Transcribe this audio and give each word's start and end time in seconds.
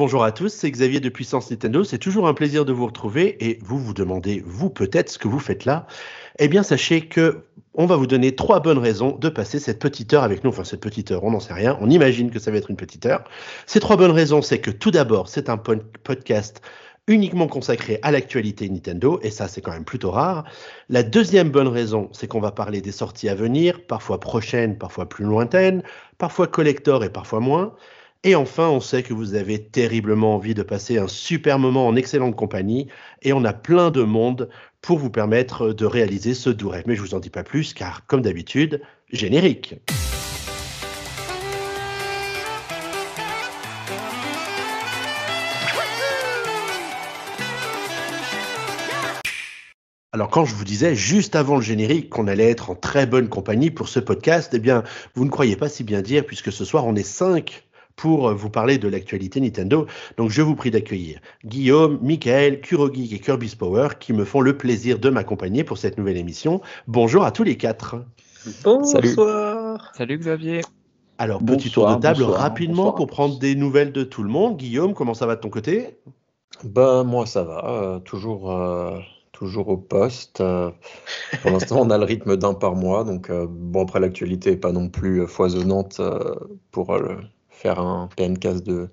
Bonjour 0.00 0.24
à 0.24 0.32
tous, 0.32 0.48
c'est 0.48 0.70
Xavier 0.70 0.98
de 0.98 1.10
Puissance 1.10 1.50
Nintendo. 1.50 1.84
C'est 1.84 1.98
toujours 1.98 2.26
un 2.26 2.32
plaisir 2.32 2.64
de 2.64 2.72
vous 2.72 2.86
retrouver 2.86 3.36
et 3.46 3.58
vous 3.60 3.78
vous 3.78 3.92
demandez, 3.92 4.42
vous 4.46 4.70
peut-être, 4.70 5.10
ce 5.10 5.18
que 5.18 5.28
vous 5.28 5.38
faites 5.38 5.66
là. 5.66 5.86
Eh 6.38 6.48
bien, 6.48 6.62
sachez 6.62 7.02
que 7.02 7.44
on 7.74 7.84
va 7.84 7.96
vous 7.96 8.06
donner 8.06 8.34
trois 8.34 8.60
bonnes 8.60 8.78
raisons 8.78 9.18
de 9.18 9.28
passer 9.28 9.58
cette 9.58 9.78
petite 9.78 10.14
heure 10.14 10.22
avec 10.22 10.42
nous. 10.42 10.48
Enfin, 10.48 10.64
cette 10.64 10.80
petite 10.80 11.10
heure, 11.10 11.22
on 11.24 11.32
n'en 11.32 11.38
sait 11.38 11.52
rien. 11.52 11.76
On 11.82 11.90
imagine 11.90 12.30
que 12.30 12.38
ça 12.38 12.50
va 12.50 12.56
être 12.56 12.70
une 12.70 12.78
petite 12.78 13.04
heure. 13.04 13.24
Ces 13.66 13.78
trois 13.78 13.98
bonnes 13.98 14.10
raisons, 14.10 14.40
c'est 14.40 14.58
que 14.58 14.70
tout 14.70 14.90
d'abord, 14.90 15.28
c'est 15.28 15.50
un 15.50 15.58
podcast 15.58 16.62
uniquement 17.06 17.46
consacré 17.46 17.98
à 18.00 18.10
l'actualité 18.10 18.70
Nintendo, 18.70 19.20
et 19.22 19.30
ça 19.30 19.48
c'est 19.48 19.60
quand 19.60 19.72
même 19.72 19.84
plutôt 19.84 20.12
rare. 20.12 20.44
La 20.88 21.02
deuxième 21.02 21.50
bonne 21.50 21.68
raison, 21.68 22.08
c'est 22.12 22.26
qu'on 22.26 22.40
va 22.40 22.52
parler 22.52 22.80
des 22.80 22.92
sorties 22.92 23.28
à 23.28 23.34
venir, 23.34 23.84
parfois 23.86 24.18
prochaines, 24.18 24.78
parfois 24.78 25.10
plus 25.10 25.26
lointaines, 25.26 25.82
parfois 26.16 26.46
collector 26.46 27.04
et 27.04 27.10
parfois 27.10 27.40
moins. 27.40 27.74
Et 28.22 28.34
enfin, 28.34 28.68
on 28.68 28.80
sait 28.80 29.02
que 29.02 29.14
vous 29.14 29.34
avez 29.34 29.64
terriblement 29.64 30.34
envie 30.34 30.52
de 30.52 30.62
passer 30.62 30.98
un 30.98 31.08
super 31.08 31.58
moment 31.58 31.86
en 31.86 31.96
excellente 31.96 32.36
compagnie 32.36 32.86
et 33.22 33.32
on 33.32 33.44
a 33.44 33.54
plein 33.54 33.90
de 33.90 34.02
monde 34.02 34.50
pour 34.82 34.98
vous 34.98 35.08
permettre 35.08 35.72
de 35.72 35.86
réaliser 35.86 36.34
ce 36.34 36.50
doux 36.50 36.68
rêve. 36.68 36.84
Mais 36.86 36.96
je 36.96 37.00
vous 37.00 37.14
en 37.14 37.18
dis 37.18 37.30
pas 37.30 37.44
plus 37.44 37.72
car, 37.72 38.04
comme 38.04 38.20
d'habitude, 38.20 38.82
générique. 39.10 39.76
Alors 50.12 50.28
quand 50.28 50.44
je 50.44 50.54
vous 50.54 50.64
disais 50.64 50.94
juste 50.94 51.36
avant 51.36 51.56
le 51.56 51.62
générique 51.62 52.10
qu'on 52.10 52.26
allait 52.26 52.50
être 52.50 52.68
en 52.68 52.74
très 52.74 53.06
bonne 53.06 53.30
compagnie 53.30 53.70
pour 53.70 53.88
ce 53.88 53.98
podcast, 54.00 54.50
eh 54.52 54.58
bien 54.58 54.82
vous 55.14 55.24
ne 55.24 55.30
croyez 55.30 55.56
pas 55.56 55.70
si 55.70 55.84
bien 55.84 56.02
dire 56.02 56.26
puisque 56.26 56.52
ce 56.52 56.66
soir 56.66 56.84
on 56.84 56.94
est 56.96 57.02
cinq 57.02 57.64
pour 58.00 58.32
vous 58.32 58.48
parler 58.48 58.78
de 58.78 58.88
l'actualité 58.88 59.40
Nintendo. 59.40 59.86
Donc 60.16 60.30
je 60.30 60.40
vous 60.40 60.54
prie 60.54 60.70
d'accueillir 60.70 61.20
Guillaume, 61.44 61.98
Michael, 62.00 62.62
Kurogeek 62.62 63.12
et 63.12 63.18
Kirby's 63.18 63.54
Power 63.54 63.88
qui 64.00 64.14
me 64.14 64.24
font 64.24 64.40
le 64.40 64.56
plaisir 64.56 64.98
de 64.98 65.10
m'accompagner 65.10 65.64
pour 65.64 65.76
cette 65.76 65.98
nouvelle 65.98 66.16
émission. 66.16 66.62
Bonjour 66.86 67.24
à 67.24 67.30
tous 67.30 67.42
les 67.42 67.58
quatre. 67.58 67.96
Bonsoir. 68.64 69.92
Salut, 69.94 70.16
Xavier. 70.16 70.62
Alors, 71.18 71.44
petit 71.44 71.70
tour 71.70 71.94
de 71.94 72.00
table 72.00 72.22
rapidement 72.22 72.92
pour 72.92 73.06
prendre 73.06 73.38
des 73.38 73.54
nouvelles 73.54 73.92
de 73.92 74.02
tout 74.02 74.22
le 74.22 74.30
monde. 74.30 74.56
Guillaume, 74.56 74.94
comment 74.94 75.12
ça 75.12 75.26
va 75.26 75.36
de 75.36 75.40
ton 75.42 75.50
côté? 75.50 75.98
Ben, 76.64 77.04
moi, 77.04 77.26
ça 77.26 77.42
va. 77.44 77.66
Euh, 77.66 77.98
toujours, 77.98 78.50
euh, 78.50 78.98
toujours 79.32 79.68
au 79.68 79.76
poste. 79.76 80.40
Euh, 80.40 80.70
pour 81.42 81.50
l'instant, 81.50 81.80
on 81.80 81.90
a 81.90 81.98
le 81.98 82.04
rythme 82.04 82.38
d'un 82.38 82.54
par 82.54 82.74
mois. 82.74 83.04
Donc, 83.04 83.30
bon, 83.30 83.82
après, 83.82 84.00
l'actualité 84.00 84.52
n'est 84.52 84.56
pas 84.56 84.72
non 84.72 84.88
plus 84.88 85.26
foisonnante 85.26 86.00
pour 86.70 86.96
le 86.96 87.18
faire 87.60 87.78
un 87.78 88.08
PNcast 88.16 88.66
de 88.66 88.88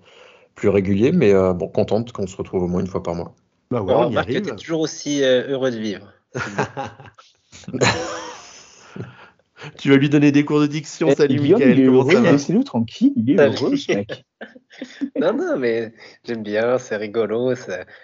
plus 0.55 0.69
régulier, 0.69 1.11
mais 1.11 1.33
euh, 1.33 1.53
bon, 1.53 1.67
contente 1.69 2.11
qu'on 2.11 2.27
se 2.27 2.35
retrouve 2.35 2.63
au 2.63 2.67
moins 2.67 2.81
une 2.81 2.87
fois 2.87 3.01
par 3.03 3.15
mois. 3.15 3.33
Bah 3.71 3.81
ouais, 3.81 3.93
on, 3.93 4.09
tu 4.23 4.35
es 4.35 4.41
toujours 4.41 4.81
aussi 4.81 5.23
euh, 5.23 5.47
heureux 5.49 5.71
de 5.71 5.77
vivre. 5.77 6.11
tu 9.77 9.89
vas 9.89 9.97
lui 9.97 10.09
donner 10.09 10.31
des 10.31 10.45
cours 10.45 10.61
de 10.61 10.67
diction, 10.67 11.13
salut 11.15 11.39
Mickaël. 11.39 11.77
Il 11.77 11.85
est 11.85 11.87
heureux, 11.87 12.21
laissez-nous 12.21 12.63
tranquille, 12.63 13.13
il 13.15 13.31
est 13.31 13.37
heureux 13.37 13.75
ce 13.75 13.93
mec. 13.93 14.25
non, 15.19 15.33
non, 15.33 15.57
mais 15.57 15.93
j'aime 16.23 16.43
bien, 16.43 16.77
c'est 16.77 16.97
rigolo. 16.97 17.53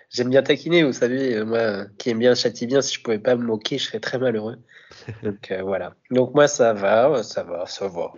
J'aime 0.10 0.30
bien 0.30 0.44
taquiner, 0.44 0.84
vous 0.84 0.94
savez, 0.94 1.36
euh, 1.36 1.46
moi 1.46 1.86
qui 1.98 2.10
aime 2.10 2.20
bien, 2.20 2.36
châtie 2.36 2.68
bien, 2.68 2.82
si 2.82 2.96
je 2.96 3.02
pouvais 3.02 3.20
pas 3.20 3.36
me 3.36 3.44
moquer, 3.44 3.78
je 3.78 3.86
serais 3.86 4.00
très 4.00 4.18
malheureux. 4.20 4.58
Donc 5.24 5.54
voilà. 5.64 5.96
Donc 6.12 6.34
moi 6.36 6.48
ça 6.48 6.74
va, 6.74 7.24
ça 7.24 7.44
va, 7.44 7.66
ça 7.66 7.88
va. 7.88 8.14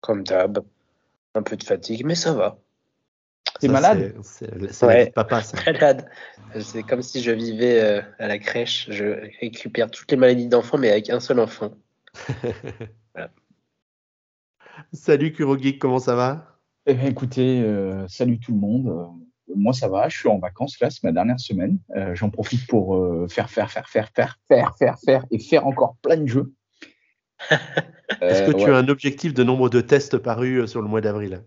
Comme 0.00 0.24
d'hab. 0.24 0.62
Un 1.34 1.42
peu 1.42 1.56
de 1.56 1.64
fatigue, 1.64 2.04
mais 2.04 2.14
ça 2.14 2.32
va. 2.32 2.58
T'es 3.60 3.68
malade 3.68 4.14
C'est 4.22 4.86
ouais. 4.86 5.10
papa, 5.10 5.42
ça. 5.42 5.58
Malade. 5.66 6.08
C'est 6.60 6.82
comme 6.82 7.02
si 7.02 7.22
je 7.22 7.30
vivais 7.30 7.80
euh, 7.80 8.00
à 8.18 8.26
la 8.26 8.38
crèche. 8.38 8.86
Je 8.90 9.04
récupère 9.40 9.90
toutes 9.90 10.10
les 10.10 10.16
maladies 10.16 10.48
d'enfants, 10.48 10.78
mais 10.78 10.90
avec 10.90 11.10
un 11.10 11.20
seul 11.20 11.40
enfant. 11.40 11.72
Salut 14.92 15.32
Kurogeek, 15.32 15.78
comment 15.78 15.98
ça 15.98 16.14
va? 16.14 16.58
Eh 16.86 16.94
bien, 16.94 17.08
Écoutez, 17.08 17.60
euh, 17.60 18.08
salut 18.08 18.40
tout 18.40 18.52
le 18.52 18.58
monde. 18.58 18.88
Euh, 18.88 19.04
moi, 19.54 19.74
ça 19.74 19.88
va. 19.88 20.08
Je 20.08 20.18
suis 20.18 20.28
en 20.28 20.38
vacances 20.38 20.80
là, 20.80 20.88
c'est 20.90 21.04
ma 21.04 21.12
dernière 21.12 21.38
semaine. 21.38 21.78
J'en 22.14 22.30
profite 22.30 22.66
pour 22.66 23.28
faire, 23.28 23.50
faire, 23.50 23.70
faire, 23.70 23.88
faire, 23.88 24.08
faire, 24.08 24.38
faire, 24.48 24.76
faire, 24.78 24.98
faire 25.04 25.24
et 25.30 25.38
faire 25.38 25.66
encore 25.66 25.96
plein 26.02 26.16
de 26.16 26.26
jeux. 26.26 26.52
Est-ce 28.20 28.50
que 28.50 28.56
tu 28.56 28.70
as 28.70 28.76
un 28.76 28.88
objectif 28.88 29.34
de 29.34 29.44
nombre 29.44 29.68
de 29.68 29.80
tests 29.80 30.18
parus 30.18 30.66
sur 30.70 30.82
le 30.82 30.88
mois 30.88 31.00
d'avril? 31.00 31.42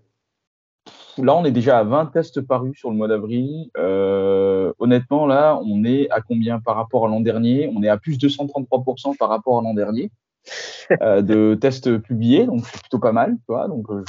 Là, 1.18 1.36
on 1.36 1.46
est 1.46 1.52
déjà 1.52 1.80
à 1.80 1.84
20 1.84 2.08
tests 2.08 2.42
parus 2.42 2.78
sur 2.78 2.90
le 2.90 2.96
mois 2.96 3.08
d'avril. 3.08 3.70
Euh, 3.78 4.74
honnêtement, 4.80 5.28
là, 5.28 5.60
on 5.64 5.84
est 5.84 6.10
à 6.10 6.22
combien 6.22 6.60
par 6.60 6.76
rapport 6.76 7.06
à 7.06 7.10
l'an 7.10 7.20
dernier? 7.20 7.72
On 7.76 7.84
est 7.84 7.90
à 7.90 7.98
plus 7.98 8.18
de 8.18 8.28
233% 8.28 9.16
par 9.18 9.30
rapport 9.30 9.60
à 9.60 9.62
l'an 9.62 9.74
dernier 9.74 10.10
euh, 11.02 11.22
de 11.22 11.56
tests 11.60 11.98
publiés, 12.00 12.46
donc 12.46 12.66
c'est 12.66 12.82
plutôt 12.82 13.00
pas 13.00 13.12
mal, 13.12 13.32
tu 13.32 13.46
vois, 13.48 13.68
donc 13.68 13.86
euh, 13.90 14.04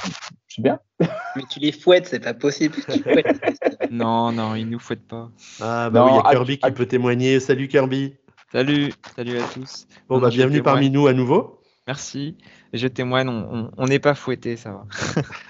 c'est 0.49 0.63
bien. 0.63 0.81
Mais 1.01 1.43
tu 1.49 1.61
les 1.61 1.73
fouettes, 1.73 2.07
c'est 2.07 2.21
pas 2.21 2.35
possible. 2.35 2.77
non, 3.91 4.33
non, 4.33 4.55
ils 4.55 4.69
nous 4.69 4.81
fouettent 4.81 5.07
pas. 5.07 5.31
Ah 5.61 5.91
bah 5.91 6.07
oui, 6.07 6.13
il 6.13 6.17
y 6.17 6.19
a 6.19 6.31
Kirby 6.33 6.59
qui 6.59 6.71
peut 6.73 6.87
témoigner. 6.87 7.39
Salut 7.39 7.69
Kirby. 7.69 8.15
Salut, 8.51 8.93
salut 9.15 9.39
à 9.39 9.43
tous. 9.53 9.87
Bon, 10.09 10.19
bah 10.19 10.31
bienvenue 10.31 10.63
parmi 10.63 10.91
nous 10.91 11.07
à 11.07 11.13
nouveau. 11.13 11.61
Merci. 11.87 12.39
Je 12.73 12.89
témoigne, 12.89 13.29
on 13.29 13.87
n'est 13.87 13.99
pas 13.99 14.15
fouetté, 14.15 14.57
ça 14.57 14.73
va. 14.73 14.87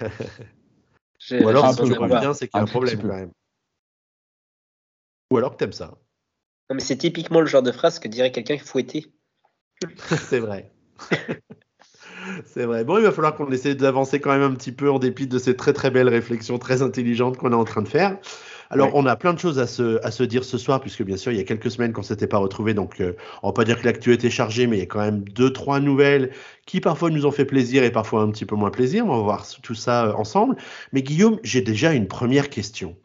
Ou 1.31 1.47
alors, 1.47 1.73
si 1.73 1.81
tu 1.83 2.07
bien, 2.07 2.33
c'est 2.33 2.47
qu'il 2.47 2.57
y 2.57 2.59
a 2.59 2.63
un, 2.63 2.67
problème 2.67 3.01
quand 3.01 3.07
même. 3.07 3.31
Ou 5.31 5.37
alors 5.37 5.53
que 5.53 5.57
t'aimes 5.57 5.71
ça. 5.71 5.97
Non, 6.69 6.75
mais 6.75 6.81
c'est 6.81 6.97
typiquement 6.97 7.41
le 7.41 7.47
genre 7.47 7.63
de 7.63 7.71
phrase 7.71 7.99
que 7.99 8.07
dirait 8.07 8.31
quelqu'un 8.31 8.57
fouetté. 8.57 9.13
c'est 10.05 10.39
vrai. 10.39 10.71
c'est 12.45 12.65
vrai. 12.65 12.83
Bon, 12.83 12.97
il 12.97 13.03
va 13.03 13.11
falloir 13.11 13.35
qu'on 13.35 13.51
essaie 13.51 13.75
d'avancer 13.75 14.19
quand 14.19 14.31
même 14.31 14.43
un 14.43 14.55
petit 14.55 14.71
peu 14.71 14.89
en 14.91 14.99
dépit 14.99 15.27
de 15.27 15.39
ces 15.39 15.55
très 15.55 15.73
très 15.73 15.91
belles 15.91 16.09
réflexions 16.09 16.59
très 16.59 16.81
intelligentes 16.81 17.37
qu'on 17.37 17.51
est 17.51 17.55
en 17.55 17.65
train 17.65 17.81
de 17.81 17.87
faire. 17.87 18.17
Alors, 18.69 18.91
on 18.95 19.05
a 19.05 19.15
plein 19.15 19.33
de 19.33 19.39
choses 19.39 19.59
à 19.59 19.67
se, 19.67 20.03
à 20.05 20.11
se 20.11 20.23
dire 20.23 20.43
ce 20.43 20.57
soir, 20.57 20.81
puisque 20.81 21.03
bien 21.03 21.17
sûr, 21.17 21.31
il 21.31 21.37
y 21.37 21.41
a 21.41 21.43
quelques 21.43 21.69
semaines 21.69 21.93
qu'on 21.93 22.01
ne 22.01 22.05
s'était 22.05 22.27
pas 22.27 22.37
retrouvés. 22.37 22.73
Donc, 22.73 22.99
euh, 22.99 23.13
on 23.43 23.49
va 23.49 23.53
pas 23.53 23.63
dire 23.63 23.79
que 23.79 23.85
l'actu 23.85 24.13
était 24.13 24.29
chargée, 24.29 24.67
mais 24.67 24.77
il 24.77 24.79
y 24.79 24.83
a 24.83 24.87
quand 24.87 24.99
même 24.99 25.21
deux, 25.21 25.51
trois 25.51 25.79
nouvelles 25.79 26.31
qui 26.65 26.81
parfois 26.81 27.09
nous 27.09 27.25
ont 27.25 27.31
fait 27.31 27.45
plaisir 27.45 27.83
et 27.83 27.91
parfois 27.91 28.21
un 28.21 28.31
petit 28.31 28.45
peu 28.45 28.55
moins 28.55 28.71
plaisir. 28.71 29.05
On 29.05 29.17
va 29.17 29.23
voir 29.23 29.45
tout 29.61 29.75
ça 29.75 30.07
euh, 30.07 30.13
ensemble. 30.13 30.55
Mais 30.93 31.03
Guillaume, 31.03 31.39
j'ai 31.43 31.61
déjà 31.61 31.93
une 31.93 32.07
première 32.07 32.49
question. 32.49 32.95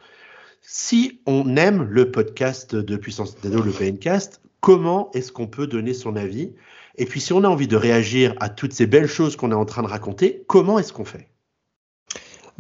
Si 0.62 1.21
on 1.26 1.56
aime 1.56 1.82
le 1.82 2.10
podcast 2.10 2.75
de 2.75 2.97
Puissance 2.97 3.34
Nintendo, 3.37 3.62
le 3.62 3.72
PNcast, 3.72 4.41
comment 4.60 5.10
est-ce 5.15 5.32
qu'on 5.32 5.47
peut 5.47 5.66
donner 5.66 5.94
son 5.94 6.16
avis? 6.16 6.53
Et 6.97 7.06
puis, 7.06 7.21
si 7.21 7.32
on 7.32 7.44
a 7.44 7.48
envie 7.48 7.69
de 7.69 7.77
réagir 7.77 8.34
à 8.41 8.50
toutes 8.50 8.75
ces 8.75 8.87
belles 8.87 9.09
choses 9.09 9.37
qu'on 9.37 9.53
est 9.53 9.54
en 9.54 9.65
train 9.65 9.82
de 9.82 9.88
raconter, 9.88 10.44
comment 10.47 10.78
est-ce 10.78 10.92
qu'on 10.92 11.06
fait? 11.06 11.29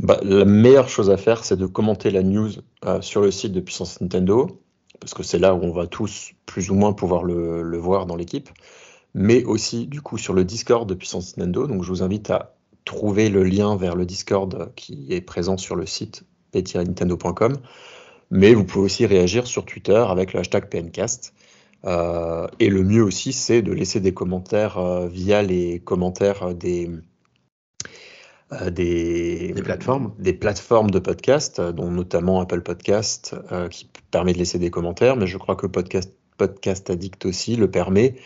Bah, 0.00 0.18
la 0.22 0.46
meilleure 0.46 0.88
chose 0.88 1.10
à 1.10 1.18
faire, 1.18 1.44
c'est 1.44 1.58
de 1.58 1.66
commenter 1.66 2.10
la 2.10 2.22
news 2.22 2.50
euh, 2.86 3.02
sur 3.02 3.20
le 3.20 3.30
site 3.30 3.52
de 3.52 3.60
Puissance 3.60 4.00
Nintendo, 4.00 4.62
parce 4.98 5.12
que 5.12 5.22
c'est 5.22 5.38
là 5.38 5.54
où 5.54 5.62
on 5.62 5.72
va 5.72 5.86
tous 5.86 6.32
plus 6.46 6.70
ou 6.70 6.74
moins 6.74 6.94
pouvoir 6.94 7.22
le, 7.22 7.76
voir 7.76 8.06
dans 8.06 8.16
l'équipe, 8.16 8.48
mais 9.12 9.44
aussi 9.44 9.86
du 9.86 10.00
coup 10.00 10.16
sur 10.16 10.32
le 10.32 10.44
Discord 10.44 10.88
de 10.88 10.94
Puissance 10.94 11.36
Nintendo. 11.36 11.66
Donc 11.66 11.82
je 11.82 11.88
vous 11.90 12.02
invite 12.02 12.30
à 12.30 12.54
trouver 12.86 13.28
le 13.28 13.44
lien 13.44 13.76
vers 13.76 13.94
le 13.94 14.06
Discord 14.06 14.72
qui 14.74 15.06
est 15.10 15.20
présent 15.20 15.58
sur 15.58 15.76
le 15.76 15.84
site 15.84 16.24
p-nintendo.com, 16.52 17.58
mais 18.30 18.54
vous 18.54 18.64
pouvez 18.64 18.86
aussi 18.86 19.04
réagir 19.04 19.46
sur 19.46 19.66
Twitter 19.66 20.02
avec 20.08 20.32
le 20.32 20.40
hashtag 20.40 20.70
PNCast. 20.70 21.34
Euh, 21.84 22.46
et 22.58 22.70
le 22.70 22.82
mieux 22.84 23.02
aussi, 23.02 23.34
c'est 23.34 23.60
de 23.60 23.72
laisser 23.72 24.00
des 24.00 24.14
commentaires 24.14 24.78
euh, 24.78 25.08
via 25.08 25.42
les 25.42 25.80
commentaires 25.80 26.54
des, 26.54 26.90
euh, 28.52 28.70
des, 28.70 29.54
plateformes. 29.62 30.12
des 30.18 30.32
plateformes 30.32 30.90
de 30.90 30.98
podcast, 30.98 31.60
euh, 31.60 31.70
dont 31.70 31.88
notamment 31.88 32.40
Apple 32.40 32.62
Podcast, 32.62 33.36
euh, 33.52 33.68
qui 33.68 33.88
permet 34.10 34.32
de 34.32 34.38
laisser 34.38 34.58
des 34.58 34.70
commentaires, 34.70 35.14
mais 35.14 35.28
je 35.28 35.38
crois 35.38 35.54
que 35.54 35.68
Podcast, 35.68 36.12
podcast 36.36 36.90
Addict 36.90 37.26
aussi 37.26 37.54
le 37.54 37.70
permet, 37.70 38.16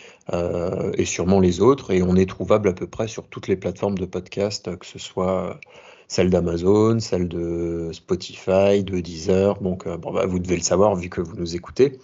et 0.97 1.05
sûrement 1.05 1.41
les 1.41 1.61
autres, 1.61 1.91
et 1.91 2.01
on 2.01 2.15
est 2.15 2.29
trouvable 2.29 2.69
à 2.69 2.73
peu 2.73 2.87
près 2.87 3.09
sur 3.09 3.27
toutes 3.27 3.49
les 3.49 3.57
plateformes 3.57 3.99
de 3.99 4.07
podcast, 4.07 4.79
que 4.79 4.87
ce 4.87 5.01
soit 5.01 5.59
celle 6.07 6.31
d'Amazon, 6.31 7.01
celle 7.01 7.27
de 7.27 7.91
Spotify, 7.93 8.85
de 8.85 9.01
Deezer, 9.01 9.61
donc 9.61 9.89
bon, 9.89 10.13
bah, 10.13 10.27
vous 10.27 10.39
devez 10.39 10.55
le 10.55 10.63
savoir 10.63 10.95
vu 10.95 11.09
que 11.09 11.21
vous 11.21 11.35
nous 11.35 11.57
écoutez. 11.57 11.99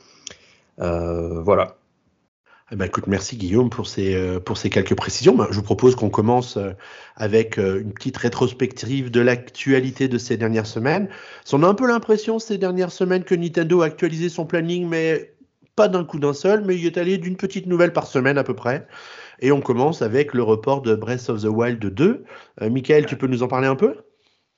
voilà. 0.78 1.76
Eh 2.72 2.76
ben, 2.76 2.84
écoute, 2.84 3.06
merci 3.08 3.36
Guillaume 3.36 3.68
pour 3.68 3.88
ces, 3.88 4.14
euh, 4.14 4.38
pour 4.38 4.56
ces 4.56 4.70
quelques 4.70 4.94
précisions. 4.94 5.34
Ben, 5.34 5.48
je 5.50 5.56
vous 5.56 5.62
propose 5.62 5.96
qu'on 5.96 6.10
commence 6.10 6.56
euh, 6.56 6.70
avec 7.16 7.58
euh, 7.58 7.80
une 7.80 7.92
petite 7.92 8.16
rétrospective 8.16 9.10
de 9.10 9.20
l'actualité 9.20 10.06
de 10.06 10.18
ces 10.18 10.36
dernières 10.36 10.66
semaines. 10.66 11.08
On 11.52 11.62
a 11.64 11.66
un 11.66 11.74
peu 11.74 11.88
l'impression 11.88 12.38
ces 12.38 12.58
dernières 12.58 12.92
semaines 12.92 13.24
que 13.24 13.34
Nintendo 13.34 13.82
a 13.82 13.86
actualisé 13.86 14.28
son 14.28 14.46
planning, 14.46 14.88
mais 14.88 15.34
pas 15.74 15.88
d'un 15.88 16.04
coup 16.04 16.20
d'un 16.20 16.32
seul, 16.32 16.64
mais 16.64 16.76
il 16.76 16.86
est 16.86 16.96
allé 16.96 17.18
d'une 17.18 17.36
petite 17.36 17.66
nouvelle 17.66 17.92
par 17.92 18.06
semaine 18.06 18.38
à 18.38 18.44
peu 18.44 18.54
près. 18.54 18.86
Et 19.40 19.50
on 19.50 19.60
commence 19.60 20.00
avec 20.02 20.32
le 20.32 20.42
report 20.42 20.82
de 20.82 20.94
Breath 20.94 21.28
of 21.28 21.42
the 21.42 21.46
Wild 21.46 21.84
2. 21.84 22.24
Michael, 22.60 23.06
tu 23.06 23.16
peux 23.16 23.26
nous 23.26 23.42
en 23.42 23.48
parler 23.48 23.66
un 23.66 23.76
peu? 23.76 23.96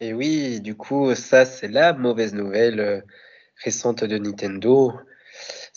Et 0.02 0.12
oui, 0.12 0.60
du 0.60 0.74
coup, 0.74 1.14
ça, 1.14 1.44
c'est 1.44 1.68
la 1.68 1.92
mauvaise 1.92 2.34
nouvelle 2.34 2.80
euh, 2.80 3.00
récente 3.62 4.02
de 4.02 4.18
Nintendo. 4.18 4.92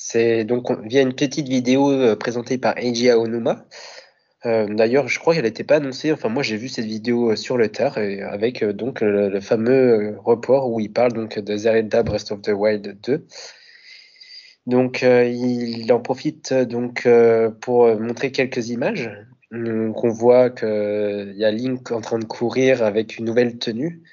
C'est 0.08 0.44
donc 0.46 0.70
on- 0.70 0.76
via 0.84 1.02
une 1.02 1.16
petite 1.16 1.48
vidéo 1.48 1.92
euh, 1.92 2.16
présentée 2.16 2.60
par 2.60 2.78
Eiji 2.78 3.10
Aonuma. 3.10 3.66
Euh, 4.46 4.68
D'ailleurs, 4.70 5.08
je 5.08 5.18
crois 5.18 5.34
qu'elle 5.34 5.46
n'était 5.46 5.64
pas 5.64 5.78
annoncée. 5.78 6.12
Enfin, 6.12 6.30
moi, 6.30 6.44
j'ai 6.44 6.58
vu 6.58 6.70
cette 6.70 6.86
vidéo 6.86 7.32
euh, 7.32 7.36
sur 7.36 7.58
le 7.58 7.70
tard 7.70 7.98
avec 7.98 8.64
donc 8.64 9.02
le, 9.02 9.42
fameux 9.42 10.16
report 10.24 10.72
où 10.72 10.80
il 10.80 10.94
parle 10.94 11.14
donc 11.14 11.40
de 11.40 11.58
Zelda 11.58 12.04
Breath 12.04 12.32
of 12.32 12.44
the 12.44 12.50
Wild 12.50 13.00
2. 13.02 13.26
Donc, 14.68 15.02
il 15.02 15.92
en 15.92 16.00
profite 16.00 16.54
donc 16.54 17.08
pour 17.62 18.00
montrer 18.00 18.32
quelques 18.32 18.70
images. 18.70 19.10
Donc, 19.52 20.04
on 20.04 20.10
voit 20.10 20.52
qu'il 20.52 21.34
y 21.36 21.46
a 21.46 21.52
Link 21.52 21.92
en 21.92 22.02
train 22.02 22.20
de 22.20 22.26
courir 22.26 22.84
avec 22.84 23.18
une 23.18 23.26
nouvelle 23.26 23.58
tenue. 23.58 24.04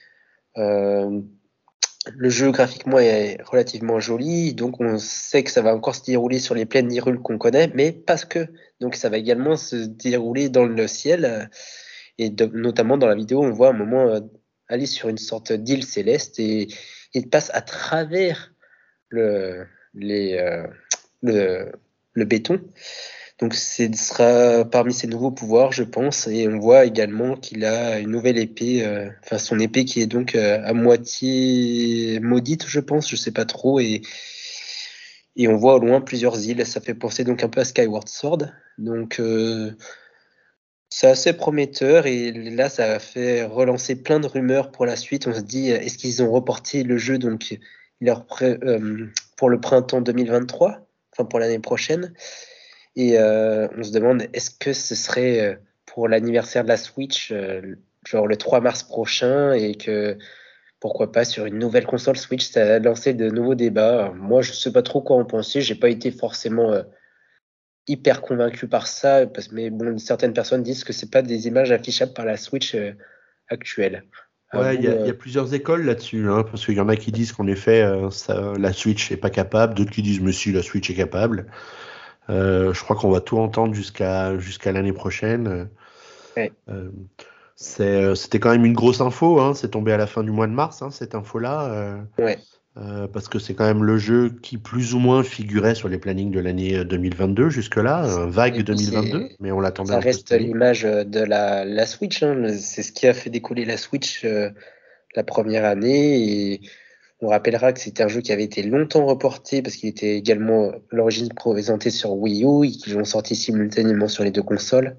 Le 2.10 2.28
jeu 2.30 2.50
graphiquement 2.50 2.98
est 2.98 3.40
relativement 3.44 4.00
joli, 4.00 4.54
donc 4.54 4.80
on 4.80 4.98
sait 4.98 5.44
que 5.44 5.52
ça 5.52 5.62
va 5.62 5.72
encore 5.74 5.94
se 5.94 6.02
dérouler 6.02 6.40
sur 6.40 6.54
les 6.54 6.66
plaines 6.66 6.88
d'Hyrule 6.88 7.20
qu'on 7.20 7.38
connaît, 7.38 7.70
mais 7.74 7.92
parce 7.92 8.24
que 8.24 8.48
donc 8.80 8.96
ça 8.96 9.08
va 9.08 9.18
également 9.18 9.56
se 9.56 9.76
dérouler 9.76 10.48
dans 10.48 10.64
le 10.64 10.88
ciel 10.88 11.24
euh, 11.24 11.44
et 12.18 12.34
notamment 12.52 12.98
dans 12.98 13.06
la 13.06 13.14
vidéo 13.14 13.40
on 13.42 13.52
voit 13.52 13.68
un 13.68 13.72
moment 13.72 14.08
euh, 14.08 14.20
aller 14.66 14.86
sur 14.86 15.08
une 15.08 15.18
sorte 15.18 15.52
d'île 15.52 15.84
céleste 15.84 16.40
et 16.40 16.66
il 17.14 17.28
passe 17.28 17.50
à 17.54 17.60
travers 17.60 18.52
le 19.08 19.66
euh, 20.02 20.66
le 21.22 22.24
béton. 22.24 22.60
Donc 23.42 23.54
ce 23.54 23.92
sera 23.94 24.64
parmi 24.64 24.94
ses 24.94 25.08
nouveaux 25.08 25.32
pouvoirs, 25.32 25.72
je 25.72 25.82
pense, 25.82 26.28
et 26.28 26.46
on 26.46 26.60
voit 26.60 26.84
également 26.84 27.34
qu'il 27.34 27.64
a 27.64 27.98
une 27.98 28.10
nouvelle 28.10 28.38
épée, 28.38 28.86
euh, 28.86 29.10
enfin 29.24 29.36
son 29.36 29.58
épée 29.58 29.84
qui 29.84 30.00
est 30.00 30.06
donc 30.06 30.36
euh, 30.36 30.62
à 30.64 30.72
moitié 30.72 32.20
maudite, 32.20 32.64
je 32.68 32.78
pense, 32.78 33.10
je 33.10 33.16
sais 33.16 33.32
pas 33.32 33.44
trop, 33.44 33.80
et 33.80 34.02
et 35.34 35.48
on 35.48 35.56
voit 35.56 35.74
au 35.74 35.80
loin 35.80 36.00
plusieurs 36.00 36.40
îles. 36.46 36.64
Ça 36.64 36.80
fait 36.80 36.94
penser 36.94 37.24
donc 37.24 37.42
un 37.42 37.48
peu 37.48 37.60
à 37.60 37.64
Skyward 37.64 38.08
Sword. 38.08 38.44
Donc 38.78 39.18
euh, 39.18 39.72
c'est 40.88 41.08
assez 41.08 41.32
prometteur 41.32 42.06
et 42.06 42.30
là 42.30 42.68
ça 42.68 42.92
a 42.92 42.98
fait 43.00 43.42
relancer 43.42 43.96
plein 43.96 44.20
de 44.20 44.28
rumeurs 44.28 44.70
pour 44.70 44.86
la 44.86 44.94
suite. 44.94 45.26
On 45.26 45.34
se 45.34 45.40
dit 45.40 45.70
est-ce 45.70 45.98
qu'ils 45.98 46.22
ont 46.22 46.30
reporté 46.30 46.84
le 46.84 46.96
jeu 46.96 47.18
donc 47.18 47.58
pour 49.36 49.50
le 49.50 49.60
printemps 49.60 50.00
2023, 50.00 50.86
enfin 51.12 51.24
pour 51.24 51.40
l'année 51.40 51.58
prochaine. 51.58 52.14
Et 52.96 53.18
euh, 53.18 53.68
on 53.76 53.82
se 53.82 53.92
demande 53.92 54.24
est-ce 54.32 54.50
que 54.50 54.72
ce 54.72 54.94
serait 54.94 55.40
euh, 55.40 55.54
pour 55.86 56.08
l'anniversaire 56.08 56.62
de 56.62 56.68
la 56.68 56.76
Switch, 56.76 57.30
euh, 57.32 57.76
genre 58.06 58.26
le 58.26 58.36
3 58.36 58.60
mars 58.60 58.82
prochain, 58.82 59.52
et 59.52 59.74
que 59.74 60.18
pourquoi 60.80 61.12
pas 61.12 61.24
sur 61.24 61.46
une 61.46 61.58
nouvelle 61.58 61.86
console 61.86 62.16
Switch, 62.16 62.44
ça 62.50 62.74
a 62.74 62.78
lancé 62.78 63.14
de 63.14 63.30
nouveaux 63.30 63.54
débats. 63.54 64.12
Moi, 64.16 64.42
je 64.42 64.52
sais 64.52 64.72
pas 64.72 64.82
trop 64.82 65.00
quoi 65.00 65.16
en 65.16 65.24
penser. 65.24 65.60
J'ai 65.60 65.74
pas 65.76 65.88
été 65.88 66.10
forcément 66.10 66.72
euh, 66.72 66.82
hyper 67.86 68.20
convaincu 68.20 68.66
par 68.68 68.86
ça, 68.86 69.26
parce, 69.26 69.52
mais 69.52 69.70
bon, 69.70 69.96
certaines 69.98 70.32
personnes 70.32 70.62
disent 70.62 70.84
que 70.84 70.92
c'est 70.92 71.10
pas 71.10 71.22
des 71.22 71.46
images 71.46 71.72
affichables 71.72 72.12
par 72.12 72.24
la 72.24 72.36
Switch 72.36 72.74
euh, 72.74 72.92
actuelle. 73.48 74.04
Ouais, 74.54 74.74
il 74.74 74.82
y, 74.82 74.84
y 74.84 75.10
a 75.10 75.14
plusieurs 75.14 75.54
écoles 75.54 75.86
là-dessus, 75.86 76.28
hein, 76.28 76.42
parce 76.42 76.66
qu'il 76.66 76.74
y 76.74 76.80
en 76.80 76.88
a 76.90 76.96
qui 76.96 77.10
disent 77.10 77.32
qu'en 77.32 77.46
effet, 77.46 77.88
ça- 78.10 78.52
la 78.58 78.72
Switch 78.74 79.10
n'est 79.10 79.16
pas 79.16 79.30
capable, 79.30 79.72
d'autres 79.72 79.92
qui 79.92 80.02
disent, 80.02 80.20
mais 80.20 80.32
si, 80.32 80.52
la 80.52 80.62
Switch 80.62 80.90
est 80.90 80.94
capable. 80.94 81.46
Euh, 82.30 82.72
je 82.72 82.82
crois 82.82 82.96
qu'on 82.96 83.10
va 83.10 83.20
tout 83.20 83.38
entendre 83.38 83.74
jusqu'à 83.74 84.38
jusqu'à 84.38 84.72
l'année 84.72 84.92
prochaine. 84.92 85.68
Ouais. 86.36 86.52
Euh, 86.68 86.88
euh, 87.80 88.14
c'était 88.14 88.40
quand 88.40 88.50
même 88.50 88.64
une 88.64 88.72
grosse 88.72 89.00
info, 89.00 89.40
hein, 89.40 89.54
c'est 89.54 89.70
tombé 89.72 89.92
à 89.92 89.96
la 89.96 90.06
fin 90.06 90.22
du 90.22 90.30
mois 90.30 90.46
de 90.46 90.52
mars, 90.52 90.82
hein, 90.82 90.90
cette 90.90 91.14
info-là, 91.14 91.96
Ouais. 92.18 92.38
euh, 92.78 93.06
parce 93.06 93.28
que 93.28 93.38
c'est 93.38 93.54
quand 93.54 93.66
même 93.66 93.84
le 93.84 93.98
jeu 93.98 94.30
qui 94.42 94.56
plus 94.56 94.94
ou 94.94 94.98
moins 94.98 95.22
figurait 95.22 95.74
sur 95.74 95.88
les 95.88 95.98
plannings 95.98 96.30
de 96.30 96.40
l'année 96.40 96.78
euh, 96.78 96.84
2022 96.84 97.50
jusque-là, 97.50 98.04
un 98.04 98.26
vague 98.26 98.54
Et 98.54 98.64
puis, 98.64 98.74
2022, 98.74 99.26
c'est- 99.28 99.36
mais 99.40 99.52
on 99.52 99.60
l'attendait 99.60 99.90
Ça 99.92 99.98
un 99.98 100.00
reste 100.00 100.32
l'image 100.32 100.82
de 100.82 101.20
la, 101.20 101.64
la 101.64 101.86
Switch. 101.86 102.22
hein. 102.22 102.48
C'est 102.58 102.82
ce 102.82 102.92
qui 102.92 103.06
a 103.06 103.14
fait 103.14 103.30
décoller 103.30 103.64
la 103.64 103.76
Switch 103.76 104.24
euh, 104.24 104.50
la 105.14 105.22
première 105.22 105.64
année. 105.64 106.52
Et 106.52 106.60
on 107.22 107.28
rappellera 107.28 107.72
que 107.72 107.80
c'était 107.80 108.02
un 108.02 108.08
jeu 108.08 108.20
qui 108.20 108.32
avait 108.32 108.44
été 108.44 108.62
longtemps 108.62 109.06
reporté 109.06 109.62
parce 109.62 109.76
qu'il 109.76 109.88
était 109.88 110.16
également 110.16 110.70
à 110.70 110.74
l'origine 110.90 111.28
présenté 111.28 111.90
sur 111.90 112.12
Wii 112.12 112.44
U 112.44 112.66
et 112.66 112.70
qu'ils 112.70 112.94
l'ont 112.94 113.04
sorti 113.04 113.36
simultanément 113.36 114.08
sur 114.08 114.24
les 114.24 114.32
deux 114.32 114.42
consoles. 114.42 114.96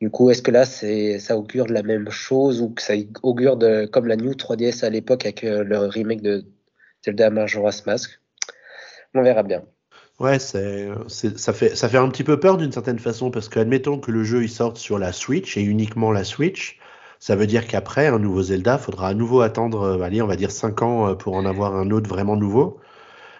Du 0.00 0.10
coup, 0.10 0.30
est-ce 0.30 0.42
que 0.42 0.50
là, 0.50 0.66
c'est, 0.66 1.18
ça 1.18 1.38
augure 1.38 1.64
de 1.64 1.72
la 1.72 1.82
même 1.82 2.10
chose 2.10 2.60
ou 2.60 2.68
que 2.68 2.82
ça 2.82 2.92
augure 3.22 3.56
de, 3.56 3.86
comme 3.86 4.06
la 4.06 4.16
New 4.16 4.32
3DS 4.32 4.84
à 4.84 4.90
l'époque 4.90 5.24
avec 5.24 5.42
euh, 5.44 5.64
le 5.64 5.78
remake 5.78 6.20
de 6.20 6.44
Zelda 7.02 7.30
Majora's 7.30 7.86
Mask? 7.86 8.20
On 9.14 9.22
verra 9.22 9.42
bien. 9.42 9.64
Ouais, 10.18 10.38
c'est- 10.38 10.88
ça 11.08 11.52
fait, 11.54 11.74
ça 11.74 11.88
fait 11.88 11.96
un 11.98 12.08
petit 12.08 12.24
peu 12.24 12.38
peur 12.38 12.58
d'une 12.58 12.72
certaine 12.72 12.98
façon 12.98 13.30
parce 13.30 13.48
qu'admettons 13.48 13.98
que 13.98 14.10
le 14.10 14.24
jeu 14.24 14.42
il 14.42 14.50
sorte 14.50 14.76
sur 14.76 14.98
la 14.98 15.12
Switch 15.12 15.56
et 15.56 15.62
uniquement 15.62 16.12
la 16.12 16.24
Switch, 16.24 16.78
ça 17.18 17.36
veut 17.36 17.46
dire 17.46 17.66
qu'après 17.66 18.06
un 18.08 18.18
nouveau 18.18 18.42
Zelda, 18.42 18.78
faudra 18.78 19.08
à 19.08 19.14
nouveau 19.14 19.40
attendre, 19.40 19.82
euh, 19.82 20.02
allez, 20.02 20.22
on 20.22 20.26
va 20.26 20.36
dire 20.36 20.50
5 20.50 20.82
ans 20.82 21.08
euh, 21.10 21.14
pour 21.14 21.34
en 21.34 21.44
avoir 21.46 21.74
un 21.76 21.90
autre 21.90 22.08
vraiment 22.08 22.36
nouveau. 22.36 22.80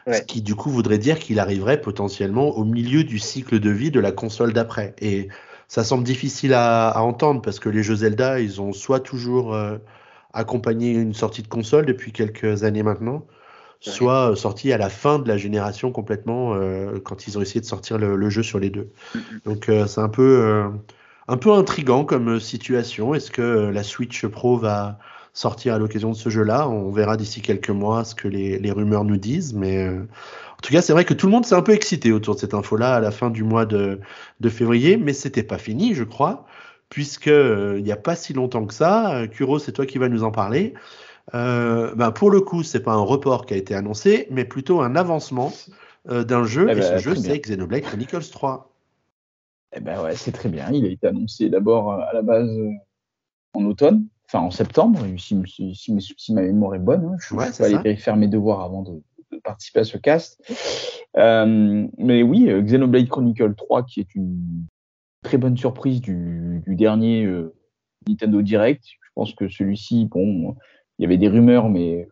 Ce 0.09 0.23
qui 0.23 0.41
du 0.41 0.55
coup 0.55 0.71
voudrait 0.71 0.99
dire 0.99 1.19
qu'il 1.19 1.41
arriverait 1.41 1.81
potentiellement 1.81 2.51
au 2.57 2.65
milieu 2.65 3.03
du 3.05 3.19
cycle 3.19 3.59
de 3.59 3.71
vie 3.71 3.91
de 3.91 3.99
la 4.01 4.13
console 4.13 4.53
d'après. 4.53 4.95
Et 5.01 5.29
ça 5.69 5.83
semble 5.83 6.05
difficile 6.05 6.55
à, 6.55 6.89
à 6.91 7.01
entendre 7.01 7.43
parce 7.43 7.59
que 7.59 7.69
les 7.69 7.83
jeux 7.83 7.97
Zelda, 7.97 8.39
ils 8.41 8.61
ont 8.61 8.73
soit 8.73 9.01
toujours 9.01 9.53
euh, 9.55 9.79
accompagné 10.33 10.93
une 10.93 11.13
sortie 11.15 11.43
de 11.43 11.49
console 11.49 11.87
depuis 11.87 12.13
quelques 12.13 12.63
années 12.65 12.85
maintenant, 12.85 13.27
Ouais. 13.87 13.93
soit 13.93 14.35
sorti 14.37 14.73
à 14.73 14.79
la 14.79 14.89
fin 14.89 15.19
de 15.19 15.29
la 15.29 15.37
génération 15.37 15.93
complètement 15.93 16.55
euh, 16.55 16.99
quand 17.05 17.27
ils 17.29 17.37
ont 17.39 17.43
essayé 17.43 17.61
de 17.61 17.67
sortir 17.67 17.99
le, 17.99 18.17
le 18.17 18.31
jeu 18.31 18.43
sur 18.43 18.59
les 18.59 18.71
deux. 18.71 18.91
Donc 19.45 19.69
euh, 19.69 19.87
c'est 19.87 20.01
un 20.01 20.09
peu 20.09 20.71
un 21.29 21.37
peu 21.37 21.53
intrigant 21.53 22.05
comme 22.05 22.41
situation. 22.41 23.15
Est-ce 23.15 23.31
que 23.31 23.43
euh, 23.43 23.73
la 23.73 23.83
Switch 23.83 24.27
Pro 24.27 24.57
va 24.57 24.99
sortir 25.33 25.75
à 25.75 25.79
l'occasion 25.79 26.11
de 26.11 26.17
ce 26.17 26.29
jeu-là? 26.29 26.69
On 26.69 26.91
verra 26.91 27.17
d'ici 27.17 27.41
quelques 27.41 27.71
mois 27.71 28.05
ce 28.05 28.15
que 28.15 28.29
les, 28.29 28.59
les 28.59 28.71
rumeurs 28.71 29.05
nous 29.05 29.17
disent, 29.17 29.55
mais 29.55 29.87
euh, 29.87 30.01
en 30.01 30.61
tout 30.63 30.73
cas 30.73 30.83
c'est 30.83 30.93
vrai 30.93 31.05
que 31.05 31.15
tout 31.15 31.27
le 31.27 31.33
monde 31.33 31.45
s'est 31.45 31.55
un 31.55 31.63
peu 31.63 31.73
excité 31.73 32.13
autour 32.13 32.35
de 32.37 32.41
cette 32.41 32.55
info-là 32.55 32.95
à 32.97 33.01
la 33.01 33.11
fin 33.11 33.31
du 33.31 33.45
mois 33.45 33.67
de, 33.67 34.01
de 34.41 34.49
février, 34.49 34.97
mais 34.97 35.13
c'était 35.13 35.43
pas 35.43 35.59
fini, 35.59 35.95
je 35.95 36.05
crois. 36.05 36.47
Puisque 36.89 37.29
euh, 37.29 37.75
il 37.79 37.85
n'y 37.85 37.91
a 37.91 37.97
pas 37.97 38.15
si 38.15 38.33
longtemps 38.33 38.65
que 38.65 38.75
ça, 38.75 39.23
Kuro, 39.31 39.59
c'est 39.59 39.73
toi 39.73 39.87
qui 39.87 39.99
vas 39.99 40.09
nous 40.09 40.23
en 40.23 40.31
parler. 40.31 40.75
Euh, 41.35 41.93
ben 41.97 42.13
pour 42.13 42.31
le 42.31 42.41
coup, 42.41 42.63
c'est 42.63 42.79
pas 42.79 42.93
un 42.93 43.03
report 43.03 43.47
qui 43.47 43.55
a 43.55 43.57
été 43.57 43.75
annoncé, 43.75 44.29
mais 44.31 44.45
plutôt 44.45 44.81
un 44.81 44.95
avancement 44.95 45.53
d'un 46.09 46.45
jeu. 46.45 46.67
Eh 46.69 46.73
et 46.73 46.75
ben, 46.77 46.83
ce 46.83 47.03
jeu, 47.03 47.15
très 47.15 47.23
bien. 47.23 47.33
c'est 47.33 47.41
Xenoblade 47.41 47.83
Chronicles 47.83 48.31
3. 48.31 48.76
Eh 49.73 49.81
ben 49.81 50.03
ouais, 50.03 50.15
c'est 50.17 50.33
très 50.33 50.49
bien. 50.49 50.71
Il 50.73 50.85
a 50.85 50.89
été 50.89 51.07
annoncé 51.07 51.49
d'abord 51.51 51.93
euh, 51.93 51.99
à 52.09 52.13
la 52.13 52.23
base 52.23 52.49
euh, 52.49 52.71
en 53.55 53.65
automne, 53.65 54.07
enfin 54.27 54.41
en 54.41 54.51
septembre, 54.51 55.01
si, 55.19 55.41
si, 55.47 55.75
si 55.75 55.93
mes- 55.93 56.01
si 56.01 56.33
ma 56.33 56.43
mémoire 56.43 56.75
est 56.75 56.79
bonne. 56.81 57.05
hein. 57.05 57.17
Je 57.21 57.35
ça. 57.53 57.65
vérifier 57.69 57.97
faire 57.97 58.17
mes 58.17 58.29
devoirs 58.29 58.61
avant 58.63 58.83
de, 58.83 59.03
de 59.33 59.39
participer 59.39 59.81
à 59.81 59.85
ce 59.85 59.99
cast. 59.99 60.41
Euh, 61.17 61.87
mais 61.99 62.23
oui, 62.23 62.47
Xenoblade 62.63 63.09
Chronicle 63.09 63.55
3, 63.55 63.85
qui 63.85 64.01
est 64.01 64.15
une 64.15 64.65
très 65.23 65.39
bonne 65.39 65.57
surprise 65.57 66.01
du, 66.01 66.63
du 66.67 66.77
dernier 66.77 67.25
euh, 67.25 67.55
Nintendo 68.09 68.43
Direct. 68.43 68.85
Je 68.85 69.11
pense 69.15 69.35
que 69.35 69.49
celui-ci, 69.49 70.07
bon, 70.07 70.55
il 70.99 71.03
y 71.03 71.05
avait 71.07 71.19
des 71.19 71.29
rumeurs, 71.29 71.69
mais 71.69 72.09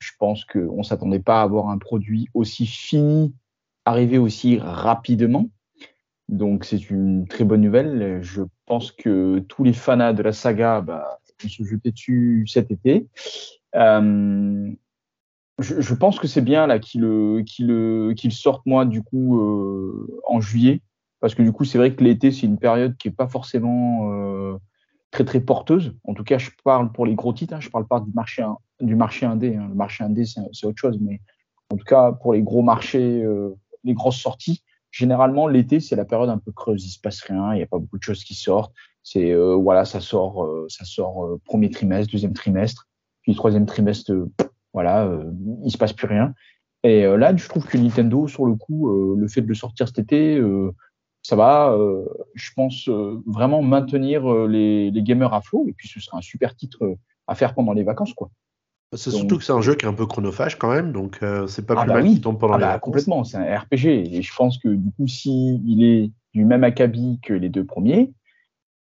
je 0.00 0.10
pense 0.18 0.44
qu'on 0.44 0.78
ne 0.78 0.82
s'attendait 0.82 1.20
pas 1.20 1.40
à 1.40 1.44
avoir 1.44 1.68
un 1.70 1.78
produit 1.78 2.28
aussi 2.34 2.66
fini, 2.66 3.34
arrivé 3.84 4.18
aussi 4.18 4.58
rapidement. 4.58 5.48
Donc 6.28 6.64
c'est 6.64 6.90
une 6.90 7.26
très 7.26 7.44
bonne 7.44 7.62
nouvelle. 7.62 8.22
Je 8.22 8.42
pense 8.66 8.92
que 8.92 9.38
tous 9.40 9.64
les 9.64 9.72
fans 9.72 10.12
de 10.12 10.22
la 10.22 10.32
saga 10.32 10.80
bah, 10.80 11.18
vont 11.42 11.48
se 11.48 11.64
jeter 11.64 11.90
dessus 11.90 12.44
cet 12.46 12.70
été. 12.70 13.08
Euh, 13.74 14.70
je, 15.58 15.94
pense 15.94 16.18
que 16.18 16.28
c'est 16.28 16.42
bien 16.42 16.66
là 16.66 16.78
qu'il 16.78 17.44
sorte 18.30 18.64
moi 18.64 18.84
du 18.84 19.02
coup 19.02 19.40
euh, 19.40 20.20
en 20.26 20.40
juillet 20.40 20.80
parce 21.20 21.34
que 21.34 21.42
du 21.42 21.52
coup 21.52 21.64
c'est 21.64 21.78
vrai 21.78 21.94
que 21.94 22.04
l'été 22.04 22.30
c'est 22.30 22.46
une 22.46 22.58
période 22.58 22.96
qui 22.96 23.08
est 23.08 23.12
pas 23.12 23.26
forcément 23.26 24.12
euh, 24.12 24.56
très 25.10 25.24
très 25.24 25.40
porteuse. 25.40 25.94
En 26.04 26.14
tout 26.14 26.24
cas 26.24 26.38
je 26.38 26.50
parle 26.62 26.92
pour 26.92 27.06
les 27.06 27.14
gros 27.14 27.32
titres, 27.32 27.54
hein, 27.54 27.60
je 27.60 27.70
parle 27.70 27.86
pas 27.86 28.00
du 28.00 28.12
marché 28.12 28.42
in- 28.42 28.58
du 28.80 28.94
marché 28.94 29.26
indé. 29.26 29.56
hein. 29.56 29.66
Le 29.68 29.74
marché 29.74 30.04
indé 30.04 30.24
c'est 30.24 30.66
autre 30.66 30.78
chose, 30.78 30.98
mais 31.00 31.20
en 31.70 31.76
tout 31.76 31.84
cas 31.84 32.12
pour 32.12 32.34
les 32.34 32.42
gros 32.42 32.62
marchés, 32.62 33.24
les 33.84 33.94
grosses 33.94 34.20
sorties, 34.20 34.62
généralement 34.90 35.46
l'été 35.48 35.80
c'est 35.80 35.96
la 35.96 36.04
période 36.04 36.28
un 36.28 36.38
peu 36.38 36.52
creuse, 36.52 36.84
il 36.84 36.90
se 36.90 37.00
passe 37.00 37.20
rien, 37.22 37.52
il 37.54 37.56
n'y 37.56 37.62
a 37.62 37.66
pas 37.66 37.78
beaucoup 37.78 37.98
de 37.98 38.02
choses 38.02 38.24
qui 38.24 38.34
sortent. 38.34 38.72
C'est 39.02 39.32
euh, 39.32 39.54
voilà 39.54 39.84
ça 39.84 40.00
sort 40.00 40.44
euh, 40.44 40.66
ça 40.68 40.84
sort 40.84 41.24
euh, 41.24 41.40
premier 41.44 41.70
trimestre, 41.70 42.12
deuxième 42.12 42.34
trimestre, 42.34 42.88
puis 43.22 43.34
troisième 43.34 43.66
trimestre 43.66 44.12
voilà, 44.74 45.10
il 45.64 45.70
se 45.72 45.78
passe 45.78 45.94
plus 45.94 46.06
rien. 46.06 46.34
Et 46.84 47.02
là, 47.02 47.34
je 47.34 47.48
trouve 47.48 47.66
que 47.66 47.76
Nintendo, 47.76 48.28
sur 48.28 48.44
le 48.44 48.54
coup, 48.54 49.16
le 49.16 49.26
fait 49.26 49.40
de 49.40 49.48
le 49.48 49.54
sortir 49.54 49.88
cet 49.88 49.98
été, 49.98 50.40
ça 51.22 51.34
va, 51.34 51.76
je 52.34 52.50
pense, 52.54 52.88
vraiment 53.26 53.62
maintenir 53.62 54.46
les, 54.46 54.92
les 54.92 55.02
gamers 55.02 55.32
à 55.34 55.40
flot. 55.40 55.64
Et 55.68 55.72
puis, 55.72 55.88
ce 55.88 55.98
sera 55.98 56.18
un 56.18 56.20
super 56.20 56.54
titre 56.54 56.96
à 57.26 57.34
faire 57.34 57.54
pendant 57.54 57.72
les 57.72 57.82
vacances, 57.82 58.12
quoi. 58.12 58.30
C'est 58.94 59.10
Donc- 59.10 59.20
surtout 59.20 59.38
que 59.38 59.44
c'est 59.44 59.52
un 59.52 59.60
jeu 59.60 59.74
qui 59.74 59.84
est 59.84 59.88
un 59.88 59.92
peu 59.94 60.06
chronophage 60.06 60.56
quand 60.56 60.72
même, 60.72 60.92
donc 60.92 61.18
euh, 61.22 61.46
c'est 61.46 61.66
pas 61.66 61.74
Ah 61.76 61.82
plus 61.82 61.88
bah 61.88 61.94
mal 61.94 62.02
oui. 62.04 62.12
qu'il 62.12 62.20
tombe 62.22 62.38
pendant 62.38 62.54
Ah 62.54 62.58
les 62.58 62.64
bah, 62.64 62.78
complètement, 62.78 63.22
c'est 63.24 63.36
un 63.36 63.58
RPG. 63.58 63.86
Et 64.16 64.22
je 64.22 64.34
pense 64.34 64.56
que 64.58 64.68
du 64.68 64.90
coup, 64.92 65.06
si 65.06 65.60
il 65.66 65.84
est 65.84 66.10
du 66.32 66.44
même 66.46 66.64
acabit 66.64 67.18
que 67.22 67.34
les 67.34 67.50
deux 67.50 67.64
premiers, 67.64 68.10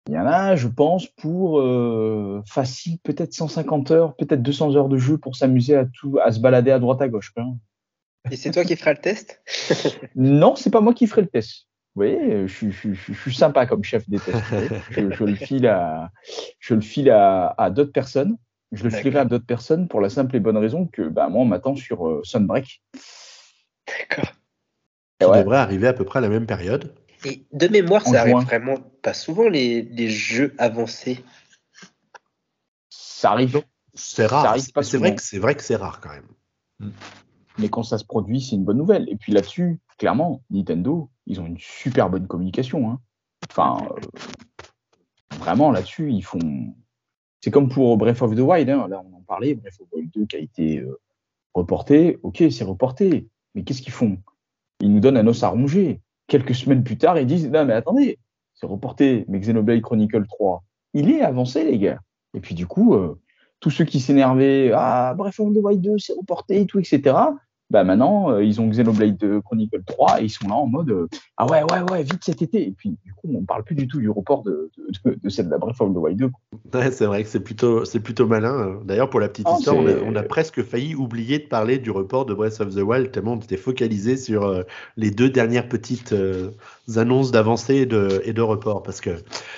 il 0.09 0.14
y 0.14 0.18
en 0.18 0.26
a, 0.26 0.57
je 0.57 0.68
pense, 0.68 1.07
pour 1.07 1.61
euh, 1.61 2.42
facile, 2.47 2.99
peut-être 3.02 3.33
150 3.33 3.90
heures, 3.90 4.14
peut-être 4.16 4.42
200 4.42 4.75
heures 4.76 4.88
de 4.88 4.99
jeu 4.99 5.16
pour 5.18 5.37
s'amuser 5.37 5.75
à 5.76 5.87
tout, 5.87 6.18
à 6.23 6.33
se 6.33 6.40
balader 6.40 6.71
à 6.71 6.78
droite 6.78 7.00
à 7.02 7.09
gauche. 7.09 7.33
Et 8.30 8.37
c'est 8.37 8.50
toi 8.50 8.64
qui 8.64 8.76
feras 8.76 8.92
le 8.92 8.99
test? 8.99 9.42
Non, 10.16 10.54
c'est 10.57 10.71
pas 10.71 10.80
moi 10.83 10.92
qui 10.92 11.07
ferai 11.07 11.23
le 11.23 11.28
test. 11.28 11.66
Vous 11.95 12.02
voyez, 12.02 12.47
je, 12.47 12.52
suis- 12.54 12.71
je, 12.73 12.92
suis- 12.95 13.14
je 13.14 13.21
suis 13.21 13.35
sympa 13.35 13.64
comme 13.66 13.83
chef 13.85 14.09
des 14.09 14.18
tests. 14.18 14.38
vous 14.50 14.57
voyez. 14.57 14.68
je, 14.90 15.11
je 15.12 15.25
le 15.25 15.35
file 15.35 15.66
à, 15.66 16.11
je 16.59 16.75
le 16.75 16.80
file 16.83 17.11
à, 17.11 17.54
à 17.59 17.71
d'autres 17.71 17.92
personnes. 17.92 18.37
Je 18.72 18.84
le 18.84 18.90
filerai 18.90 19.20
à 19.20 19.25
d'autres 19.25 19.46
personnes 19.46 19.88
pour 19.88 20.00
la 20.00 20.10
simple 20.10 20.37
et 20.37 20.40
bonne 20.40 20.56
raison 20.58 20.87
que 20.87 21.02
bah, 21.08 21.28
moi, 21.28 21.42
on 21.42 21.46
m'attend 21.46 21.75
sur 21.75 22.06
euh, 22.06 22.20
Sunbreak. 22.25 22.82
D'accord. 23.87 24.32
Qui 25.20 25.26
ouais. 25.26 25.38
devrait 25.42 25.56
arriver 25.58 25.88
à 25.88 25.92
peu 25.94 26.04
près 26.04 26.18
à 26.18 26.22
la 26.22 26.28
même 26.28 26.46
période. 26.46 26.94
Et 27.25 27.44
de 27.52 27.66
mémoire, 27.68 28.06
En 28.06 28.12
ça 28.12 28.20
arrive 28.20 28.37
vraiment 28.37 28.76
pas 29.02 29.14
souvent 29.14 29.48
les, 29.48 29.82
les 29.82 30.08
jeux 30.08 30.54
avancés. 30.58 31.25
Ça 32.90 33.32
arrive, 33.32 33.62
C'est 33.94 34.26
rare. 34.26 34.56
C'est 34.82 34.98
vrai 34.98 35.14
que 35.14 35.22
c'est 35.22 35.38
vrai 35.38 35.54
que 35.56 35.62
c'est 35.62 35.76
rare 35.76 36.00
quand 36.00 36.10
même. 36.10 36.92
mais 37.58 37.68
quand 37.68 37.82
ça 37.82 37.98
se 37.98 38.04
produit, 38.04 38.40
c'est 38.40 38.54
une 38.54 38.64
bonne 38.64 38.78
nouvelle. 38.78 39.08
Et 39.08 39.16
puis 39.16 39.32
là-dessus, 39.32 39.80
clairement, 39.98 40.42
Nintendo, 40.50 41.10
ils 41.26 41.40
ont 41.40 41.46
une 41.46 41.58
super 41.58 42.08
bonne 42.10 42.26
communication. 42.28 42.90
hein. 42.90 43.00
Enfin, 43.50 43.78
euh, 43.90 45.38
vraiment 45.38 45.70
là-dessus, 45.72 46.12
ils 46.12 46.22
font. 46.22 46.38
C'est 47.40 47.50
comme 47.50 47.68
pour 47.68 47.97
Breath 47.97 48.23
of 48.23 48.35
the 48.35 48.40
Wild. 48.40 48.68
hein. 48.71 48.87
Là, 48.88 49.02
on 49.04 49.16
en 49.16 49.23
parlait. 49.23 49.54
Breath 49.54 49.80
of 49.80 49.88
the 49.88 49.95
Wild 49.95 50.11
2 50.12 50.26
qui 50.26 50.37
a 50.37 50.40
été 50.40 50.78
euh, 50.80 50.99
reporté. 51.54 52.18
Ok, 52.23 52.42
c'est 52.50 52.64
reporté. 52.64 53.28
Mais 53.54 53.62
qu'est-ce 53.62 53.83
qu'ils 53.83 53.92
font? 53.92 54.18
Ils 54.80 54.92
nous 54.92 55.00
donnent 55.00 55.16
un 55.16 55.26
os 55.26 55.42
à 55.42 55.49
ronger. 55.49 56.00
Quelques 56.26 56.54
semaines 56.54 56.85
plus 56.85 56.99
tard, 56.99 57.18
ils 57.18 57.26
disent 57.26 57.49
Non, 57.50 57.64
mais 57.64 57.73
attendez, 57.75 58.18
c'est 58.54 58.66
reporté. 58.66 59.25
Mais 59.28 59.38
Xenoblade 59.40 59.80
Chronicle 59.80 60.26
3, 60.26 60.62
il 60.95 61.11
est 61.11 61.23
avancé, 61.23 61.64
les 61.64 61.78
gars. 61.78 62.00
Et 62.35 62.40
puis 62.40 62.54
du 62.54 62.66
coup, 62.66 62.95
euh, 62.95 63.18
tous 63.61 63.71
ceux 63.71 63.85
qui 63.85 64.00
s'énervaient, 64.00 64.71
ah, 64.75 65.14
Breath 65.16 65.38
of 65.40 65.54
the 65.54 65.59
Wild 65.59 65.80
2, 65.80 65.99
c'est 65.99 66.12
reporté 66.12 66.61
et 66.61 66.66
tout, 66.66 66.78
etc. 66.78 67.16
Bah 67.70 67.84
maintenant, 67.84 68.30
euh, 68.30 68.42
ils 68.42 68.60
ont 68.62 68.68
Xenoblade 68.68 69.22
euh, 69.25 69.42
Chronicle 69.42 69.82
3 69.87 70.22
et 70.22 70.25
ils 70.25 70.30
sont 70.30 70.48
là 70.48 70.54
en 70.54 70.66
mode 70.66 70.90
euh, 70.90 71.06
ah 71.37 71.46
ouais 71.46 71.62
ouais 71.64 71.82
ouais 71.90 72.02
vite 72.02 72.25
cet 72.25 72.40
été 72.40 72.66
et 72.66 72.70
puis 72.70 72.96
du 73.04 73.12
coup 73.12 73.28
on 73.34 73.44
parle 73.44 73.62
plus 73.62 73.75
du 73.75 73.87
tout 73.87 73.98
du 74.00 74.08
report 74.08 74.42
de 74.42 74.70
de, 74.78 75.10
de, 75.10 75.18
de 75.22 75.28
celle 75.28 75.46
de 75.46 75.50
la 75.50 75.58
Breath 75.58 75.78
of 75.80 75.92
the 75.92 75.96
Wild 75.98 76.18
2. 76.18 76.28
quoi. 76.30 76.80
Ouais, 76.80 76.90
c'est 76.90 77.04
vrai 77.04 77.22
que 77.25 77.28
c'est 77.28 77.40
plutôt, 77.40 77.84
c'est 77.84 78.00
plutôt 78.00 78.26
malin. 78.26 78.80
D'ailleurs, 78.84 79.10
pour 79.10 79.20
la 79.20 79.28
petite 79.28 79.46
Ah, 79.50 79.56
histoire, 79.58 79.76
on 79.76 79.87
a, 79.87 79.90
c'est- 79.90 80.02
on 80.06 80.16
a 80.16 80.22
presque 80.22 80.62
failli 80.62 80.94
oublier 80.94 81.38
de 81.40 81.46
parler 81.46 81.78
du 81.78 81.90
report 81.90 82.25
de 82.25 82.32
Breath 82.32 82.60
of 82.60 82.75
the 82.75 82.78
Wild, 82.80 83.10
tellement 83.12 83.32
on 83.34 83.38
était 83.38 83.56
focalisé 83.58 84.16
sur 84.16 84.44
euh, 84.44 84.62
les 84.96 85.10
deux 85.10 85.28
dernières 85.28 85.68
petites 85.68 86.14
annonces 86.97 87.30
d'avancée 87.30 87.75
et 87.76 87.87
de, 87.87 88.23
et 88.25 88.33
de 88.33 88.40
report, 88.40 88.83
parce 88.83 89.00
que 89.02 89.11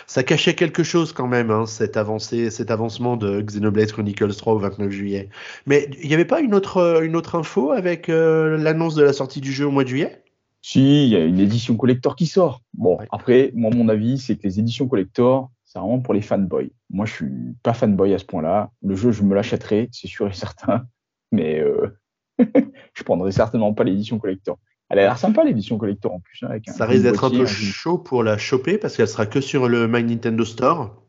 ça 0.08 0.24
cachait 0.24 0.54
quelque 0.54 0.82
chose 0.82 1.12
quand 1.12 1.28
même, 1.28 1.50
hein, 1.52 1.66
cette 1.66 1.96
avancée, 1.96 2.50
cet 2.50 2.70
avancement 2.72 3.16
de 3.16 3.40
Xenoblade 3.40 3.92
Chronicles 3.92 4.34
3 4.34 4.54
au 4.54 4.58
29 4.58 4.90
juillet. 4.90 5.28
Mais 5.66 5.88
il 6.02 6.08
n'y 6.08 6.14
avait 6.14 6.24
pas 6.24 6.40
une 6.40 6.54
autre, 6.54 7.02
une 7.04 7.14
autre 7.14 7.36
info 7.36 7.70
avec 7.70 8.08
euh, 8.08 8.56
l'annonce 8.58 8.96
de 8.96 9.04
la 9.04 9.12
sortie 9.12 9.40
du 9.40 9.52
jeu 9.52 9.66
au 9.66 9.70
mois 9.70 9.84
de 9.84 9.88
juillet? 9.90 10.24
Si 10.62 11.04
il 11.04 11.10
y 11.10 11.16
a 11.16 11.24
une 11.24 11.38
édition 11.38 11.76
collector 11.76 12.16
qui 12.16 12.26
sort. 12.26 12.62
Bon 12.74 12.98
Ouais. 12.98 13.06
après 13.12 13.50
moi 13.54 13.70
mon 13.74 13.88
avis 13.88 14.18
c'est 14.18 14.36
que 14.36 14.42
les 14.42 14.58
éditions 14.58 14.88
collector 14.88 15.50
c'est 15.64 15.78
vraiment 15.78 16.00
pour 16.00 16.12
les 16.12 16.20
fanboys. 16.20 16.70
Moi 16.90 17.06
je 17.06 17.12
suis 17.12 17.26
pas 17.62 17.72
fanboy 17.72 18.12
à 18.12 18.18
ce 18.18 18.24
point-là. 18.26 18.70
Le 18.82 18.94
jeu 18.94 19.10
je 19.12 19.22
me 19.22 19.34
l'achèterai 19.34 19.88
c'est 19.92 20.08
sûr 20.08 20.26
et 20.28 20.32
certain 20.32 20.84
mais 21.32 21.60
euh, 21.60 21.96
je 22.94 23.02
prendrai 23.04 23.32
certainement 23.32 23.72
pas 23.72 23.84
l'édition 23.84 24.18
collector. 24.18 24.58
Elle 24.90 24.98
a 24.98 25.02
l'air 25.02 25.18
sympa 25.18 25.44
l'édition 25.44 25.78
collector 25.78 26.12
en 26.12 26.20
plus. 26.20 26.42
hein, 26.42 26.48
avec 26.50 26.68
un 26.68 26.72
Ça 26.72 26.84
risque 26.84 27.04
d'être 27.04 27.24
un 27.24 27.30
peu 27.30 27.46
chaud 27.46 27.96
pour 27.96 28.22
la 28.24 28.36
choper, 28.38 28.76
parce 28.76 28.96
qu'elle 28.96 29.08
sera 29.08 29.24
que 29.24 29.40
sur 29.40 29.68
le 29.68 29.86
My 29.86 30.02
Nintendo 30.02 30.44
Store. 30.44 31.00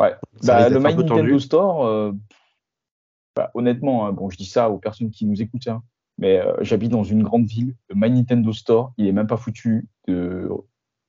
Ouais. 0.00 0.14
Bah, 0.44 0.68
le 0.68 0.78
My 0.78 0.94
Nintendo 0.94 1.02
tendu. 1.08 1.40
Store, 1.40 1.86
euh, 1.86 2.12
bah, 3.34 3.50
honnêtement, 3.54 4.06
hein, 4.06 4.12
bon, 4.12 4.30
je 4.30 4.36
dis 4.36 4.46
ça 4.46 4.70
aux 4.70 4.78
personnes 4.78 5.10
qui 5.10 5.26
nous 5.26 5.42
écoutent, 5.42 5.66
hein, 5.66 5.82
mais 6.18 6.38
euh, 6.40 6.54
j'habite 6.60 6.92
dans 6.92 7.02
une 7.02 7.22
grande 7.24 7.46
ville. 7.46 7.74
Le 7.88 7.96
My 7.96 8.10
Nintendo 8.10 8.52
Store, 8.52 8.92
il 8.96 9.06
est 9.06 9.12
même 9.12 9.26
pas 9.26 9.36
foutu 9.36 9.88
de, 10.06 10.48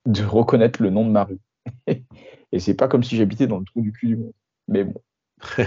de 0.07 0.23
reconnaître 0.23 0.81
le 0.81 0.89
nom 0.89 1.05
de 1.05 1.11
ma 1.11 1.25
rue. 1.25 1.39
Et 2.51 2.59
c'est 2.59 2.73
pas 2.73 2.87
comme 2.87 3.03
si 3.03 3.15
j'habitais 3.15 3.45
dans 3.45 3.59
le 3.59 3.65
trou 3.65 3.81
du 3.81 3.91
cul 3.91 4.07
du 4.07 4.17
monde. 4.17 4.33
Mais 4.69 4.85
bon. 4.85 5.01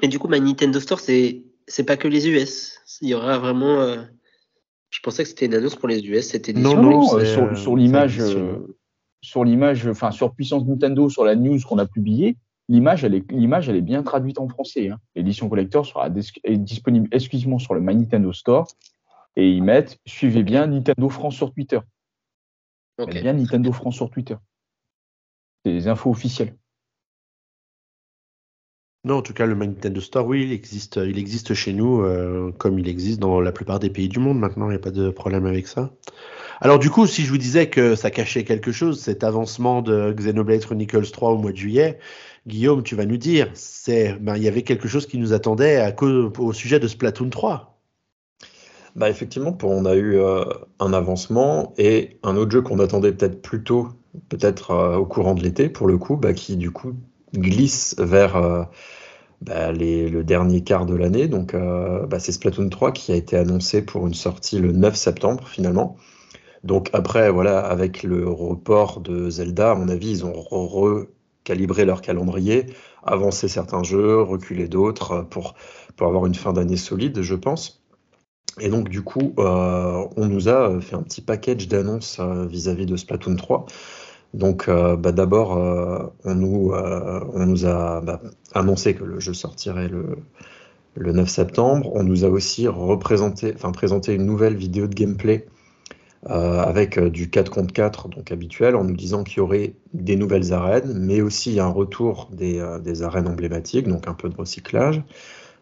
Mais 0.00 0.08
du 0.08 0.18
coup, 0.18 0.28
ma 0.28 0.40
Nintendo 0.40 0.80
Store, 0.80 1.00
c'est 1.00 1.42
c'est 1.66 1.84
pas 1.84 1.96
que 1.96 2.08
les 2.08 2.28
US. 2.28 2.80
Il 3.02 3.08
y 3.08 3.14
aura 3.14 3.38
vraiment. 3.38 3.80
euh, 3.80 4.02
Je 4.96 5.00
pensais 5.02 5.24
que 5.24 5.28
c'était 5.28 5.44
une 5.44 5.54
annonce 5.54 5.74
pour 5.74 5.88
les 5.88 6.00
US, 6.06 6.34
édition. 6.34 6.80
Non, 6.80 6.90
Non, 6.90 7.02
sur, 7.22 7.44
euh, 7.44 7.54
sur 7.54 7.76
l'image, 7.76 8.18
euh, 8.18 8.78
sur 9.20 9.44
l'image, 9.44 9.86
enfin 9.86 10.10
sur 10.10 10.34
Puissance 10.34 10.64
Nintendo, 10.64 11.10
sur 11.10 11.22
la 11.22 11.36
news 11.36 11.58
qu'on 11.68 11.76
a 11.76 11.84
publiée, 11.84 12.38
l'image, 12.70 13.04
elle 13.04 13.14
est, 13.14 13.30
l'image, 13.30 13.68
elle 13.68 13.76
est 13.76 13.82
bien 13.82 14.02
traduite 14.02 14.38
en 14.38 14.48
français. 14.48 14.88
hein. 14.88 14.98
L'édition 15.14 15.50
collector 15.50 15.84
sera 15.84 16.08
est 16.44 16.56
disponible 16.56 17.08
exclusivement 17.12 17.58
sur 17.58 17.74
le 17.74 17.82
My 17.82 17.94
Nintendo 17.94 18.32
Store. 18.32 18.66
Et 19.36 19.50
ils 19.50 19.62
mettent, 19.62 19.98
suivez 20.06 20.42
bien 20.42 20.66
Nintendo 20.66 21.10
France 21.10 21.34
sur 21.34 21.52
Twitter. 21.52 21.80
Ok. 22.98 23.08
Mettez 23.08 23.20
bien 23.20 23.34
Nintendo 23.34 23.72
France 23.72 23.96
sur 23.96 24.08
Twitter. 24.08 24.36
C'est 25.62 25.72
les 25.72 25.88
infos 25.88 26.08
officielles. 26.08 26.56
Non, 29.04 29.18
en 29.18 29.22
tout 29.22 29.32
cas, 29.32 29.46
le 29.46 29.54
Nintendo 29.54 30.00
Store, 30.00 30.26
oui, 30.26 30.42
il 30.42 30.52
existe, 30.52 30.96
il 30.96 31.16
existe 31.18 31.54
chez 31.54 31.72
nous, 31.72 32.02
euh, 32.02 32.50
comme 32.58 32.78
il 32.78 32.88
existe 32.88 33.20
dans 33.20 33.40
la 33.40 33.52
plupart 33.52 33.78
des 33.78 33.90
pays 33.90 34.08
du 34.08 34.18
monde 34.18 34.38
maintenant, 34.38 34.66
il 34.66 34.70
n'y 34.70 34.76
a 34.76 34.80
pas 34.80 34.90
de 34.90 35.10
problème 35.10 35.46
avec 35.46 35.68
ça. 35.68 35.92
Alors 36.60 36.78
du 36.78 36.90
coup, 36.90 37.06
si 37.06 37.22
je 37.22 37.30
vous 37.30 37.38
disais 37.38 37.68
que 37.68 37.94
ça 37.94 38.10
cachait 38.10 38.42
quelque 38.44 38.72
chose, 38.72 39.00
cet 39.00 39.22
avancement 39.22 39.82
de 39.82 40.12
Xenoblade 40.12 40.64
Chronicles 40.64 41.10
3 41.10 41.30
au 41.30 41.38
mois 41.38 41.52
de 41.52 41.56
juillet, 41.56 41.98
Guillaume, 42.46 42.82
tu 42.82 42.94
vas 42.96 43.04
nous 43.04 43.16
dire, 43.16 43.50
c'est, 43.54 44.14
ben, 44.20 44.36
il 44.36 44.42
y 44.42 44.48
avait 44.48 44.62
quelque 44.62 44.88
chose 44.88 45.06
qui 45.06 45.18
nous 45.18 45.32
attendait 45.32 45.76
à 45.76 45.92
cause, 45.92 46.32
au 46.38 46.52
sujet 46.52 46.80
de 46.80 46.88
Splatoon 46.88 47.30
3. 47.30 47.78
Bah 48.96 49.10
effectivement, 49.10 49.56
on 49.62 49.84
a 49.84 49.94
eu 49.94 50.18
euh, 50.18 50.44
un 50.80 50.94
avancement 50.94 51.74
et 51.76 52.18
un 52.22 52.34
autre 52.36 52.50
jeu 52.50 52.62
qu'on 52.62 52.78
attendait 52.78 53.12
peut-être 53.12 53.42
plus 53.42 53.62
tôt, 53.62 53.88
peut-être 54.30 54.70
euh, 54.70 54.96
au 54.96 55.04
courant 55.04 55.34
de 55.34 55.42
l'été 55.42 55.68
pour 55.68 55.86
le 55.86 55.98
coup, 55.98 56.16
bah, 56.16 56.32
qui 56.32 56.56
du 56.56 56.70
coup 56.70 56.94
glisse 57.34 57.94
vers 57.98 58.36
euh, 58.36 58.64
bah, 59.42 59.72
le 59.72 60.22
dernier 60.22 60.62
quart 60.64 60.86
de 60.86 60.94
l'année. 60.94 61.28
Donc 61.28 61.54
euh, 61.54 62.06
bah, 62.06 62.18
c'est 62.18 62.32
Splatoon 62.32 62.68
3 62.68 62.92
qui 62.92 63.12
a 63.12 63.16
été 63.16 63.36
annoncé 63.36 63.82
pour 63.82 64.06
une 64.06 64.14
sortie 64.14 64.58
le 64.58 64.72
9 64.72 64.96
septembre 64.96 65.48
finalement. 65.48 65.96
Donc 66.64 66.90
après, 66.92 67.30
voilà, 67.30 67.60
avec 67.60 68.02
le 68.02 68.28
report 68.28 69.00
de 69.00 69.30
Zelda, 69.30 69.72
à 69.72 69.74
mon 69.74 69.88
avis, 69.88 70.10
ils 70.10 70.26
ont 70.26 70.32
re- 70.32 71.04
recalibré 71.44 71.84
leur 71.84 72.02
calendrier, 72.02 72.66
avancé 73.04 73.48
certains 73.48 73.82
jeux, 73.84 74.20
reculé 74.22 74.68
d'autres 74.68 75.12
euh, 75.12 75.22
pour, 75.22 75.54
pour 75.96 76.08
avoir 76.08 76.26
une 76.26 76.34
fin 76.34 76.52
d'année 76.52 76.76
solide, 76.76 77.22
je 77.22 77.34
pense. 77.34 77.82
Et 78.60 78.68
donc, 78.70 78.88
du 78.88 79.02
coup, 79.02 79.34
on 79.36 80.26
nous 80.26 80.48
a 80.48 80.80
fait 80.80 80.96
un 80.96 81.02
petit 81.02 81.20
package 81.20 81.68
d'annonces 81.68 82.20
vis-à-vis 82.20 82.86
de 82.86 82.96
Splatoon 82.96 83.36
3. 83.36 83.66
Donc, 84.34 84.68
euh, 84.68 84.96
bah, 84.96 85.12
d'abord, 85.12 85.56
euh, 85.56 86.12
on, 86.24 86.34
nous, 86.34 86.72
euh, 86.72 87.20
on 87.32 87.46
nous 87.46 87.66
a 87.66 88.00
bah, 88.00 88.20
annoncé 88.54 88.94
que 88.94 89.04
le 89.04 89.18
jeu 89.18 89.32
sortirait 89.32 89.88
le, 89.88 90.18
le 90.94 91.12
9 91.12 91.28
septembre. 91.28 91.90
On 91.94 92.02
nous 92.02 92.24
a 92.24 92.28
aussi 92.28 92.66
présenté 93.00 94.14
une 94.14 94.26
nouvelle 94.26 94.56
vidéo 94.56 94.86
de 94.86 94.94
gameplay 94.94 95.46
avec 96.28 96.98
du 96.98 97.30
4 97.30 97.52
contre 97.52 97.72
4, 97.72 98.08
donc 98.08 98.32
habituel, 98.32 98.74
en 98.74 98.82
nous 98.82 98.96
disant 98.96 99.22
qu'il 99.22 99.36
y 99.36 99.40
aurait 99.40 99.74
des 99.94 100.16
nouvelles 100.16 100.52
arènes, 100.52 100.92
mais 100.98 101.20
aussi 101.20 101.60
un 101.60 101.68
retour 101.68 102.30
des, 102.32 103.02
arènes 103.02 103.28
emblématiques, 103.28 103.86
donc 103.86 104.08
un 104.08 104.14
peu 104.14 104.28
de 104.28 104.34
recyclage. 104.34 105.04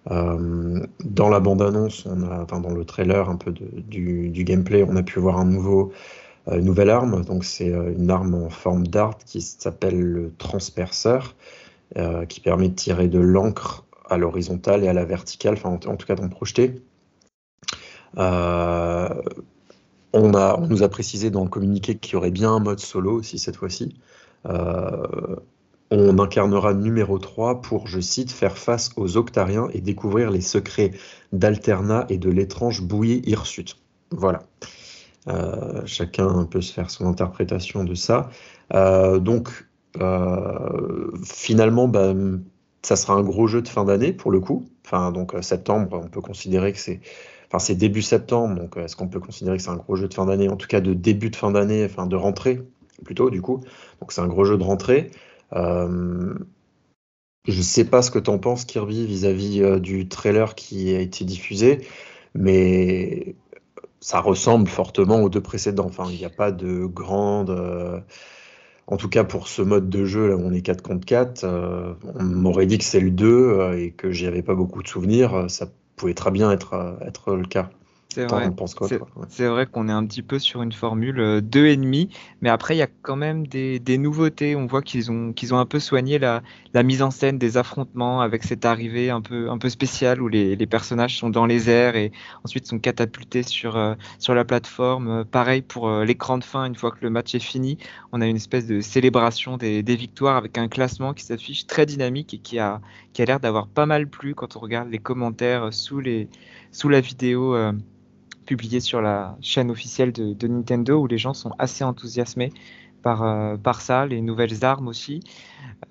Dans 0.08 1.28
la 1.28 1.40
bande-annonce, 1.40 2.06
enfin 2.06 2.60
dans 2.60 2.72
le 2.72 2.86
trailer 2.86 3.28
un 3.28 3.36
peu 3.36 3.52
du, 3.52 4.44
gameplay, 4.44 4.86
on 4.88 4.96
a 4.96 5.02
pu 5.02 5.18
voir 5.18 5.38
un 5.38 5.44
nouveau, 5.44 5.92
une 6.50 6.64
nouvelle 6.64 6.90
arme. 6.90 7.24
Donc 7.24 7.44
c'est 7.44 7.72
euh, 7.72 7.92
une 7.96 8.10
arme 8.10 8.34
en 8.34 8.50
forme 8.50 8.86
d'art 8.86 9.18
qui 9.18 9.40
s'appelle 9.40 10.00
le 10.00 10.32
transperceur, 10.36 11.34
euh, 11.96 12.26
qui 12.26 12.40
permet 12.40 12.68
de 12.68 12.74
tirer 12.74 13.08
de 13.08 13.18
l'encre 13.18 13.84
à 14.08 14.18
l'horizontale 14.18 14.84
et 14.84 14.88
à 14.88 14.92
la 14.92 15.04
verticale, 15.04 15.54
enfin 15.54 15.70
en, 15.70 15.96
tout 15.96 16.06
cas 16.06 16.14
d'en 16.14 16.28
projeter. 16.28 16.82
Euh, 18.18 19.08
on, 20.12 20.30
nous 20.68 20.82
a 20.82 20.88
précisé 20.88 21.30
dans 21.30 21.44
le 21.44 21.50
communiqué 21.50 21.96
qu'il 21.96 22.12
y 22.14 22.16
aurait 22.16 22.30
bien 22.30 22.52
un 22.52 22.60
mode 22.60 22.80
solo 22.80 23.18
aussi 23.18 23.38
cette 23.38 23.56
fois-ci. 23.56 23.96
Euh, 24.46 25.36
on 25.90 26.18
incarnera 26.18 26.74
numéro 26.74 27.18
3 27.18 27.62
pour, 27.62 27.86
je 27.86 28.00
cite, 28.00 28.30
faire 28.30 28.58
face 28.58 28.90
aux 28.96 29.16
Octariens 29.16 29.68
et 29.72 29.80
découvrir 29.80 30.30
les 30.30 30.40
secrets 30.40 30.92
d'Alterna 31.32 32.06
et 32.08 32.18
de 32.18 32.30
l'étrange 32.30 32.82
bouillie 32.82 33.22
hirsute. 33.24 33.76
Voilà. 34.10 34.42
Euh, 35.28 35.82
chacun 35.86 36.44
peut 36.44 36.60
se 36.60 36.72
faire 36.72 36.90
son 36.90 37.06
interprétation 37.06 37.84
de 37.84 37.94
ça. 37.94 38.28
Euh, 38.74 39.18
donc, 39.18 39.66
euh, 40.00 41.10
finalement, 41.24 41.88
bah, 41.88 42.14
ça 42.82 42.96
sera 42.96 43.14
un 43.14 43.22
gros 43.22 43.46
jeu 43.46 43.62
de 43.62 43.68
fin 43.68 43.84
d'année 43.84 44.12
pour 44.12 44.30
le 44.30 44.40
coup. 44.40 44.66
Enfin, 44.84 45.12
donc 45.12 45.34
septembre, 45.40 46.00
on 46.04 46.08
peut 46.08 46.20
considérer 46.20 46.72
que 46.72 46.78
c'est. 46.78 47.00
Enfin, 47.48 47.58
c'est 47.58 47.74
début 47.74 48.02
septembre, 48.02 48.56
donc 48.56 48.76
est-ce 48.76 48.96
qu'on 48.96 49.08
peut 49.08 49.20
considérer 49.20 49.56
que 49.56 49.62
c'est 49.62 49.70
un 49.70 49.76
gros 49.76 49.96
jeu 49.96 50.08
de 50.08 50.14
fin 50.14 50.26
d'année? 50.26 50.48
En 50.48 50.56
tout 50.56 50.66
cas, 50.66 50.80
de 50.80 50.92
début 50.92 51.30
de 51.30 51.36
fin 51.36 51.52
d'année, 51.52 51.84
enfin 51.84 52.06
de 52.06 52.16
rentrée 52.16 52.60
plutôt, 53.04 53.30
du 53.30 53.42
coup. 53.42 53.60
Donc, 54.00 54.12
c'est 54.12 54.20
un 54.20 54.28
gros 54.28 54.44
jeu 54.44 54.58
de 54.58 54.64
rentrée. 54.64 55.10
Je 55.52 56.34
ne 57.46 57.62
sais 57.62 57.84
pas 57.84 58.02
ce 58.02 58.10
que 58.10 58.18
tu 58.18 58.30
en 58.30 58.38
penses, 58.38 58.64
Kirby, 58.64 59.06
vis-à-vis 59.06 59.80
du 59.80 60.08
trailer 60.08 60.54
qui 60.54 60.94
a 60.94 61.00
été 61.00 61.24
diffusé, 61.24 61.86
mais 62.34 63.36
ça 64.04 64.20
ressemble 64.20 64.68
fortement 64.68 65.22
aux 65.22 65.30
deux 65.30 65.40
précédents. 65.40 65.86
Enfin, 65.86 66.04
il 66.10 66.18
n'y 66.18 66.26
a 66.26 66.30
pas 66.30 66.52
de 66.52 66.84
grande. 66.84 67.48
Euh, 67.48 68.00
en 68.86 68.98
tout 68.98 69.08
cas, 69.08 69.24
pour 69.24 69.48
ce 69.48 69.62
mode 69.62 69.88
de 69.88 70.04
jeu, 70.04 70.28
là 70.28 70.36
où 70.36 70.40
on 70.40 70.52
est 70.52 70.60
4 70.60 70.82
contre 70.82 71.06
4, 71.06 71.44
euh, 71.44 71.94
on 72.14 72.22
m'aurait 72.22 72.66
dit 72.66 72.76
que 72.76 72.84
c'est 72.84 73.00
le 73.00 73.10
2 73.10 73.26
euh, 73.26 73.78
et 73.80 73.92
que 73.92 74.10
j'y 74.10 74.26
avais 74.26 74.42
pas 74.42 74.54
beaucoup 74.54 74.82
de 74.82 74.88
souvenirs. 74.88 75.46
Ça 75.48 75.68
pouvait 75.96 76.12
très 76.12 76.30
bien 76.30 76.52
être, 76.52 76.98
être 77.00 77.34
le 77.34 77.46
cas. 77.46 77.70
C'est 79.28 79.46
vrai, 79.46 79.66
qu'on 79.66 79.88
est 79.88 79.92
un 79.92 80.06
petit 80.06 80.22
peu 80.22 80.38
sur 80.38 80.62
une 80.62 80.72
formule 80.72 81.40
2,5, 81.40 82.04
euh, 82.04 82.08
mais 82.40 82.48
après, 82.48 82.76
il 82.76 82.78
y 82.78 82.82
a 82.82 82.88
quand 83.02 83.16
même 83.16 83.46
des, 83.46 83.98
nouveautés. 83.98 84.54
On 84.54 84.66
voit 84.66 84.82
qu'ils 84.82 85.10
ont, 85.10 85.32
qu'ils 85.32 85.52
ont 85.54 85.58
un 85.58 85.66
peu 85.66 85.80
soigné 85.80 86.18
la, 86.18 86.42
mise 86.82 87.02
en 87.02 87.10
scène 87.10 87.38
des 87.38 87.56
affrontements 87.56 88.20
avec 88.20 88.44
cette 88.44 88.64
arrivée 88.64 89.10
un 89.10 89.20
peu, 89.20 89.50
un 89.50 89.58
peu 89.58 89.68
spéciale 89.68 90.22
où 90.22 90.28
les, 90.28 90.66
personnages 90.66 91.18
sont 91.18 91.30
dans 91.30 91.46
les 91.46 91.68
airs 91.68 91.96
et 91.96 92.12
ensuite 92.44 92.66
sont 92.66 92.78
catapultés 92.78 93.42
sur, 93.42 93.76
euh, 93.76 93.94
sur 94.18 94.34
la 94.34 94.44
plateforme. 94.44 95.24
Pareil 95.24 95.62
pour 95.62 95.88
euh, 95.88 96.04
l'écran 96.04 96.38
de 96.38 96.44
fin, 96.44 96.64
une 96.64 96.74
fois 96.74 96.90
que 96.90 96.98
le 97.02 97.10
match 97.10 97.34
est 97.34 97.40
fini, 97.40 97.78
on 98.12 98.20
a 98.20 98.26
une 98.26 98.36
espèce 98.36 98.66
de 98.66 98.80
célébration 98.80 99.56
des, 99.56 99.82
victoires 99.82 100.36
avec 100.36 100.58
un 100.58 100.68
classement 100.68 101.14
qui 101.14 101.24
s'affiche 101.24 101.66
très 101.66 101.86
dynamique 101.86 102.34
et 102.34 102.38
qui 102.38 102.58
a, 102.58 102.80
qui 103.12 103.22
a 103.22 103.24
l'air 103.24 103.40
d'avoir 103.40 103.68
pas 103.68 103.86
mal 103.86 104.08
plu 104.08 104.34
quand 104.34 104.56
on 104.56 104.60
regarde 104.60 104.90
les 104.90 104.98
commentaires 104.98 105.72
sous, 105.72 106.00
les, 106.00 106.28
sous 106.72 106.88
la 106.88 107.00
vidéo 107.00 107.54
publié 108.44 108.80
sur 108.80 109.00
la 109.00 109.36
chaîne 109.40 109.70
officielle 109.70 110.12
de, 110.12 110.46
Nintendo 110.46 111.00
où 111.00 111.06
les 111.06 111.18
gens 111.18 111.34
sont 111.34 111.52
assez 111.58 111.84
enthousiasmés 111.84 112.52
par, 113.02 113.22
euh, 113.22 113.56
par 113.56 113.80
ça, 113.80 114.06
les 114.06 114.20
nouvelles 114.20 114.64
armes 114.64 114.88
aussi. 114.88 115.20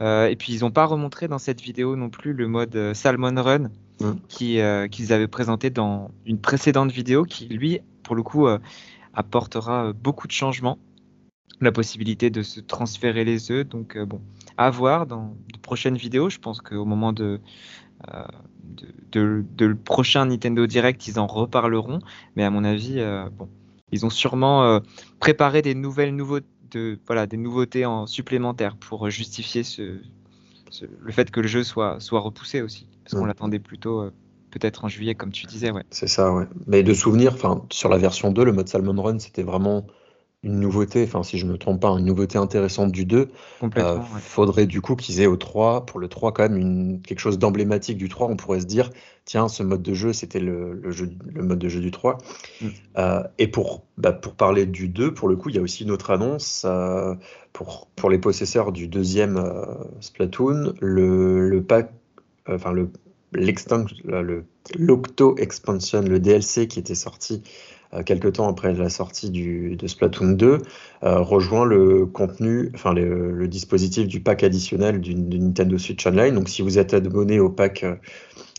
Euh, 0.02 0.28
et 0.28 0.36
puis 0.36 0.54
ils 0.54 0.62
n'ont 0.62 0.72
pas 0.72 0.86
remontré 0.86 1.28
dans 1.28 1.38
cette 1.38 1.62
vidéo 1.62 1.96
non 1.96 2.10
plus 2.10 2.34
le 2.34 2.48
mode 2.48 2.76
euh, 2.76 2.94
Salmon 2.94 3.42
Run 3.42 3.70
qui 4.28 4.60
qu'ils 4.92 5.14
avaient 5.14 5.30
présenté 5.30 5.70
dans 5.70 6.12
une 6.26 6.40
précédente 6.40 6.92
vidéo 6.92 7.24
qui 7.24 7.48
lui, 7.48 7.80
pour 8.02 8.16
le 8.16 8.24
coup, 8.24 8.48
apportera 9.14 9.94
beaucoup 9.94 10.28
de 10.28 10.34
changements. 10.34 10.78
La 11.62 11.72
possibilité 11.72 12.30
de 12.30 12.42
se 12.42 12.60
transférer 12.60 13.24
les 13.24 13.50
œufs. 13.52 13.66
Donc 13.66 13.98
bon, 13.98 14.20
à 14.58 14.70
voir 14.72 15.06
dans 15.06 15.38
de 15.54 15.60
prochaines 15.60 15.96
vidéos. 15.96 16.30
Je 16.30 16.40
pense 16.40 16.60
qu'au 16.60 16.84
moment 16.84 17.14
de, 17.14 17.40
de, 19.12 19.46
le 19.60 19.76
prochain 19.76 20.26
Nintendo 20.26 20.66
Direct, 20.68 21.08
ils 21.08 21.20
en 21.20 21.28
reparleront. 21.28 22.00
Mais 22.36 22.44
à 22.44 22.50
mon 22.50 22.64
avis, 22.64 23.00
euh, 23.00 23.30
bon, 23.30 23.50
ils 23.92 24.06
ont 24.06 24.10
sûrement 24.10 24.64
euh, 24.66 24.80
préparé 25.20 25.62
des 25.62 25.76
nouvelles 25.76 26.16
nouveautés, 26.16 26.48
de, 26.72 27.00
voilà, 27.06 27.28
des 27.28 27.38
nouveautés 27.38 27.86
en 27.86 28.08
supplémentaires 28.08 28.76
pour 28.76 29.10
justifier 29.10 29.64
ce, 29.64 30.00
le 30.82 31.12
fait 31.12 31.30
que 31.30 31.40
le 31.40 31.48
jeu 31.48 31.64
soit, 31.64 32.00
soit 32.00 32.20
repoussé 32.20 32.62
aussi. 32.62 32.88
Parce 33.04 33.20
qu'on 33.20 33.26
l'attendait 33.26 33.60
plutôt 33.60 34.02
euh, 34.02 34.14
peut-être 34.50 34.86
en 34.86 34.88
juillet, 34.88 35.14
comme 35.14 35.32
tu 35.32 35.46
disais. 35.46 35.72
Ouais. 35.72 35.84
C'est 35.92 36.08
ça, 36.08 36.34
ouais. 36.34 36.46
Mais 36.68 36.84
de 36.84 36.94
souvenir, 36.94 37.36
sur 37.70 37.90
la 37.90 37.98
version 37.98 38.32
2, 38.32 38.44
le 38.44 38.54
mode 38.54 38.70
Salmon 38.70 39.00
Run, 39.02 39.20
c'était 39.20 39.44
vraiment 39.44 39.86
une 40.44 40.60
nouveauté, 40.60 41.04
enfin 41.04 41.24
si 41.24 41.38
je 41.38 41.46
me 41.46 41.58
trompe 41.58 41.82
pas, 41.82 41.90
une 41.90 42.06
nouveauté 42.06 42.38
intéressante 42.38 42.92
du 42.92 43.06
2. 43.06 43.30
Complètement. 43.60 43.92
Euh, 43.92 44.20
faudrait 44.20 44.66
du 44.66 44.82
coup 44.82 44.96
qu'ils 44.96 45.22
aient 45.22 45.28
au 45.28 45.38
3, 45.38 45.86
pour 45.86 46.00
le 46.00 46.08
3 46.08 46.34
quand 46.34 46.44
même 46.44 46.58
une, 46.58 47.02
quelque 47.02 47.20
chose 47.20 47.40
d'emblématique 47.40 47.98
du 47.98 48.10
3, 48.10 48.28
on 48.28 48.36
pourrait 48.36 48.60
se 48.60 48.66
dire, 48.66 48.90
tiens, 49.26 49.48
ce 49.48 49.64
mode 49.64 49.82
de 49.82 49.94
jeu, 49.94 50.12
c'était 50.12 50.42
le, 50.42 50.74
le, 50.74 50.92
jeu, 50.92 51.10
le 51.34 51.44
mode 51.44 51.60
de 51.60 51.70
jeu 51.70 51.80
du 51.80 51.92
3. 51.92 52.18
Mm. 52.62 52.68
Euh, 52.98 53.24
et 53.38 53.48
pour, 53.48 53.84
bah, 53.98 54.12
pour 54.12 54.36
parler 54.36 54.66
du 54.66 54.90
2, 54.90 55.14
pour 55.14 55.30
le 55.30 55.38
coup, 55.38 55.50
il 55.50 55.56
y 55.56 55.60
a 55.60 55.62
aussi 55.62 55.84
une 55.84 55.92
autre 55.92 56.12
annonce 56.12 56.64
euh, 56.66 57.16
pour, 57.54 57.88
pour 57.96 58.10
les 58.10 58.18
possesseurs 58.18 58.72
du 58.74 58.88
deuxième 58.88 59.42
Splatoon, 60.02 60.74
le, 60.82 61.48
le 61.50 61.64
pack, 61.64 61.92
enfin 62.48 62.74
le 62.74 62.90
le 63.34 64.44
l'Octo 64.76 65.36
Expansion, 65.38 66.02
le 66.02 66.20
DLC 66.20 66.68
qui 66.68 66.80
était 66.80 66.96
sorti 66.96 67.44
quelques 68.02 68.34
temps 68.34 68.50
après 68.50 68.74
la 68.74 68.90
sortie 68.90 69.30
de 69.30 69.88
Splatoon 69.88 70.32
2, 70.32 70.58
euh, 71.04 71.20
rejoint 71.20 71.66
le 71.66 72.06
contenu, 72.06 72.72
enfin 72.74 72.94
le, 72.94 73.48
dispositif 73.48 74.08
du 74.08 74.20
pack 74.22 74.44
additionnel 74.44 75.00
du, 75.02 75.16
Nintendo 75.16 75.78
Switch 75.78 76.06
Online. 76.08 76.34
Donc 76.34 76.50
si 76.50 76.62
vous 76.62 76.80
êtes 76.80 76.94
abonné 76.94 77.40
au 77.40 77.50
pack 77.50 77.84
euh, 77.84 77.96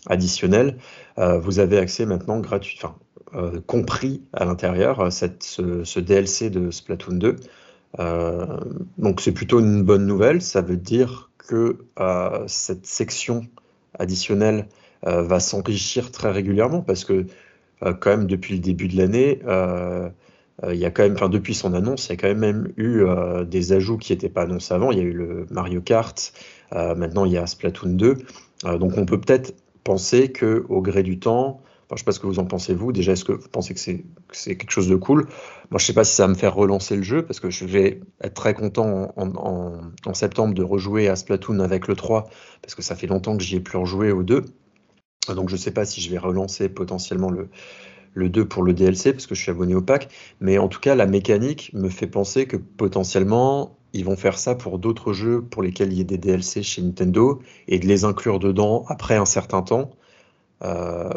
additionnel, 0.07 0.77
vous 1.17 1.61
avez 1.61 1.79
accès 1.79 2.07
maintenant 2.07 2.41
gratuit, 2.41 2.77
enfin 2.83 2.97
compris 3.67 4.23
à 4.33 4.45
l'intérieur 4.45 5.13
ce, 5.13 5.27
ce, 5.85 6.01
DLC 6.01 6.51
de 6.51 6.71
Splatoon 6.71 7.15
2. 7.15 7.37
donc 8.99 9.21
c'est 9.21 9.33
plutôt 9.33 9.61
une 9.61 9.83
bonne 9.83 10.07
nouvelle. 10.07 10.43
Ça 10.43 10.61
veut 10.61 10.77
dire 10.77 11.31
que 11.39 11.79
cette 12.49 12.85
section 12.85 13.47
additionnelle 13.99 14.67
va 15.05 15.41
s'enrichir 15.41 16.11
très 16.11 16.33
régulièrement 16.33 16.83
parce 16.83 17.05
que 17.05 17.13
euh, 17.13 17.25
quand 17.81 18.11
même 18.11 18.27
depuis 18.27 18.55
le 18.55 18.61
début 18.61 18.89
de 18.89 18.97
l'année, 18.97 19.41
euh, 19.47 20.09
euh, 20.63 20.75
il 20.75 20.81
y 20.81 20.85
a 20.85 20.91
quand 20.91 21.03
même, 21.03 21.17
depuis 21.31 21.55
son 21.55 21.75
annonce, 21.75 22.07
il 22.07 22.11
y 22.11 22.13
a 22.13 22.17
quand 22.17 22.35
même 22.35 22.73
eu 22.77 23.03
des 23.47 23.73
ajouts 23.73 23.99
qui 23.99 24.13
n'étaient 24.13 24.29
pas 24.29 24.43
annoncés 24.43 24.75
avant. 24.75 24.93
Il 24.93 24.99
y 24.99 25.01
a 25.01 25.05
eu 25.05 25.13
le 25.13 25.47
Mario 25.51 25.81
Kart, 25.81 26.33
maintenant 26.73 27.25
il 27.25 27.33
y 27.33 27.39
a 27.39 27.47
Splatoon 27.47 27.91
2. 27.91 28.17
donc 28.79 28.97
on 28.97 29.07
peut 29.07 29.21
peut-être 29.21 29.55
penser 29.83 30.33
que 30.33 30.65
au 30.69 30.81
gré 30.81 31.03
du 31.03 31.19
temps, 31.19 31.61
je 31.91 31.95
ne 31.95 31.99
sais 31.99 32.05
pas 32.05 32.13
ce 32.13 32.21
que 32.21 32.27
vous 32.27 32.39
en 32.39 32.47
pensez 32.47 32.75
vous. 32.75 32.93
Déjà, 32.93 33.13
est-ce 33.13 33.25
que 33.25 33.33
vous 33.33 33.49
pensez 33.49 33.75
que 33.75 33.81
c'est 33.81 34.57
quelque 34.57 34.71
chose 34.71 34.89
de 34.89 34.97
cool? 34.97 35.27
Moi, 35.71 35.79
je 35.79 35.85
ne 35.85 35.87
sais 35.87 35.93
pas 35.93 36.05
si 36.05 36.15
ça 36.15 36.25
va 36.25 36.29
me 36.29 36.35
faire 36.35 36.55
relancer 36.55 36.97
le 36.97 37.03
jeu 37.03 37.23
parce 37.23 37.41
que 37.41 37.51
je 37.51 37.65
vais 37.65 38.01
être 38.21 38.35
très 38.35 38.55
content 38.55 39.13
en, 39.17 39.81
en, 40.07 40.15
septembre 40.15 40.55
de 40.55 40.63
rejouer 40.63 41.09
à 41.09 41.17
Splatoon 41.17 41.61
avec 41.61 41.87
le 41.87 41.95
3 41.95 42.29
parce 42.63 42.75
que 42.75 42.83
ça 42.83 42.97
fait 42.97 43.07
longtemps 43.07 43.37
que 43.37 43.43
j'y 43.43 43.57
ai 43.57 43.61
plus 43.61 43.79
rejoué 43.79 44.11
au 44.11 44.23
2. 44.23 44.45
Donc 45.29 45.49
je 45.49 45.55
ne 45.55 45.61
sais 45.61 45.71
pas 45.71 45.85
si 45.85 46.01
je 46.01 46.11
vais 46.11 46.19
relancer 46.19 46.69
potentiellement 46.69 47.31
le, 47.31 47.49
le 48.15 48.29
2 48.29 48.47
pour 48.47 48.63
le 48.63 48.73
DLC 48.73 49.13
parce 49.13 49.27
que 49.27 49.35
je 49.35 49.43
suis 49.43 49.51
abonné 49.51 49.75
au 49.75 49.83
pack. 49.83 50.09
Mais 50.41 50.59
en 50.59 50.69
tout 50.69 50.81
cas, 50.81 50.95
la 50.95 51.07
mécanique 51.07 51.71
me 51.75 51.89
fait 51.89 52.07
penser 52.07 52.47
que 52.47 52.57
potentiellement, 52.57 53.77
ils 53.93 54.05
vont 54.05 54.17
faire 54.17 54.39
ça 54.39 54.55
pour 54.55 54.79
d'autres 54.79 55.13
jeux 55.13 55.43
pour 55.43 55.63
lesquels 55.63 55.93
il 55.93 55.99
y 55.99 56.03
a 56.03 56.05
des 56.05 56.19
DLC 56.19 56.63
chez 56.63 56.83
Nintendo 56.83 57.41
et 57.69 57.79
de 57.79 57.87
les 57.87 58.05
inclure 58.05 58.39
dedans 58.39 58.85
après 58.89 59.17
un 59.17 59.27
certain 59.27 59.63
temps. 59.63 59.91
Euh, 60.63 61.11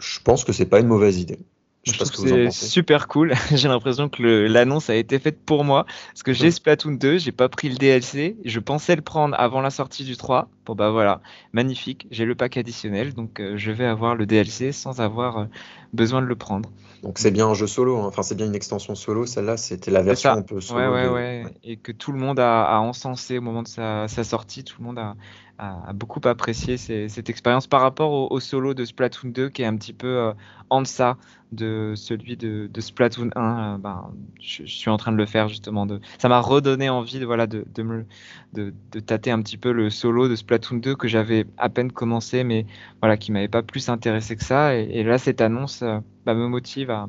je 0.00 0.20
pense 0.20 0.44
que 0.44 0.52
c'est 0.52 0.66
pas 0.66 0.80
une 0.80 0.88
mauvaise 0.88 1.18
idée. 1.18 1.38
Je, 1.84 1.92
trouve 1.94 2.10
que 2.10 2.16
c'est 2.16 2.50
super 2.50 3.08
cool. 3.08 3.34
j'ai 3.52 3.66
l'impression 3.66 4.08
que 4.08 4.22
l'annonce 4.22 4.88
a 4.88 4.94
été 4.94 5.18
faite 5.18 5.40
pour 5.44 5.64
moi. 5.64 5.84
Parce 6.12 6.22
que 6.22 6.32
j'ai 6.32 6.50
Splatoon 6.50 6.92
2, 6.92 7.18
j'ai 7.18 7.32
pas 7.32 7.48
pris 7.48 7.68
le 7.68 7.76
DLC. 7.76 8.36
Je 8.44 8.60
pensais 8.60 8.94
le 8.94 9.02
prendre 9.02 9.34
avant 9.38 9.60
la 9.60 9.70
sortie 9.70 10.04
du 10.04 10.16
3. 10.16 10.48
Bon 10.64 10.76
bah 10.76 10.90
voilà, 10.90 11.20
magnifique. 11.52 12.06
J'ai 12.12 12.24
le 12.24 12.36
pack 12.36 12.56
additionnel, 12.56 13.14
donc 13.14 13.40
euh, 13.40 13.56
je 13.56 13.72
vais 13.72 13.84
avoir 13.84 14.14
le 14.14 14.26
DLC 14.26 14.70
sans 14.70 15.00
avoir 15.00 15.38
euh, 15.38 15.44
besoin 15.92 16.22
de 16.22 16.26
le 16.26 16.36
prendre. 16.36 16.70
Donc 17.02 17.18
c'est 17.18 17.32
bien 17.32 17.48
un 17.48 17.54
jeu 17.54 17.66
solo, 17.66 17.98
hein. 17.98 18.06
enfin 18.06 18.22
c'est 18.22 18.36
bien 18.36 18.46
une 18.46 18.54
extension 18.54 18.94
solo. 18.94 19.26
Celle-là, 19.26 19.56
c'était 19.56 19.90
la 19.90 20.02
version 20.02 20.30
un 20.30 20.42
peu 20.42 20.60
solo. 20.60 20.80
Ouais, 20.80 20.88
ouais, 20.88 21.08
ouais. 21.08 21.44
Et 21.64 21.76
que 21.76 21.90
tout 21.90 22.12
le 22.12 22.18
monde 22.18 22.38
a, 22.38 22.62
a, 22.64 22.78
encensé 22.78 23.38
au 23.38 23.40
moment 23.40 23.64
de 23.64 23.68
sa, 23.68 24.06
sa 24.06 24.22
sortie. 24.22 24.62
Tout 24.62 24.76
le 24.78 24.86
monde 24.86 25.00
a, 25.00 25.16
a, 25.58 25.92
beaucoup 25.92 26.20
apprécié 26.24 26.76
cette 26.76 27.30
expérience 27.30 27.66
par 27.66 27.80
rapport 27.80 28.30
au, 28.30 28.40
solo 28.40 28.74
de 28.74 28.84
Splatoon 28.84 29.30
2 29.30 29.48
qui 29.48 29.62
est 29.62 29.66
un 29.66 29.76
petit 29.76 29.92
peu 29.92 30.08
euh, 30.08 30.32
en 30.72 30.80
deçà 30.80 31.18
de 31.52 31.92
celui 31.96 32.38
de, 32.38 32.68
Splatoon 32.78 33.28
1. 33.36 33.74
Euh, 33.74 33.78
ben, 33.78 34.10
je, 34.40 34.64
suis 34.64 34.88
en 34.88 34.96
train 34.96 35.12
de 35.12 35.18
le 35.18 35.26
faire 35.26 35.48
justement. 35.48 35.84
De, 35.84 36.00
ça 36.18 36.30
m'a 36.30 36.40
redonné 36.40 36.88
envie 36.88 37.18
de, 37.18 37.26
voilà, 37.26 37.46
de, 37.46 37.66
de, 37.74 39.00
tâter 39.00 39.30
un 39.30 39.42
petit 39.42 39.58
peu 39.58 39.70
le 39.70 39.90
solo 39.90 40.28
de 40.28 40.34
Splatoon 40.34 40.78
2 40.78 40.96
que 40.96 41.08
j'avais 41.08 41.44
à 41.58 41.68
peine 41.68 41.92
commencé 41.92 42.42
mais 42.42 42.64
voilà, 43.00 43.18
qui 43.18 43.32
m'avait 43.32 43.48
pas 43.48 43.62
plus 43.62 43.90
intéressé 43.90 44.34
que 44.34 44.44
ça. 44.44 44.74
Et, 44.74 45.02
là, 45.04 45.18
cette 45.18 45.42
annonce 45.42 45.82
euh, 45.82 45.98
bah, 46.24 46.34
me 46.34 46.48
motive 46.48 46.90
à 46.90 47.08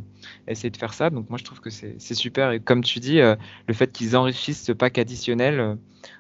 essayer 0.50 0.70
de 0.70 0.78
faire 0.78 0.94
ça. 0.94 1.10
Donc 1.10 1.30
moi, 1.30 1.40
je 1.40 1.46
trouve 1.46 1.62
que 1.62 1.70
c'est 1.70 1.98
super. 2.14 2.52
Et 2.52 2.60
comme 2.60 2.84
tu 2.84 3.00
dis, 3.00 3.20
le 3.20 3.74
fait 3.74 3.92
qu'ils 3.94 4.18
enrichissent 4.18 4.64
ce 4.64 4.74
pack 4.74 4.98
additionnel 4.98 5.78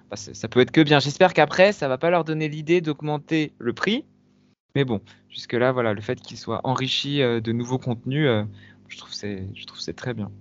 bah, 0.09 0.15
ça 0.15 0.47
peut 0.47 0.61
être 0.61 0.71
que 0.71 0.81
bien. 0.81 0.99
J'espère 0.99 1.33
qu'après, 1.33 1.73
ça 1.73 1.87
va 1.87 1.97
pas 1.97 2.09
leur 2.09 2.23
donner 2.23 2.47
l'idée 2.47 2.81
d'augmenter 2.81 3.51
le 3.57 3.73
prix. 3.73 4.05
Mais 4.75 4.85
bon, 4.85 5.01
jusque-là, 5.29 5.71
voilà, 5.71 5.93
le 5.93 6.01
fait 6.01 6.19
qu'ils 6.21 6.37
soient 6.37 6.61
enrichis 6.63 7.21
euh, 7.21 7.41
de 7.41 7.51
nouveaux 7.51 7.79
contenus, 7.79 8.27
euh, 8.27 8.43
je 8.87 8.97
trouve 8.97 9.13
c'est, 9.13 9.49
je 9.55 9.65
trouve 9.65 9.79
c'est 9.79 9.93
très 9.93 10.13
bien. 10.13 10.31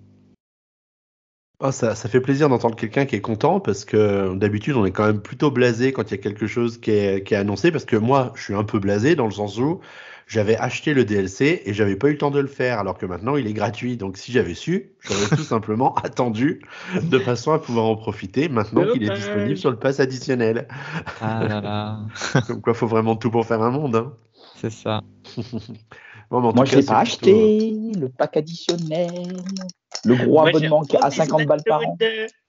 Oh, 1.65 1.71
ça, 1.71 1.95
ça, 1.95 2.09
fait 2.09 2.21
plaisir 2.21 2.49
d'entendre 2.49 2.75
quelqu'un 2.75 3.07
qui 3.07 3.15
est 3.15 3.21
content 3.21 3.61
parce 3.61 3.85
que 3.85 4.35
d'habitude 4.35 4.75
on 4.75 4.85
est 4.85 4.91
quand 4.91 5.07
même 5.07 5.21
plutôt 5.21 5.53
blasé 5.53 5.93
quand 5.93 6.11
il 6.11 6.11
y 6.11 6.15
a 6.15 6.21
quelque 6.21 6.49
chose 6.49 6.77
qui 6.79 6.91
est, 6.91 7.25
qui 7.25 7.35
est, 7.35 7.37
annoncé 7.37 7.71
parce 7.71 7.85
que 7.85 7.95
moi 7.95 8.33
je 8.35 8.43
suis 8.43 8.55
un 8.55 8.65
peu 8.65 8.81
blasé 8.81 9.15
dans 9.15 9.27
le 9.27 9.31
sens 9.31 9.59
où 9.59 9.81
j'avais 10.27 10.57
acheté 10.57 10.93
le 10.93 11.05
DLC 11.05 11.63
et 11.65 11.73
j'avais 11.73 11.95
pas 11.95 12.09
eu 12.09 12.13
le 12.13 12.19
temps 12.19 12.33
de 12.33 12.41
le 12.41 12.49
faire 12.49 12.81
alors 12.81 12.99
que 12.99 13.07
maintenant 13.07 13.37
il 13.37 13.47
est 13.47 13.53
gratuit 13.53 13.97
donc 13.97 14.17
si 14.17 14.33
j'avais 14.33 14.55
su 14.55 14.91
j'aurais 15.03 15.37
tout 15.37 15.45
simplement 15.45 15.95
attendu 16.03 16.63
de 17.01 17.19
façon 17.21 17.53
à 17.53 17.61
pouvoir 17.61 17.85
en 17.87 17.95
profiter 17.95 18.49
maintenant 18.49 18.85
qu'il 18.93 19.05
est 19.05 19.15
disponible 19.15 19.57
sur 19.57 19.71
le 19.71 19.79
pass 19.79 20.01
additionnel. 20.01 20.67
Ah 21.21 21.45
là 21.45 21.61
là. 21.61 22.01
Comme 22.49 22.61
quoi 22.61 22.75
faut 22.75 22.89
vraiment 22.89 23.15
tout 23.15 23.31
pour 23.31 23.47
faire 23.47 23.63
un 23.63 23.71
monde. 23.71 23.95
Hein. 23.95 24.13
C'est 24.57 24.73
ça. 24.73 25.03
bon, 26.41 26.53
Moi 26.55 26.65
je 26.65 26.77
l'ai 26.77 26.83
pas 26.85 26.99
acheté 26.99 27.93
le 27.99 28.09
pack 28.09 28.37
additionnel. 28.37 29.37
Le 30.05 30.17
gros 30.17 30.33
Moi, 30.33 30.49
abonnement 30.49 30.83
à 31.01 31.11
50 31.11 31.47
balles 31.47 31.63
par 31.65 31.81
an. 31.87 31.97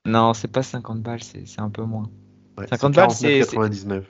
Non, 0.06 0.34
c'est 0.34 0.48
pas 0.48 0.64
50 0.64 1.02
balles, 1.02 1.22
c'est 1.24 1.60
un 1.60 1.70
peu 1.70 1.84
moins. 1.84 2.10
Ouais, 2.58 2.68
50 2.68 2.96
balles, 2.96 3.12
c'est 3.12 3.40
99. 3.40 4.06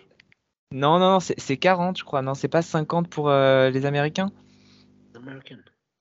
Non, 0.74 1.00
non, 1.00 1.12
non 1.14 1.20
c'est 1.20 1.58
40, 1.58 1.98
je 1.98 2.04
crois. 2.04 2.22
Non, 2.22 2.34
c'est 2.34 2.48
pas 2.48 2.62
50 2.62 3.08
pour 3.08 3.30
euh, 3.30 3.70
les 3.70 3.86
Américains? 3.86 4.32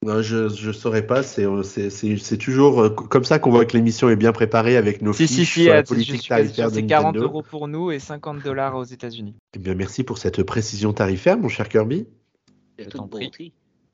Non, 0.05 0.21
je 0.21 0.67
ne 0.67 0.73
saurais 0.73 1.07
pas. 1.07 1.23
C'est 1.23 2.39
toujours 2.39 2.81
euh, 2.81 2.91
comme 2.91 3.25
ça 3.25 3.39
qu'on 3.39 3.51
voit 3.51 3.65
que 3.65 3.77
l'émission 3.77 4.09
est 4.09 4.17
bien 4.17 4.33
préparée 4.33 4.77
avec 4.77 5.03
nos 5.03 5.13
si, 5.13 5.29
fiches 5.29 5.55
si, 5.55 5.61
si, 5.63 5.67
la 5.67 5.83
politique 5.83 6.29
tarifaire 6.29 6.71
C'est 6.71 6.87
40 6.87 7.17
euros 7.17 7.43
pour 7.43 7.69
nous 7.69 7.91
et 7.91 7.99
50 7.99 8.43
dollars 8.43 8.77
aux 8.77 8.85
États-Unis. 8.85 9.37
Eh 9.55 9.59
bien, 9.59 9.75
merci 9.75 10.03
pour 10.05 10.19
cette 10.19 10.43
précision 10.43 10.93
tarifaire, 10.93 11.39
mon 11.39 11.49
cher 11.49 11.69
Kirby. 11.69 12.07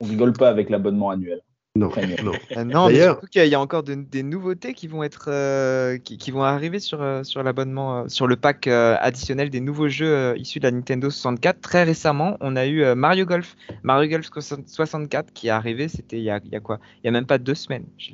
On 0.01 0.07
rigole 0.07 0.33
pas 0.33 0.49
avec 0.49 0.71
l'abonnement 0.71 1.11
annuel. 1.11 1.43
Non, 1.79 1.91
non. 2.25 2.33
Euh, 2.57 2.65
non 2.65 2.89
mais 2.89 3.03
surtout 3.03 3.27
qu'il 3.27 3.47
y 3.47 3.55
a 3.55 3.61
encore 3.61 3.85
des 3.85 4.23
nouveautés 4.25 4.75
qui 4.75 4.89
vont 4.89 5.05
être, 5.05 5.27
euh, 5.29 5.99
qui, 5.99 6.31
vont 6.33 6.43
arriver 6.43 6.81
sur, 6.81 7.01
euh, 7.01 7.23
sur 7.23 7.43
l'abonnement, 7.45 8.09
sur 8.09 8.27
le 8.27 8.35
pack 8.35 8.67
additionnel 8.67 9.49
des 9.49 9.61
nouveaux 9.61 9.89
jeux 9.89 10.37
issus 10.37 10.59
de 10.59 10.65
la 10.65 10.73
Nintendo 10.73 11.09
64. 11.09 11.61
Très 11.61 11.85
récemment, 11.85 12.37
on 12.41 12.57
a 12.57 12.67
eu 12.67 12.95
Mario 12.95 13.27
Golf, 13.27 13.57
Mario 13.85 14.11
Golf 14.11 14.29
64 14.67 15.33
qui 15.33 15.47
est 15.47 15.51
arrivé. 15.51 15.89
C'était 15.89 16.19
il, 16.19 16.25
y 16.25 16.31
a, 16.31 16.41
il 16.45 16.51
y 16.51 16.57
a 16.57 16.61
quoi? 16.61 16.81
Il 17.03 17.07
y 17.07 17.09
a 17.09 17.13
même 17.13 17.27
pas 17.27 17.39
deux 17.39 17.55
semaines. 17.55 17.87
Je 17.97 18.13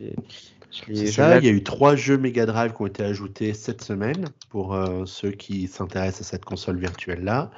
c'est 0.93 1.07
ça, 1.07 1.39
il 1.39 1.45
y 1.45 1.49
a 1.49 1.53
eu 1.53 1.63
trois 1.63 1.95
jeux 1.95 2.19
Mega 2.19 2.47
Drive 2.47 2.73
qui 2.73 2.83
ont 2.83 2.87
été 2.87 3.03
ajoutés 3.03 3.55
cette 3.55 3.83
semaine 3.83 4.27
pour 4.51 4.75
euh, 4.75 5.05
ceux 5.07 5.31
qui 5.31 5.69
s'intéressent 5.69 6.23
à 6.23 6.31
cette 6.31 6.45
console 6.45 6.79
virtuelle-là. 6.79 7.51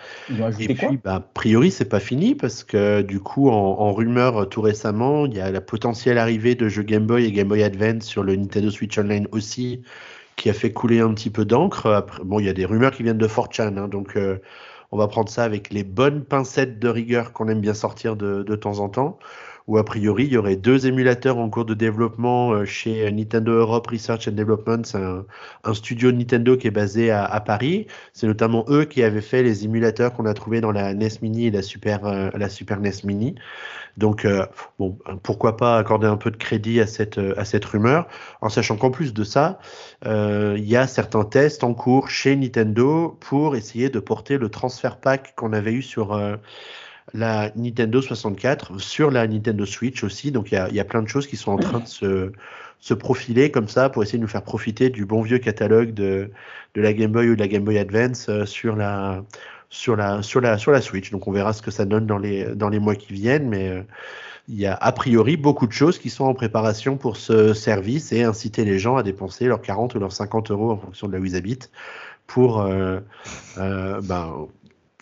Et 0.58 0.74
puis, 0.74 0.98
bah, 1.02 1.14
a 1.16 1.20
priori, 1.20 1.70
c'est 1.70 1.88
pas 1.88 2.00
fini 2.00 2.34
parce 2.34 2.64
que 2.64 3.02
du 3.02 3.20
coup, 3.20 3.48
en, 3.48 3.92
rumeur 3.92 4.42
euh, 4.42 4.44
tout 4.44 4.60
récemment, 4.60 5.26
il 5.26 5.34
y 5.34 5.40
a 5.40 5.50
la 5.50 5.60
potentielle 5.60 6.18
arrivée 6.18 6.54
de 6.54 6.68
jeux 6.68 6.82
Game 6.82 7.06
Boy 7.06 7.24
et 7.24 7.32
Game 7.32 7.48
Boy 7.48 7.62
Advance 7.62 8.04
sur 8.04 8.22
le 8.22 8.36
Nintendo 8.36 8.70
Switch 8.70 8.98
Online 8.98 9.26
aussi, 9.32 9.82
qui 10.36 10.50
a 10.50 10.52
fait 10.52 10.72
couler 10.72 11.00
un 11.00 11.14
petit 11.14 11.30
peu 11.30 11.44
d'encre. 11.44 12.06
Bon, 12.24 12.38
il 12.40 12.46
y 12.46 12.50
a 12.50 12.54
des 12.54 12.66
rumeurs 12.66 12.92
qui 12.92 13.02
viennent 13.02 13.18
de 13.18 13.28
4chan, 13.28 13.78
hein, 13.78 13.88
donc 13.88 14.16
euh, 14.16 14.38
on 14.92 14.98
va 14.98 15.08
prendre 15.08 15.28
ça 15.28 15.44
avec 15.44 15.72
les 15.72 15.84
bonnes 15.84 16.24
pincettes 16.24 16.78
de 16.78 16.88
rigueur 16.88 17.32
qu'on 17.32 17.48
aime 17.48 17.60
bien 17.60 17.74
sortir 17.74 18.16
de, 18.16 18.42
de 18.42 18.56
temps 18.56 18.78
en 18.80 18.88
temps 18.88 19.18
où 19.66 19.78
a 19.78 19.84
priori 19.84 20.24
il 20.26 20.32
y 20.32 20.36
aurait 20.36 20.56
deux 20.56 20.86
émulateurs 20.86 21.38
en 21.38 21.50
cours 21.50 21.64
de 21.64 21.74
développement 21.74 22.52
euh, 22.52 22.64
chez 22.64 23.10
Nintendo 23.10 23.52
Europe 23.52 23.88
Research 23.88 24.28
and 24.28 24.32
Development, 24.32 24.84
c'est 24.84 24.98
un, 24.98 25.74
studio 25.74 26.12
Nintendo 26.12 26.56
qui 26.56 26.68
est 26.68 26.72
basé 26.72 27.10
à, 27.10 27.40
Paris. 27.40 27.86
C'est 28.12 28.26
notamment 28.26 28.64
eux 28.68 28.84
qui 28.84 29.02
avaient 29.02 29.20
fait 29.20 29.42
les 29.42 29.64
émulateurs 29.64 30.12
qu'on 30.12 30.26
a 30.26 30.34
trouvés 30.34 30.60
dans 30.60 30.72
la 30.72 30.94
NES 30.94 31.08
Mini 31.20 31.46
et 31.46 31.50
la 31.50 31.62
Super, 31.62 32.06
euh, 32.06 32.30
NES 32.38 32.90
Mini. 33.04 33.34
Donc, 33.96 34.24
euh, 34.24 34.46
pourquoi 35.22 35.56
pas 35.56 35.78
accorder 35.78 36.06
un 36.06 36.16
peu 36.16 36.30
de 36.30 36.36
crédit 36.36 36.80
à 36.80 36.86
cette 36.86 37.64
rumeur, 37.64 38.06
en 38.42 38.48
sachant 38.48 38.76
qu'en 38.76 38.90
plus 38.90 39.14
de 39.14 39.24
ça, 39.24 39.58
il 40.04 40.64
y 40.64 40.76
a 40.76 40.86
certains 40.86 41.24
tests 41.24 41.64
en 41.64 41.72
cours 41.72 42.10
chez 42.10 42.36
Nintendo 42.36 43.16
pour 43.20 43.56
essayer 43.56 43.88
de 43.88 43.98
porter 43.98 44.36
le 44.36 44.50
transfert 44.50 44.98
pack 44.98 45.34
qu'on 45.34 45.52
avait 45.52 45.72
eu 45.72 45.82
sur 45.82 46.14
la 47.14 47.50
Nintendo 47.56 48.02
64, 48.02 48.80
sur 48.80 49.10
la 49.10 49.26
Nintendo 49.26 49.64
Switch 49.64 50.02
aussi. 50.04 50.30
Donc 50.30 50.50
il 50.50 50.54
y 50.72 50.80
a, 50.80 50.84
plein 50.84 51.02
de 51.02 51.08
choses 51.08 51.26
qui 51.26 51.36
sont 51.36 51.52
en 51.52 51.58
train 51.58 51.80
de 51.80 51.86
se, 51.86 52.32
se, 52.80 52.94
profiler 52.94 53.50
comme 53.50 53.68
ça 53.68 53.88
pour 53.88 54.02
essayer 54.02 54.18
de 54.18 54.22
nous 54.22 54.28
faire 54.28 54.42
profiter 54.42 54.90
du 54.90 55.04
bon 55.04 55.22
vieux 55.22 55.38
catalogue 55.38 55.94
de, 55.94 56.30
de 56.74 56.80
la 56.80 56.92
Game 56.92 57.12
Boy 57.12 57.30
ou 57.30 57.34
de 57.34 57.40
la 57.40 57.48
Game 57.48 57.64
Boy 57.64 57.78
Advance 57.78 58.28
euh, 58.28 58.44
sur 58.44 58.76
la, 58.76 59.22
sur 59.70 59.96
la, 59.96 60.22
sur 60.22 60.40
la, 60.40 60.58
sur 60.58 60.72
la 60.72 60.80
Switch. 60.80 61.10
Donc 61.10 61.26
on 61.28 61.32
verra 61.32 61.52
ce 61.52 61.62
que 61.62 61.70
ça 61.70 61.84
donne 61.84 62.06
dans 62.06 62.18
les, 62.18 62.44
dans 62.54 62.68
les 62.68 62.80
mois 62.80 62.96
qui 62.96 63.12
viennent. 63.12 63.48
Mais 63.48 63.68
euh, 63.68 63.82
il 64.48 64.58
y 64.58 64.66
a 64.66 64.74
a 64.74 64.92
priori 64.92 65.36
beaucoup 65.36 65.66
de 65.66 65.72
choses 65.72 65.98
qui 65.98 66.10
sont 66.10 66.24
en 66.24 66.34
préparation 66.34 66.96
pour 66.96 67.16
ce 67.16 67.54
service 67.54 68.12
et 68.12 68.22
inciter 68.22 68.64
les 68.64 68.78
gens 68.78 68.96
à 68.96 69.02
dépenser 69.02 69.46
leurs 69.46 69.62
40 69.62 69.94
ou 69.94 69.98
leurs 69.98 70.12
50 70.12 70.50
euros 70.50 70.72
en 70.72 70.76
fonction 70.76 71.08
de 71.08 71.12
là 71.12 71.18
où 71.18 71.24
ils 71.24 71.36
habitent 71.36 71.70
pour 72.26 72.60
euh, 72.60 73.00
ben, 73.56 74.48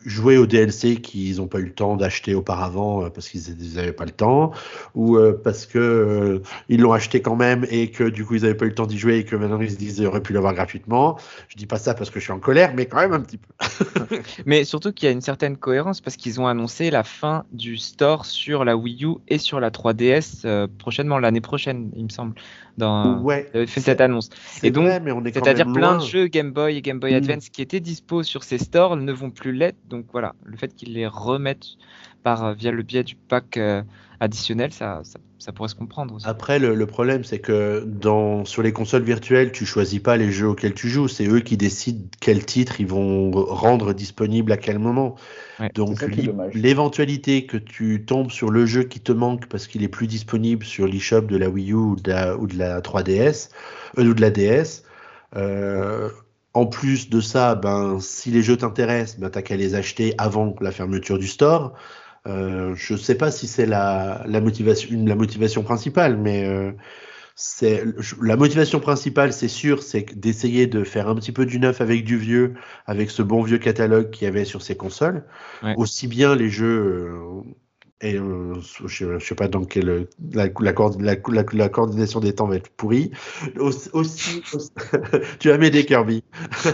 jouer 0.04 0.36
au 0.36 0.46
DLC 0.46 0.96
qu'ils 0.96 1.36
n'ont 1.36 1.46
pas 1.46 1.58
eu 1.58 1.64
le 1.64 1.72
temps 1.72 1.96
d'acheter 1.96 2.34
auparavant 2.34 3.04
euh, 3.04 3.08
parce 3.08 3.28
qu'ils 3.28 3.74
n'avaient 3.74 3.92
pas 3.92 4.04
le 4.04 4.10
temps 4.10 4.52
ou 4.94 5.16
euh, 5.16 5.38
parce 5.42 5.66
que 5.66 5.78
euh, 5.78 6.42
ils 6.68 6.80
l'ont 6.80 6.92
acheté 6.92 7.22
quand 7.22 7.36
même 7.36 7.66
et 7.70 7.90
que 7.90 8.04
du 8.04 8.24
coup 8.24 8.34
ils 8.34 8.42
n'avaient 8.42 8.54
pas 8.54 8.66
eu 8.66 8.68
le 8.68 8.74
temps 8.74 8.86
d'y 8.86 8.98
jouer 8.98 9.18
et 9.18 9.24
que 9.24 9.36
maintenant 9.36 9.60
ils 9.60 9.70
se 9.70 9.76
disent 9.76 9.98
ils 9.98 10.06
auraient 10.06 10.22
pu 10.22 10.32
l'avoir 10.32 10.54
gratuitement. 10.54 11.18
Je 11.48 11.56
dis 11.56 11.66
pas 11.66 11.78
ça 11.78 11.94
parce 11.94 12.10
que 12.10 12.20
je 12.20 12.24
suis 12.24 12.32
en 12.32 12.38
colère, 12.38 12.72
mais 12.74 12.86
quand 12.86 12.98
même 12.98 13.12
un 13.12 13.20
petit 13.20 13.38
peu. 13.38 14.18
mais 14.46 14.64
surtout 14.64 14.92
qu'il 14.92 15.06
y 15.06 15.08
a 15.08 15.12
une 15.12 15.20
certaine 15.20 15.56
cohérence 15.56 16.00
parce 16.00 16.16
qu'ils 16.16 16.40
ont 16.40 16.46
annoncé 16.46 16.90
la 16.90 17.02
fin 17.02 17.44
du 17.52 17.76
store 17.76 18.26
sur 18.26 18.64
la 18.64 18.76
Wii 18.76 19.04
U 19.04 19.14
et 19.28 19.38
sur 19.38 19.60
la 19.60 19.70
3DS 19.70 20.68
prochainement 20.78 21.18
l'année 21.18 21.40
prochaine, 21.40 21.90
il 21.96 22.04
me 22.04 22.08
semble 22.10 22.34
dans 22.76 23.20
ouais, 23.20 23.48
fait 23.66 23.80
cette 23.80 24.00
annonce. 24.00 24.30
Et 24.62 24.70
donc, 24.70 24.88
c'est-à-dire 25.32 25.72
plein 25.72 25.98
de 25.98 26.02
jeux 26.02 26.26
Game 26.26 26.50
Boy 26.50 26.76
et 26.76 26.82
Game 26.82 26.98
Boy 26.98 27.12
mm. 27.12 27.16
Advance 27.16 27.48
qui 27.48 27.62
étaient 27.62 27.80
dispo 27.80 28.22
sur 28.22 28.42
ces 28.42 28.58
stores 28.58 28.96
ne 28.96 29.12
vont 29.12 29.30
plus 29.30 29.52
l'être. 29.52 29.76
Donc 29.94 30.07
voilà, 30.11 30.35
le 30.44 30.57
fait 30.57 30.74
qu'ils 30.74 30.94
les 30.94 31.07
remettent 31.07 31.76
par 32.24 32.44
euh, 32.44 32.54
via 32.54 32.72
le 32.72 32.83
biais 32.83 33.04
du 33.04 33.14
pack 33.14 33.57
euh, 33.57 33.83
additionnel, 34.18 34.72
ça, 34.72 35.02
ça, 35.38 35.52
pourrait 35.52 35.68
se 35.68 35.76
comprendre. 35.76 36.14
Aussi. 36.14 36.26
Après, 36.26 36.59
le, 36.59 36.87
problème, 36.87 37.22
c'est 37.22 37.38
que 37.38 37.85
dans, 37.87 38.44
sur 38.44 38.62
les 38.62 38.72
consoles 38.72 39.04
virtuelles, 39.04 39.52
tu 39.52 39.64
choisis 39.64 40.00
pas 40.00 40.16
les 40.16 40.33
jeux 40.33 40.48
auxquels 40.48 40.74
tu 40.74 40.88
joues, 40.88 41.07
c'est 41.07 41.28
eux 41.28 41.38
qui 41.38 41.57
décident 41.57 42.04
quel 42.20 42.44
titre 42.44 42.80
ils 42.80 42.88
vont 42.88 43.30
rendre 43.30 43.92
disponible 43.92 44.50
à 44.50 44.57
quel 44.57 44.80
moment. 44.80 45.14
Donc, 45.76 46.04
l'éventualité 46.54 47.46
que 47.46 47.57
tu 47.57 48.04
tombes 48.04 48.33
sur 48.33 48.50
le 48.50 48.66
jeu 48.66 48.83
qui 48.83 48.98
te 48.98 49.12
manque 49.12 49.46
parce 49.46 49.68
qu'il 49.68 49.85
est 49.85 49.88
plus 49.88 50.09
disponible 50.09 50.64
sur 50.64 50.88
l'eShop 50.88 51.22
de 51.22 51.37
la 51.37 51.48
Wii 51.48 51.70
U 51.70 51.74
ou 51.74 51.96
de 51.96 52.11
la, 52.11 52.37
ou 52.37 52.48
de 52.48 52.59
la 52.59 52.80
3DS, 52.80 53.50
euh, 53.98 54.09
ou 54.09 54.14
de 54.14 54.20
la 54.20 54.30
DS, 54.30 54.83
euh, 55.37 56.11
en 56.54 56.66
plus 56.66 57.10
de 57.10 57.20
ça, 57.20 57.56
ben, 57.56 57.98
si 58.00 58.30
les 58.30 58.42
jeux 58.42 58.56
t'intéressent, 58.56 59.18
ben, 59.18 59.28
t'as 59.28 59.42
qu'à 59.42 59.56
les 59.56 59.74
acheter 59.74 60.14
avant 60.18 60.54
la 60.60 60.70
fermeture 60.70 61.18
du 61.18 61.26
store. 61.26 61.74
Euh, 62.26 62.74
je 62.76 62.94
ne 62.94 62.98
sais 62.98 63.16
pas 63.16 63.30
si 63.30 63.48
c'est 63.48 63.66
la, 63.66 64.24
la, 64.26 64.40
motivation, 64.40 64.88
la 65.04 65.16
motivation 65.16 65.62
principale, 65.62 66.16
mais 66.16 66.46
euh, 66.46 66.72
c'est 67.34 67.84
la 68.22 68.36
motivation 68.36 68.78
principale, 68.78 69.32
c'est 69.32 69.48
sûr, 69.48 69.82
c'est 69.82 70.18
d'essayer 70.18 70.66
de 70.68 70.84
faire 70.84 71.08
un 71.08 71.16
petit 71.16 71.32
peu 71.32 71.44
du 71.44 71.58
neuf 71.58 71.80
avec 71.80 72.04
du 72.04 72.16
vieux, 72.16 72.54
avec 72.86 73.10
ce 73.10 73.22
bon 73.22 73.42
vieux 73.42 73.58
catalogue 73.58 74.10
qu'il 74.10 74.24
y 74.24 74.28
avait 74.28 74.44
sur 74.44 74.62
ces 74.62 74.76
consoles. 74.76 75.24
Aussi 75.76 76.06
bien 76.06 76.36
les 76.36 76.48
jeux 76.48 77.10
et 78.04 78.18
je 78.86 79.06
ne 79.06 79.18
sais 79.18 79.34
pas 79.34 79.48
dans 79.48 79.62
la, 80.32 80.48
coordination 81.68 82.20
des 82.20 82.34
temps 82.34 82.46
va 82.46 82.56
être 82.56 82.68
pourrie. 82.68 83.10
Aussi, 83.58 84.42
tu 85.38 85.50
as 85.50 85.56
m'aider 85.56 85.86
Kirby. 85.86 86.22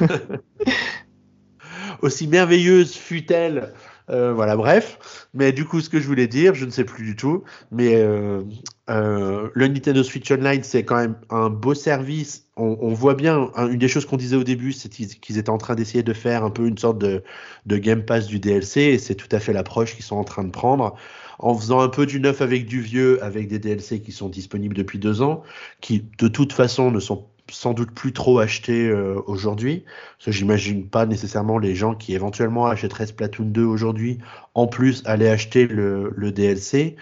aussi 2.02 2.26
merveilleuse 2.26 2.94
fut-elle 2.94 3.72
euh, 4.10 4.32
voilà, 4.32 4.56
bref. 4.56 5.28
Mais 5.34 5.52
du 5.52 5.64
coup, 5.64 5.80
ce 5.80 5.88
que 5.88 6.00
je 6.00 6.06
voulais 6.06 6.26
dire, 6.26 6.54
je 6.54 6.64
ne 6.64 6.70
sais 6.70 6.84
plus 6.84 7.04
du 7.04 7.16
tout. 7.16 7.44
Mais 7.70 7.94
euh, 7.94 8.42
euh, 8.88 9.48
le 9.54 9.68
Nintendo 9.68 10.02
Switch 10.02 10.30
Online, 10.30 10.62
c'est 10.62 10.84
quand 10.84 10.96
même 10.96 11.14
un 11.30 11.48
beau 11.48 11.74
service. 11.74 12.46
On, 12.56 12.92
voit 12.92 13.14
bien, 13.14 13.50
une 13.56 13.78
des 13.78 13.88
choses 13.88 14.04
qu'on 14.04 14.18
disait 14.18 14.36
au 14.36 14.44
début, 14.44 14.72
c'est 14.72 14.90
qu'ils 14.90 15.38
étaient 15.38 15.48
en 15.48 15.56
train 15.56 15.74
d'essayer 15.74 16.02
de 16.02 16.12
faire 16.12 16.44
un 16.44 16.50
peu 16.50 16.66
une 16.66 16.76
sorte 16.76 16.98
de, 16.98 17.22
de 17.64 17.76
Game 17.78 18.04
Pass 18.04 18.26
du 18.26 18.38
DLC. 18.38 18.80
Et 18.80 18.98
c'est 18.98 19.14
tout 19.14 19.28
à 19.32 19.40
fait 19.40 19.54
l'approche 19.54 19.94
qu'ils 19.94 20.04
sont 20.04 20.16
en 20.16 20.24
train 20.24 20.44
de 20.44 20.50
prendre 20.50 20.94
en 21.42 21.54
faisant 21.54 21.80
un 21.80 21.88
peu 21.88 22.06
du 22.06 22.20
neuf 22.20 22.40
avec 22.42 22.66
du 22.66 22.80
vieux, 22.80 23.22
avec 23.24 23.48
des 23.48 23.58
DLC 23.58 24.00
qui 24.00 24.12
sont 24.12 24.28
disponibles 24.28 24.76
depuis 24.76 24.98
deux 24.98 25.22
ans, 25.22 25.42
qui 25.80 26.04
de 26.18 26.28
toute 26.28 26.52
façon 26.52 26.90
ne 26.90 27.00
sont 27.00 27.26
sans 27.50 27.72
doute 27.72 27.90
plus 27.90 28.12
trop 28.12 28.38
acheté 28.38 28.88
euh, 28.88 29.20
aujourd'hui. 29.26 29.84
Parce 30.18 30.26
que 30.26 30.32
j'imagine 30.32 30.86
pas 30.86 31.06
nécessairement 31.06 31.58
les 31.58 31.74
gens 31.74 31.94
qui 31.94 32.14
éventuellement 32.14 32.66
achèteraient 32.66 33.06
Splatoon 33.06 33.46
2 33.46 33.64
aujourd'hui, 33.64 34.18
en 34.54 34.66
plus 34.66 35.02
aller 35.06 35.28
acheter 35.28 35.66
le 35.66 36.30
DLC. 36.30 36.96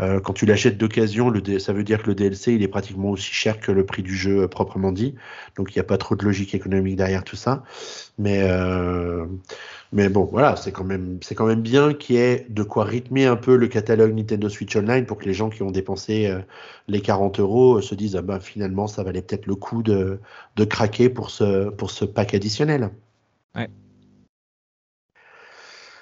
Euh, 0.00 0.20
quand 0.20 0.32
tu 0.32 0.46
l'achètes 0.46 0.76
d'occasion, 0.78 1.32
ça 1.58 1.72
veut 1.72 1.84
dire 1.84 2.02
que 2.02 2.08
le 2.08 2.14
DLC 2.14 2.54
il 2.54 2.62
est 2.62 2.68
pratiquement 2.68 3.10
aussi 3.10 3.32
cher 3.32 3.60
que 3.60 3.70
le 3.70 3.86
prix 3.86 4.02
du 4.02 4.14
jeu 4.16 4.42
euh, 4.42 4.48
proprement 4.48 4.92
dit. 4.92 5.14
Donc 5.56 5.74
il 5.74 5.78
n'y 5.78 5.80
a 5.80 5.84
pas 5.84 5.98
trop 5.98 6.16
de 6.16 6.24
logique 6.24 6.54
économique 6.54 6.96
derrière 6.96 7.24
tout 7.24 7.36
ça. 7.36 7.62
Mais 8.18 8.40
euh, 8.42 9.26
bon, 9.92 10.24
voilà, 10.24 10.56
c'est 10.56 10.72
quand 10.72 10.84
même 10.84 11.18
bien 11.60 11.94
qu'il 11.94 12.16
y 12.16 12.18
ait 12.18 12.46
de 12.48 12.62
quoi 12.62 12.84
rythmer 12.84 13.26
un 13.26 13.36
peu 13.36 13.56
le 13.56 13.68
catalogue 13.68 14.14
Nintendo 14.14 14.48
Switch 14.48 14.74
Online 14.76 15.06
pour 15.06 15.18
que 15.18 15.26
les 15.26 15.34
gens 15.34 15.50
qui 15.50 15.62
ont 15.62 15.70
dépensé 15.70 16.32
les 16.88 17.00
40 17.00 17.40
euros 17.40 17.80
se 17.80 17.94
disent 17.94 18.16
ah 18.16 18.22
bah, 18.22 18.40
finalement 18.40 18.86
ça 18.86 19.02
valait 19.02 19.22
peut-être 19.22 19.46
le 19.46 19.54
coup 19.54 19.82
de, 19.82 20.18
craquer 20.68 21.08
pour 21.08 21.30
ce 21.30 22.04
pack 22.04 22.34
additionnel. 22.34 22.90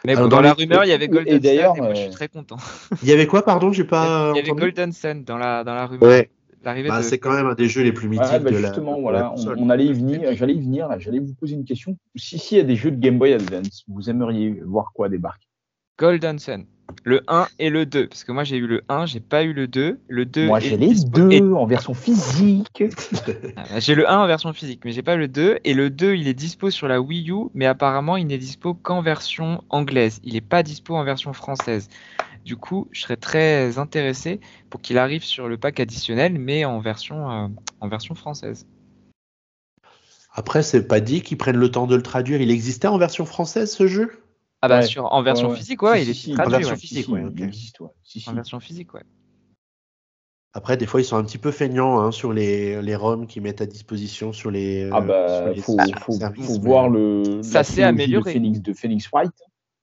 Mais 0.05 0.15
dans, 0.15 0.41
la 0.41 0.53
rumeur, 0.53 0.85
il 0.85 0.89
y 0.89 0.93
avait 0.93 1.09
Golden 1.09 1.41
Sun 1.41 1.53
et 1.53 1.81
moi 1.81 1.95
je 1.95 2.01
suis 2.01 2.09
euh, 2.09 2.13
très 2.13 2.29
content. 2.29 2.57
Il 3.03 3.09
y 3.09 3.13
avait 3.13 3.27
quoi, 3.27 3.43
pardon 3.43 3.73
J'ai 3.73 3.85
pas. 3.85 4.33
Il 4.35 4.39
y 4.39 4.41
avait 4.41 4.51
Golden 4.51 4.93
Sun 4.93 5.23
dans 5.25 5.39
la, 5.39 5.63
dans 5.65 5.75
la 5.75 5.87
rumeur. 5.87 6.09
Ouais. 6.09 6.31
Bah, 6.65 7.03
C'est 7.03 7.19
quand 7.19 7.33
même 7.33 7.47
un 7.47 7.55
des 7.55 7.69
jeux 7.69 7.83
les 7.83 7.93
plus 7.93 8.09
mythiques 8.09 8.43
bah, 8.43 8.51
de 8.51 8.57
justement, 8.57 9.01
voilà, 9.01 9.35
on, 9.59 9.69
allait 9.69 9.87
y 9.87 9.93
venir, 9.93 10.33
j'allais 10.35 10.55
y 10.55 10.61
venir, 10.61 10.89
j'allais 10.99 11.19
vous 11.19 11.35
poser 11.35 11.55
une 11.55 11.65
question. 11.65 11.97
Si, 12.15 12.39
si 12.39 12.55
il 12.55 12.59
y 12.59 12.61
a 12.61 12.65
des 12.65 12.77
jeux 12.77 12.93
de 12.93 13.01
Game 13.01 13.19
Boy 13.19 13.33
Advance, 13.33 13.85
vous 13.89 14.09
aimeriez 14.09 14.61
voir 14.65 14.93
quoi 14.95 15.09
débarquer 15.09 15.47
Golden 15.99 16.39
Sun. 16.39 16.67
Le 17.05 17.23
1 17.27 17.49
et 17.59 17.71
le 17.71 17.87
2. 17.87 18.07
Parce 18.07 18.25
que 18.25 18.33
moi, 18.33 18.45
j'ai 18.45 18.57
eu 18.57 18.67
le 18.67 18.83
1, 18.89 19.07
j'ai 19.07 19.21
pas 19.21 19.43
eu 19.43 19.53
le 19.53 19.67
2. 19.67 20.01
Le 20.09 20.25
2 20.25 20.47
moi, 20.47 20.61
j'ai 20.61 20.77
les 20.77 20.95
deux 20.95 21.53
en 21.53 21.67
version 21.67 21.95
physique. 21.95 22.85
Ah, 23.57 23.81
j'ai 23.81 23.95
le 23.95 24.09
1 24.09 24.19
en 24.19 24.27
version 24.27 24.53
physique, 24.53 24.83
mais 24.85 24.93
j'ai 24.93 25.03
pas 25.03 25.17
le 25.17 25.29
2. 25.29 25.59
Et 25.65 25.75
le 25.75 25.91
2, 25.91 26.15
il 26.15 26.29
est 26.29 26.35
dispo 26.35 26.71
sur 26.71 26.89
la 26.89 27.01
Wii 27.01 27.31
U, 27.31 27.49
mais 27.55 27.67
apparemment, 27.67 28.17
il 28.17 28.27
n'est 28.27 28.39
dispo 28.39 28.75
qu'en 28.75 29.03
version 29.03 29.63
anglaise. 29.69 30.21
Il 30.25 30.35
n'est 30.35 30.41
pas 30.41 30.63
dispo 30.63 30.95
en 30.95 31.05
version 31.05 31.33
française. 31.33 31.89
Du 32.45 32.57
coup, 32.57 32.89
je 32.91 33.03
serais 33.03 33.17
très 33.17 33.79
intéressé 33.79 34.41
pour 34.69 34.81
qu'il 34.81 34.99
arrive 34.99 35.23
sur 35.23 35.49
le 35.49 35.57
pack 35.57 35.81
additionnel, 35.81 36.39
mais 36.39 36.65
en 36.65 36.81
version, 36.81 37.31
euh, 37.31 37.49
en 37.81 37.89
version 37.89 38.15
française. 38.15 38.67
Après, 40.35 40.63
c'est 40.63 40.89
pas 40.89 41.01
dit 41.01 41.23
qu'ils 41.23 41.37
prennent 41.37 41.59
le 41.59 41.71
temps 41.71 41.87
de 41.87 41.95
le 41.95 42.03
traduire. 42.03 42.41
Il 42.41 42.51
existait 42.51 42.89
en 42.89 42.99
version 42.99 43.27
française 43.27 43.71
ce 43.71 43.87
jeu? 43.87 44.22
Ah 44.63 44.69
bah 44.69 44.83
sur, 44.83 45.13
en 45.13 45.23
version 45.23 45.53
physique, 45.55 45.83
ouais, 45.83 46.05
il 46.05 46.11
est 46.11 46.35
traduit. 46.35 46.55
En 46.55 46.59
version 46.59 46.77
physique, 46.77 47.09
ouais. 47.09 47.25
En 48.27 48.33
version 48.33 48.61
physique, 48.61 48.95
ouais. 48.95 49.03
Après, 50.55 50.77
des 50.77 50.87
fois, 50.87 51.01
ils 51.01 51.05
sont 51.05 51.17
un 51.17 51.25
petit 51.25 51.39
peu 51.39 51.51
feignants 51.51 51.99
hein, 51.99 52.13
sur 52.13 52.33
les, 52.33 52.81
les 52.81 52.95
ROM 52.95 53.27
qu'ils 53.27 53.43
mettent 53.43 53.63
à 53.63 53.67
disposition 53.67 54.33
sur 54.33 54.51
les. 54.51 54.89
Ah 54.93 55.01
bah, 55.01 55.53
il 55.55 55.63
faut, 55.63 55.77
faut, 55.99 56.13
faut, 56.13 56.61
voir 56.61 56.89
le. 56.89 57.43
Ça 57.43 57.65
s'est 57.65 57.83
amélioré. 57.83 58.31
De 58.31 58.35
Phoenix, 58.35 58.61
de 58.61 58.73
Phoenix 58.73 59.09
Wright. 59.13 59.33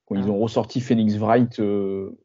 Quand 0.06 0.16
ils 0.16 0.24
ah. 0.26 0.30
ont 0.30 0.40
ressorti 0.40 0.80
Phoenix 0.80 1.16
Wright, 1.18 1.60
euh, 1.60 2.18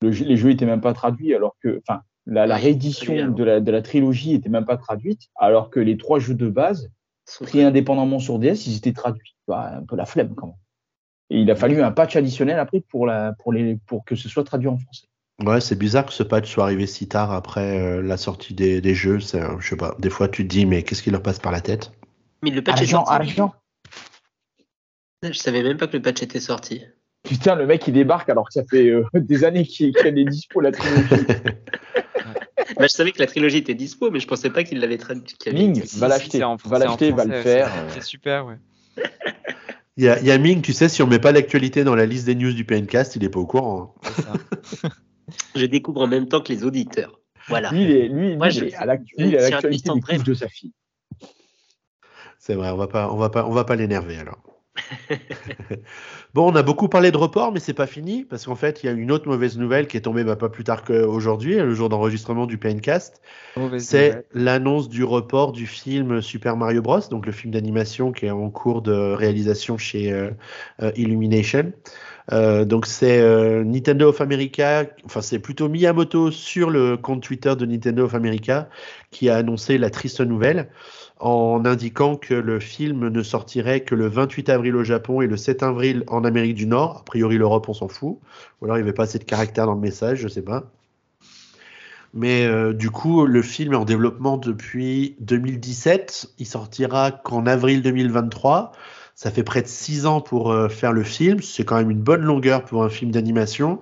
le 0.00 0.10
les 0.10 0.36
jeux 0.36 0.50
n'étaient 0.50 0.66
même 0.66 0.80
pas 0.82 0.92
traduits, 0.92 1.34
alors 1.34 1.56
que. 1.62 1.80
Enfin, 1.86 2.02
la, 2.26 2.46
la 2.46 2.56
réédition 2.56 3.30
de 3.30 3.42
la, 3.42 3.60
de 3.60 3.70
la 3.72 3.82
trilogie 3.82 4.32
n'était 4.32 4.48
même 4.48 4.66
pas 4.66 4.76
traduite, 4.76 5.22
alors 5.34 5.70
que 5.70 5.80
les 5.80 5.96
trois 5.96 6.20
jeux 6.20 6.34
de 6.34 6.48
base, 6.48 6.90
pris 7.40 7.62
indépendamment 7.62 8.20
sur 8.20 8.38
DS, 8.38 8.66
ils 8.66 8.76
étaient 8.76 8.92
traduits. 8.92 9.34
Bah, 9.48 9.78
un 9.78 9.84
peu 9.84 9.96
la 9.96 10.06
flemme 10.06 10.34
quand 10.36 10.48
même. 10.48 10.56
Et 11.32 11.40
il 11.40 11.50
a 11.50 11.56
fallu 11.56 11.82
un 11.82 11.92
patch 11.92 12.14
additionnel 12.14 12.58
après 12.58 12.80
pour, 12.80 13.06
la, 13.06 13.32
pour, 13.38 13.54
les, 13.54 13.78
pour 13.86 14.04
que 14.04 14.14
ce 14.14 14.28
soit 14.28 14.44
traduit 14.44 14.68
en 14.68 14.76
français. 14.76 15.06
Ouais, 15.42 15.62
c'est 15.62 15.76
bizarre 15.76 16.04
que 16.04 16.12
ce 16.12 16.22
patch 16.22 16.52
soit 16.52 16.64
arrivé 16.64 16.86
si 16.86 17.08
tard 17.08 17.32
après 17.32 17.80
euh, 17.80 18.02
la 18.02 18.18
sortie 18.18 18.52
des, 18.52 18.82
des 18.82 18.94
jeux. 18.94 19.18
C'est, 19.18 19.40
je 19.58 19.66
sais 19.66 19.76
pas. 19.76 19.96
Des 19.98 20.10
fois, 20.10 20.28
tu 20.28 20.46
te 20.46 20.48
dis, 20.48 20.66
mais 20.66 20.82
qu'est-ce 20.82 21.02
qui 21.02 21.10
leur 21.10 21.22
passe 21.22 21.38
par 21.38 21.50
la 21.50 21.62
tête? 21.62 21.90
Mais 22.42 22.50
le 22.50 22.62
patch 22.62 22.82
est 22.82 22.86
sorti. 22.86 23.10
Argent. 23.10 23.54
Je 25.22 25.32
savais 25.32 25.62
même 25.62 25.78
pas 25.78 25.86
que 25.86 25.96
le 25.96 26.02
patch 26.02 26.22
était 26.22 26.38
sorti. 26.38 26.82
Putain, 27.22 27.54
le 27.54 27.66
mec 27.66 27.86
il 27.86 27.94
débarque 27.94 28.28
alors 28.28 28.48
que 28.48 28.52
ça 28.52 28.64
fait 28.68 28.88
euh, 28.88 29.06
des 29.14 29.44
années 29.44 29.64
qu'il 29.64 29.94
qu 29.94 30.06
est 30.06 30.24
dispo 30.24 30.60
la 30.60 30.72
trilogie. 30.72 31.06
bah, 32.76 32.82
je 32.82 32.88
savais 32.88 33.12
que 33.12 33.20
la 33.20 33.26
trilogie 33.26 33.56
était 33.56 33.74
dispo, 33.74 34.10
mais 34.10 34.20
je 34.20 34.26
pensais 34.26 34.50
pas 34.50 34.64
qu'il 34.64 34.80
l'avait 34.80 34.98
traduit. 34.98 35.24
Ming, 35.50 35.82
va 35.96 36.08
l'acheter, 36.08 36.40
va 36.40 36.78
l'acheter, 36.78 37.10
va 37.10 37.24
le 37.24 37.40
faire. 37.40 37.70
C'est 37.88 38.02
super, 38.02 38.44
ouais. 38.44 38.58
Il 39.98 40.04
y, 40.04 40.08
a, 40.08 40.38
Ming, 40.38 40.62
tu 40.62 40.72
sais, 40.72 40.88
si 40.88 41.02
on 41.02 41.06
met 41.06 41.18
pas 41.18 41.32
l'actualité 41.32 41.84
dans 41.84 41.94
la 41.94 42.06
liste 42.06 42.24
des 42.24 42.34
news 42.34 42.54
du 42.54 42.64
PNcast, 42.64 43.14
il 43.16 43.24
est 43.24 43.28
pas 43.28 43.40
au 43.40 43.46
courant. 43.46 43.94
Hein. 44.06 44.88
je 45.54 45.66
découvre 45.66 46.00
en 46.00 46.06
même 46.06 46.28
temps 46.28 46.40
que 46.40 46.50
les 46.50 46.64
auditeurs. 46.64 47.20
Voilà. 47.48 47.70
Lui, 47.72 48.08
lui, 48.08 48.36
Moi, 48.36 48.48
je, 48.48 48.64
à 48.76 48.86
l'actualité 48.86 49.90
de 50.24 50.34
sa 50.34 50.48
fille. 50.48 50.72
C'est 52.38 52.54
vrai, 52.54 52.70
on 52.70 52.76
va 52.76 52.88
pas, 52.88 53.12
on 53.12 53.16
va 53.16 53.28
pas, 53.28 53.46
on 53.46 53.52
va 53.52 53.64
pas 53.64 53.76
l'énerver 53.76 54.16
alors. 54.16 54.42
bon, 56.34 56.50
on 56.50 56.56
a 56.56 56.62
beaucoup 56.62 56.88
parlé 56.88 57.10
de 57.10 57.16
report, 57.16 57.52
mais 57.52 57.60
c'est 57.60 57.74
pas 57.74 57.86
fini 57.86 58.24
parce 58.24 58.46
qu'en 58.46 58.54
fait, 58.54 58.82
il 58.82 58.86
y 58.86 58.88
a 58.88 58.92
une 58.92 59.10
autre 59.12 59.28
mauvaise 59.28 59.58
nouvelle 59.58 59.86
qui 59.86 59.96
est 59.96 60.02
tombée 60.02 60.24
bah, 60.24 60.36
pas 60.36 60.48
plus 60.48 60.64
tard 60.64 60.84
qu'aujourd'hui, 60.84 61.56
le 61.56 61.74
jour 61.74 61.88
d'enregistrement 61.88 62.46
du 62.46 62.58
PNcast. 62.58 63.20
C'est 63.78 64.24
l'annonce 64.32 64.88
du 64.88 65.04
report 65.04 65.52
du 65.52 65.66
film 65.66 66.22
Super 66.22 66.56
Mario 66.56 66.80
Bros, 66.80 67.00
donc 67.10 67.26
le 67.26 67.32
film 67.32 67.52
d'animation 67.52 68.12
qui 68.12 68.26
est 68.26 68.30
en 68.30 68.50
cours 68.50 68.82
de 68.82 68.92
réalisation 68.92 69.76
chez 69.76 70.12
euh, 70.12 70.30
euh, 70.80 70.90
Illumination. 70.96 71.72
Euh, 72.30 72.64
donc 72.64 72.86
c'est 72.86 73.20
Nintendo 73.64 74.08
of 74.10 74.20
America, 74.20 74.84
enfin 75.04 75.20
c'est 75.20 75.40
plutôt 75.40 75.68
Miyamoto 75.68 76.30
sur 76.30 76.70
le 76.70 76.96
compte 76.96 77.22
Twitter 77.22 77.56
de 77.56 77.66
Nintendo 77.66 78.04
of 78.04 78.14
America 78.14 78.68
qui 79.10 79.28
a 79.28 79.36
annoncé 79.36 79.76
la 79.76 79.90
triste 79.90 80.20
nouvelle 80.20 80.68
en 81.22 81.64
indiquant 81.64 82.16
que 82.16 82.34
le 82.34 82.58
film 82.58 83.06
ne 83.06 83.22
sortirait 83.22 83.82
que 83.82 83.94
le 83.94 84.08
28 84.08 84.48
avril 84.48 84.74
au 84.74 84.82
Japon 84.82 85.20
et 85.20 85.28
le 85.28 85.36
7 85.36 85.62
avril 85.62 86.02
en 86.08 86.24
Amérique 86.24 86.56
du 86.56 86.66
Nord. 86.66 86.98
A 87.02 87.04
priori, 87.04 87.38
l'Europe, 87.38 87.68
on 87.68 87.74
s'en 87.74 87.86
fout. 87.86 88.18
Ou 88.60 88.64
alors, 88.64 88.76
il 88.76 88.80
n'y 88.80 88.88
avait 88.88 88.92
pas 88.92 89.04
assez 89.04 89.20
de 89.20 89.24
caractère 89.24 89.66
dans 89.66 89.74
le 89.74 89.80
message, 89.80 90.18
je 90.18 90.24
ne 90.24 90.28
sais 90.28 90.42
pas. 90.42 90.64
Mais 92.12 92.44
euh, 92.44 92.72
du 92.72 92.90
coup, 92.90 93.24
le 93.24 93.40
film 93.40 93.72
est 93.72 93.76
en 93.76 93.84
développement 93.84 94.36
depuis 94.36 95.14
2017. 95.20 96.34
Il 96.40 96.46
sortira 96.46 97.12
qu'en 97.12 97.46
avril 97.46 97.82
2023. 97.82 98.72
Ça 99.14 99.30
fait 99.30 99.44
près 99.44 99.62
de 99.62 99.68
six 99.68 100.06
ans 100.06 100.20
pour 100.20 100.50
euh, 100.50 100.68
faire 100.68 100.92
le 100.92 101.04
film. 101.04 101.40
C'est 101.40 101.64
quand 101.64 101.76
même 101.76 101.90
une 101.90 102.02
bonne 102.02 102.22
longueur 102.22 102.64
pour 102.64 102.82
un 102.82 102.90
film 102.90 103.12
d'animation. 103.12 103.80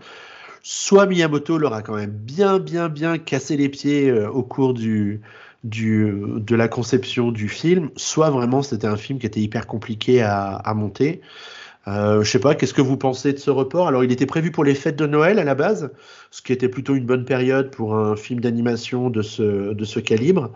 Soit 0.63 1.07
Miyamoto 1.07 1.57
leur 1.57 1.73
a 1.73 1.81
quand 1.81 1.97
même 1.97 2.11
bien, 2.11 2.59
bien, 2.59 2.91
bien 2.91 3.17
cassé 3.17 3.57
les 3.57 3.71
pieds 3.71 4.11
euh, 4.11 4.29
au 4.29 4.43
cours 4.43 4.75
du, 4.75 5.23
du, 5.65 6.15
de 6.37 6.57
la 6.57 6.69
conception 6.69 7.33
du 7.33 7.49
film, 7.49 7.91
soit 7.97 8.31
vraiment 8.31 8.63
c'était 8.63 8.87
un 8.87 8.97
film 8.97 9.19
qui 9.19 9.27
était 9.27 9.41
hyper 9.41 9.67
compliqué 9.67 10.23
à, 10.23 10.55
à 10.55 10.75
monter. 10.75 11.21
Euh, 11.89 12.23
je 12.23 12.31
sais 12.31 12.39
pas, 12.39 12.55
qu'est-ce 12.55 12.75
que 12.75 12.83
vous 12.83 12.97
pensez 12.97 13.33
de 13.33 13.39
ce 13.39 13.51
report? 13.51 13.89
Alors, 13.89 14.05
il 14.05 14.13
était 14.13 14.27
prévu 14.27 14.51
pour 14.51 14.65
les 14.65 14.75
fêtes 14.75 14.97
de 14.97 15.07
Noël 15.07 15.39
à 15.39 15.45
la 15.45 15.55
base, 15.55 15.91
ce 16.31 16.43
qui 16.43 16.53
était 16.53 16.69
plutôt 16.69 16.95
une 16.95 17.07
bonne 17.07 17.25
période 17.25 17.71
pour 17.71 17.97
un 17.97 18.17
film 18.17 18.41
d'animation 18.41 19.11
de 19.11 19.23
ce, 19.23 19.73
de 19.73 19.85
ce 19.85 19.99
calibre. 19.99 20.53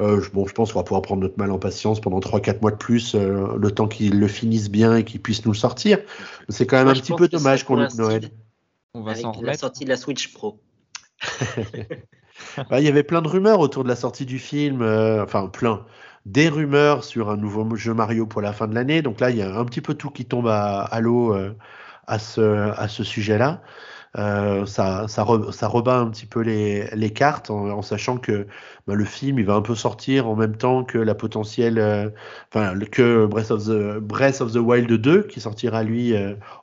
Euh, 0.00 0.20
bon, 0.32 0.46
je 0.46 0.52
pense 0.52 0.72
qu'on 0.72 0.80
va 0.80 0.84
pouvoir 0.84 1.02
prendre 1.02 1.22
notre 1.22 1.38
mal 1.38 1.52
en 1.52 1.58
patience 1.58 2.00
pendant 2.00 2.18
3-4 2.18 2.60
mois 2.60 2.72
de 2.72 2.76
plus, 2.76 3.14
euh, 3.14 3.56
le 3.56 3.70
temps 3.70 3.86
qu'ils 3.86 4.18
le 4.18 4.26
finissent 4.26 4.70
bien 4.70 4.96
et 4.96 5.04
qu'ils 5.04 5.22
puissent 5.22 5.44
nous 5.44 5.52
le 5.52 5.56
sortir. 5.56 5.98
C'est 6.48 6.66
quand 6.66 6.78
même 6.78 6.88
un 6.88 6.94
petit 6.94 7.12
peu 7.12 7.28
dommage 7.28 7.64
qu'on 7.64 7.76
loupe 7.76 7.94
Noël. 7.94 8.30
On 8.94 9.02
va 9.02 9.14
s'en 9.14 9.30
remettre. 9.30 9.46
la 9.46 9.56
sortie 9.56 9.84
de 9.84 9.90
la 9.90 9.96
Switch 9.96 10.32
Pro. 10.32 10.60
Bah, 12.70 12.80
il 12.80 12.84
y 12.84 12.88
avait 12.88 13.02
plein 13.02 13.22
de 13.22 13.28
rumeurs 13.28 13.60
autour 13.60 13.84
de 13.84 13.88
la 13.88 13.96
sortie 13.96 14.26
du 14.26 14.38
film, 14.38 14.82
euh, 14.82 15.22
enfin 15.24 15.48
plein, 15.48 15.84
des 16.26 16.48
rumeurs 16.48 17.04
sur 17.04 17.30
un 17.30 17.36
nouveau 17.36 17.76
jeu 17.76 17.94
Mario 17.94 18.26
pour 18.26 18.40
la 18.40 18.52
fin 18.52 18.66
de 18.66 18.74
l'année. 18.74 19.02
Donc 19.02 19.20
là, 19.20 19.30
il 19.30 19.36
y 19.36 19.42
a 19.42 19.56
un 19.56 19.64
petit 19.64 19.80
peu 19.80 19.94
tout 19.94 20.10
qui 20.10 20.24
tombe 20.24 20.48
à, 20.48 21.00
l'eau 21.00 21.34
euh, 21.34 21.54
à 22.06 22.18
ce, 22.18 23.04
sujet-là. 23.04 23.62
Euh, 24.16 24.64
ça, 24.66 25.06
rebat 25.24 25.98
un 25.98 26.10
petit 26.10 26.26
peu 26.26 26.40
les, 26.40 27.10
cartes 27.10 27.50
en, 27.50 27.82
sachant 27.82 28.16
que 28.18 28.46
bah, 28.86 28.94
le 28.94 29.04
film 29.04 29.40
il 29.40 29.44
va 29.44 29.54
un 29.54 29.62
peu 29.62 29.74
sortir 29.74 30.28
en 30.28 30.36
même 30.36 30.56
temps 30.56 30.84
que 30.84 30.98
la 30.98 31.16
potentielle, 31.16 32.12
que 32.52 33.26
Breath 33.26 33.50
of 33.50 33.64
the 33.64 33.98
Breath 33.98 34.40
of 34.40 34.52
the 34.52 34.58
Wild 34.58 34.92
2 34.92 35.24
qui 35.24 35.40
sortira 35.40 35.82
lui 35.82 36.14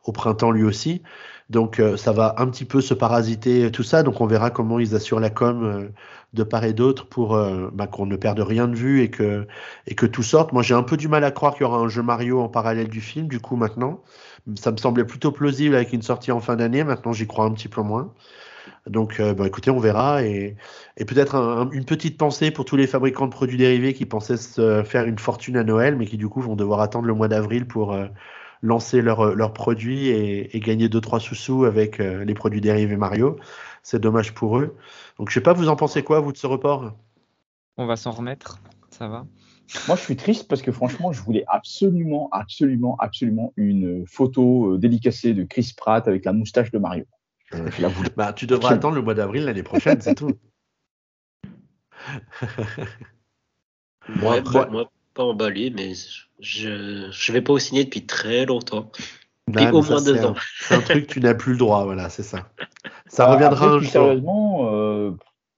au 0.05 0.11
printemps 0.13 0.51
lui 0.51 0.63
aussi. 0.63 1.01
Donc 1.51 1.81
euh, 1.81 1.97
ça 1.97 2.13
va 2.13 2.35
un 2.37 2.47
petit 2.47 2.63
peu 2.63 2.79
se 2.79 2.93
parasiter 2.93 3.69
tout 3.71 3.83
ça. 3.83 4.03
Donc 4.03 4.21
on 4.21 4.25
verra 4.25 4.49
comment 4.51 4.79
ils 4.79 4.95
assurent 4.95 5.19
la 5.19 5.29
com 5.29 5.63
euh, 5.63 5.89
de 6.33 6.43
part 6.43 6.63
et 6.63 6.71
d'autre 6.71 7.07
pour 7.07 7.35
euh, 7.35 7.69
bah, 7.73 7.87
qu'on 7.87 8.05
ne 8.05 8.15
perde 8.15 8.39
rien 8.39 8.69
de 8.69 8.75
vue 8.75 9.01
et 9.01 9.09
que, 9.09 9.45
tout 10.07 10.23
sorte. 10.23 10.53
Moi 10.53 10.63
j'ai 10.63 10.75
un 10.75 10.83
peu 10.83 10.95
du 10.95 11.09
mal 11.09 11.25
à 11.25 11.31
croire 11.31 11.53
qu'il 11.53 11.63
y 11.63 11.65
aura 11.65 11.77
un 11.79 11.89
jeu 11.89 12.01
Mario 12.01 12.39
en 12.39 12.47
parallèle 12.47 12.87
du 12.87 13.01
film, 13.01 13.27
du 13.27 13.41
coup 13.41 13.57
maintenant. 13.57 14.01
Ça 14.55 14.71
me 14.71 14.77
semblait 14.77 15.03
plutôt 15.03 15.31
plausible 15.31 15.75
avec 15.75 15.91
une 15.91 16.01
sortie 16.01 16.31
en 16.31 16.39
fin 16.39 16.55
d'année. 16.55 16.85
Maintenant 16.85 17.11
j'y 17.11 17.27
crois 17.27 17.45
un 17.45 17.51
petit 17.51 17.67
peu 17.67 17.81
moins. 17.81 18.13
Donc, 18.87 19.21
bah, 19.21 19.45
écoutez, 19.47 19.71
on 19.71 19.79
verra. 19.79 20.23
Et, 20.23 20.55
et 20.97 21.05
peut-être 21.05 21.35
une 21.71 21.85
petite 21.85 22.17
pensée 22.17 22.51
pour 22.51 22.65
tous 22.65 22.75
les 22.75 22.87
fabricants 22.87 23.25
de 23.25 23.31
produits 23.31 23.57
dérivés 23.57 23.93
qui 23.93 24.05
pensaient 24.05 24.37
se 24.37 24.83
faire 24.83 25.05
une 25.05 25.19
fortune 25.19 25.57
à 25.57 25.63
Noël, 25.63 25.95
mais 25.97 26.05
qui 26.05 26.17
du 26.17 26.29
coup 26.29 26.41
vont 26.41 26.55
devoir 26.55 26.79
attendre 26.79 27.07
le 27.07 27.13
mois 27.13 27.27
d'avril 27.27 27.67
pour, 27.67 27.95
lancer 28.61 29.01
leurs 29.01 29.35
leur 29.35 29.53
produits 29.53 30.07
et, 30.07 30.55
et, 30.55 30.59
gagner 30.59 30.87
2-3 30.87 31.19
sous-sous 31.19 31.65
avec 31.65 31.99
euh, 31.99 32.23
les 32.23 32.33
produits 32.33 32.61
dérivés 32.61 32.97
Mario. 32.97 33.37
C'est 33.83 33.99
dommage 33.99 34.33
pour 34.33 34.59
eux. 34.59 34.75
Donc 35.17 35.29
je 35.29 35.33
sais 35.33 35.41
pas, 35.41 35.53
vous 35.53 35.69
en 35.69 35.75
pensez 35.75 36.03
quoi, 36.03 36.19
vous, 36.19 36.31
de 36.31 36.37
ce 36.37 36.47
report? 36.47 36.93
On 37.77 37.85
va 37.85 37.95
s'en 37.95 38.11
remettre, 38.11 38.59
ça 38.89 39.07
va. 39.07 39.25
Moi, 39.87 39.95
je 39.95 40.01
suis 40.01 40.15
triste 40.15 40.47
parce 40.47 40.61
que 40.61 40.71
franchement, 40.71 41.11
je 41.13 41.21
voulais 41.21 41.45
absolument, 41.47 42.29
absolument, 42.31 42.97
absolument 42.99 43.53
une 43.55 44.05
photo 44.05 44.73
euh, 44.73 44.77
dédicacée 44.77 45.33
de 45.33 45.43
Chris 45.43 45.73
Pratt 45.75 46.07
avec 46.07 46.25
la 46.25 46.33
moustache 46.33 46.71
de 46.71 46.77
Mario. 46.77 47.05
bah, 48.17 48.33
tu 48.33 48.47
devras 48.47 48.73
attendre 48.73 48.95
le 48.95 49.01
mois 49.01 49.13
d'avril 49.13 49.45
l'année 49.45 49.63
prochaine, 49.63 50.01
c'est 50.01 50.15
tout. 50.15 50.33
moi, 54.09 54.41
moi, 54.69 54.91
pas 55.21 55.27
emballé, 55.27 55.69
mais 55.69 55.93
je 56.39 56.69
ne 56.69 57.33
vais 57.33 57.41
pas 57.41 57.53
au 57.53 57.59
ciné 57.59 57.83
depuis 57.83 58.05
très 58.05 58.45
longtemps. 58.45 58.91
Depuis 59.47 59.67
au 59.67 59.83
moins 59.83 60.01
deux 60.01 60.23
ans. 60.25 60.35
C'est 60.61 60.75
un 60.75 60.81
truc, 60.81 61.07
tu 61.07 61.19
n'as 61.19 61.33
plus 61.33 61.53
le 61.53 61.57
droit, 61.57 61.83
voilà, 61.83 62.09
c'est 62.09 62.23
ça. 62.23 62.49
Ça 63.07 63.25
bah, 63.25 63.33
reviendra 63.33 63.67
un 63.67 63.79
jour. 63.79 63.91
Sérieusement, 63.91 64.73
euh, 64.73 65.11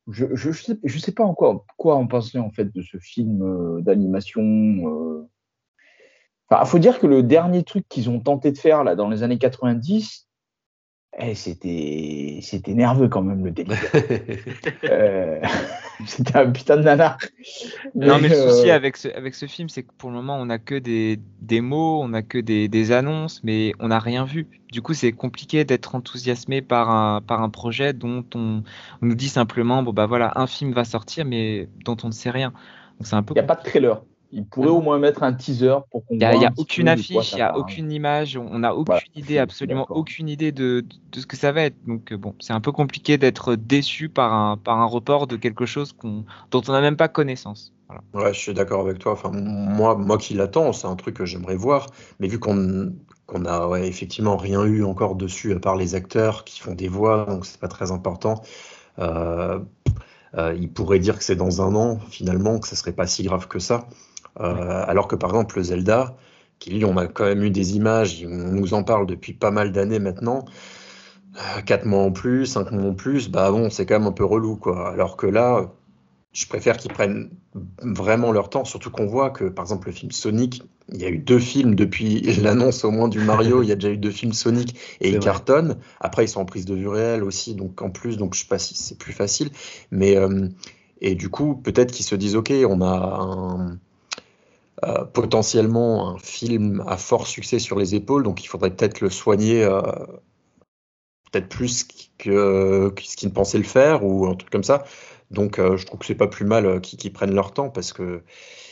je 0.09 0.25
ne 0.25 0.53
sais, 0.53 0.77
je 0.83 0.99
sais 0.99 1.11
pas 1.11 1.23
encore 1.23 1.65
quoi 1.77 1.95
en 1.95 2.07
penser 2.07 2.39
en 2.39 2.49
fait 2.49 2.73
de 2.73 2.81
ce 2.81 2.97
film 2.97 3.43
euh, 3.43 3.81
d'animation. 3.81 4.41
Il 4.41 6.55
euh. 6.55 6.65
faut 6.65 6.79
dire 6.79 6.99
que 6.99 7.07
le 7.07 7.23
dernier 7.23 7.63
truc 7.63 7.87
qu'ils 7.87 8.09
ont 8.09 8.19
tenté 8.19 8.51
de 8.51 8.57
faire 8.57 8.83
là 8.83 8.95
dans 8.95 9.09
les 9.09 9.21
années 9.21 9.37
90, 9.37 10.27
eh, 11.19 11.35
c'était, 11.35 12.39
c'était 12.41 12.73
nerveux 12.73 13.07
quand 13.07 13.21
même 13.21 13.45
le 13.45 13.51
délire. 13.51 13.77
euh, 14.89 15.39
c'était 16.07 16.37
un 16.37 16.49
putain 16.51 16.77
de 16.77 16.81
nanar. 16.81 17.19
non, 17.93 18.17
mais 18.19 18.29
le 18.29 18.35
souci 18.35 18.71
euh, 18.71 18.75
avec 18.75 18.97
ce, 18.97 19.09
avec 19.09 19.35
ce 19.35 19.45
film, 19.45 19.69
c'est 19.69 19.83
que 19.83 19.91
pour 19.97 20.09
le 20.09 20.15
moment, 20.15 20.37
on 20.37 20.47
n'a 20.47 20.57
que 20.57 20.73
des, 20.73 21.19
des 21.39 21.61
mots, 21.61 22.01
on 22.01 22.09
n'a 22.09 22.23
que 22.23 22.39
des, 22.39 22.67
des, 22.67 22.91
annonces, 22.91 23.41
mais 23.43 23.73
on 23.79 23.89
n'a 23.89 23.99
rien 23.99 24.25
vu. 24.25 24.47
Du 24.71 24.81
coup, 24.81 24.95
c'est 24.95 25.11
compliqué 25.11 25.65
d'être 25.65 25.93
enthousiasmé 25.93 26.63
par 26.63 26.89
un, 26.89 27.21
par 27.21 27.43
un 27.43 27.49
projet 27.49 27.93
dont 27.93 28.25
on, 28.33 28.63
on, 29.01 29.05
nous 29.05 29.15
dit 29.15 29.29
simplement, 29.29 29.83
bon 29.83 29.93
bah 29.93 30.07
voilà, 30.07 30.31
un 30.35 30.47
film 30.47 30.73
va 30.73 30.83
sortir, 30.83 31.25
mais 31.25 31.69
dont 31.85 31.97
on 32.03 32.07
ne 32.07 32.13
sait 32.13 32.31
rien. 32.31 32.53
Donc 32.97 33.05
c'est 33.05 33.15
un 33.15 33.21
peu. 33.21 33.33
Il 33.35 33.37
n'y 33.37 33.41
a 33.41 33.47
pas 33.47 33.55
de 33.55 33.63
trailer. 33.63 34.01
Il 34.35 34.45
pourrait 34.45 34.69
au 34.69 34.81
moins 34.81 34.97
mettre 34.97 35.21
un 35.21 35.31
teaser 35.31 35.75
pour 35.91 36.03
qu'on 36.05 36.15
Il 36.15 36.17
n'y 36.17 36.45
a, 36.45 36.51
aucune 36.57 36.87
affiche, 36.87 37.33
il 37.33 37.35
n'y 37.35 37.41
a 37.41 37.55
aucune 37.55 37.91
image, 37.91 38.35
on 38.35 38.59
n'a 38.59 38.75
aucune 38.75 38.97
idée, 39.15 39.37
absolument 39.37 39.85
aucune 39.89 40.27
idée 40.27 40.51
de, 40.51 40.83
de, 41.11 41.19
ce 41.19 41.27
que 41.27 41.37
ça 41.37 41.51
va 41.51 41.61
être. 41.61 41.75
Donc 41.85 42.11
euh, 42.11 42.17
bon, 42.17 42.33
c'est 42.39 42.53
un 42.53 42.59
peu 42.59 42.71
compliqué 42.71 43.19
d'être 43.19 43.55
déçu 43.55 44.09
par 44.09 44.33
un, 44.33 44.57
par 44.57 44.79
un 44.79 44.85
report 44.85 45.27
de 45.27 45.35
quelque 45.35 45.67
chose 45.67 45.95
dont 46.01 46.61
on 46.67 46.71
n'a 46.71 46.81
même 46.81 46.97
pas 46.97 47.07
connaissance. 47.07 47.73
Ouais, 48.15 48.33
je 48.33 48.39
suis 48.39 48.53
d'accord 48.55 48.81
avec 48.81 48.97
toi. 48.97 49.11
Enfin, 49.11 49.29
moi, 49.31 49.95
moi 49.95 50.17
qui 50.17 50.33
l'attends, 50.33 50.73
c'est 50.73 50.87
un 50.87 50.95
truc 50.95 51.17
que 51.17 51.25
j'aimerais 51.25 51.55
voir, 51.55 51.87
mais 52.19 52.27
vu 52.27 52.39
qu'on 52.39 52.91
qu'on 53.27 53.45
a 53.45 53.67
ouais, 53.67 53.87
effectivement 53.87 54.35
rien 54.35 54.65
eu 54.65 54.83
encore 54.83 55.15
dessus 55.15 55.53
à 55.53 55.59
part 55.59 55.75
les 55.75 55.95
acteurs 55.95 56.43
qui 56.43 56.59
font 56.59 56.73
des 56.73 56.87
voix, 56.87 57.25
donc 57.29 57.45
c'est 57.45 57.59
pas 57.59 57.67
très 57.67 57.91
important. 57.91 58.41
Euh, 58.99 59.59
euh, 60.35 60.55
il 60.59 60.71
pourrait 60.71 60.99
dire 60.99 61.17
que 61.17 61.23
c'est 61.23 61.35
dans 61.35 61.61
un 61.61 61.75
an, 61.75 61.99
finalement, 62.09 62.59
que 62.59 62.67
ce 62.67 62.75
serait 62.75 62.93
pas 62.93 63.07
si 63.07 63.23
grave 63.23 63.47
que 63.47 63.59
ça. 63.59 63.87
Euh, 64.39 64.83
alors 64.87 65.07
que 65.07 65.15
par 65.15 65.31
exemple, 65.31 65.57
le 65.57 65.63
Zelda, 65.63 66.15
qui 66.59 66.71
lui, 66.71 66.85
on 66.85 66.97
a 66.97 67.07
quand 67.07 67.25
même 67.25 67.43
eu 67.43 67.49
des 67.49 67.75
images, 67.75 68.25
on 68.27 68.51
nous 68.51 68.73
en 68.73 68.83
parle 68.83 69.05
depuis 69.05 69.33
pas 69.33 69.51
mal 69.51 69.71
d'années 69.71 69.99
maintenant. 69.99 70.45
4 71.65 71.85
euh, 71.85 71.89
mois 71.89 72.03
en 72.03 72.11
plus, 72.11 72.45
5 72.45 72.71
mois 72.71 72.91
en 72.91 72.93
plus, 72.93 73.29
bah 73.29 73.51
bon, 73.51 73.69
c'est 73.69 73.85
quand 73.85 73.99
même 73.99 74.07
un 74.07 74.11
peu 74.11 74.25
relou, 74.25 74.55
quoi. 74.55 74.91
Alors 74.91 75.17
que 75.17 75.27
là, 75.27 75.71
je 76.31 76.47
préfère 76.47 76.77
qu'ils 76.77 76.91
prennent 76.91 77.29
vraiment 77.81 78.31
leur 78.31 78.49
temps, 78.49 78.65
surtout 78.65 78.89
qu'on 78.91 79.05
voit 79.05 79.29
que, 79.29 79.45
par 79.45 79.65
exemple, 79.65 79.87
le 79.87 79.93
film 79.93 80.11
Sonic, 80.11 80.63
il 80.91 81.01
y 81.01 81.05
a 81.05 81.09
eu 81.09 81.19
deux 81.19 81.39
films 81.39 81.75
depuis 81.75 82.21
l'annonce 82.41 82.83
au 82.83 82.91
moins 82.91 83.07
du 83.07 83.19
Mario, 83.19 83.61
il 83.61 83.69
y 83.69 83.71
a 83.71 83.75
déjà 83.75 83.91
eu 83.91 83.97
deux 83.97 84.11
films 84.11 84.33
Sonic 84.33 84.75
et 84.99 85.09
ils 85.09 85.19
cartonnent. 85.19 85.77
Après, 85.99 86.25
ils 86.25 86.27
sont 86.27 86.41
en 86.41 86.45
prise 86.45 86.65
de 86.65 86.75
vue 86.75 86.87
réelle 86.87 87.23
aussi, 87.23 87.55
donc 87.55 87.81
en 87.81 87.89
plus, 87.89 88.17
donc 88.17 88.35
je 88.35 88.41
sais 88.41 88.47
pas 88.47 88.59
si 88.59 88.75
c'est 88.75 88.97
plus 88.97 89.13
facile. 89.13 89.49
Mais, 89.91 90.17
euh, 90.17 90.47
et 91.01 91.15
du 91.15 91.29
coup, 91.29 91.55
peut-être 91.55 91.91
qu'ils 91.91 92.05
se 92.05 92.15
disent, 92.15 92.35
OK, 92.35 92.51
on 92.67 92.81
a 92.81 93.19
un 93.21 93.77
euh, 94.87 95.05
potentiellement 95.05 96.09
un 96.09 96.17
film 96.17 96.83
à 96.87 96.97
fort 96.97 97.27
succès 97.27 97.59
sur 97.59 97.77
les 97.77 97.95
épaules, 97.95 98.23
donc 98.23 98.43
il 98.43 98.47
faudrait 98.47 98.71
peut-être 98.71 99.01
le 99.01 99.09
soigner 99.09 99.63
euh, 99.63 99.81
peut-être 101.31 101.47
plus 101.49 101.85
que, 102.17 102.93
ce 103.01 103.15
qu'ils 103.15 103.29
ne 103.29 103.33
pensaient 103.33 103.57
le 103.57 103.63
faire 103.63 104.03
ou 104.03 104.27
un 104.27 104.35
truc 104.35 104.49
comme 104.49 104.63
ça. 104.63 104.83
Donc 105.31 105.59
euh, 105.59 105.77
je 105.77 105.85
trouve 105.85 105.99
que 105.99 106.05
c'est 106.05 106.15
pas 106.15 106.27
plus 106.27 106.45
mal 106.45 106.81
qu'ils 106.81 107.13
prennent 107.13 107.33
leur 107.33 107.53
temps 107.53 107.69
parce 107.69 107.93
que 107.93 108.23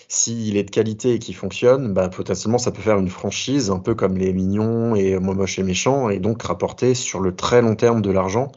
s'il 0.08 0.58
est 0.58 0.64
de 0.64 0.72
qualité 0.72 1.14
et 1.14 1.20
qu'il 1.20 1.36
fonctionne, 1.36 1.94
bah, 1.94 2.10
potentiellement 2.10 2.58
ça 2.58 2.72
peut 2.72 2.82
faire 2.82 2.98
une 3.00 3.10
franchise 3.10 3.72
un 3.72 3.80
peu 3.80 3.96
comme 3.96 4.18
les 4.18 4.34
Mignons 4.34 4.96
et 4.96 5.18
Momoche 5.18 5.60
et 5.60 5.64
Méchant 5.64 6.10
et 6.10 6.20
donc 6.20 6.44
rapporter 6.44 6.94
sur 6.94 7.20
le 7.22 7.36
très 7.36 7.62
long 7.62 7.76
terme 7.76 8.02
de 8.02 8.12
l'argent. 8.12 8.52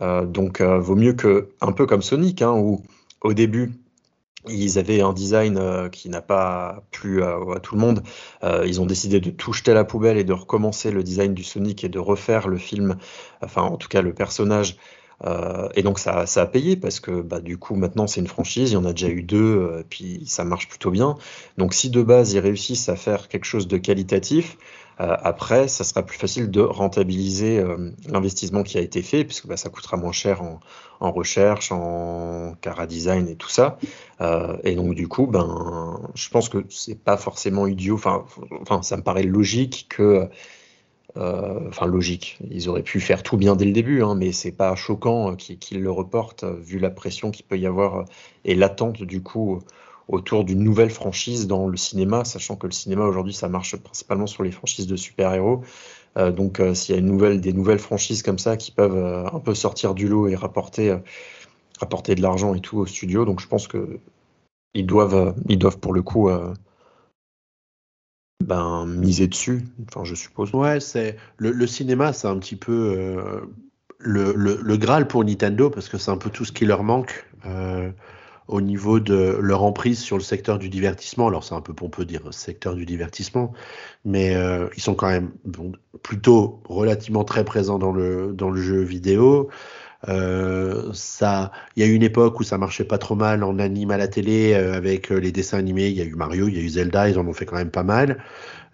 donc 0.00 0.60
vaut 0.62 0.96
mieux 0.96 1.14
que 1.14 1.48
un 1.60 1.72
peu 1.72 1.86
comme 1.86 2.02
Sonic 2.02 2.42
hein, 2.42 2.52
où 2.52 2.82
au 3.22 3.34
début 3.34 3.81
ils 4.48 4.78
avaient 4.78 5.00
un 5.00 5.12
design 5.12 5.56
euh, 5.56 5.88
qui 5.88 6.08
n'a 6.08 6.22
pas 6.22 6.82
plu 6.90 7.22
à, 7.22 7.38
tout 7.62 7.74
le 7.74 7.80
monde. 7.80 8.02
Euh, 8.42 8.64
ils 8.66 8.80
ont 8.80 8.86
décidé 8.86 9.20
de 9.20 9.30
tout 9.30 9.52
jeter 9.52 9.70
à 9.70 9.74
la 9.74 9.84
poubelle 9.84 10.18
et 10.18 10.24
de 10.24 10.32
recommencer 10.32 10.90
le 10.90 11.02
design 11.02 11.34
du 11.34 11.44
Sonic 11.44 11.84
et 11.84 11.88
de 11.88 11.98
refaire 11.98 12.48
le 12.48 12.58
film, 12.58 12.96
enfin 13.42 13.62
en 13.62 13.76
tout 13.76 13.88
cas 13.88 14.02
le 14.02 14.12
personnage. 14.12 14.76
Euh, 15.24 15.68
et 15.76 15.82
donc 15.82 16.00
ça, 16.00 16.24
a 16.24 16.46
payé 16.46 16.76
parce 16.76 16.98
que 16.98 17.20
bah, 17.22 17.40
du 17.40 17.56
coup 17.56 17.76
maintenant 17.76 18.08
c'est 18.08 18.20
une 18.20 18.26
franchise, 18.26 18.72
il 18.72 18.74
y 18.74 18.76
en 18.76 18.84
a 18.84 18.92
déjà 18.92 19.08
eu 19.08 19.22
deux, 19.22 19.84
puis 19.88 20.24
ça 20.26 20.44
marche 20.44 20.68
plutôt 20.68 20.90
bien. 20.90 21.14
Donc 21.58 21.74
si 21.74 21.90
de 21.90 22.02
base 22.02 22.32
ils 22.32 22.40
réussissent 22.40 22.88
à 22.88 22.96
faire 22.96 23.28
quelque 23.28 23.44
chose 23.44 23.68
de 23.68 23.76
qualitatif, 23.76 24.56
après, 24.98 25.68
ça 25.68 25.84
sera 25.84 26.02
plus 26.02 26.18
facile 26.18 26.50
de 26.50 26.60
rentabiliser 26.60 27.58
euh, 27.58 27.90
l'investissement 28.08 28.62
qui 28.62 28.78
a 28.78 28.80
été 28.80 29.02
fait, 29.02 29.24
puisque 29.24 29.46
bah, 29.46 29.56
ça 29.56 29.68
coûtera 29.68 29.96
moins 29.96 30.12
cher 30.12 30.42
en, 30.42 31.12
recherche, 31.12 31.72
en 31.72 32.54
cara 32.60 32.86
design 32.86 33.28
et 33.28 33.36
tout 33.36 33.48
ça. 33.48 33.78
Euh, 34.20 34.56
et 34.64 34.74
donc, 34.74 34.94
du 34.94 35.08
coup, 35.08 35.26
ben, 35.26 36.00
je 36.14 36.28
pense 36.28 36.48
que 36.48 36.64
c'est 36.68 36.98
pas 36.98 37.16
forcément 37.16 37.66
idiot. 37.66 37.96
Enfin, 37.96 38.82
ça 38.82 38.96
me 38.96 39.02
paraît 39.02 39.22
logique. 39.22 39.88
Ils 42.50 42.68
auraient 42.68 42.82
pu 42.82 43.00
faire 43.00 43.22
tout 43.22 43.36
bien 43.36 43.56
dès 43.56 43.64
le 43.64 43.72
début, 43.72 44.02
hein, 44.02 44.14
mais 44.14 44.32
c'est 44.32 44.52
pas 44.52 44.74
choquant 44.76 45.34
qu'ils 45.36 45.82
le 45.82 45.90
reportent, 45.90 46.44
vu 46.44 46.78
la 46.78 46.90
pression 46.90 47.30
qu'il 47.30 47.44
peut 47.44 47.58
y 47.58 47.66
avoir 47.66 48.04
et 48.44 48.54
l'attente, 48.54 49.02
du 49.02 49.22
coup 49.22 49.60
autour 50.12 50.44
d'une 50.44 50.62
nouvelle 50.62 50.90
franchise 50.90 51.46
dans 51.46 51.66
le 51.66 51.76
cinéma, 51.76 52.24
sachant 52.24 52.54
que 52.54 52.66
le 52.66 52.72
cinéma 52.72 53.04
aujourd'hui 53.06 53.32
ça 53.32 53.48
marche 53.48 53.76
principalement 53.76 54.26
sur 54.26 54.42
les 54.42 54.52
franchises 54.52 54.86
de 54.86 54.94
super-héros. 54.94 55.62
Euh, 56.18 56.30
donc 56.30 56.60
euh, 56.60 56.74
s'il 56.74 56.94
y 56.94 56.98
a 56.98 57.36
des 57.36 57.52
nouvelles 57.54 57.78
franchises 57.78 58.22
comme 58.22 58.38
ça 58.38 58.58
qui 58.58 58.70
peuvent 58.70 58.94
euh, 58.94 59.26
un 59.32 59.40
peu 59.40 59.54
sortir 59.54 59.94
du 59.94 60.06
lot 60.06 60.28
et 60.28 60.36
rapporter, 60.36 60.98
de 61.80 62.22
l'argent 62.22 62.54
et 62.54 62.60
tout 62.60 62.78
au 62.78 62.86
studio, 62.86 63.24
donc 63.24 63.40
je 63.40 63.48
pense 63.48 63.66
que 63.66 63.98
ils 64.74 64.86
doivent, 64.86 65.34
pour 65.80 65.92
le 65.92 66.02
coup 66.02 66.30
ben, 68.44 68.86
miser 68.86 69.26
dessus, 69.26 69.64
enfin 69.88 70.04
je 70.04 70.14
suppose. 70.14 70.54
Ouais, 70.54 70.80
c'est 70.80 71.16
le, 71.38 71.66
cinéma, 71.66 72.12
c'est 72.12 72.28
un 72.28 72.38
petit 72.38 72.56
peu 72.56 73.42
le, 73.98 74.76
Graal 74.76 75.08
pour 75.08 75.24
Nintendo 75.24 75.70
parce 75.70 75.88
que 75.88 75.98
c'est 75.98 76.10
un 76.10 76.16
peu 76.16 76.30
tout 76.30 76.44
ce 76.44 76.52
qui 76.52 76.64
leur 76.64 76.84
manque 76.84 77.26
au 78.48 78.60
niveau 78.60 79.00
de 79.00 79.38
leur 79.40 79.62
emprise 79.62 80.00
sur 80.00 80.16
le 80.16 80.22
secteur 80.22 80.58
du 80.58 80.68
divertissement. 80.68 81.28
Alors 81.28 81.44
c'est 81.44 81.54
un 81.54 81.60
peu 81.60 81.74
pompeux 81.74 82.04
de 82.04 82.08
dire 82.08 82.22
secteur 82.32 82.74
du 82.74 82.86
divertissement, 82.86 83.52
mais 84.04 84.34
euh, 84.34 84.68
ils 84.76 84.82
sont 84.82 84.94
quand 84.94 85.08
même 85.08 85.30
plutôt 86.02 86.60
relativement 86.68 87.24
très 87.24 87.44
présents 87.44 87.78
dans 87.78 87.92
le, 87.92 88.32
dans 88.32 88.50
le 88.50 88.60
jeu 88.60 88.80
vidéo. 88.80 89.48
Euh, 90.08 90.92
ça, 90.92 91.52
il 91.76 91.84
y 91.84 91.86
a 91.86 91.88
eu 91.88 91.94
une 91.94 92.02
époque 92.02 92.40
où 92.40 92.42
ça 92.42 92.58
marchait 92.58 92.84
pas 92.84 92.98
trop 92.98 93.14
mal 93.14 93.44
en 93.44 93.58
anime 93.60 93.92
à 93.92 93.96
la 93.96 94.08
télé 94.08 94.52
euh, 94.54 94.74
avec 94.74 95.10
les 95.10 95.30
dessins 95.30 95.58
animés. 95.58 95.88
Il 95.88 95.96
y 95.96 96.00
a 96.00 96.04
eu 96.04 96.14
Mario, 96.14 96.48
il 96.48 96.56
y 96.56 96.58
a 96.58 96.62
eu 96.62 96.68
Zelda, 96.68 97.08
ils 97.08 97.18
en 97.18 97.26
ont 97.26 97.32
fait 97.32 97.46
quand 97.46 97.56
même 97.56 97.70
pas 97.70 97.84
mal. 97.84 98.18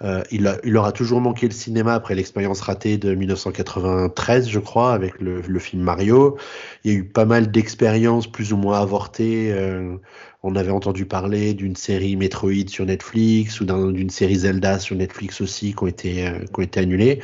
Euh, 0.02 0.22
il, 0.30 0.46
a 0.46 0.92
toujours 0.92 1.20
manqué 1.20 1.46
le 1.46 1.52
cinéma 1.52 1.94
après 1.94 2.14
l'expérience 2.14 2.60
ratée 2.60 2.98
de 2.98 3.14
1993, 3.14 4.48
je 4.48 4.58
crois, 4.60 4.92
avec 4.92 5.20
le, 5.20 5.58
film 5.58 5.82
Mario. 5.82 6.36
Il 6.84 6.92
y 6.92 6.94
a 6.94 6.98
eu 6.98 7.04
pas 7.04 7.24
mal 7.24 7.50
d'expériences 7.50 8.30
plus 8.30 8.52
ou 8.52 8.56
moins 8.56 8.80
avortées. 8.80 9.52
Euh, 9.52 9.96
on 10.44 10.54
avait 10.54 10.70
entendu 10.70 11.04
parler 11.04 11.52
d'une 11.52 11.74
série 11.74 12.14
Metroid 12.14 12.68
sur 12.68 12.86
Netflix 12.86 13.60
ou 13.60 13.64
d'une 13.64 14.10
série 14.10 14.36
Zelda 14.36 14.78
sur 14.78 14.94
Netflix 14.94 15.40
aussi 15.40 15.74
qui 15.74 15.82
ont 15.82 15.88
été, 15.88 16.28
euh, 16.28 16.38
qui 16.38 16.60
ont 16.60 16.62
été 16.62 16.78
annulées. 16.78 17.18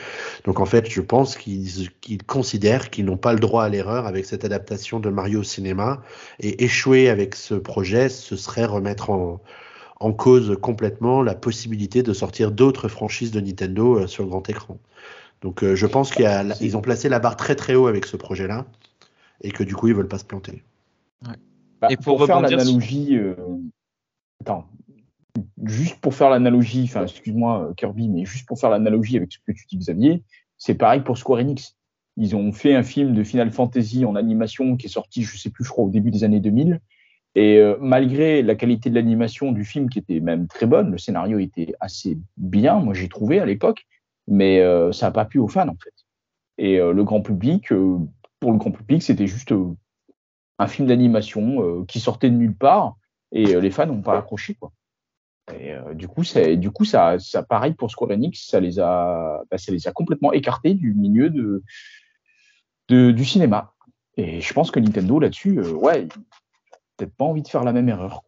Donc 0.44 0.58
en 0.58 0.66
fait, 0.66 0.90
je 0.90 1.00
pense 1.00 1.37
qu'ils 1.37 1.90
qu'ils 2.00 2.24
considèrent 2.24 2.90
qu'ils 2.90 3.04
n'ont 3.04 3.16
pas 3.16 3.32
le 3.32 3.38
droit 3.38 3.62
à 3.62 3.68
l'erreur 3.68 4.06
avec 4.06 4.24
cette 4.24 4.44
adaptation 4.44 4.98
de 4.98 5.10
Mario 5.10 5.40
au 5.40 5.44
cinéma. 5.44 6.02
Et 6.40 6.64
échouer 6.64 7.08
avec 7.08 7.37
ce 7.37 7.54
projet, 7.54 8.08
ce 8.08 8.34
serait 8.34 8.64
remettre 8.64 9.10
en, 9.10 9.40
en 10.05 10.12
cause 10.12 10.59
complètement 10.61 11.23
la 11.23 11.35
possibilité 11.35 12.03
de 12.03 12.12
sortir 12.12 12.53
d'autres 12.53 12.88
franchises 12.88 13.31
de 13.31 13.40
Nintendo 13.40 14.01
euh, 14.01 14.07
sur 14.07 14.23
le 14.23 14.29
grand 14.29 14.47
écran. 14.51 14.79
Donc 15.40 15.64
euh, 15.64 15.75
je 15.75 15.87
pense 15.87 16.11
qu'ils 16.11 16.77
ont 16.77 16.83
placé 16.83 17.09
la 17.09 17.21
barre 17.21 17.37
très 17.37 17.55
très 17.55 17.75
haut 17.75 17.87
avec 17.87 18.05
ce 18.05 18.19
projet-là 18.19 18.67
et 19.40 19.51
que 19.51 19.64
du 19.64 19.75
coup 19.75 19.88
ils 19.88 19.95
veulent 19.95 20.09
pas 20.09 20.19
se 20.19 20.27
planter. 20.27 20.62
Bah, 21.81 21.88
et 21.88 21.97
pour, 21.97 22.25
faire 22.27 22.43
l'analogie, 22.43 23.17
euh, 23.17 23.35
attends, 24.43 24.67
juste 25.64 25.99
pour 26.01 26.14
faire 26.14 26.29
l'analogie, 26.29 26.85
enfin 26.85 27.05
excuse-moi 27.05 27.73
Kirby, 27.79 28.11
mais 28.11 28.27
juste 28.27 28.47
pour 28.47 28.61
faire 28.61 28.69
l'analogie 28.69 29.17
avec 29.17 29.33
ce 29.33 29.38
que 29.38 29.53
tu 29.53 29.64
dis 29.67 29.79
Xavier, 29.79 30.23
c'est 30.59 30.75
pareil 30.75 31.01
pour 31.01 31.17
Square 31.17 31.40
Enix. 31.40 31.77
Ils 32.19 32.37
ont 32.37 32.53
fait 32.53 32.75
un 32.75 32.83
film 32.83 33.14
de 33.14 33.25
Final 33.25 33.51
Fantasy 33.51 34.05
en 34.05 34.17
animation 34.17 34.77
qui 34.77 34.87
est 34.87 34.90
sorti, 34.90 35.23
je 35.23 35.38
sais 35.38 35.51
plus, 35.51 35.64
je 35.64 35.71
crois 35.71 35.85
au 35.85 35.90
début 35.90 36.11
des 36.11 36.25
années 36.25 36.40
2000 36.40 36.79
et 37.35 37.59
euh, 37.59 37.77
malgré 37.81 38.42
la 38.42 38.55
qualité 38.55 38.90
de 38.90 38.94
l'animation 38.94 39.51
du 39.51 39.64
film 39.64 39.90
qui 39.90 39.99
était 39.99 40.20
même 40.20 40.47
très 40.47 40.66
bonne, 40.66 40.90
le 40.92 40.99
scénario 40.99 41.38
était 41.38 41.75
assez 41.81 42.18
bien, 42.37 42.79
moi 42.79 42.94
j'ai 42.94 43.08
trouvé 43.08 43.40
à 43.40 43.46
l'époque, 43.46 43.87
mais 44.29 44.61
euh, 44.61 44.92
ça 44.92 45.06
n'a 45.06 45.13
pas 45.13 45.25
plu 45.25 45.40
aux 45.40 45.48
fans 45.48 45.69
en 45.69 45.77
fait. 45.83 45.92
Et 46.56 46.77
le 46.79 47.02
grand 47.02 47.21
public, 47.21 47.71
pour 48.38 48.52
le 48.52 48.58
grand 48.58 48.71
public, 48.71 49.02
c'était 49.02 49.27
juste 49.27 49.52
un 50.61 50.67
film 50.69 50.87
d'animation 50.87 51.85
qui 51.87 51.98
sortait 51.98 52.31
de 52.31 52.37
nulle 52.37 52.54
part 52.54 52.94
et 53.33 53.61
les 53.61 53.71
fans 53.73 53.87
n'ont 53.87 54.02
pas 54.02 54.17
accroché. 54.17 54.54
Quoi. 54.54 54.71
Et, 55.52 55.75
du 55.94 56.06
coup, 56.06 56.23
du 56.23 56.71
coup 56.71 56.85
ça, 56.85 57.19
ça, 57.19 57.42
pareil 57.42 57.75
pour 57.75 57.90
Square 57.90 58.13
Enix, 58.13 58.46
ça 58.46 58.61
les 58.61 58.79
a, 58.79 59.42
bah, 59.50 59.58
ça 59.58 59.73
les 59.73 59.88
a 59.88 59.92
complètement 59.92 60.33
écartés 60.33 60.75
du 60.75 60.94
milieu 60.94 61.29
de, 61.29 61.61
du 63.11 63.25
cinéma. 63.25 63.75
Et 64.17 64.40
je 64.40 64.52
pense 64.52 64.71
que 64.71 64.79
Nintendo 64.79 65.19
là-dessus, 65.19 65.61
ouais, 65.61 66.06
peut-être 66.97 67.15
pas 67.15 67.25
envie 67.25 67.42
de 67.42 67.49
faire 67.49 67.65
la 67.65 67.73
même 67.73 67.88
erreur. 67.88 68.23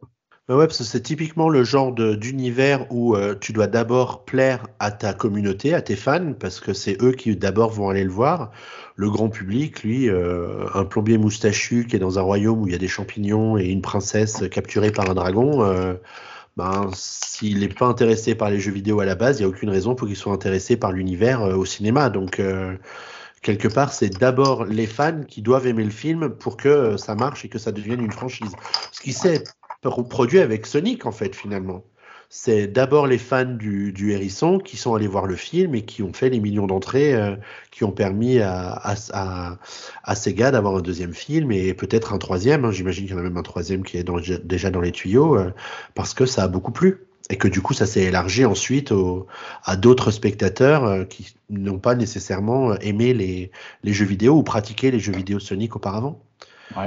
Bah 0.49 0.57
ouais, 0.57 0.67
parce 0.69 0.79
que 0.79 0.85
c'est 0.85 1.01
typiquement 1.01 1.49
le 1.49 1.65
genre 1.65 1.93
d'univers 1.93 2.87
où 2.93 3.17
euh, 3.17 3.35
tu 3.35 3.53
dois 3.53 3.67
d'abord 3.67 4.25
plaire 4.25 4.69
à 4.79 4.93
ta 4.93 5.13
communauté, 5.13 5.75
à 5.75 5.83
tes 5.83 5.97
fans, 5.97 6.35
parce 6.39 6.61
que 6.61 6.73
c'est 6.73 7.03
eux 7.03 7.11
qui 7.11 7.35
d'abord 7.35 7.71
vont 7.71 7.89
aller 7.89 8.05
le 8.05 8.11
voir. 8.11 8.53
Le 8.95 9.11
grand 9.11 9.29
public, 9.29 9.83
lui, 9.83 10.09
euh, 10.09 10.67
un 10.75 10.85
plombier 10.85 11.19
moustachu 11.19 11.87
qui 11.89 11.97
est 11.97 11.99
dans 11.99 12.21
un 12.21 12.23
royaume 12.23 12.63
où 12.63 12.67
il 12.69 12.73
y 12.73 12.77
a 12.77 12.79
des 12.79 12.87
champignons 12.87 13.59
et 13.59 13.67
une 13.67 13.83
princesse 13.83 14.45
capturée 14.49 14.93
par 14.93 15.11
un 15.11 15.15
dragon, 15.15 15.65
euh, 15.65 15.95
ben, 16.57 16.91
s'il 16.95 17.59
n'est 17.59 17.69
pas 17.69 17.87
intéressé 17.87 18.37
par 18.37 18.49
les 18.51 18.61
jeux 18.61 18.73
vidéo 18.73 19.01
à 19.01 19.05
la 19.05 19.17
base, 19.17 19.41
il 19.41 19.43
n'y 19.43 19.47
a 19.47 19.49
aucune 19.49 19.71
raison 19.71 19.97
pour 19.97 20.07
qu'il 20.07 20.17
soit 20.17 20.33
intéressé 20.33 20.77
par 20.77 20.93
l'univers 20.93 21.43
au 21.43 21.65
cinéma. 21.65 22.09
Donc, 22.09 22.41
quelque 23.47 23.69
part, 23.69 23.93
c'est 23.93 24.09
d'abord 24.09 24.65
les 24.65 24.89
fans 24.89 25.23
qui 25.23 25.41
doivent 25.41 25.69
aimer 25.69 25.85
le 25.85 25.91
film 25.91 26.31
pour 26.31 26.57
que 26.57 26.97
ça 26.97 27.15
marche 27.15 27.45
et 27.45 27.49
que 27.49 27.61
ça 27.61 27.71
devienne 27.71 28.01
une 28.01 28.11
franchise. 28.11 28.51
Ce 28.91 29.01
qui 29.01 29.13
s'est 29.13 29.45
produit 30.11 30.41
avec 30.41 30.67
Sonic, 30.67 31.07
en 31.07 31.13
fait, 31.13 31.37
finalement. 31.37 31.85
C'est 32.29 32.67
d'abord 32.67 33.07
les 33.07 33.19
fans 33.19 33.45
du, 33.45 34.11
hérisson 34.11 34.59
qui 34.59 34.77
sont 34.77 34.97
allés 34.97 35.07
voir 35.07 35.27
le 35.27 35.37
film 35.37 35.77
et 35.77 35.83
qui 35.83 36.03
ont 36.03 36.13
fait 36.13 36.29
les 36.29 36.41
millions 36.41 36.67
d'entrées 36.67 37.15
euh, 37.15 37.37
qui 37.71 37.85
ont 37.85 37.93
permis 37.93 38.41
à, 38.41 38.83
à, 40.03 40.15
Sega 40.17 40.51
d'avoir 40.51 40.75
un 40.75 40.81
deuxième 40.81 41.15
film 41.15 41.53
et 41.53 41.73
peut-être 41.73 42.13
un 42.13 42.19
troisième. 42.19 42.65
Hein. 42.65 42.73
J'imagine 42.73 43.07
qu'il 43.07 43.15
y 43.15 43.17
en 43.17 43.21
a 43.21 43.23
même 43.23 43.37
un 43.37 43.43
troisième 43.43 43.85
qui 43.85 43.97
est 43.97 44.11
déjà 44.43 44.71
dans 44.73 44.81
les 44.81 44.91
tuyaux 44.91 45.39
euh, 45.39 45.53
parce 45.95 46.15
que 46.15 46.27
ça 46.27 46.43
a 46.43 46.49
beaucoup 46.49 46.73
plu 46.73 47.07
et 47.31 47.37
que 47.37 47.49
du 47.49 47.61
coup 47.61 47.75
ça 47.75 47.87
s'est 47.87 48.03
élargi 48.03 48.45
ensuite 48.45 48.93
à 49.65 49.77
d'autres 49.77 50.11
spectateurs 50.11 50.85
euh, 50.85 51.05
qui 51.05 51.35
n'ont 51.51 51.79
pas 51.79 51.95
nécessairement 51.95 52.75
aimé 52.77 53.15
les, 53.15 53.51
les, 53.83 53.93
jeux 53.93 54.05
vidéo 54.05 54.35
ou 54.35 54.43
pratiqué 54.43 54.91
les 54.91 55.01
jeux 55.01 55.13
vidéo 55.13 55.39
Sonic 55.39 55.77
auparavant. 55.77 56.21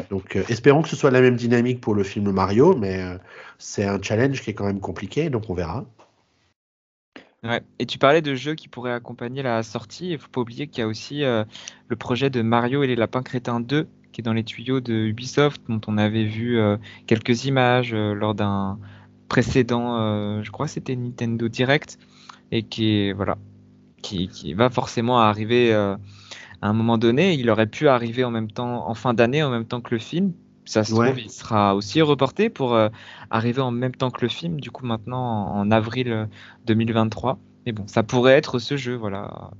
Donc 0.10 0.36
euh, 0.36 0.44
espérons 0.50 0.82
que 0.82 0.90
ce 0.90 0.96
soit 0.96 1.12
la 1.12 1.22
même 1.22 1.36
dynamique 1.36 1.82
pour 1.82 1.96
le 1.96 2.04
film 2.04 2.32
Mario, 2.32 2.76
mais 2.76 3.02
euh, 3.02 3.18
c'est 3.58 3.86
un 3.86 4.02
challenge 4.02 4.42
qui 4.42 4.52
est 4.52 4.54
quand 4.54 4.66
même 4.66 4.80
compliqué, 4.80 5.30
donc 5.30 5.50
on 5.50 5.54
verra. 5.54 5.86
Ouais. 7.44 7.62
Et 7.80 7.86
tu 7.86 7.98
parlais 7.98 8.22
de 8.22 8.36
jeux 8.36 8.56
qui 8.56 8.68
pourraient 8.68 8.92
accompagner 8.92 9.42
la 9.42 9.64
sortie. 9.64 10.10
Il 10.10 10.14
ne 10.14 10.18
faut 10.18 10.28
pas 10.28 10.42
oublier 10.42 10.68
qu'il 10.68 10.82
y 10.82 10.84
a 10.84 10.88
aussi 10.88 11.24
euh, 11.24 11.46
le 11.88 11.96
projet 11.96 12.30
de 12.30 12.42
Mario 12.42 12.84
et 12.84 12.88
les 12.88 12.98
Lapins 12.98 13.24
Crétins 13.24 13.62
2 13.62 13.88
qui 14.12 14.22
est 14.22 14.24
dans 14.24 14.34
les 14.34 14.44
tuyaux 14.44 14.82
de 14.82 14.94
Ubisoft, 14.94 15.62
dont 15.70 15.80
on 15.86 16.00
avait 16.00 16.26
vu 16.26 16.60
quelques 17.06 17.46
images 17.46 17.94
lors 17.94 18.34
d'un 18.34 18.80
précédent, 19.30 20.42
je 20.44 20.52
crois 20.52 20.68
c'était 20.68 20.96
Nintendo 20.96 21.48
Direct, 21.48 21.98
et 22.52 22.64
qui, 22.64 23.14
voilà, 23.14 23.38
qui, 24.02 24.28
qui 24.28 24.54
va 24.54 24.70
forcément 24.70 25.20
arriver 25.20 25.74
à 26.62 26.68
un 26.68 26.74
moment 26.74 26.98
donné, 26.98 27.34
il 27.34 27.50
aurait 27.50 27.68
pu 27.68 27.88
arriver 27.88 28.24
en 28.24 28.32
même 28.32 28.52
temps, 28.52 28.90
en 28.90 28.94
fin 28.94 29.14
d'année, 29.14 29.44
en 29.44 29.50
même 29.50 29.66
temps 29.66 29.82
que 29.82 29.94
le 29.94 30.00
film. 30.00 30.34
Ça 30.66 30.84
se 30.84 30.94
trouve, 30.94 31.20
il 31.20 31.32
sera 31.32 31.74
aussi 31.74 32.00
reporté 32.02 32.50
pour 32.50 32.76
euh, 32.76 32.90
arriver 33.32 33.62
en 33.62 33.72
même 33.72 33.96
temps 33.96 34.12
que 34.12 34.22
le 34.22 34.28
film, 34.28 34.60
du 34.60 34.70
coup 34.70 34.86
maintenant 34.86 35.52
en, 35.52 35.72
avril 35.72 36.28
2023. 36.68 37.32
Euh, 37.32 37.36
Mais 37.66 37.72
bon, 37.72 37.88
ça 37.88 38.04
pourrait 38.04 38.34
être 38.34 38.60
ce 38.60 38.78
jeu, 38.78 38.96
voilà. 38.96 39.52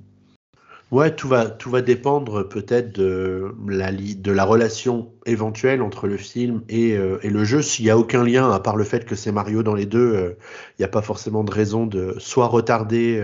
Ouais, 0.90 1.14
tout 1.14 1.28
va, 1.28 1.46
tout 1.46 1.70
va 1.70 1.82
dépendre 1.82 2.48
peut-être 2.48 2.92
de 2.92 3.54
la, 3.68 3.92
de 3.92 4.32
la 4.32 4.44
relation 4.44 5.12
éventuelle 5.24 5.82
entre 5.82 6.08
le 6.08 6.16
film 6.16 6.62
et, 6.68 6.96
euh, 6.96 7.18
et 7.22 7.30
le 7.30 7.44
jeu. 7.44 7.62
S'il 7.62 7.84
n'y 7.84 7.90
a 7.90 7.98
aucun 7.98 8.24
lien, 8.24 8.50
à 8.50 8.58
part 8.58 8.76
le 8.76 8.84
fait 8.84 9.04
que 9.04 9.14
c'est 9.14 9.30
Mario 9.30 9.62
dans 9.62 9.74
les 9.74 9.86
deux, 9.86 10.36
il 10.78 10.82
n'y 10.82 10.84
a 10.84 10.88
pas 10.88 11.02
forcément 11.02 11.44
de 11.44 11.52
raison 11.52 11.86
de 11.86 12.16
soit 12.18 12.48
retarder 12.48 13.22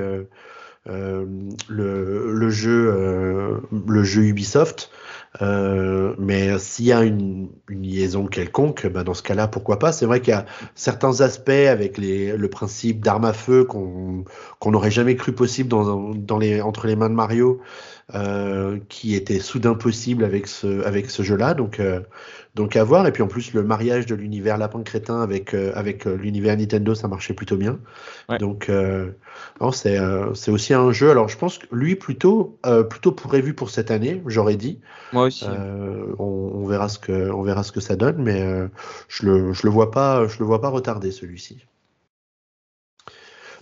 euh, 0.89 1.25
le, 1.69 2.33
le, 2.33 2.51
jeu, 2.51 2.93
euh, 2.95 3.59
le 3.89 4.05
jeu 4.05 4.23
Ubisoft. 4.23 4.91
Euh, 5.43 6.15
mais 6.19 6.59
s'il 6.59 6.87
y 6.87 6.93
a 6.93 7.03
une, 7.03 7.49
une, 7.69 7.83
liaison 7.83 8.27
quelconque, 8.27 8.87
bah 8.87 9.05
dans 9.05 9.15
ce 9.15 9.23
cas-là, 9.23 9.49
pourquoi 9.49 9.79
pas? 9.79 9.93
C'est 9.93 10.07
vrai 10.07 10.21
qu'il 10.21 10.31
y 10.31 10.37
a 10.37 10.47
certains 10.75 11.21
aspects 11.21 11.51
avec 11.51 11.99
les, 11.99 12.37
le 12.37 12.49
principe 12.49 13.05
d'arme 13.05 13.25
à 13.25 13.33
feu 13.33 13.65
qu'on 13.65 14.25
n'aurait 14.65 14.91
jamais 14.91 15.17
cru 15.17 15.33
possible 15.33 15.69
dans, 15.69 16.15
dans 16.15 16.39
les, 16.39 16.63
entre 16.63 16.87
les 16.87 16.97
mains 16.97 17.11
de 17.11 17.15
Mario, 17.15 17.61
euh, 18.15 18.79
qui 18.89 19.15
étaient 19.15 19.41
soudain 19.41 19.75
possibles 19.75 20.25
avec 20.25 20.47
ce, 20.47 20.85
avec 20.85 21.11
ce 21.11 21.23
jeu-là. 21.23 21.55
Donc, 21.55 21.81
euh, 21.81 22.01
donc 22.55 22.75
à 22.77 22.85
voir. 22.85 23.07
Et 23.07 23.13
puis 23.13 23.23
en 23.23 23.29
plus, 23.29 23.53
le 23.53 23.63
mariage 23.63 24.07
de 24.07 24.15
l'univers 24.15 24.57
Lapin 24.57 24.83
Crétin 24.83 25.21
avec, 25.21 25.53
avec 25.53 26.07
l'univers 26.07 26.57
Nintendo, 26.57 26.95
ça 26.95 27.09
marchait 27.09 27.35
plutôt 27.35 27.59
bien. 27.59 27.79
Donc 28.41 28.71
c'est 29.73 30.51
aussi 30.51 30.73
un 30.73 30.93
jeu. 30.93 31.11
Alors 31.11 31.29
je 31.29 31.37
pense 31.37 31.59
que 31.59 31.67
lui, 31.71 31.97
plutôt, 31.97 32.59
plutôt 32.89 33.13
prévu 33.13 33.53
pour 33.53 33.69
cette 33.69 33.91
année, 33.91 34.23
j'aurais 34.27 34.57
dit. 34.57 34.79
Moi 35.13 35.26
aussi. 35.27 35.47
On, 36.19 36.67
verra 36.67 36.89
ce 36.89 36.99
que, 36.99 37.81
ça 37.81 37.97
donne, 37.97 38.23
mais 38.23 38.69
je 39.09 39.27
le, 39.27 39.53
le 39.53 39.71
vois 39.71 39.91
pas, 39.91 40.27
je 40.27 40.39
le 40.39 40.45
vois 40.45 40.61
pas 40.61 40.69
retarder 40.69 41.13
celui-ci. 41.13 41.59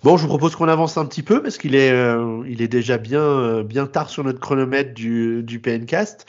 Bon, 0.02 0.16
je 0.16 0.22
vous 0.22 0.28
propose 0.28 0.54
qu'on 0.54 0.68
avance 0.68 0.98
un 0.98 1.06
petit 1.06 1.22
peu 1.22 1.42
parce 1.42 1.58
qu'il 1.58 1.74
est, 1.74 1.92
il 2.46 2.62
est 2.62 2.68
déjà 2.68 2.98
bien, 2.98 3.62
bien 3.62 3.86
tard 3.86 4.08
sur 4.10 4.24
notre 4.24 4.40
chronomètre 4.40 4.94
du, 4.94 5.42
du 5.42 5.60
PNcast. 5.60 6.26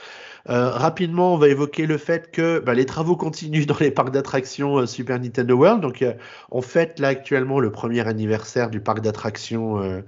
Euh, 0.50 0.70
rapidement, 0.70 1.34
on 1.34 1.38
va 1.38 1.48
évoquer 1.48 1.88
le 1.88 1.98
fait 1.98 2.30
que 2.32 2.60
bah, 2.60 2.76
les 2.76 2.86
travaux 2.86 3.16
continuent 3.16 3.66
dans 3.66 3.78
les 3.80 3.90
parcs 3.90 4.12
d'attractions 4.12 4.78
euh, 4.78 4.86
Super 4.86 5.20
Nintendo 5.20 5.56
World. 5.56 5.82
Donc, 5.82 6.02
euh, 6.02 6.14
on 6.52 6.62
fête 6.62 7.00
là 7.00 7.08
actuellement 7.08 7.60
le 7.60 7.72
premier 7.72 8.08
anniversaire 8.08 8.70
du 8.70 8.80
parc 8.80 9.02
d'attractions 9.02 10.04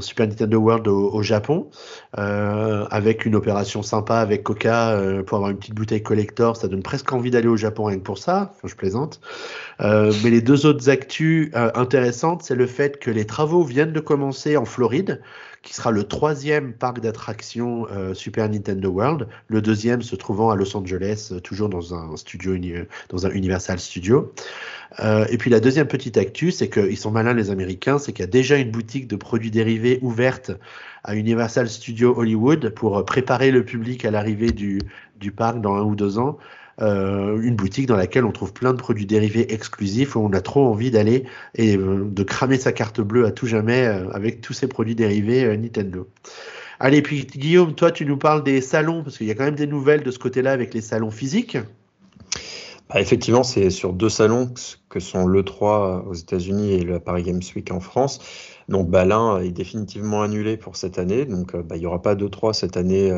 Super 0.00 0.26
Nintendo 0.26 0.58
World 0.58 0.88
au, 0.88 1.22
Japon, 1.22 1.70
avec 2.12 3.24
une 3.24 3.36
opération 3.36 3.82
sympa 3.82 4.16
avec 4.16 4.42
Coca 4.42 4.98
pour 5.26 5.36
avoir 5.36 5.50
une 5.50 5.58
petite 5.58 5.74
bouteille 5.74 6.02
collector. 6.02 6.56
Ça 6.56 6.68
donne 6.68 6.82
presque 6.82 7.12
envie 7.12 7.30
d'aller 7.30 7.48
au 7.48 7.56
Japon 7.56 7.84
rien 7.84 7.98
que 7.98 8.02
pour 8.02 8.18
ça. 8.18 8.52
Je 8.64 8.74
plaisante. 8.74 9.20
mais 9.80 10.30
les 10.30 10.40
deux 10.40 10.66
autres 10.66 10.90
actus 10.90 11.50
intéressantes, 11.54 12.42
c'est 12.42 12.56
le 12.56 12.66
fait 12.66 12.98
que 12.98 13.10
les 13.10 13.24
travaux 13.24 13.62
viennent 13.62 13.92
de 13.92 14.00
commencer 14.00 14.56
en 14.56 14.64
Floride 14.64 15.20
qui 15.66 15.74
sera 15.74 15.90
le 15.90 16.04
troisième 16.04 16.72
parc 16.72 17.00
d'attractions 17.00 17.88
euh, 17.90 18.14
Super 18.14 18.48
Nintendo 18.48 18.88
World, 18.88 19.26
le 19.48 19.60
deuxième 19.60 20.00
se 20.00 20.14
trouvant 20.14 20.50
à 20.50 20.54
Los 20.54 20.76
Angeles, 20.76 21.30
euh, 21.32 21.40
toujours 21.40 21.68
dans 21.68 21.92
un 21.92 22.16
studio, 22.16 22.56
dans 23.08 23.26
un 23.26 23.30
Universal 23.30 23.80
Studio. 23.80 24.32
Euh, 25.00 25.26
et 25.28 25.36
puis 25.38 25.50
la 25.50 25.58
deuxième 25.58 25.88
petite 25.88 26.18
actu, 26.18 26.52
c'est 26.52 26.68
qu'ils 26.68 26.96
sont 26.96 27.10
malins 27.10 27.34
les 27.34 27.50
Américains, 27.50 27.98
c'est 27.98 28.12
qu'il 28.12 28.22
y 28.22 28.28
a 28.28 28.30
déjà 28.30 28.56
une 28.58 28.70
boutique 28.70 29.08
de 29.08 29.16
produits 29.16 29.50
dérivés 29.50 29.98
ouverte 30.02 30.52
à 31.02 31.16
Universal 31.16 31.68
Studio 31.68 32.14
Hollywood 32.16 32.70
pour 32.70 33.04
préparer 33.04 33.50
le 33.50 33.64
public 33.64 34.04
à 34.04 34.12
l'arrivée 34.12 34.52
du, 34.52 34.78
du 35.18 35.32
parc 35.32 35.60
dans 35.60 35.74
un 35.74 35.82
ou 35.82 35.96
deux 35.96 36.20
ans. 36.20 36.38
Euh, 36.82 37.40
une 37.40 37.56
boutique 37.56 37.86
dans 37.86 37.96
laquelle 37.96 38.26
on 38.26 38.32
trouve 38.32 38.52
plein 38.52 38.74
de 38.74 38.78
produits 38.78 39.06
dérivés 39.06 39.52
exclusifs 39.52 40.14
où 40.14 40.20
on 40.20 40.32
a 40.32 40.42
trop 40.42 40.66
envie 40.66 40.90
d'aller 40.90 41.24
et 41.54 41.76
euh, 41.78 42.04
de 42.04 42.22
cramer 42.22 42.58
sa 42.58 42.72
carte 42.72 43.00
bleue 43.00 43.24
à 43.24 43.30
tout 43.30 43.46
jamais 43.46 43.86
euh, 43.86 44.10
avec 44.10 44.42
tous 44.42 44.52
ces 44.52 44.66
produits 44.66 44.94
dérivés 44.94 45.56
Nintendo. 45.56 46.06
Allez, 46.78 47.00
puis 47.00 47.24
Guillaume, 47.24 47.74
toi 47.74 47.90
tu 47.90 48.04
nous 48.04 48.18
parles 48.18 48.44
des 48.44 48.60
salons 48.60 49.02
parce 49.02 49.16
qu'il 49.16 49.26
y 49.26 49.30
a 49.30 49.34
quand 49.34 49.44
même 49.44 49.54
des 49.54 49.66
nouvelles 49.66 50.02
de 50.02 50.10
ce 50.10 50.18
côté-là 50.18 50.52
avec 50.52 50.74
les 50.74 50.82
salons 50.82 51.10
physiques. 51.10 51.56
Bah, 52.90 53.00
effectivement, 53.00 53.42
c'est 53.42 53.70
sur 53.70 53.94
deux 53.94 54.10
salons 54.10 54.52
que 54.90 55.00
sont 55.00 55.26
l'E3 55.26 56.06
aux 56.06 56.14
États-Unis 56.14 56.74
et 56.74 56.82
le 56.82 57.00
Paris 57.00 57.22
Games 57.22 57.40
Week 57.56 57.72
en 57.72 57.80
France. 57.80 58.20
Donc 58.68 58.90
bah, 58.90 59.06
l'un 59.06 59.40
est 59.40 59.50
définitivement 59.50 60.22
annulé 60.22 60.58
pour 60.58 60.76
cette 60.76 60.98
année. 60.98 61.24
Donc 61.24 61.56
bah, 61.56 61.76
il 61.76 61.80
n'y 61.80 61.86
aura 61.86 62.02
pas 62.02 62.14
d'E3 62.14 62.52
cette 62.52 62.76
année 62.76 63.10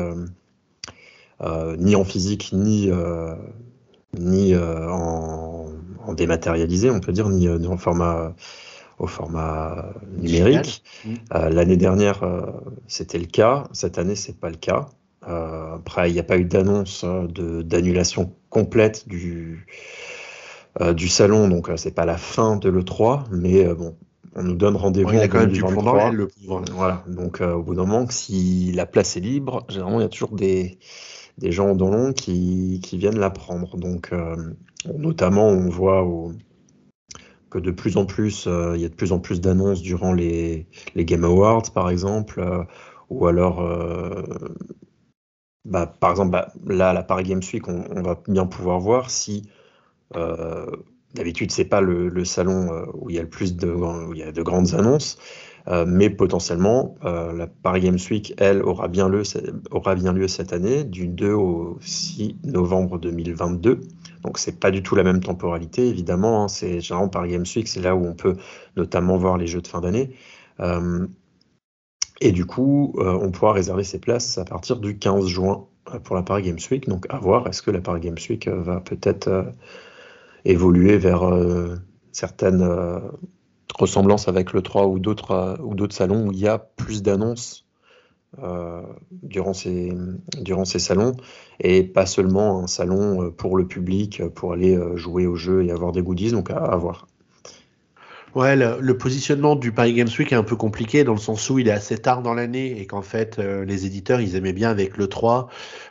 ni 1.77 1.95
en 1.95 2.03
physique, 2.03 2.51
ni, 2.53 2.89
euh, 2.89 3.35
ni 4.17 4.53
euh, 4.53 4.89
en, 4.89 5.67
dématérialisé, 6.13 6.89
on 6.89 6.99
peut 6.99 7.11
dire, 7.11 7.29
ni, 7.29 7.47
en 7.47 7.77
format 7.77 8.33
au 8.97 9.07
format 9.07 9.93
numérique. 10.17 10.83
Mmh. 11.05 11.13
L'année 11.51 11.77
dernière, 11.77 12.27
c'était 12.87 13.19
le 13.19 13.27
cas. 13.27 13.65
Cette 13.71 13.97
année, 13.97 14.15
c'est 14.15 14.37
pas 14.37 14.49
le 14.49 14.57
cas. 14.57 14.89
après, 15.21 16.09
il 16.09 16.13
n'y 16.13 16.19
a 16.19 16.23
pas 16.23 16.37
eu 16.37 16.45
d'annonce 16.45 17.05
d'annulation 17.05 18.33
complète 18.49 19.07
du, 19.07 19.67
du 20.93 21.07
salon, 21.07 21.47
donc 21.47 21.69
c'est 21.77 21.93
pas 21.93 22.05
la 22.05 22.17
fin 22.17 22.57
de 22.57 22.69
l'E3, 22.69 23.25
mais 23.31 23.71
bon, 23.73 23.95
on 24.35 24.43
nous 24.43 24.55
donne 24.55 24.75
rendez-vous. 24.75 25.13
il 25.13 25.19
a 25.19 25.27
quand 25.27 25.39
même 25.39 25.51
du 25.51 25.61
le 25.61 26.27
Voilà, 26.73 27.03
donc 27.07 27.39
au 27.39 27.61
bout 27.61 27.75
d'un 27.75 27.85
moment, 27.85 28.07
si 28.09 28.71
la 28.73 28.87
place 28.87 29.15
est 29.15 29.21
libre, 29.21 29.63
généralement, 29.69 29.99
il 29.99 30.03
y 30.03 30.07
a 30.07 30.09
toujours 30.09 30.35
des, 30.35 30.79
des 31.39 31.51
gens 31.51 31.75
dans 31.75 31.89
l'ombre 31.89 32.13
qui, 32.13 32.79
qui, 32.83 32.97
viennent 32.97 33.19
la 33.19 33.29
prendre. 33.29 33.77
Donc, 33.77 34.09
euh, 34.11 34.35
notamment, 34.97 35.47
on 35.47 35.69
voit 35.69 36.05
que 37.49 37.57
de 37.57 37.71
plus 37.71 37.97
en 37.97 38.05
plus, 38.05 38.45
euh, 38.47 38.73
il 38.75 38.81
y 38.81 38.85
a 38.85 38.89
de 38.89 38.95
plus 38.95 39.11
en 39.11 39.19
plus 39.19 39.41
d'annonces 39.41 39.81
durant 39.81 40.13
les, 40.13 40.67
Game 40.95 41.23
Awards, 41.23 41.71
par 41.73 41.89
exemple, 41.89 42.39
euh, 42.39 42.63
ou 43.09 43.25
alors, 43.25 43.67
bah, 45.65 45.87
par 45.87 46.11
exemple, 46.11 46.31
bah, 46.31 46.51
là, 46.67 46.91
à 46.91 46.93
la 46.93 47.03
Paris 47.03 47.23
Games 47.23 47.41
Week, 47.53 47.67
on, 47.67 48.01
va 48.01 48.21
bien 48.27 48.45
pouvoir 48.45 48.79
voir 48.79 49.09
si 49.09 49.49
D'habitude, 51.15 51.49
c'est 51.51 51.65
pas 51.65 51.81
le, 51.81 52.23
salon 52.23 52.85
où 52.93 53.09
il 53.09 53.15
y 53.15 53.19
a 53.19 53.23
le 53.23 53.29
plus 53.29 53.55
de 53.55 54.41
grandes 54.43 54.75
annonces, 54.75 55.17
euh, 55.67 55.85
mais 55.87 56.09
potentiellement, 56.09 56.95
euh, 57.05 57.33
la 57.33 57.47
Paris 57.47 57.81
Games 57.81 57.99
Week, 58.09 58.33
elle, 58.37 58.61
aura 58.63 58.87
bien, 58.87 59.09
lieu, 59.09 59.23
cette 59.23 60.53
année, 60.53 60.83
du 60.83 61.07
2 61.07 61.33
au 61.33 61.77
6 61.81 62.37
novembre 62.43 62.99
2022. 62.99 63.81
Donc, 64.23 64.37
c'est 64.37 64.59
pas 64.59 64.71
du 64.71 64.83
tout 64.83 64.95
la 64.95 65.03
même 65.03 65.21
temporalité, 65.21 65.87
évidemment. 65.87 66.43
Hein. 66.43 66.47
c'est 66.47 66.81
généralement 66.81 67.09
Paris 67.09 67.31
Games 67.31 67.45
Week, 67.55 67.67
c'est 67.67 67.81
là 67.81 67.95
où 67.95 68.05
on 68.05 68.13
peut 68.13 68.35
notamment 68.75 69.17
voir 69.17 69.37
les 69.37 69.47
jeux 69.47 69.61
de 69.61 69.67
fin 69.67 69.81
d'année. 69.81 70.11
et 72.21 72.31
du 72.31 72.45
coup, 72.45 72.95
on 72.97 73.31
pourra 73.31 73.53
réserver 73.53 73.83
ses 73.83 73.99
places 73.99 74.37
à 74.37 74.45
partir 74.45 74.77
du 74.77 74.97
15 74.97 75.27
juin 75.27 75.65
pour 76.03 76.15
la 76.15 76.23
Paris 76.23 76.43
Games 76.43 76.59
Week. 76.69 76.87
Donc, 76.87 77.05
à 77.09 77.17
voir, 77.17 77.47
est-ce 77.47 77.61
que 77.61 77.71
la 77.71 77.81
Paris 77.81 78.01
Games 78.01 78.17
Week 78.29 78.47
va 78.47 78.81
peut-être 78.81 79.53
évoluer 80.45 80.97
vers 80.97 81.23
euh, 81.23 81.75
certaines 82.11 82.61
euh, 83.71 83.77
ressemblances 83.77 84.27
avec 84.27 84.53
le 84.53 84.61
3 84.61 84.87
ou 84.87 84.99
d'autres 84.99 85.31
euh, 85.31 85.55
ou 85.63 85.75
d'autres 85.75 85.95
salons 85.95 86.27
où 86.27 86.31
il 86.31 86.39
y 86.39 86.47
a 86.47 86.57
plus 86.57 87.01
d'annonces 87.01 87.65
durant, 89.23 89.53
ces, 89.53 89.91
durant 90.37 90.63
ces 90.63 90.77
salons 90.77 91.13
et 91.59 91.81
pas 91.81 92.05
seulement 92.05 92.61
un 92.61 92.67
salon 92.67 93.31
pour 93.31 93.57
le 93.57 93.65
public 93.65 94.23
pour 94.35 94.53
aller 94.53 94.79
jouer 94.97 95.25
au 95.25 95.35
jeu 95.35 95.65
et 95.65 95.71
avoir 95.71 95.93
des 95.93 96.03
goodies 96.03 96.29
donc 96.29 96.51
à, 96.51 96.75
voir. 96.75 97.07
Ouais, 98.35 98.55
le, 98.55 98.97
positionnement 98.97 99.55
du 99.55 99.71
Paris 99.71 99.93
Games 99.93 100.09
Week 100.19 100.31
est 100.31 100.35
un 100.35 100.43
peu 100.43 100.55
compliqué 100.55 101.03
dans 101.03 101.13
le 101.13 101.19
sens 101.19 101.49
où 101.49 101.57
il 101.57 101.67
est 101.67 101.71
assez 101.71 101.97
tard 101.97 102.21
dans 102.21 102.35
l'année 102.35 102.79
et 102.79 102.85
qu'en 102.85 103.01
fait, 103.01 103.39
euh, 103.39 103.65
les 103.65 103.87
éditeurs, 103.87 104.21
ils 104.21 104.35
aimaient 104.35 104.53
bien 104.53 104.69
avec 104.69 104.97
le 104.97 105.07
3 105.07 105.49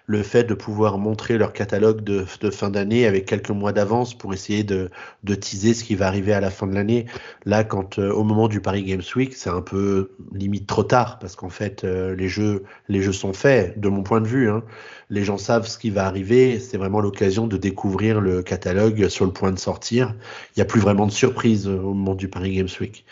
le 0.09 0.23
fait 0.23 0.45
de 0.45 0.55
pouvoir 0.55 0.97
montrer 0.97 1.37
leur 1.37 1.53
catalogue 1.53 2.03
de, 2.03 2.25
fin 2.51 2.71
d'année 2.71 3.07
avec 3.07 3.27
quelques 3.27 3.51
mois 3.51 3.73
d'avance 3.73 4.17
pour 4.17 4.33
essayer 4.33 4.65
de, 4.65 4.91
teaser 5.39 5.75
ce 5.75 5.85
qui 5.85 5.95
va 5.95 6.07
arriver 6.07 6.33
à 6.33 6.41
la 6.41 6.51
fin 6.51 6.67
de 6.67 6.75
l'année. 6.75 7.05
Là, 7.45 7.63
quand 7.63 7.99
euh, 7.99 8.11
au 8.11 8.25
moment 8.25 8.49
du 8.49 8.63
Paris 8.63 8.85
Games 8.85 9.03
Week, 9.15 9.35
c'est 9.35 9.51
un 9.51 9.61
peu 9.61 10.13
limite 10.33 10.67
trop 10.67 10.83
tard 10.83 11.19
parce 11.19 11.37
qu'en 11.37 11.51
fait, 11.51 11.85
euh, 11.85 12.17
les 12.17 12.27
jeux, 12.27 12.65
les 12.89 13.03
jeux 13.03 13.13
sont 13.13 13.35
faits, 13.35 13.79
de 13.79 13.89
mon 13.91 14.03
point 14.03 14.23
de 14.23 14.27
vue. 14.27 14.51
Hein 14.51 14.65
les 15.11 15.25
gens 15.25 15.39
savent 15.39 15.67
ce 15.67 15.79
qui 15.79 15.91
va 15.91 16.07
arriver. 16.07 16.61
C'est 16.61 16.77
vraiment 16.77 17.01
l'occasion 17.01 17.47
de 17.47 17.57
découvrir 17.57 18.21
le 18.21 18.43
catalogue 18.43 19.09
sur 19.09 19.25
le 19.25 19.33
point 19.33 19.53
de 19.53 19.59
sortir. 19.59 20.15
Il 20.51 20.59
n'y 20.59 20.63
a 20.63 20.67
plus 20.67 20.81
vraiment 20.81 21.07
de 21.07 21.13
surprise 21.13 21.67
au 21.67 21.95
moment 21.95 22.15
du 22.15 22.29
Paris 22.29 22.55
Games 22.55 22.69
Week. 22.81 23.05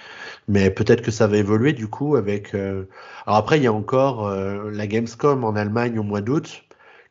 Mais 0.49 0.71
peut-être 0.71 1.03
que 1.03 1.11
ça 1.11 1.27
va 1.27 1.39
évoluer 1.39 1.73
du 1.73 1.89
coup 1.89 2.17
avec. 2.17 2.55
Euh, 2.55 2.85
alors 3.27 3.39
après, 3.39 3.59
il 3.59 3.65
y 3.65 3.67
a 3.67 3.73
encore 3.73 4.27
euh, 4.29 4.71
la 4.71 4.87
Gamescom 4.87 5.45
en 5.45 5.57
Allemagne 5.57 5.99
au 5.99 6.03
mois 6.03 6.21
d'août, 6.21 6.65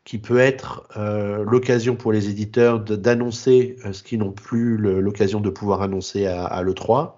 qui 0.06 0.18
peut 0.18 0.39
être 0.39 0.88
euh, 0.95 1.43
l'occasion 1.43 1.95
pour 1.95 2.14
les 2.14 2.30
éditeurs 2.30 2.80
d'annoncer 2.80 3.76
ce 3.91 4.03
qu'ils 4.03 4.20
n'ont 4.20 4.32
plus 4.32 4.78
l'occasion 4.78 5.41
de 5.41 5.49
pouvoir 5.49 5.82
annoncer 5.82 6.28
à, 6.28 6.45
à 6.45 6.64
l'E3. 6.64 7.16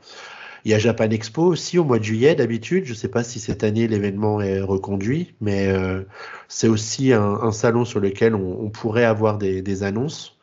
Il 0.67 0.71
y 0.71 0.73
a 0.73 0.79
Japan 0.79 1.09
Expo 1.09 1.43
aussi 1.43 1.79
au 1.79 1.85
mois 1.85 1.97
de 1.97 2.03
juillet 2.03 2.35
d'habitude. 2.35 2.83
Je 2.83 2.91
ne 2.91 2.95
sais 2.97 3.07
pas 3.07 3.23
si 3.23 3.39
cette 3.39 3.63
année 3.63 3.87
l'événement 3.87 4.41
est 4.41 4.59
reconduit, 4.59 5.33
mais 5.39 5.67
euh, 5.67 6.01
c'est 6.49 6.67
aussi 6.67 7.13
un, 7.13 7.53
salon 7.53 7.85
sur 7.85 8.01
lequel 8.01 8.35
on, 8.35 8.69
pourrait 8.69 9.05
avoir 9.05 9.37
des, 9.37 9.83
annonces. 9.83 10.37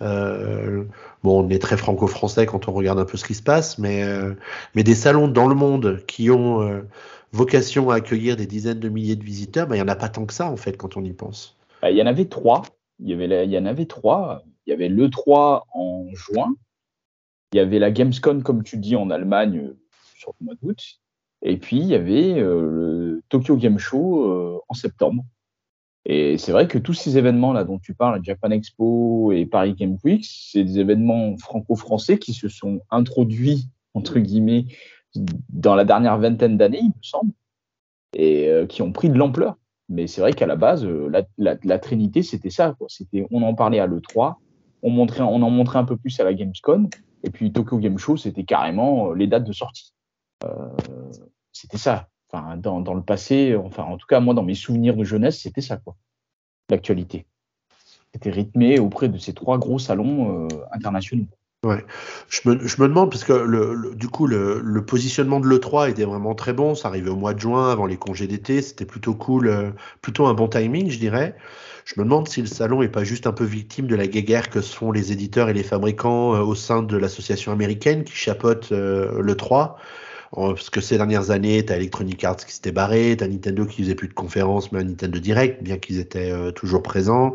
Euh, 0.00 0.84
bon, 1.22 1.44
on 1.44 1.50
est 1.50 1.60
très 1.60 1.76
franco-français 1.76 2.46
quand 2.46 2.68
on 2.68 2.72
regarde 2.72 2.98
un 2.98 3.04
peu 3.04 3.18
ce 3.18 3.26
qui 3.26 3.34
se 3.34 3.42
passe, 3.42 3.76
mais, 3.76 4.02
euh, 4.02 4.32
mais 4.74 4.82
des 4.82 4.94
salons 4.94 5.28
dans 5.28 5.46
le 5.46 5.54
monde 5.54 6.02
qui 6.06 6.30
ont 6.30 6.82
vocation 7.32 7.90
à 7.90 7.96
accueillir 7.96 8.36
des 8.36 8.46
dizaines 8.46 8.80
de 8.80 8.88
milliers 8.88 9.16
de 9.16 9.24
visiteurs, 9.24 9.66
ben, 9.66 9.74
il 9.74 9.78
n'y 9.78 9.84
en 9.84 9.88
a 9.88 9.96
pas 9.96 10.08
tant 10.08 10.24
que 10.24 10.32
ça 10.32 10.46
en 10.46 10.56
fait 10.56 10.78
quand 10.78 10.96
on 10.96 11.04
y 11.04 11.12
pense. 11.12 11.59
Bah, 11.82 11.90
il 11.90 11.96
y 11.96 12.02
en 12.02 12.06
avait 12.06 12.26
trois. 12.26 12.62
Il 12.98 13.08
y, 13.08 13.12
avait 13.12 13.58
en 13.58 13.66
avait 13.66 13.86
trois. 13.86 14.42
Il 14.66 14.70
y 14.70 14.72
avait 14.72 14.88
le 14.88 15.10
3 15.10 15.66
en 15.72 16.06
juin, 16.12 16.54
il 17.52 17.56
y 17.56 17.60
avait 17.60 17.78
la 17.78 17.90
Gamescom, 17.90 18.42
comme 18.42 18.62
tu 18.62 18.76
dis, 18.76 18.94
en 18.94 19.10
Allemagne 19.10 19.58
euh, 19.58 19.78
sur 20.16 20.34
le 20.40 20.44
mois 20.44 20.54
d'août. 20.62 20.78
Et 21.42 21.56
puis, 21.56 21.78
il 21.78 21.86
y 21.86 21.94
avait 21.94 22.38
euh, 22.38 22.70
le 22.70 23.22
Tokyo 23.28 23.56
Game 23.56 23.78
Show 23.78 24.30
euh, 24.30 24.60
en 24.68 24.74
septembre. 24.74 25.24
Et 26.04 26.38
c'est 26.38 26.52
vrai 26.52 26.68
que 26.68 26.78
tous 26.78 26.94
ces 26.94 27.18
événements-là 27.18 27.64
dont 27.64 27.78
tu 27.78 27.94
parles, 27.94 28.22
Japan 28.22 28.50
Expo 28.50 29.32
et 29.32 29.44
Paris 29.46 29.74
Game 29.74 29.98
Week, 30.04 30.24
c'est 30.24 30.64
des 30.64 30.78
événements 30.78 31.36
franco-français 31.36 32.18
qui 32.18 32.32
se 32.32 32.48
sont 32.48 32.80
introduits, 32.90 33.68
entre 33.94 34.18
guillemets, 34.18 34.66
dans 35.48 35.74
la 35.74 35.84
dernière 35.84 36.18
vingtaine 36.18 36.56
d'années, 36.56 36.80
il 36.80 36.88
me 36.88 37.02
semble, 37.02 37.32
et 38.14 38.48
qui 38.68 38.80
ont 38.80 38.92
pris 38.92 39.10
de 39.10 39.18
l'ampleur. 39.18 39.56
Mais 39.90 40.06
c'est 40.06 40.20
vrai 40.20 40.32
qu'à 40.32 40.46
la 40.46 40.56
base, 40.56 40.86
la, 40.86 41.24
la 41.36 41.78
Trinité, 41.78 42.22
c'était 42.22 42.50
ça. 42.50 42.76
C'était, 42.88 43.26
on 43.30 43.42
en 43.42 43.54
parlait 43.54 43.80
à 43.80 43.86
l'E3, 43.86 44.36
on, 44.82 45.42
en 45.42 45.50
montrait 45.50 45.78
un 45.78 45.84
peu 45.84 45.96
plus 45.96 46.18
à 46.20 46.24
la 46.24 46.34
Gamescom, 46.34 46.88
et 47.22 47.30
puis 47.30 47.52
Tokyo 47.52 47.78
Game 47.78 47.98
Show, 47.98 48.16
c'était 48.16 48.44
carrément 48.44 49.10
euh, 49.10 49.14
les 49.14 49.26
dates 49.26 49.44
de 49.44 49.52
sortie. 49.52 49.92
Euh, 50.44 50.68
c'était 51.52 51.78
ça. 51.78 52.08
Enfin, 52.32 52.56
dans, 52.56 52.94
le 52.94 53.02
passé, 53.02 53.56
enfin, 53.56 53.82
en 53.82 53.96
tout 53.96 54.06
cas, 54.06 54.20
moi, 54.20 54.34
dans 54.34 54.44
mes 54.44 54.54
souvenirs 54.54 54.96
de 54.96 55.02
jeunesse, 55.02 55.40
c'était 55.40 55.60
ça, 55.60 55.76
quoi. 55.78 55.96
L'actualité. 56.70 57.26
C'était 58.14 58.30
rythmé 58.30 58.78
auprès 58.78 59.08
de 59.08 59.18
ces 59.18 59.34
trois 59.34 59.58
gros 59.58 59.80
salons 59.80 60.44
euh, 60.44 60.48
internationaux. 60.70 61.26
Ouais, 61.62 61.84
je 62.30 62.48
me, 62.48 62.66
je 62.66 62.80
me, 62.80 62.88
demande 62.88 63.10
parce 63.10 63.22
que 63.22 63.34
le, 63.34 63.92
du 63.94 64.08
coup 64.08 64.26
le, 64.26 64.60
le, 64.60 64.84
positionnement 64.84 65.40
de 65.40 65.46
l'E3 65.46 65.90
était 65.90 66.04
vraiment 66.06 66.34
très 66.34 66.54
bon, 66.54 66.74
ça 66.74 66.88
arrivait 66.88 67.10
au 67.10 67.16
mois 67.16 67.34
de 67.34 67.40
juin 67.40 67.70
avant 67.70 67.84
les 67.84 67.98
congés 67.98 68.26
d'été, 68.26 68.62
c'était 68.62 68.86
plutôt 68.86 69.12
cool, 69.14 69.74
plutôt 70.00 70.26
un 70.26 70.32
bon 70.32 70.48
timing 70.48 70.88
je 70.88 70.98
dirais. 70.98 71.36
Je 71.84 71.98
me 71.98 72.04
demande 72.04 72.28
si 72.28 72.40
le 72.40 72.46
salon 72.46 72.82
est 72.82 72.88
pas 72.88 73.04
juste 73.04 73.26
un 73.26 73.32
peu 73.32 73.44
victime 73.44 73.86
de 73.86 73.96
la 73.96 74.06
guéguerre 74.06 74.48
que 74.48 74.60
sont 74.60 74.92
les 74.92 75.12
éditeurs 75.12 75.48
et 75.48 75.52
les 75.52 75.62
fabricants 75.62 76.34
euh, 76.34 76.40
au 76.40 76.54
sein 76.54 76.82
de 76.82 76.96
l'association 76.96 77.52
américaine 77.52 78.04
qui 78.04 78.14
chapeaute 78.14 78.70
euh, 78.72 79.20
le 79.20 79.36
3. 79.36 79.76
Parce 80.32 80.70
que 80.70 80.80
ces 80.80 80.96
dernières 80.96 81.30
années, 81.32 81.64
tu 81.64 81.72
as 81.72 81.76
Electronic 81.76 82.22
Arts 82.22 82.36
qui 82.36 82.54
s'était 82.54 82.70
barré, 82.70 83.16
tu 83.18 83.24
as 83.24 83.28
Nintendo 83.28 83.66
qui 83.66 83.82
faisait 83.82 83.96
plus 83.96 84.06
de 84.06 84.14
conférences, 84.14 84.70
mais 84.70 84.80
un 84.80 84.84
Nintendo 84.84 85.18
Direct, 85.18 85.62
bien 85.62 85.76
qu'ils 85.78 85.98
étaient 85.98 86.30
euh, 86.30 86.52
toujours 86.52 86.82
présents. 86.82 87.34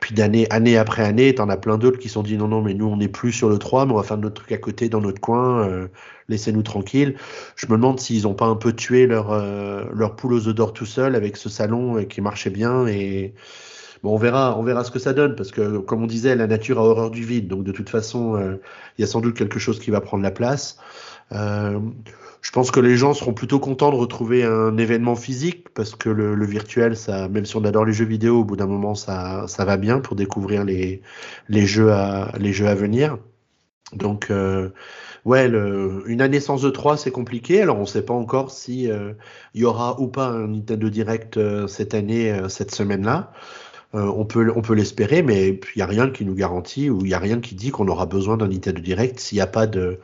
Puis 0.00 0.14
d'année 0.14 0.46
année 0.50 0.76
après 0.76 1.04
année, 1.04 1.34
tu 1.34 1.40
en 1.40 1.48
as 1.48 1.56
plein 1.56 1.78
d'autres 1.78 1.98
qui 1.98 2.10
sont 2.10 2.22
dit 2.22 2.36
non, 2.36 2.48
non, 2.48 2.60
mais 2.60 2.74
nous, 2.74 2.86
on 2.86 2.98
n'est 2.98 3.08
plus 3.08 3.32
sur 3.32 3.48
le 3.48 3.58
3, 3.58 3.86
mais 3.86 3.92
on 3.92 3.96
va 3.96 4.02
faire 4.02 4.18
notre 4.18 4.34
truc 4.34 4.52
à 4.52 4.58
côté 4.58 4.90
dans 4.90 5.00
notre 5.00 5.20
coin, 5.20 5.88
laissez-nous 6.28 6.62
tranquilles. 6.62 7.16
Je 7.56 7.66
me 7.66 7.72
demande 7.72 7.98
s'ils 7.98 8.24
n'ont 8.24 8.34
pas 8.34 8.46
un 8.46 8.56
peu 8.56 8.72
tué 8.72 9.06
leur, 9.06 9.34
leur 9.94 10.16
poule 10.16 10.34
aux 10.34 10.48
œufs 10.48 10.54
d'or 10.54 10.72
tout 10.74 10.86
seul 10.86 11.14
avec 11.14 11.36
ce 11.38 11.48
salon 11.48 12.04
qui 12.04 12.20
marchait 12.20 12.50
bien 12.50 12.86
et 12.86 13.34
on 14.04 14.16
verra, 14.16 14.58
on 14.58 14.62
verra 14.62 14.84
ce 14.84 14.90
que 14.90 14.98
ça 14.98 15.12
donne, 15.12 15.34
parce 15.34 15.50
que 15.50 15.78
comme 15.78 16.02
on 16.02 16.06
disait, 16.06 16.34
la 16.36 16.46
nature 16.46 16.78
a 16.78 16.82
horreur 16.82 17.10
du 17.10 17.24
vide, 17.24 17.48
donc 17.48 17.64
de 17.64 17.72
toute 17.72 17.88
façon, 17.88 18.36
euh, 18.36 18.56
il 18.98 19.02
y 19.02 19.04
a 19.04 19.06
sans 19.06 19.20
doute 19.20 19.36
quelque 19.36 19.58
chose 19.58 19.80
qui 19.80 19.90
va 19.90 20.00
prendre 20.00 20.22
la 20.22 20.30
place. 20.30 20.78
Euh, 21.32 21.80
je 22.42 22.50
pense 22.50 22.70
que 22.70 22.80
les 22.80 22.96
gens 22.96 23.14
seront 23.14 23.32
plutôt 23.32 23.58
contents 23.58 23.90
de 23.90 23.96
retrouver 23.96 24.44
un 24.44 24.76
événement 24.76 25.16
physique, 25.16 25.68
parce 25.74 25.94
que 25.94 26.10
le, 26.10 26.44
virtuel, 26.44 26.94
même 27.30 27.44
si 27.44 27.56
on 27.56 27.64
adore 27.64 27.84
les 27.84 27.92
jeux 27.92 28.04
vidéo, 28.04 28.40
au 28.40 28.44
bout 28.44 28.56
d'un 28.56 28.66
moment, 28.66 28.94
ça, 28.94 29.46
va 29.58 29.76
bien 29.76 30.00
pour 30.00 30.16
découvrir 30.16 30.64
les, 30.64 31.00
jeux, 31.48 31.92
à, 31.92 32.30
venir. 32.74 33.18
Donc, 33.94 34.30
euh, 34.30 34.70
ouais, 35.24 35.46
une 35.46 36.20
année 36.20 36.40
sans 36.40 36.64
E3, 36.64 36.98
c'est 36.98 37.10
compliqué. 37.10 37.62
Alors, 37.62 37.78
on 37.78 37.82
ne 37.82 37.86
sait 37.86 38.04
pas 38.04 38.14
encore 38.14 38.50
si 38.50 38.84
il 38.84 39.60
y 39.60 39.64
aura 39.64 39.98
ou 40.00 40.08
pas 40.08 40.26
un 40.26 40.48
Nintendo 40.48 40.90
Direct 40.90 41.66
cette 41.66 41.94
année, 41.94 42.36
cette 42.48 42.74
semaine-là. 42.74 43.32
Euh, 43.94 44.10
on 44.16 44.24
peut, 44.24 44.74
l'espérer, 44.74 45.22
mais 45.22 45.48
il 45.50 45.76
n'y 45.76 45.82
a 45.82 45.86
rien 45.86 46.10
qui 46.10 46.24
nous 46.24 46.34
garantit 46.34 46.90
ou 46.90 47.00
il 47.02 47.08
n'y 47.08 47.14
a 47.14 47.18
rien 47.18 47.40
qui 47.40 47.54
dit 47.54 47.70
qu'on 47.70 47.86
aura 47.86 48.06
besoin 48.06 48.36
d'un 48.36 48.48
Nintendo 48.48 48.80
Direct 48.80 49.20
s'il 49.20 49.36
n'y 49.36 49.42
a 49.42 49.46
pas 49.46 49.66
de, 49.68 50.00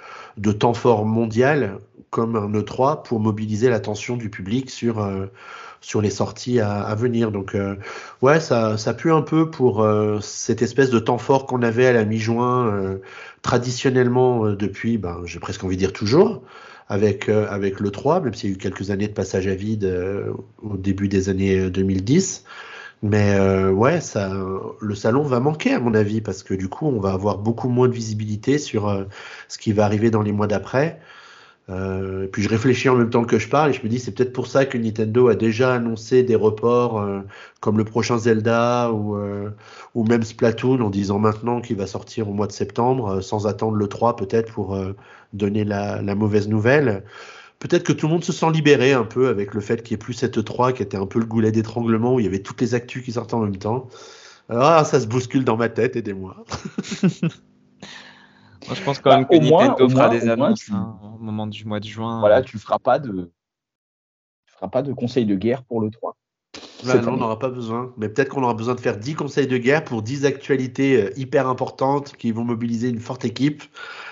temps 0.59 0.74
fort 0.74 1.05
mondial 1.05 1.78
comme 2.11 2.36
un 2.36 2.49
E3 2.53 3.03
pour 3.03 3.18
mobiliser 3.18 3.68
l'attention 3.68 4.16
du 4.16 4.30
public 4.30 4.70
sur, 4.70 5.01
euh, 5.01 5.26
les 6.01 6.11
sorties 6.11 6.61
à, 6.61 6.95
venir. 6.95 7.32
Donc, 7.32 7.55
euh, 7.55 7.74
ouais, 8.22 8.38
ça, 8.38 8.76
pue 8.97 9.12
un 9.12 9.22
peu 9.22 9.51
pour 9.51 9.84
cette 10.20 10.62
espèce 10.62 10.91
de 10.91 10.99
temps 11.01 11.18
fort 11.18 11.47
qu'on 11.47 11.62
avait 11.62 11.86
à 11.86 11.93
la 11.93 12.05
mi-juin, 12.05 12.99
traditionnellement 13.43 14.51
depuis, 14.51 14.99
ben, 14.99 15.20
j'ai 15.24 15.41
presque 15.41 15.64
envie 15.64 15.76
de 15.76 15.80
dire 15.80 15.93
toujours 15.93 16.43
avec, 16.88 17.28
avec 17.28 17.80
le 17.80 17.91
3, 17.91 18.20
même 18.20 18.34
s'il 18.34 18.51
y 18.51 18.53
a 18.53 18.57
eu 18.57 18.59
quelques 18.59 18.91
années 18.91 19.09
de 19.09 19.14
passage 19.14 19.47
à 19.47 19.55
vide 19.55 19.93
au 20.62 20.76
début 20.76 21.09
des 21.09 21.28
années 21.28 21.70
2010. 21.70 22.45
Mais 23.03 23.34
euh, 23.34 23.70
ouais, 23.70 24.01
ça, 24.01 24.30
le 24.80 24.94
salon 24.94 25.22
va 25.22 25.40
manquer 25.40 25.72
à 25.72 25.80
mon 25.80 25.94
avis 25.94 26.20
parce 26.20 26.42
que 26.42 26.53
du 26.53 26.68
coup, 26.68 26.86
on 26.86 27.01
va 27.01 27.12
avoir 27.12 27.38
beaucoup 27.38 27.68
moins 27.68 27.88
de 27.88 27.94
visibilité 27.94 28.59
sur 28.59 28.88
euh, 28.88 29.05
ce 29.48 29.57
qui 29.59 29.72
va 29.72 29.84
arriver 29.86 30.11
dans 30.11 30.22
les 30.22 30.32
mois 30.32 30.46
d'après. 30.46 31.01
Euh, 31.70 32.26
puis 32.26 32.42
je 32.42 32.48
réfléchis 32.48 32.88
en 32.88 32.96
même 32.96 33.11
temps 33.11 33.24
que 33.24 33.38
je 33.38 33.48
parle 33.48 33.70
et 33.70 33.72
je 33.72 33.82
me 33.82 33.88
dis 33.88 34.01
c'est 34.01 34.11
peut-être 34.12 34.32
pour 34.32 34.48
ça 34.48 34.66
que 34.66 34.76
Nintendo 34.76 35.28
a 35.28 35.36
déjà 35.36 35.74
annoncé 35.74 36.24
des 36.24 36.34
reports 36.34 36.98
euh, 37.01 37.20
comme 37.61 37.78
le 37.78 37.84
prochain 37.84 38.18
Zelda 38.18 38.90
ou, 38.92 40.05
même 40.05 40.22
Splatoon 40.22 40.80
en 40.80 40.90
disant 40.90 41.18
maintenant 41.20 41.61
qu'il 41.61 41.76
va 41.76 41.86
sortir 41.86 42.28
au 42.28 42.32
mois 42.32 42.48
de 42.48 42.53
septembre 42.53 43.20
sans 43.20 43.46
attendre 43.46 43.76
le 43.76 43.86
3 43.86 44.16
peut-être 44.16 44.53
pour 44.53 44.76
donner 45.32 45.64
la, 45.64 46.03
mauvaise 46.14 46.48
nouvelle. 46.48 47.05
Peut-être 47.61 47.85
que 47.85 47.93
tout 47.93 48.07
le 48.09 48.13
monde 48.13 48.25
se 48.25 48.33
sent 48.33 48.51
libéré 48.51 48.93
un 48.93 49.05
peu 49.05 49.29
avec 49.29 49.55
le 49.55 49.61
fait 49.61 49.83
qu'il 49.85 49.95
n'y 49.95 50.01
ait 50.01 50.05
plus 50.05 50.15
cette 50.15 50.45
3 50.45 50.73
qui 50.73 50.83
était 50.83 50.97
un 50.97 51.07
peu 51.07 51.21
le 51.21 51.27
goulet 51.27 51.53
d'étranglement 51.53 52.15
où 52.15 52.21
il 52.21 52.25
y 52.25 52.29
avait 52.29 52.43
toutes 52.43 52.61
les 52.61 52.75
actus 52.75 53.05
qui 53.05 53.13
sortaient 53.13 53.35
en 53.35 53.41
même 53.41 53.57
temps. 53.57 53.87
Ah, 54.49 54.83
ça 54.85 54.99
se 54.99 55.07
bouscule 55.07 55.45
dans 55.45 55.57
ma 55.57 55.69
tête, 55.69 55.95
aidez-moi. 55.95 56.45
Moi, 58.67 58.75
je 58.75 58.83
pense 58.83 58.99
quand 58.99 59.11
Bah, 59.11 59.17
même 59.19 59.27
que 59.27 59.37
au 59.37 59.41
moins- 59.41 59.69
Nintendo 59.69 59.89
fera 59.89 60.09
moins- 60.09 60.19
des 60.19 60.23
au 60.23 60.37
moins, 60.37 60.47
annonces 60.47 60.61
tu- 60.61 60.73
hein, 60.73 60.99
au 61.03 61.19
moment 61.19 61.47
du 61.47 61.65
mois 61.65 61.81
de 61.81 61.87
juin. 61.87 62.21
Voilà, 62.21 62.43
tu 62.43 62.59
feras 62.59 62.79
pas 62.79 62.99
de, 62.99 63.33
tu 64.47 64.53
feras 64.55 64.69
pas 64.69 64.83
de 64.83 64.93
conseil 64.93 65.25
de 65.25 65.35
guerre 65.35 65.63
pour 65.65 65.81
le 65.81 65.91
3. 65.91 66.17
Bah, 66.85 67.01
non, 67.01 67.13
on 67.13 67.17
n'aura 67.19 67.39
pas 67.39 67.49
besoin. 67.49 67.93
Mais 67.97 68.09
peut-être 68.09 68.29
qu'on 68.31 68.43
aura 68.43 68.55
besoin 68.55 68.75
de 68.75 68.81
faire 68.81 68.97
10 68.99 69.15
conseils 69.15 69.47
de 69.47 69.57
guerre 69.57 69.85
pour 69.85 70.03
10 70.03 70.25
actualités 70.27 71.03
euh, 71.05 71.11
hyper 71.17 71.47
importantes 71.49 72.17
qui 72.17 72.33
vont 72.33 72.45
mobiliser 72.45 72.89
une 72.89 72.99
forte 73.01 73.25
équipe. 73.25 73.63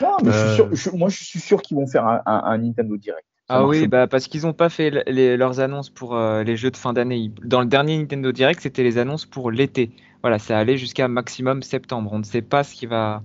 Non, 0.00 0.16
mais 0.22 0.30
je 0.32 0.36
Euh. 0.36 0.46
suis 0.46 0.54
sûr, 0.54 0.68
je- 0.74 0.90
moi, 0.96 1.08
je 1.08 1.24
suis 1.24 1.40
sûr 1.40 1.60
qu'ils 1.62 1.76
vont 1.76 1.86
faire 1.86 2.06
un, 2.06 2.20
un- 2.26 2.42
un 2.44 2.58
Nintendo 2.58 2.96
Direct. 2.96 3.26
Ah 3.50 3.66
oui, 3.66 3.86
bah 3.86 4.06
parce 4.06 4.26
qu'ils 4.26 4.42
n'ont 4.42 4.52
pas 4.52 4.68
fait 4.68 4.90
le- 4.90 5.02
les- 5.06 5.36
leurs 5.38 5.60
annonces 5.60 5.88
pour 5.88 6.14
euh, 6.16 6.42
les 6.44 6.56
jeux 6.56 6.70
de 6.70 6.76
fin 6.76 6.92
d'année. 6.92 7.32
Dans 7.42 7.60
le 7.60 7.66
dernier 7.66 7.96
Nintendo 7.98 8.30
Direct, 8.30 8.60
c'était 8.60 8.82
les 8.82 8.98
annonces 8.98 9.24
pour 9.24 9.50
l'été. 9.50 9.90
Voilà, 10.22 10.38
ça 10.38 10.58
allait 10.58 10.76
jusqu'à 10.76 11.08
maximum 11.08 11.62
septembre. 11.62 12.10
On 12.12 12.18
ne 12.18 12.24
sait 12.24 12.42
pas 12.42 12.62
ce 12.62 12.74
qui 12.74 12.84
va. 12.86 13.22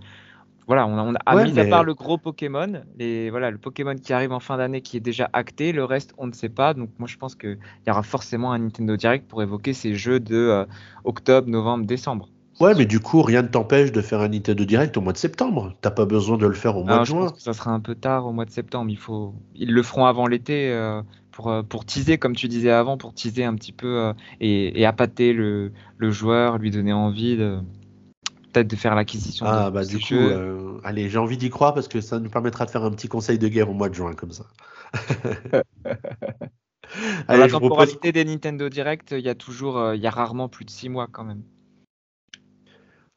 Voilà, 0.68 0.88
on 0.88 0.98
a, 0.98 1.04
on 1.04 1.16
a 1.16 1.36
Ouais, 1.36 1.38
mis 1.38 1.60
à 1.60 1.66
part 1.66 1.84
le 1.84 1.94
gros 1.96 2.18
Pokémon, 2.18 2.84
les, 2.96 3.30
voilà, 3.32 3.52
le 3.52 3.58
Pokémon 3.60 3.96
qui 3.96 4.14
arrive 4.14 4.32
en 4.34 4.40
fin 4.40 4.58
d'année 4.58 4.82
qui 4.82 4.98
est 4.98 5.00
déjà 5.02 5.30
acté. 5.34 5.74
Le 5.74 5.86
reste, 5.86 6.14
on 6.18 6.28
ne 6.28 6.34
sait 6.34 6.50
pas. 6.50 6.74
Donc 6.74 6.92
moi, 7.00 7.08
je 7.08 7.18
pense 7.18 7.36
qu'il 7.36 7.60
y 7.88 7.92
aura 7.92 8.04
forcément 8.04 8.54
un 8.54 8.60
Nintendo 8.60 8.96
Direct 8.98 9.28
pour 9.28 9.44
évoquer 9.44 9.74
ces 9.74 9.96
jeux 9.96 10.20
de 10.22 10.36
euh, 10.38 10.66
octobre, 11.06 11.50
novembre, 11.50 11.86
décembre. 11.86 12.30
Ouais, 12.64 12.76
mais 12.76 12.86
du 12.86 13.02
coup, 13.02 13.22
rien 13.22 13.42
ne 13.42 13.48
t'empêche 13.50 13.92
de 13.92 14.02
faire 14.02 14.22
un 14.22 14.30
Nintendo 14.30 14.64
Direct 14.64 14.96
au 14.96 15.02
mois 15.02 15.12
de 15.12 15.18
septembre. 15.18 15.76
T'as 15.82 15.92
pas 15.92 16.06
besoin 16.06 16.38
de 16.38 16.48
le 16.48 16.54
faire 16.54 16.78
au 16.78 16.84
mois 16.86 17.00
de 17.00 17.04
je 17.04 17.10
juin. 17.10 17.20
pense 17.26 17.34
que 17.34 17.42
ça 17.42 17.52
sera 17.54 17.72
un 17.72 17.82
peu 17.82 17.94
tard 17.94 18.26
au 18.26 18.32
mois 18.32 18.46
de 18.46 18.52
septembre. 18.52 18.90
Il 18.90 18.98
faut, 18.98 19.36
ils 19.54 19.74
le 19.74 19.84
feront 19.84 20.06
avant 20.06 20.28
l'été 20.28 20.72
euh, 20.72 21.02
pour, 21.32 21.50
euh, 21.50 21.62
pour 21.62 21.84
teaser, 21.84 22.18
comme 22.18 22.36
tu 22.38 22.48
disais 22.48 22.72
avant, 22.72 22.98
pour 22.98 23.14
teaser 23.14 23.44
un 23.44 23.56
petit 23.56 23.74
peu 23.74 23.88
euh, 24.00 24.14
et, 24.40 24.80
et 24.80 24.86
appâter 24.86 25.34
le, 25.34 25.74
le 25.98 26.12
joueur, 26.12 26.58
lui 26.58 26.72
donner 26.72 26.94
envie 26.94 27.36
de 27.36 27.60
peut-être 28.54 28.68
de 28.68 28.76
faire 28.76 28.96
l'acquisition. 28.96 29.46
Ah, 29.46 29.66
de 29.70 29.72
bah 29.72 29.84
du 29.84 30.00
coup, 30.00 30.14
euh, 30.14 30.80
allez, 30.84 31.10
j'ai 31.10 31.18
envie 31.18 31.38
d'y 31.38 31.50
croire 31.50 31.74
parce 31.74 31.88
que 31.90 32.00
ça 32.02 32.20
nous 32.20 32.30
permettra 32.30 32.66
de 32.66 32.72
faire 32.72 32.84
un 32.84 32.92
petit 32.92 33.10
conseil 33.10 33.40
de 33.40 33.48
guerre 33.50 33.70
au 33.70 33.74
mois 33.74 33.90
de 33.90 33.96
juin, 33.96 34.14
comme 34.14 34.32
ça. 34.32 34.46
La 37.28 37.34
allez, 37.34 37.50
je 37.50 37.54
vous 37.54 37.60
propose. 37.62 37.98
temporalité 37.98 38.12
des 38.12 38.24
Nintendo 38.24 38.70
Direct, 38.70 39.12
il 39.18 39.26
y 39.26 39.30
a 39.30 39.36
toujours, 39.36 39.94
il 39.96 40.02
y 40.02 40.08
a 40.08 40.12
rarement 40.12 40.48
plus 40.50 40.66
de 40.66 40.70
six 40.70 40.90
mois 40.90 41.08
quand 41.12 41.24
même. 41.24 41.42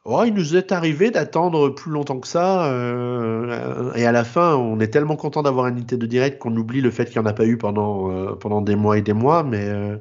Oh, 0.08 0.22
il 0.24 0.34
nous 0.34 0.54
est 0.56 0.70
arrivé 0.70 1.10
d'attendre 1.10 1.68
plus 1.70 1.90
longtemps 1.90 2.20
que 2.20 2.28
ça, 2.28 2.70
euh, 2.72 3.92
et 3.94 4.06
à 4.06 4.12
la 4.12 4.22
fin, 4.22 4.54
on 4.54 4.78
est 4.78 4.86
tellement 4.86 5.16
content 5.16 5.42
d'avoir 5.42 5.66
un 5.66 5.72
Nintendo 5.72 6.06
Direct 6.06 6.38
qu'on 6.38 6.56
oublie 6.56 6.80
le 6.80 6.92
fait 6.92 7.06
qu'il 7.06 7.20
n'y 7.20 7.26
en 7.26 7.28
a 7.28 7.32
pas 7.32 7.44
eu 7.44 7.56
pendant, 7.56 8.12
euh, 8.12 8.34
pendant 8.36 8.60
des 8.62 8.76
mois 8.76 8.98
et 8.98 9.02
des 9.02 9.14
mois, 9.14 9.42
mais 9.42 9.64
euh, 9.68 9.96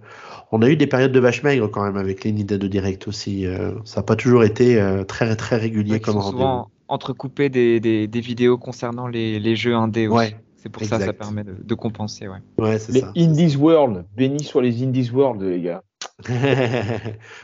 on 0.52 0.62
a 0.62 0.70
eu 0.70 0.76
des 0.76 0.86
périodes 0.86 1.12
de 1.12 1.20
vache 1.20 1.42
maigre 1.42 1.68
quand 1.72 1.84
même 1.84 1.98
avec 1.98 2.24
les 2.24 2.32
Nintendo 2.32 2.68
Direct 2.68 3.08
aussi. 3.08 3.48
euh, 3.48 3.72
ça 3.84 4.02
n'a 4.02 4.04
pas 4.04 4.16
toujours 4.16 4.44
été 4.44 4.80
euh, 4.80 5.04
très 5.04 5.36
très 5.36 5.58
régulier 5.58 5.94
Ouais, 5.94 6.00
comme 6.00 6.14
sont 6.14 6.20
rendez-vous. 6.20 6.38
souvent 6.42 6.68
entrecoupés 6.88 7.50
des, 7.50 7.80
des, 7.80 8.08
des 8.08 8.22
vidéos 8.22 8.60
concernant 8.60 9.08
les, 9.08 9.40
les 9.40 9.56
jeux 9.56 9.74
indés 9.74 10.08
aussi. 10.08 10.18
Ouais, 10.18 10.36
C'est 10.58 10.70
pour 10.70 10.84
ça 10.84 11.00
que 11.00 11.06
ça 11.06 11.14
permet 11.14 11.44
de, 11.44 11.56
de 11.64 11.74
compenser. 11.74 12.28
Ouais. 12.28 12.38
ouais, 12.60 12.78
Les 12.90 13.00
ça. 13.00 13.12
Indies 13.18 13.56
World, 13.58 14.06
béni 14.16 14.44
soient 14.44 14.62
les 14.62 14.84
Indies 14.84 15.10
World, 15.12 15.42
les 15.42 15.62
gars. 15.62 15.82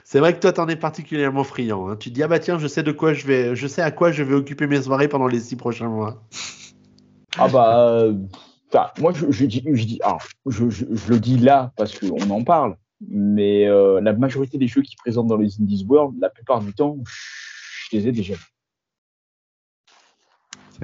c'est 0.03 0.19
vrai 0.19 0.33
que 0.33 0.39
toi, 0.39 0.53
t'en 0.53 0.67
es 0.67 0.75
particulièrement 0.75 1.43
friand. 1.43 1.89
hein. 1.89 1.95
Tu 1.97 2.09
dis, 2.09 2.23
ah 2.23 2.27
bah 2.27 2.39
tiens, 2.39 2.57
je 2.57 2.67
sais 2.67 2.83
de 2.83 2.91
quoi 2.91 3.13
je 3.13 3.25
vais, 3.27 3.55
je 3.55 3.67
sais 3.67 3.81
à 3.81 3.91
quoi 3.91 4.11
je 4.11 4.23
vais 4.23 4.33
occuper 4.35 4.67
mes 4.67 4.81
soirées 4.81 5.07
pendant 5.07 5.27
les 5.27 5.39
six 5.39 5.55
prochains 5.55 5.89
mois. 5.89 6.23
Ah 7.37 7.47
bah, 7.47 7.89
euh, 7.89 8.13
moi 8.99 9.13
je, 9.13 9.45
dis, 9.45 9.63
je 9.65 11.09
le 11.09 11.19
dis 11.19 11.37
là 11.37 11.71
parce 11.77 11.97
qu'on 11.97 12.29
en 12.29 12.43
parle, 12.43 12.75
mais 13.07 13.67
euh, 13.67 14.01
la 14.01 14.13
majorité 14.13 14.57
des 14.57 14.67
jeux 14.67 14.81
qui 14.81 14.95
présentent 14.95 15.27
dans 15.27 15.37
les 15.37 15.59
Indies 15.59 15.85
World, 15.87 16.15
la 16.19 16.29
plupart 16.29 16.61
du 16.61 16.73
temps, 16.73 16.97
je 17.05 17.97
les 17.97 18.07
ai 18.07 18.11
déjà. 18.11 18.33
vus. 18.33 18.53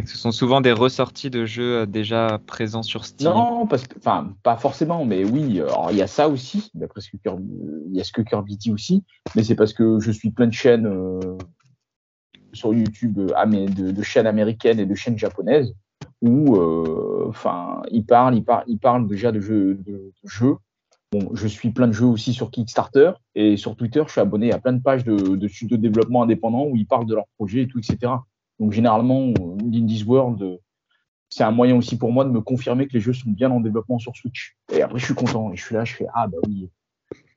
Ce 0.05 0.17
sont 0.17 0.31
souvent 0.31 0.61
des 0.61 0.71
ressorties 0.71 1.29
de 1.29 1.45
jeux 1.45 1.79
euh, 1.79 1.85
déjà 1.85 2.39
présents 2.45 2.83
sur 2.83 3.05
Steam. 3.05 3.29
Non, 3.29 3.65
parce 3.65 3.87
que, 3.87 3.97
enfin, 3.97 4.33
pas 4.43 4.55
forcément, 4.55 5.05
mais 5.05 5.23
oui, 5.23 5.59
alors 5.59 5.89
il 5.91 5.97
y 5.97 6.01
a 6.01 6.07
ça 6.07 6.29
aussi, 6.29 6.69
d'après 6.75 7.01
ce 7.01 7.09
que 7.09 7.17
Kirby, 7.17 7.45
il 7.87 7.95
y 7.95 8.01
a 8.01 8.03
ce 8.03 8.11
que 8.11 8.21
Kirby 8.21 8.57
dit 8.57 8.71
aussi, 8.71 9.03
mais 9.35 9.43
c'est 9.43 9.55
parce 9.55 9.73
que 9.73 9.99
je 9.99 10.11
suis 10.11 10.29
plein 10.29 10.47
de 10.47 10.53
chaînes 10.53 10.85
euh, 10.85 11.37
sur 12.53 12.73
YouTube, 12.73 13.17
euh, 13.19 13.45
de, 13.45 13.91
de 13.91 14.03
chaînes 14.03 14.27
américaines 14.27 14.79
et 14.79 14.85
de 14.85 14.95
chaînes 14.95 15.17
japonaises, 15.17 15.73
où, 16.21 16.55
euh, 16.55 17.25
enfin, 17.29 17.81
ils 17.91 18.05
parlent, 18.05 18.35
ils 18.35 18.43
parlent, 18.43 18.65
ils 18.67 18.79
parlent 18.79 19.07
déjà 19.07 19.31
de 19.31 19.39
jeux, 19.39 19.75
de, 19.75 20.13
de 20.23 20.29
jeux. 20.29 20.57
Bon, 21.11 21.29
je 21.33 21.47
suis 21.47 21.69
plein 21.69 21.87
de 21.87 21.93
jeux 21.93 22.05
aussi 22.05 22.33
sur 22.33 22.51
Kickstarter 22.51 23.13
et 23.33 23.55
sur 23.55 23.77
Twitter, 23.77 24.03
je 24.05 24.11
suis 24.11 24.21
abonné 24.21 24.51
à 24.51 24.59
plein 24.59 24.73
de 24.73 24.81
pages 24.81 25.05
de, 25.05 25.15
de 25.15 25.47
studios 25.47 25.77
de 25.77 25.81
développement 25.81 26.23
indépendants 26.23 26.65
où 26.65 26.75
ils 26.75 26.85
parlent 26.85 27.05
de 27.05 27.15
leurs 27.15 27.27
projets 27.37 27.61
et 27.61 27.67
tout, 27.67 27.79
etc. 27.79 28.11
Donc 28.59 28.71
généralement, 28.73 29.33
l'Indies 29.63 30.03
World, 30.07 30.59
c'est 31.29 31.43
un 31.43 31.51
moyen 31.51 31.75
aussi 31.75 31.97
pour 31.97 32.11
moi 32.11 32.25
de 32.25 32.29
me 32.31 32.41
confirmer 32.41 32.87
que 32.87 32.93
les 32.93 32.99
jeux 33.01 33.13
sont 33.13 33.29
bien 33.29 33.51
en 33.51 33.59
développement 33.59 33.99
sur 33.99 34.15
Switch. 34.15 34.55
Et 34.73 34.81
après, 34.81 34.97
je 34.99 35.05
suis 35.05 35.13
content. 35.15 35.51
Et 35.51 35.57
je 35.57 35.63
suis 35.63 35.75
là, 35.75 35.83
je 35.85 35.93
fais 35.93 36.07
Ah, 36.13 36.25
bah 36.27 36.37
oui, 36.47 36.69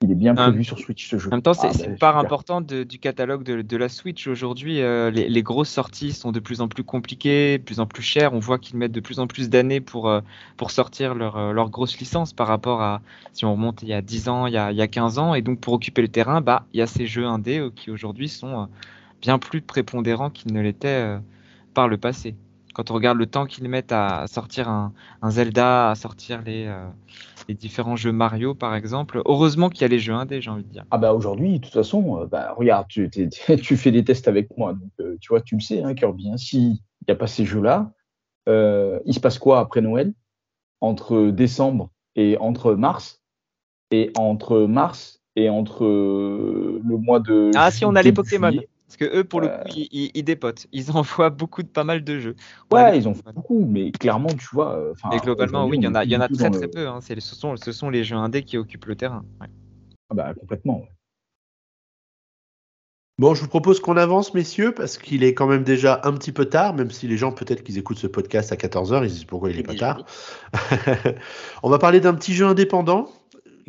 il 0.01 0.11
est 0.11 0.15
bien 0.15 0.35
Ah. 0.39 0.45
prévu 0.49 0.65
sur 0.65 0.79
Switch 0.79 1.11
ce 1.11 1.19
jeu. 1.19 1.29
En 1.29 1.33
même 1.33 1.43
temps, 1.43 1.53
c'est 1.53 1.67
Ah, 1.67 1.73
c'est 1.75 1.85
bah, 1.87 1.91
une 1.91 1.99
part 1.99 2.17
importante 2.17 2.67
de- 2.67 2.85
du 2.85 2.99
catalogue 2.99 3.43
de, 3.43 3.61
de 3.63 3.77
la 3.77 3.89
Switch. 3.91 4.27
Aujourd'hui, 4.29 4.81
euh, 4.81 5.11
les, 5.11 5.29
les 5.29 5.43
grosses 5.43 5.69
sorties 5.69 6.13
sont 6.13 6.33
de 6.33 6.41
plus 6.41 6.61
en 6.63 6.69
plus 6.69 6.85
compliquées, 6.85 7.59
de 7.59 7.65
plus 7.65 7.81
en 7.81 7.87
plus 7.87 8.03
chères. 8.03 8.33
On 8.33 8.39
voit 8.39 8.59
qu'ils 8.59 8.79
mettent 8.79 8.93
de 8.93 9.01
plus 9.01 9.19
en 9.19 9.27
plus 9.27 9.51
d'années 9.51 9.81
pour, 9.81 10.09
euh, 10.09 10.21
pour 10.57 10.71
sortir 10.71 11.15
leur, 11.15 11.37
euh, 11.37 11.53
leur 11.53 11.69
grosse 11.69 11.99
licence 11.99 12.33
par 12.33 12.47
rapport 12.47 12.81
à 12.81 13.03
si 13.33 13.45
on 13.45 13.53
remonte 13.53 13.83
il 13.83 13.89
y 13.89 13.93
a 13.93 14.01
10 14.01 14.29
ans, 14.31 14.47
il 14.47 14.55
y 14.55 14.57
a, 14.57 14.71
il 14.73 14.79
y 14.79 14.83
a 14.83 14.89
15 14.89 15.19
ans. 15.19 15.35
Et 15.35 15.43
donc, 15.43 15.59
pour 15.61 15.75
occuper 15.75 16.01
le 16.01 16.09
terrain, 16.09 16.41
bah, 16.41 16.65
il 16.73 16.79
y 16.79 16.83
a 16.83 16.87
ces 16.87 17.07
jeux 17.07 17.27
indés 17.27 17.69
qui 17.77 17.91
aujourd'hui 17.91 18.29
sont 18.29 18.63
euh, 18.63 18.65
bien 19.21 19.39
plus 19.39 19.61
prépondérants 19.61 20.31
qu'ils 20.31 20.53
ne 20.53 20.61
l'étaient 20.61 20.89
euh, 20.89 21.19
par 21.75 21.89
le 21.89 21.99
passé. 21.99 22.35
Quand 22.75 22.91
on 22.91 22.95
regarde 22.95 23.19
le 23.19 23.27
temps 23.27 23.47
qu'ils 23.47 23.69
mettent 23.69 23.93
à 23.93 24.27
sortir 24.27 24.69
un, 24.69 24.93
un 25.23 25.31
Zelda, 25.31 25.91
à 25.91 25.95
sortir 25.95 26.43
les, 26.43 26.67
euh, 26.67 26.87
les 27.49 27.55
différents 27.55 27.97
jeux 27.97 28.13
Mario, 28.13 28.55
par 28.55 28.75
exemple, 28.75 29.23
heureusement 29.27 29.71
qu'il 29.71 29.83
y 29.83 29.85
a 29.85 29.89
les 29.89 29.99
jeux 29.99 30.15
indés, 30.15 30.41
j'ai 30.41 30.51
envie 30.51 30.63
de 30.63 30.69
dire. 30.69 30.85
Ah, 30.91 30.99
bah 30.99 31.13
aujourd'hui, 31.13 31.59
de 31.59 31.65
toute 31.65 31.73
façon, 31.73 32.21
euh, 32.21 32.27
bah, 32.27 32.55
regarde, 32.57 32.87
tu, 32.89 33.11
fais 33.77 33.91
des 33.91 34.05
tests 34.05 34.29
avec 34.29 34.57
moi. 34.57 34.75
Donc, 34.75 35.19
tu 35.21 35.29
vois, 35.31 35.41
tu 35.41 35.57
le 35.57 35.61
sais, 35.61 35.83
hein, 35.83 35.95
Kirby. 35.95 36.31
Hein, 36.31 36.37
S'il 36.37 36.71
n'y 36.71 37.13
a 37.13 37.17
pas 37.17 37.27
ces 37.27 37.45
jeux-là, 37.45 37.93
euh, 38.49 39.01
il 39.05 39.15
se 39.15 39.21
passe 39.21 39.39
quoi 39.39 39.61
après 39.61 39.81
Noël? 39.81 40.13
Entre 40.81 41.31
décembre 41.31 41.91
et 42.17 42.39
entre 42.39 42.75
mars? 42.75 43.21
Et 43.91 44.13
entre 44.17 44.61
mars 44.61 45.21
et 45.35 45.51
entre 45.51 45.85
le 45.85 46.97
mois 46.97 47.19
de. 47.19 47.51
Ah, 47.57 47.71
si 47.71 47.85
on 47.85 47.95
a 47.97 48.03
les 48.03 48.13
Pokémon. 48.13 48.53
Parce 48.91 48.97
que 48.97 49.17
eux, 49.19 49.23
pour 49.23 49.41
le 49.41 49.47
Euh. 49.49 49.59
coup, 49.59 49.69
ils, 49.77 49.89
ils- 49.93 50.11
ils 50.15 50.25
dépotent. 50.25 50.67
Ils 50.73 50.87
envoient 50.97 51.31
beaucoup 51.31 51.63
de 51.63 51.69
pas 51.69 51.85
mal 51.85 52.03
de 52.03 52.19
jeux. 52.19 52.35
On 52.73 52.77
Ouais, 52.77 52.99
ils 52.99 53.07
ont 53.07 53.15
fait 53.15 53.23
Pokémon. 53.23 53.41
beaucoup, 53.41 53.65
mais 53.65 53.93
clairement, 53.93 54.27
tu 54.35 54.49
vois. 54.53 54.75
euh, 54.75 54.95
Et 55.13 55.19
globalement, 55.19 55.65
oui, 55.69 55.77
il 55.79 55.85
y 55.85 55.87
en 55.87 55.95
a, 55.95 56.05
y 56.05 56.17
en 56.17 56.27
très 56.27 56.51
très 56.51 56.63
le- 56.63 56.71
peu. 56.71 56.89
hein. 56.89 56.99
C'est 57.01 57.15
les- 57.15 57.21
ce, 57.21 57.37
sont, 57.37 57.57
ce 57.57 57.71
sont 57.71 57.89
les 57.89 58.03
jeux 58.03 58.17
indés 58.17 58.43
qui 58.43 58.59
occupent 58.59 58.87
le 58.87 58.97
terrain. 58.97 59.25
ouais. 59.41 59.47
Ah 60.11 60.15
bah, 60.17 60.35
complètement. 60.35 60.81
ouais. 60.81 60.91
Bon, 63.19 63.35
je 63.35 63.43
vous 63.43 63.49
propose 63.49 63.79
qu'on 63.81 63.97
avance, 63.97 64.35
messieurs, 64.35 64.73
parce 64.73 64.97
qu'il 64.99 65.23
est 65.23 65.35
quand 65.35 65.47
même 65.47 65.63
déjà 65.63 66.01
un 66.05 66.13
petit 66.15 66.33
peu 66.33 66.47
tard, 66.47 66.75
même 66.75 66.91
si 66.91 67.07
les 67.07 67.17
gens, 67.19 67.31
peut-être 67.33 67.63
qu'ils 67.63 67.77
écoutent 67.79 67.99
ce 67.99 68.07
podcast 68.09 68.51
à 68.51 68.57
14h, 68.57 69.05
ils 69.05 69.11
se 69.11 69.15
disent 69.15 69.25
pourquoi 69.25 69.51
il 69.51 69.59
est 69.61 69.63
pas 69.63 69.75
tard. 69.77 70.05
On 71.63 71.69
va 71.71 71.79
parler 71.79 72.01
d'un 72.01 72.15
petit 72.15 72.33
jeu 72.35 72.47
indépendant 72.47 73.09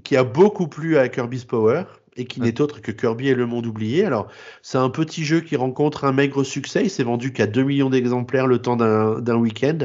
qui 0.03 0.15
a 0.17 0.23
beaucoup 0.23 0.67
plu 0.67 0.97
à 0.97 1.09
Kirby's 1.09 1.43
Power 1.45 1.83
et 2.17 2.25
qui 2.25 2.41
n'est 2.41 2.59
autre 2.59 2.81
que 2.81 2.91
Kirby 2.91 3.29
et 3.29 3.35
le 3.35 3.45
monde 3.45 3.65
oublié. 3.65 4.05
Alors, 4.05 4.27
c'est 4.61 4.77
un 4.77 4.89
petit 4.89 5.23
jeu 5.23 5.41
qui 5.41 5.55
rencontre 5.55 6.03
un 6.03 6.11
maigre 6.11 6.43
succès. 6.43 6.83
Il 6.83 6.89
s'est 6.89 7.03
vendu 7.03 7.31
qu'à 7.31 7.47
2 7.47 7.63
millions 7.63 7.89
d'exemplaires 7.89 8.47
le 8.47 8.59
temps 8.59 8.75
d'un 8.75 9.19
d'un 9.19 9.35
week-end. 9.35 9.79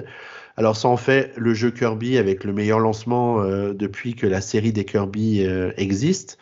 Alors, 0.56 0.76
ça 0.76 0.88
en 0.88 0.96
fait 0.96 1.32
le 1.36 1.54
jeu 1.54 1.70
Kirby 1.70 2.18
avec 2.18 2.44
le 2.44 2.52
meilleur 2.52 2.78
lancement 2.78 3.40
euh, 3.40 3.74
depuis 3.74 4.14
que 4.14 4.26
la 4.26 4.40
série 4.40 4.72
des 4.72 4.84
Kirby 4.84 5.44
euh, 5.44 5.72
existe. 5.76 6.38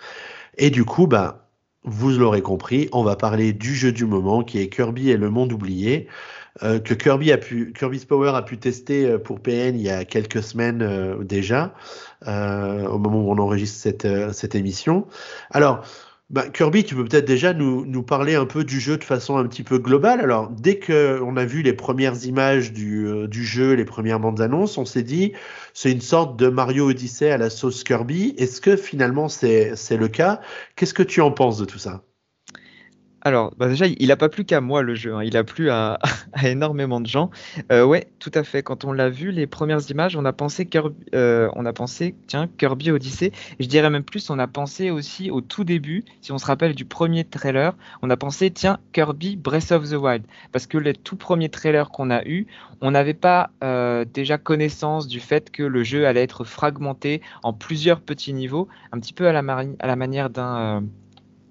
Et 0.57 0.71
du 0.71 0.85
coup, 0.85 1.07
bah, 1.07 1.49
vous 1.85 2.11
l'aurez 2.11 2.43
compris, 2.43 2.89
on 2.93 3.03
va 3.03 3.17
parler 3.17 3.53
du 3.53 3.75
jeu 3.75 3.93
du 3.93 4.07
moment 4.07 4.43
qui 4.43 4.59
est 4.59 4.69
Kirby 4.69 5.11
et 5.11 5.17
le 5.17 5.31
monde 5.31 5.53
oublié, 5.53 6.09
euh, 6.63 6.79
que 6.79 6.95
Kirby 6.95 7.33
a 7.33 7.39
pu, 7.39 7.73
Kirby's 7.73 8.05
Power 8.05 8.33
a 8.35 8.43
pu 8.43 8.59
tester 8.59 9.07
euh, 9.07 9.19
pour 9.19 9.41
PN 9.41 9.77
il 9.77 9.83
y 9.83 9.91
a 9.91 10.05
quelques 10.05 10.43
semaines 10.43 10.83
euh, 10.83 11.25
déjà, 11.25 11.75
au 12.27 12.99
moment 12.99 13.23
où 13.23 13.33
on 13.33 13.39
enregistre 13.39 13.81
cette, 13.81 14.33
cette 14.33 14.55
émission. 14.55 15.07
Alors, 15.51 15.85
bah, 16.31 16.49
Kirby, 16.49 16.85
tu 16.85 16.95
peux 16.95 17.05
peut-être 17.05 17.27
déjà 17.27 17.53
nous, 17.53 17.85
nous 17.85 18.03
parler 18.03 18.35
un 18.35 18.47
peu 18.47 18.65
du 18.65 18.81
jeu 18.81 18.97
de 18.97 19.05
façon 19.05 19.37
un 19.37 19.47
petit 19.47 19.63
peu 19.63 19.79
globale. 19.79 20.21
Alors, 20.21 20.49
dès 20.49 20.79
qu'on 20.79 21.37
a 21.37 21.45
vu 21.45 21.63
les 21.63 21.75
premières 21.75 22.25
images 22.25 22.73
du, 22.73 23.29
du 23.29 23.45
jeu, 23.45 23.75
les 23.75 23.85
premières 23.85 24.21
bandes 24.21 24.41
annonces, 24.41 24.79
on 24.79 24.87
s'est 24.87 25.03
dit, 25.03 25.33
c'est 25.75 25.93
une 25.93 26.01
sorte 26.01 26.39
de 26.39 26.49
Mario 26.49 26.89
Odyssey 26.89 27.31
à 27.31 27.37
la 27.37 27.51
sauce 27.51 27.85
Kirby. 27.85 28.35
Est-ce 28.39 28.63
que 28.63 28.77
finalement 28.77 29.29
c'est 29.29 29.75
le 29.91 30.09
cas? 30.09 30.41
Qu'est-ce 30.77 30.95
que 30.95 31.03
tu 31.03 31.21
en 31.21 31.31
penses 31.31 31.59
de 31.59 31.67
tout 31.67 31.79
ça? 31.79 32.03
Alors, 33.27 33.55
bah, 33.57 33.69
déjà, 33.69 33.87
il 33.87 34.09
n'a 34.09 34.17
pas 34.17 34.29
plu 34.29 34.45
qu'à 34.45 34.61
moi 34.61 34.83
le 34.83 34.95
jeu, 34.95 35.15
hein. 35.15 35.23
il 35.25 35.35
a 35.39 35.45
plu 35.45 35.71
à, 35.71 35.99
énormément 36.43 37.01
de 37.01 37.07
gens. 37.07 37.31
Euh, 37.73 37.83
ouais, 37.83 38.09
tout 38.19 38.31
à 38.35 38.45
fait. 38.45 38.63
Quand 38.63 38.85
on 38.85 38.93
l'a 38.93 39.09
vu, 39.09 39.31
les 39.31 39.47
premières 39.47 39.91
images, 39.91 40.15
on 40.15 40.27
a 40.27 40.33
pensé 40.35 40.67
Kirby, 40.67 40.95
euh, 41.15 41.49
on 41.55 41.65
a 41.65 41.73
pensé, 41.73 42.15
tiens, 42.27 42.49
Kirby 42.59 42.91
Odyssey. 42.91 43.33
je 43.59 43.67
dirais 43.67 43.89
même 43.89 44.05
plus, 44.05 44.29
on 44.29 44.39
a 44.39 44.47
pensé 44.47 44.91
aussi 44.91 45.31
au 45.31 45.41
tout 45.41 45.65
début, 45.65 46.05
si 46.21 46.33
on 46.33 46.39
se 46.39 46.45
rappelle 46.45 46.75
du 46.75 46.85
premier 46.85 47.25
trailer, 47.25 47.75
on 48.03 48.11
a 48.11 48.17
pensé, 48.19 48.51
tiens, 48.51 48.79
Kirby 48.93 49.37
Breath 49.37 49.73
of 49.73 49.89
the 49.89 49.95
Wild, 49.95 50.25
parce 50.53 50.67
que 50.67 50.77
les 50.77 50.93
tout 50.93 51.17
premiers 51.17 51.49
trailers 51.49 51.89
qu'on 51.89 52.11
a 52.11 52.23
eu, 52.27 52.47
on 52.83 52.91
n'avait 52.91 53.15
pas 53.15 53.51
euh, 53.63 54.05
déjà 54.05 54.37
connaissance 54.37 55.07
du 55.07 55.21
fait 55.21 55.51
que 55.51 55.63
le 55.63 55.83
jeu 55.83 56.07
allait 56.07 56.23
être 56.23 56.45
fragmenté 56.45 57.23
en 57.43 57.55
plusieurs 57.55 58.03
petits 58.03 58.35
niveaux, 58.35 58.69
un 58.93 59.01
petit 59.01 59.15
peu 59.15 59.27
à 59.29 59.33
la, 59.33 59.43
à 59.79 59.87
la 59.87 59.97
manière 59.97 60.29
d'un 60.29 60.83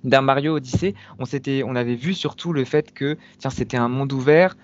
d'un 0.04 0.22
Mario 0.22 0.56
Odyssey, 0.56 0.96
on, 1.20 1.26
on 1.66 1.76
avait 1.76 1.96
vu 1.96 2.14
surtout 2.14 2.54
le 2.54 2.66
fait 2.66 2.94
que 2.94 3.18
tiens, 3.38 3.50
c'était 3.50 3.78
un 3.78 3.88
monde 3.88 4.14
ouvert, 4.14 4.56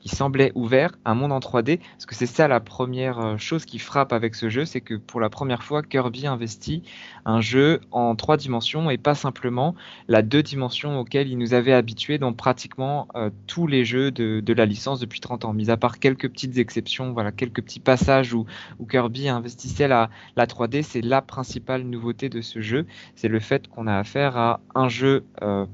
qui 0.00 0.08
semblait 0.08 0.52
ouvert, 0.54 0.92
un 1.04 1.14
monde 1.14 1.32
en 1.32 1.38
3D, 1.38 1.78
parce 1.78 2.06
que 2.06 2.14
c'est 2.14 2.26
ça 2.26 2.48
la 2.48 2.60
première 2.60 3.18
euh, 3.18 3.36
chose 3.36 3.64
qui 3.64 3.78
frappe 3.78 4.12
avec 4.12 4.34
ce 4.34 4.48
jeu, 4.48 4.64
c'est 4.64 4.80
que 4.80 4.94
pour 4.94 5.20
la 5.20 5.30
première 5.30 5.62
fois, 5.62 5.82
Kirby 5.82 6.26
investit 6.26 6.82
un 7.24 7.40
jeu 7.40 7.80
en 7.90 8.16
trois 8.16 8.36
dimensions 8.36 8.90
et 8.90 8.98
pas 8.98 9.14
simplement 9.14 9.74
la 10.08 10.22
deux 10.22 10.42
dimensions 10.42 10.98
auxquelles 10.98 11.28
il 11.28 11.38
nous 11.38 11.54
avait 11.54 11.72
habitués 11.72 12.18
dans 12.18 12.32
pratiquement 12.32 13.08
euh, 13.14 13.30
tous 13.46 13.66
les 13.66 13.84
jeux 13.84 14.10
de, 14.10 14.52
la 14.52 14.66
licence 14.66 14.98
depuis 14.98 15.20
30 15.20 15.44
ans, 15.44 15.52
mis 15.52 15.70
à 15.70 15.76
part 15.76 15.98
quelques 15.98 16.28
petites 16.28 16.58
exceptions, 16.58 17.12
voilà, 17.12 17.30
quelques 17.30 17.62
petits 17.62 17.80
passages 17.80 18.34
où, 18.34 18.46
Kirby 18.90 19.28
investissait 19.28 19.86
la, 19.86 20.10
la 20.34 20.46
3D, 20.46 20.82
c'est 20.82 21.00
la 21.00 21.22
principale 21.22 21.82
nouveauté 21.82 22.28
de 22.28 22.40
ce 22.40 22.60
jeu, 22.60 22.86
c'est 23.14 23.28
le 23.28 23.38
fait 23.38 23.68
qu'on 23.68 23.86
a 23.86 23.96
affaire 23.96 24.36
à 24.36 24.60
un 24.74 24.88
jeu 24.88 25.24
euh, 25.42 25.66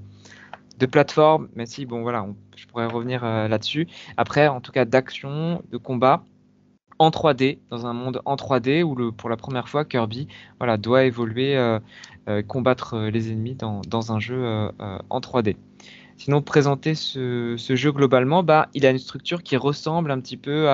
de 0.78 0.86
plateforme, 0.86 1.48
mais 1.54 1.66
si, 1.66 1.86
bon 1.86 2.02
voilà, 2.02 2.26
je 2.54 2.66
pourrais 2.66 2.86
revenir 2.86 3.24
euh, 3.24 3.48
là-dessus. 3.48 3.86
Après, 4.16 4.48
en 4.48 4.60
tout 4.60 4.72
cas, 4.72 4.84
d'action, 4.84 5.62
de 5.70 5.76
combat 5.76 6.22
en 6.98 7.10
3D, 7.10 7.58
dans 7.70 7.86
un 7.86 7.92
monde 7.92 8.22
en 8.24 8.36
3D 8.36 8.82
où 8.82 8.94
le, 8.94 9.12
pour 9.12 9.28
la 9.28 9.36
première 9.36 9.68
fois 9.68 9.84
Kirby 9.84 10.28
voilà, 10.58 10.78
doit 10.78 11.04
évoluer, 11.04 11.56
euh, 11.56 11.78
euh, 12.28 12.42
combattre 12.42 12.98
les 12.98 13.30
ennemis 13.30 13.54
dans, 13.54 14.12
un 14.12 14.18
jeu 14.18 14.70
en 15.10 15.20
3D. 15.20 15.56
Sinon, 16.16 16.40
présenter 16.40 16.94
ce, 16.94 17.56
jeu 17.58 17.92
globalement, 17.92 18.42
bah, 18.42 18.68
il 18.72 18.86
a 18.86 18.90
une 18.90 18.98
structure 18.98 19.42
qui 19.42 19.58
ressemble 19.58 20.10
un 20.10 20.20
petit 20.20 20.38
peu 20.38 20.68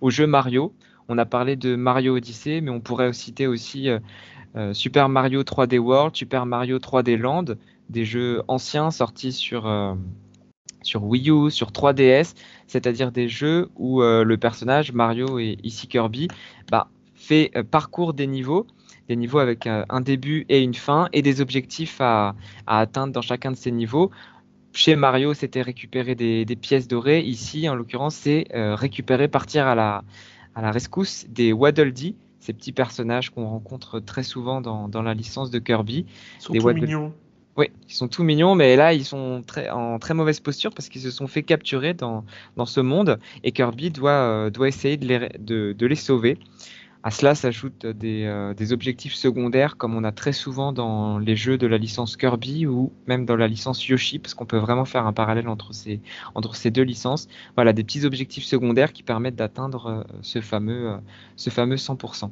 au 0.00 0.10
jeu 0.10 0.26
Mario. 0.26 0.72
On 1.08 1.18
a 1.18 1.26
parlé 1.26 1.56
de 1.56 1.76
Mario 1.76 2.16
Odyssey, 2.16 2.62
mais 2.62 2.70
on 2.70 2.80
pourrait 2.80 3.12
citer 3.12 3.46
aussi 3.46 3.90
Super 4.72 5.10
Mario 5.10 5.42
3D 5.42 5.78
World, 5.78 6.16
Super 6.16 6.46
Mario 6.46 6.78
3D 6.78 7.18
Land, 7.18 7.44
des 7.88 8.04
jeux 8.04 8.42
anciens 8.48 8.90
sortis 8.90 9.32
sur, 9.32 9.66
euh, 9.66 9.94
sur 10.82 11.04
Wii 11.04 11.30
U, 11.30 11.50
sur 11.50 11.70
3DS, 11.70 12.34
c'est-à-dire 12.66 13.12
des 13.12 13.28
jeux 13.28 13.70
où 13.76 14.02
euh, 14.02 14.24
le 14.24 14.36
personnage 14.36 14.92
Mario 14.92 15.38
et 15.38 15.58
ici 15.62 15.86
Kirby 15.86 16.28
bah, 16.70 16.88
fait 17.14 17.50
euh, 17.56 17.62
parcours 17.62 18.14
des 18.14 18.26
niveaux, 18.26 18.66
des 19.08 19.16
niveaux 19.16 19.38
avec 19.38 19.66
un 19.66 20.00
début 20.00 20.44
et 20.48 20.62
une 20.62 20.74
fin 20.74 21.08
et 21.12 21.22
des 21.22 21.40
objectifs 21.40 22.00
à, 22.00 22.34
à 22.66 22.80
atteindre 22.80 23.12
dans 23.12 23.22
chacun 23.22 23.50
de 23.50 23.56
ces 23.56 23.70
niveaux. 23.70 24.10
Chez 24.74 24.96
Mario, 24.96 25.32
c'était 25.32 25.62
récupérer 25.62 26.14
des, 26.14 26.44
des, 26.44 26.56
pièces 26.56 26.88
dorées. 26.88 27.20
Ici, 27.20 27.70
en 27.70 27.74
l'occurrence, 27.74 28.14
c'est 28.14 28.46
récupérer, 28.52 29.26
partir 29.26 29.66
à 29.66 29.74
la, 29.74 30.04
à 30.54 30.60
la 30.60 30.70
rescousse 30.70 31.24
des 31.30 31.54
Waddle 31.54 31.92
Dee, 31.92 32.16
ces 32.38 32.52
petits 32.52 32.72
personnages 32.72 33.30
qu'on 33.30 33.46
rencontre 33.46 33.98
très 33.98 34.22
souvent 34.22 34.60
dans, 34.60 34.88
dans, 34.88 35.02
la 35.02 35.14
licence 35.14 35.50
de 35.50 35.58
Kirby. 35.58 36.04
Ils 36.36 36.42
sont 36.42 36.52
des 36.52 36.74
mignons. 36.74 37.14
Oui, 37.58 37.72
ils 37.88 37.92
sont 37.92 38.06
tout 38.06 38.22
mignons, 38.22 38.54
mais 38.54 38.76
là, 38.76 38.94
ils 38.94 39.04
sont 39.04 39.42
en 39.72 39.98
très 39.98 40.14
mauvaise 40.14 40.38
posture 40.38 40.72
parce 40.72 40.88
qu'ils 40.88 41.00
se 41.00 41.10
sont 41.10 41.26
fait 41.26 41.42
capturer 41.42 41.92
dans, 41.92 42.24
ce 42.66 42.78
monde 42.78 43.18
et 43.42 43.50
Kirby 43.50 43.90
doit, 43.90 44.12
euh, 44.12 44.64
essayer 44.64 44.96
de 44.96 45.74
les, 45.86 45.94
sauver. 45.96 46.38
À 47.02 47.10
cela 47.10 47.34
s'ajoutent 47.34 47.84
des, 47.84 48.26
euh, 48.26 48.54
des, 48.54 48.72
objectifs 48.72 49.14
secondaires 49.14 49.76
comme 49.76 49.96
on 49.96 50.04
a 50.04 50.12
très 50.12 50.32
souvent 50.32 50.72
dans 50.72 51.18
les 51.18 51.34
jeux 51.34 51.58
de 51.58 51.66
la 51.66 51.78
licence 51.78 52.16
Kirby 52.16 52.66
ou 52.66 52.92
même 53.08 53.24
dans 53.26 53.36
la 53.36 53.48
licence 53.48 53.84
Yoshi, 53.88 54.20
parce 54.20 54.34
qu'on 54.34 54.46
peut 54.46 54.58
vraiment 54.58 54.84
faire 54.84 55.06
un 55.06 55.12
parallèle 55.12 55.48
entre 55.48 55.72
ces, 55.72 56.70
deux 56.70 56.82
licences. 56.82 57.26
Voilà, 57.56 57.72
des 57.72 57.82
petits 57.82 58.04
objectifs 58.04 58.44
secondaires 58.44 58.92
qui 58.92 59.02
permettent 59.02 59.36
d'atteindre 59.36 59.86
euh, 59.86 60.04
ce, 60.22 60.40
fameux, 60.40 60.96
ce 61.34 61.50
fameux 61.50 61.76
100%. 61.76 62.30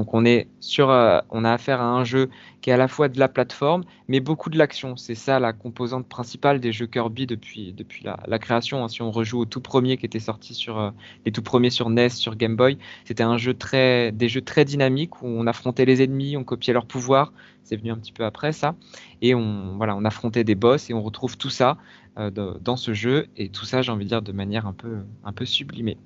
Donc 0.00 0.14
on 0.14 0.24
est 0.24 0.48
sur, 0.60 0.88
euh, 0.88 1.18
on 1.28 1.44
a 1.44 1.52
affaire 1.52 1.82
à 1.82 1.84
un 1.84 2.04
jeu 2.04 2.30
qui 2.62 2.70
est 2.70 2.72
à 2.72 2.78
la 2.78 2.88
fois 2.88 3.10
de 3.10 3.18
la 3.18 3.28
plateforme, 3.28 3.84
mais 4.08 4.20
beaucoup 4.20 4.48
de 4.48 4.56
l'action. 4.56 4.96
C'est 4.96 5.14
ça 5.14 5.38
la 5.38 5.52
composante 5.52 6.08
principale 6.08 6.58
des 6.58 6.72
jeux 6.72 6.86
Kirby 6.86 7.26
depuis, 7.26 7.74
la, 8.02 8.38
création. 8.38 8.82
Hein. 8.82 8.88
Si 8.88 9.02
on 9.02 9.10
rejoue 9.10 9.40
au 9.40 9.44
tout 9.44 9.60
premier 9.60 9.98
qui 9.98 10.06
était 10.06 10.18
sorti 10.18 10.54
sur 10.54 10.78
euh, 10.78 10.90
les 11.26 11.32
tout 11.32 11.42
premiers 11.42 11.68
sur 11.68 11.90
NES, 11.90 12.08
sur 12.08 12.34
Game 12.34 12.56
Boy, 12.56 12.78
c'était 13.04 13.24
un 13.24 13.36
jeu 13.36 13.52
très, 13.52 14.10
des 14.10 14.30
jeux 14.30 14.40
très 14.40 14.64
dynamiques 14.64 15.20
où 15.20 15.26
on 15.26 15.46
affrontait 15.46 15.84
les 15.84 16.00
ennemis, 16.00 16.34
on 16.38 16.44
copiait 16.44 16.72
leurs 16.72 16.86
pouvoirs. 16.86 17.34
C'est 17.64 17.76
venu 17.76 17.90
un 17.90 17.98
petit 17.98 18.12
peu 18.12 18.24
après 18.24 18.52
ça, 18.52 18.76
et 19.20 19.34
on 19.34 19.76
voilà, 19.76 19.94
on 19.96 20.06
affrontait 20.06 20.44
des 20.44 20.54
boss 20.54 20.88
et 20.88 20.94
on 20.94 21.02
retrouve 21.02 21.36
tout 21.36 21.50
ça 21.50 21.76
euh, 22.18 22.30
dans 22.30 22.76
ce 22.76 22.94
jeu 22.94 23.26
et 23.36 23.50
tout 23.50 23.66
ça, 23.66 23.82
j'ai 23.82 23.92
envie 23.92 24.04
de 24.04 24.08
dire, 24.08 24.22
de 24.22 24.32
manière 24.32 24.66
un 24.66 24.72
peu, 24.72 25.00
un 25.24 25.32
peu 25.34 25.44
sublimée. 25.44 25.98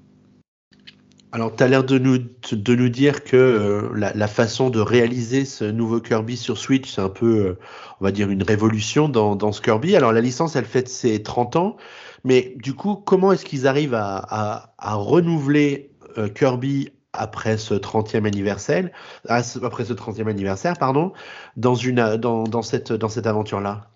Alors, 1.34 1.52
tu 1.52 1.64
as 1.64 1.66
l'air 1.66 1.82
de 1.82 1.98
nous, 1.98 2.18
de 2.18 2.74
nous 2.76 2.88
dire 2.88 3.24
que 3.24 3.36
euh, 3.36 3.90
la, 3.96 4.28
façon 4.28 4.70
de 4.70 4.78
réaliser 4.78 5.44
ce 5.44 5.64
nouveau 5.64 6.00
Kirby 6.00 6.36
sur 6.36 6.56
Switch, 6.56 6.94
c'est 6.94 7.00
un 7.00 7.08
peu, 7.08 7.26
euh, 7.26 7.58
on 8.00 8.04
va 8.04 8.12
dire, 8.12 8.30
une 8.30 8.44
révolution 8.44 9.08
dans, 9.08 9.34
dans, 9.34 9.50
ce 9.50 9.60
Kirby. 9.60 9.96
Alors, 9.96 10.12
la 10.12 10.20
licence, 10.20 10.54
elle 10.54 10.64
fête 10.64 10.88
ses 10.88 11.24
30 11.24 11.56
ans, 11.56 11.76
mais 12.22 12.54
du 12.58 12.74
coup, 12.74 12.94
comment 12.94 13.32
est-ce 13.32 13.44
qu'ils 13.44 13.66
arrivent 13.66 13.96
à, 13.96 14.74
à, 14.78 14.94
renouveler 14.94 15.90
euh, 16.18 16.28
Kirby 16.28 16.92
après 17.12 17.56
ce 17.56 17.74
30e 17.74 18.28
anniversaire, 18.28 18.90
après 19.28 19.84
ce 19.84 19.92
30e 19.92 20.28
anniversaire, 20.28 20.74
pardon, 20.78 21.12
dans, 21.56 21.74
une, 21.74 22.16
dans, 22.16 22.44
dans 22.44 22.62
cette, 22.62 22.92
dans 22.92 23.08
cette 23.08 23.26
aventure-là? 23.26 23.88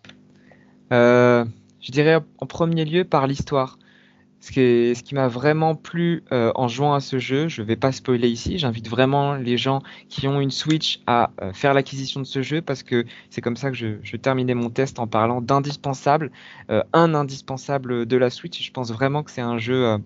Je 0.90 1.92
dirais 1.92 2.18
en 2.38 2.46
premier 2.46 2.84
lieu 2.84 3.04
par 3.04 3.28
l'histoire. 3.28 3.78
Ce 4.40 4.52
qui, 4.52 5.14
m'a 5.14 5.26
vraiment 5.26 5.74
plu 5.74 6.22
euh, 6.30 6.52
en 6.54 6.68
jouant 6.68 6.94
à 6.94 7.00
ce 7.00 7.18
jeu, 7.18 7.48
je 7.48 7.60
ne 7.60 7.66
vais 7.66 7.76
pas 7.76 7.90
spoiler 7.90 8.28
ici, 8.28 8.56
j'invite 8.58 8.88
vraiment 8.88 9.34
les 9.34 9.56
gens 9.56 9.82
qui 10.08 10.28
ont 10.28 10.40
une 10.40 10.52
Switch 10.52 11.00
à 11.06 11.30
euh, 11.42 11.52
faire 11.52 11.74
l'acquisition 11.74 12.20
de 12.20 12.26
ce 12.26 12.42
jeu 12.42 12.62
parce 12.62 12.84
que 12.84 13.04
c'est 13.30 13.40
comme 13.40 13.56
ça 13.56 13.70
que 13.70 13.76
je, 13.76 13.98
je, 14.02 14.16
terminais 14.16 14.54
mon 14.54 14.70
test 14.70 15.00
en 15.00 15.08
parlant 15.08 15.40
d'indispensable, 15.40 16.30
euh, 16.70 16.82
un 16.92 17.14
indispensable 17.14 18.06
de 18.06 18.16
la 18.16 18.30
Switch. 18.30 18.62
Je 18.62 18.70
pense 18.70 18.92
vraiment 18.92 19.24
que 19.24 19.32
c'est 19.32 19.40
un 19.40 19.58
jeu 19.58 19.98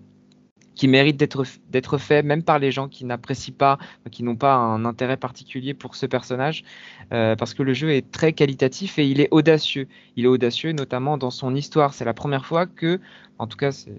qui 0.75 0.87
mérite 0.87 1.17
d'être 1.17 1.97
fait, 1.97 2.23
même 2.23 2.43
par 2.43 2.59
les 2.59 2.71
gens 2.71 2.87
qui 2.87 3.05
n'apprécient 3.05 3.53
pas, 3.57 3.77
qui 4.11 4.23
n'ont 4.23 4.35
pas 4.35 4.55
un 4.55 4.85
intérêt 4.85 5.17
particulier 5.17 5.73
pour 5.73 5.95
ce 5.95 6.05
personnage, 6.05 6.63
parce 7.09 7.53
que 7.53 7.63
le 7.63 7.73
jeu 7.73 7.91
est 7.91 8.11
très 8.11 8.33
qualitatif 8.33 8.97
et 8.99 9.07
il 9.07 9.21
est 9.21 9.27
audacieux. 9.31 9.87
Il 10.15 10.25
est 10.25 10.27
audacieux 10.27 10.71
notamment 10.71 11.17
dans 11.17 11.31
son 11.31 11.55
histoire. 11.55 11.93
C'est 11.93 12.05
la 12.05 12.13
première 12.13 12.45
fois 12.45 12.65
que 12.65 12.99
en 13.37 13.47
tout 13.47 13.57
cas 13.57 13.71
c'est 13.71 13.93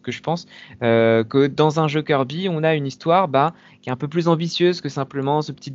ce 0.00 0.02
que 0.02 0.12
je 0.12 0.22
pense, 0.22 0.46
euh, 0.82 1.22
que 1.24 1.46
dans 1.46 1.78
un 1.78 1.86
jeu 1.86 2.02
Kirby, 2.02 2.48
on 2.50 2.64
a 2.64 2.74
une 2.74 2.86
histoire 2.86 3.28
bah, 3.28 3.52
qui 3.82 3.90
est 3.90 3.92
un 3.92 3.96
peu 3.96 4.08
plus 4.08 4.28
ambitieuse 4.28 4.80
que 4.80 4.88
simplement 4.88 5.42
ce 5.42 5.52
petit, 5.52 5.74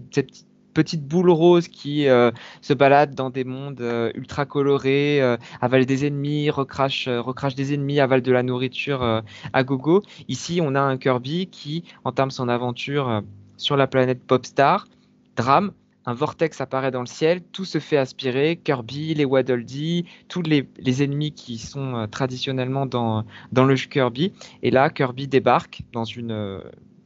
boule 0.97 1.29
rose 1.29 1.67
qui 1.67 2.07
euh, 2.07 2.31
se 2.61 2.73
balade 2.73 3.15
dans 3.15 3.29
des 3.29 3.43
mondes 3.43 3.81
euh, 3.81 4.11
ultra 4.15 4.45
colorés, 4.45 5.21
avale 5.61 5.85
des 5.85 6.05
ennemis, 6.05 6.49
recrache, 6.49 7.07
des 7.55 7.73
ennemis, 7.73 7.99
avale 7.99 8.21
de 8.21 8.31
la 8.31 8.43
nourriture 8.43 9.23
à 9.53 9.63
gogo. 9.63 10.03
Ici, 10.27 10.59
on 10.61 10.75
a 10.75 10.81
un 10.81 10.97
Kirby 10.97 11.47
qui 11.47 11.83
entame 12.03 12.31
son 12.31 12.49
aventure 12.49 13.21
sur 13.57 13.77
la 13.77 13.87
planète 13.87 14.23
Popstar, 14.23 14.87
drame, 15.35 15.71
un 16.07 16.13
vortex 16.13 16.61
apparaît 16.61 16.91
dans 16.91 16.99
le 16.99 17.07
ciel, 17.07 17.41
tout 17.51 17.65
se 17.65 17.79
fait 17.79 17.97
aspirer, 17.97 18.57
Kirby, 18.63 19.15
les 19.15 19.25
Waddle 19.25 19.65
Dee, 19.65 20.05
tous 20.27 20.43
les, 20.43 21.03
ennemis 21.03 21.31
qui 21.31 21.57
sont 21.57 21.95
euh, 21.95 22.07
traditionnellement 22.07 22.85
dans, 22.85 23.25
le 23.51 23.75
Kirby. 23.75 24.31
Et 24.61 24.69
là, 24.69 24.89
Kirby 24.89 25.27
débarque 25.27 25.81
dans 25.93 26.03
une, 26.03 26.61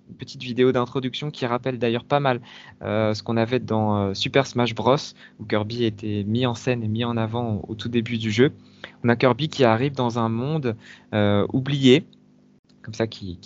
euh, 0.09 0.13
petite 0.17 0.41
vidéo 0.43 0.71
d'introduction 0.71 1.31
qui 1.31 1.45
rappelle 1.45 1.79
d'ailleurs 1.79 2.03
pas 2.03 2.19
mal 2.19 2.41
euh, 2.81 3.13
ce 3.13 3.23
qu'on 3.23 3.37
avait 3.37 3.59
dans 3.59 4.13
Super 4.13 4.47
Smash 4.47 4.75
Bros, 4.75 4.95
où 5.39 5.45
Kirby 5.45 5.85
était 5.85 6.23
mis 6.25 6.45
en 6.45 6.53
scène 6.53 6.83
et 6.83 6.87
mis 6.87 7.03
en 7.03 7.17
avant 7.17 7.61
au, 7.67 7.75
tout 7.75 7.89
début 7.89 8.17
du 8.17 8.31
jeu. 8.31 8.51
On 9.03 9.09
a 9.09 9.15
Kirby 9.15 9.49
qui 9.49 9.63
arrive 9.63 9.93
dans 9.93 10.19
un 10.19 10.29
monde 10.29 10.75
oublié, 11.53 12.05
comme 12.81 12.93
ça 12.93 13.07
qui, 13.07 13.39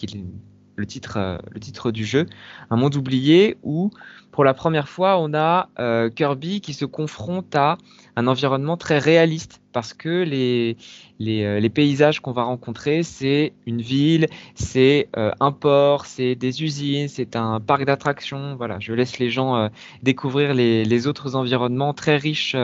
le 0.75 0.85
titre, 0.85 1.91
du 1.91 2.05
jeu, 2.05 2.25
un 2.69 2.75
monde 2.75 2.95
oublié 2.95 3.57
où 3.63 3.91
pour 4.33 4.43
la 4.43 4.55
première 4.55 4.89
fois, 4.89 5.19
on 5.19 5.35
a 5.35 5.69
euh, 5.79 6.09
Kirby 6.09 6.59
qui 6.59 6.73
se 6.73 6.85
confronte 6.85 7.55
à 7.55 7.77
un 8.15 8.25
environnement 8.25 8.77
très 8.77 8.97
réaliste 8.97 9.61
parce 9.71 9.93
que 9.93 10.23
les, 10.23 10.75
les, 11.23 11.43
euh, 11.43 11.69
paysages 11.69 12.19
qu'on 12.19 12.31
va 12.31 12.43
rencontrer, 12.43 13.03
c'est 13.03 13.53
une 13.65 13.81
ville, 13.81 14.27
c'est 14.53 15.07
euh, 15.17 15.31
un 15.39 15.51
port, 15.51 16.05
c'est 16.05 16.35
des 16.35 16.63
usines, 16.63 17.07
c'est 17.07 17.35
un 17.35 17.59
parc 17.59 17.85
d'attractions. 17.85 18.55
Voilà, 18.55 18.77
je 18.79 18.93
laisse 18.93 19.17
les 19.19 19.29
gens 19.29 19.55
euh, 19.55 19.69
découvrir 20.03 20.53
les, 20.53 20.85
les, 20.85 21.07
autres 21.07 21.35
environnements 21.35 21.93
très 21.93 22.17
riches 22.17 22.55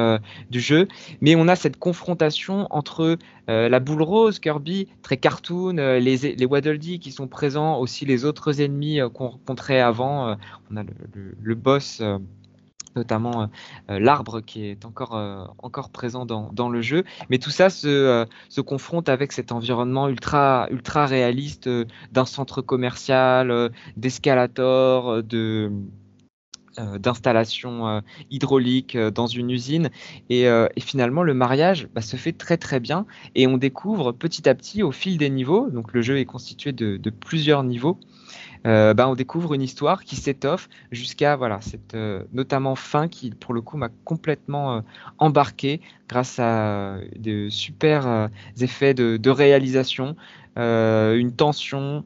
du 0.50 0.60
jeu. 0.60 0.88
Mais 1.22 1.36
on 1.36 1.48
a 1.48 1.56
cette 1.56 1.78
confrontation 1.78 2.68
entre 2.70 3.18
la 3.48 3.80
boule 3.80 4.04
rose, 4.04 4.38
Kirby, 4.38 4.88
très 5.02 5.18
cartoon, 5.18 5.74
les, 5.76 6.18
les 6.18 6.46
Waddle 6.46 6.78
Dee 6.78 7.00
qui 7.00 7.12
sont 7.12 7.28
présents, 7.28 7.80
aussi 7.80 8.06
les 8.06 8.24
autres 8.24 8.62
ennemis 8.62 9.00
qu'on 9.14 9.30
rencontrait 9.30 9.80
avant. 9.82 10.38
on 10.72 10.78
a 10.78 10.84
le 11.42 11.56
boss 11.56 12.02
notamment 12.96 13.44
euh, 13.44 13.46
euh, 13.90 14.00
l'arbre 14.00 14.42
qui 14.42 14.66
est 14.66 14.86
encore, 14.86 15.16
euh, 15.16 15.46
encore 15.60 15.90
présent 15.90 16.26
dans, 16.26 16.52
dans, 16.54 16.70
le 16.70 16.82
jeu. 16.82 17.04
Mais 17.30 17.38
tout 17.38 17.50
ça 17.50 17.70
se, 17.70 18.26
se 18.50 18.62
confronte 18.62 19.10
avec 19.10 19.32
cet 19.32 19.52
environnement 19.52 20.08
ultra, 20.08 20.68
ultra 20.72 21.06
réaliste 21.06 21.70
d'un 22.12 22.26
centre 22.26 22.62
commercial, 22.62 23.72
d'escalator, 23.98 25.24
de 25.24 25.72
d'installation 27.02 28.02
hydraulique 28.30 28.96
dans 28.96 29.28
une 29.28 29.50
usine 29.50 29.90
et, 30.30 30.44
et 30.44 30.80
finalement 30.80 31.24
le 31.24 31.34
mariage 31.34 31.90
bah, 31.94 32.00
se 32.00 32.16
fait 32.16 32.32
très 32.32 32.56
très 32.56 32.80
bien 32.80 33.06
et 33.36 33.48
on 33.48 33.58
découvre 33.58 34.14
petit 34.14 34.48
à 34.48 34.56
petit 34.56 34.82
au 34.82 34.94
fil 34.94 35.18
des 35.18 35.30
niveaux 35.30 35.70
donc 35.70 35.92
le 35.92 36.02
jeu 36.02 36.20
est 36.20 36.26
constitué 36.26 36.72
de, 36.72 36.96
de 36.96 37.10
plusieurs 37.10 37.64
niveaux 37.64 38.00
euh, 38.68 38.94
bah, 38.94 39.08
on 39.08 39.16
découvre 39.16 39.54
une 39.54 39.62
histoire 39.62 40.04
qui 40.04 40.16
s'étoffe 40.18 40.68
jusqu'à 40.92 41.38
voilà 41.38 41.62
cette 41.62 41.96
euh, 41.96 42.24
notamment 42.34 42.76
fin 42.76 43.08
qui 43.08 43.32
pour 43.32 43.54
le 43.54 43.62
coup 43.62 43.78
m'a 43.78 43.90
complètement 44.04 44.76
euh, 44.76 44.82
embarqué 45.18 45.80
grâce 46.10 46.40
à 46.40 46.98
de 47.16 47.50
super 47.50 48.30
effets 48.60 48.94
de, 48.94 49.30
réalisation, 49.30 50.16
une 50.58 51.34
tension, 51.36 52.04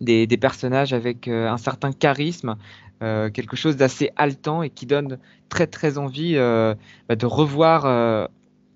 des, 0.00 0.26
personnages 0.40 0.92
avec 0.92 1.26
un 1.26 1.56
certain 1.58 1.90
charisme. 1.92 2.56
quelque 3.00 3.56
chose 3.56 3.76
d'assez 3.76 4.10
haletant 4.16 4.62
et 4.62 4.70
qui 4.70 4.86
donne 4.86 5.18
très 5.48 5.66
très 5.66 5.98
envie 5.98 6.36
bah, 6.36 7.16
de 7.16 7.26
revoir 7.26 8.28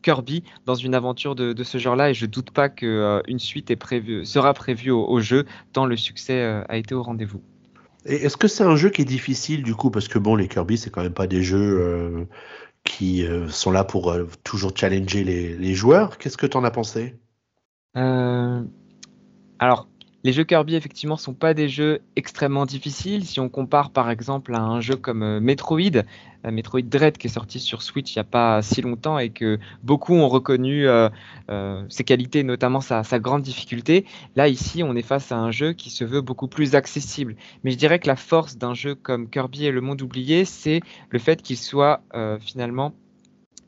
Kirby 0.02 0.44
dans 0.66 0.74
une 0.74 0.94
aventure 0.94 1.34
de, 1.34 1.62
ce 1.62 1.78
genre-là 1.78 2.10
et 2.10 2.14
je 2.14 2.26
doute 2.26 2.50
pas 2.50 2.68
qu'une 2.68 2.88
euh, 2.88 3.38
suite 3.38 3.70
est 3.70 3.76
prévue, 3.76 4.24
sera 4.26 4.52
prévue 4.54 4.90
au, 4.90 5.20
jeu 5.20 5.46
tant 5.72 5.86
le 5.86 5.96
succès 5.96 6.42
euh, 6.42 6.62
a 6.68 6.76
été 6.76 6.94
au 6.94 7.02
rendez-vous. 7.02 7.40
Est-ce 8.04 8.36
que 8.36 8.48
c'est 8.48 8.64
un 8.64 8.76
jeu 8.76 8.90
qui 8.90 9.02
est 9.02 9.06
difficile 9.06 9.62
du 9.62 9.74
coup? 9.74 9.90
Parce 9.90 10.08
que 10.08 10.18
bon 10.18 10.34
les 10.34 10.48
Kirby 10.48 10.76
c'est 10.76 10.90
quand 10.90 11.02
même 11.02 11.14
pas 11.14 11.28
des 11.28 11.42
jeux 11.42 11.80
euh, 11.80 12.24
qui 12.84 13.24
sont 13.48 13.70
là 13.70 13.84
pour 13.84 14.12
toujours 14.42 14.72
challenger 14.74 15.22
les, 15.22 15.56
les 15.56 15.74
joueurs. 15.74 16.18
Qu'est-ce 16.18 16.36
que 16.36 16.46
tu 16.46 16.56
en 16.56 16.64
as 16.64 16.72
pensé? 16.72 17.14
Alors 17.94 19.86
les 20.24 20.32
jeux 20.32 20.44
Kirby, 20.44 20.76
effectivement, 20.76 21.16
sont 21.16 21.34
pas 21.34 21.52
des 21.52 21.68
jeux 21.68 22.00
extrêmement 22.14 22.64
difficiles. 22.64 23.24
Si 23.24 23.40
on 23.40 23.48
compare, 23.48 23.90
par 23.90 24.08
exemple, 24.08 24.54
à 24.54 24.60
un 24.60 24.80
jeu 24.80 24.94
comme 24.94 25.22
euh, 25.24 25.40
Metroid, 25.40 26.04
euh, 26.44 26.50
Metroid 26.50 26.82
Dread, 26.82 27.18
qui 27.18 27.26
est 27.26 27.30
sorti 27.30 27.58
sur 27.58 27.82
Switch 27.82 28.14
il 28.14 28.18
n'y 28.18 28.20
a 28.20 28.24
pas 28.24 28.62
si 28.62 28.82
longtemps 28.82 29.18
et 29.18 29.30
que 29.30 29.58
beaucoup 29.82 30.14
ont 30.14 30.28
reconnu 30.28 30.86
euh, 30.86 31.08
ses 31.88 32.04
qualités, 32.04 32.44
notamment 32.44 32.80
sa, 32.80 33.02
grande 33.18 33.42
difficulté. 33.42 34.04
Là, 34.36 34.46
ici, 34.46 34.84
on 34.84 34.94
est 34.94 35.02
face 35.02 35.32
à 35.32 35.38
un 35.38 35.50
jeu 35.50 35.72
qui 35.72 35.90
se 35.90 36.04
veut 36.04 36.20
beaucoup 36.20 36.48
plus 36.48 36.76
accessible. 36.76 37.34
Mais 37.64 37.72
je 37.72 37.76
dirais 37.76 37.98
que 37.98 38.06
la 38.06 38.16
force 38.16 38.56
d'un 38.56 38.74
jeu 38.74 38.94
comme 38.94 39.28
Kirby 39.28 39.66
et 39.66 39.72
le 39.72 39.80
monde 39.80 40.02
oublié, 40.02 40.44
c'est 40.44 40.80
le 41.10 41.18
fait 41.18 41.42
qu'il 41.42 41.56
soit 41.56 42.02
finalement 42.40 42.94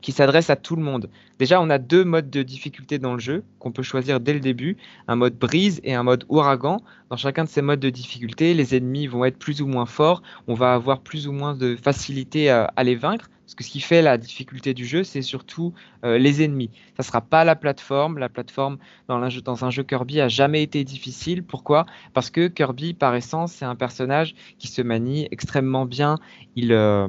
qui 0.05 0.11
s'adresse 0.11 0.51
à 0.51 0.55
tout 0.55 0.75
le 0.75 0.83
monde. 0.83 1.09
Déjà, 1.39 1.59
on 1.59 1.67
a 1.71 1.79
deux 1.79 2.03
modes 2.03 2.29
de 2.29 2.43
difficulté 2.43 2.99
dans 2.99 3.13
le 3.13 3.19
jeu 3.19 3.43
qu'on 3.57 3.71
peut 3.71 3.81
choisir 3.81 4.19
dès 4.19 4.35
le 4.35 4.39
début, 4.39 4.77
un 5.07 5.15
mode 5.15 5.35
brise 5.35 5.81
et 5.83 5.95
un 5.95 6.03
mode 6.03 6.25
ouragan. 6.29 6.83
Dans 7.09 7.17
chacun 7.17 7.43
de 7.43 7.49
ces 7.49 7.63
modes 7.63 7.79
de 7.79 7.89
difficulté, 7.89 8.53
les 8.53 8.75
ennemis 8.75 9.07
vont 9.07 9.25
être 9.25 9.39
plus 9.39 9.63
ou 9.63 9.67
moins 9.67 9.87
forts, 9.87 10.21
on 10.47 10.53
va 10.53 10.75
avoir 10.75 11.01
plus 11.01 11.27
ou 11.27 11.31
moins 11.31 11.55
de 11.55 11.75
facilité 11.75 12.51
à, 12.51 12.71
les 12.83 12.93
vaincre. 12.93 13.31
Parce 13.45 13.55
que 13.55 13.63
ce 13.63 13.71
qui 13.71 13.79
fait 13.79 14.03
la 14.03 14.19
difficulté 14.19 14.75
du 14.75 14.85
jeu, 14.85 15.03
c'est 15.03 15.23
surtout 15.23 15.73
euh, 16.03 16.19
les 16.19 16.43
ennemis. 16.43 16.69
Ça 16.97 17.01
ne 17.01 17.03
sera 17.05 17.21
pas 17.21 17.43
la 17.43 17.55
plateforme. 17.55 18.19
La 18.19 18.29
plateforme 18.29 18.77
dans 19.07 19.15
un, 19.65 19.69
jeu, 19.71 19.83
Kirby 19.83 20.21
a 20.21 20.27
jamais 20.27 20.61
été 20.61 20.83
difficile. 20.83 21.43
Pourquoi? 21.43 21.87
Parce 22.13 22.29
que 22.29 22.47
Kirby, 22.47 22.93
par 22.93 23.15
essence, 23.15 23.53
c'est 23.53 23.65
un 23.65 23.75
personnage 23.75 24.35
qui 24.59 24.67
se 24.67 24.83
manie 24.83 25.27
extrêmement 25.31 25.85
bien. 25.85 26.19
Il, 26.55 26.73
euh, 26.73 27.07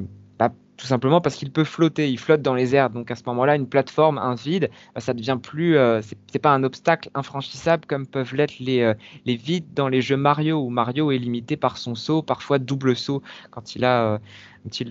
tout 0.77 0.87
simplement 0.87 1.21
parce 1.21 1.37
qu'il 1.37 1.51
peut 1.51 1.65
flotter, 1.65 2.11
il 2.11 2.19
flotte 2.19 2.43
dans 2.43 2.55
les 2.55 2.75
airs. 2.75 2.91
Donc 2.91 3.11
à 3.11 3.15
ce 3.15 3.23
moment-là, 3.27 3.57
une 3.57 3.69
plateforme, 3.69 4.19
un 4.19 4.35
vide, 4.35 4.71
bah, 4.95 5.01
ça 5.01 5.15
devient 5.15 5.39
plus, 5.43 5.77
euh, 5.77 6.01
c'est 6.03 6.39
pas 6.39 6.53
un 6.53 6.65
obstacle 6.65 7.11
infranchissable 7.15 7.87
comme 7.87 8.07
peuvent 8.07 8.35
l'être 8.35 8.59
les, 8.59 8.81
euh, 8.81 8.95
les 9.25 9.37
vides 9.37 9.73
dans 9.75 9.89
les 9.89 10.03
jeux 10.03 10.17
Mario 10.17 10.59
où 10.61 10.71
Mario 10.71 11.11
est 11.11 11.19
limité 11.19 11.57
par 11.57 11.79
son 11.79 11.95
saut, 11.95 12.23
parfois 12.23 12.59
double 12.59 12.97
saut 12.97 13.23
quand 13.51 13.75
il 13.75 13.85
a 13.85 14.15
euh, 14.15 14.19
un 14.67 14.69
petit 14.69 14.85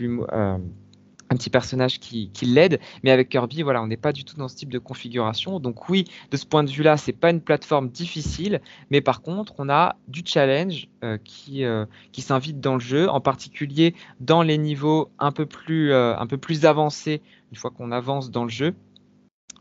un 1.36 1.38
petit 1.38 1.50
personnage 1.50 2.00
qui, 2.00 2.32
l'aide. 2.44 2.80
Mais 3.04 3.12
avec 3.12 3.30
Kirby, 3.30 3.62
voilà, 3.62 3.84
on 3.84 3.88
n'est 3.88 3.98
pas 3.98 4.14
du 4.14 4.24
tout 4.24 4.38
dans 4.38 4.48
ce 4.48 4.56
type 4.56 4.72
de 4.72 4.80
configuration. 4.80 5.60
Donc 5.60 5.90
oui, 5.90 6.06
de 6.32 6.38
ce 6.38 6.46
point 6.46 6.64
de 6.64 6.72
vue-là, 6.72 6.98
c'est 6.98 7.14
pas 7.14 7.30
une 7.30 7.42
plateforme 7.42 7.90
difficile, 7.90 8.62
mais 8.90 9.02
par 9.02 9.22
contre, 9.22 9.54
on 9.58 9.70
a 9.70 9.98
du 10.08 10.22
challenge 10.26 10.88
euh, 11.04 11.18
qui, 11.24 11.64
euh, 11.64 11.86
qui 12.12 12.22
s'invite 12.22 12.60
dans 12.60 12.76
le 12.76 12.80
jeu, 12.80 13.10
en 13.10 13.20
particulier 13.20 13.96
dans 14.22 14.42
les 14.42 14.58
niveaux 14.58 15.10
un 15.20 15.32
peu 15.32 15.46
plus, 15.46 15.92
euh, 15.92 16.18
un 16.18 16.28
peu 16.28 16.38
plus 16.38 16.66
avancés 16.66 17.22
une 17.52 17.58
fois 17.58 17.72
qu'on 17.72 17.92
avance 17.92 18.32
dans 18.32 18.44
le 18.44 18.50
jeu 18.50 18.74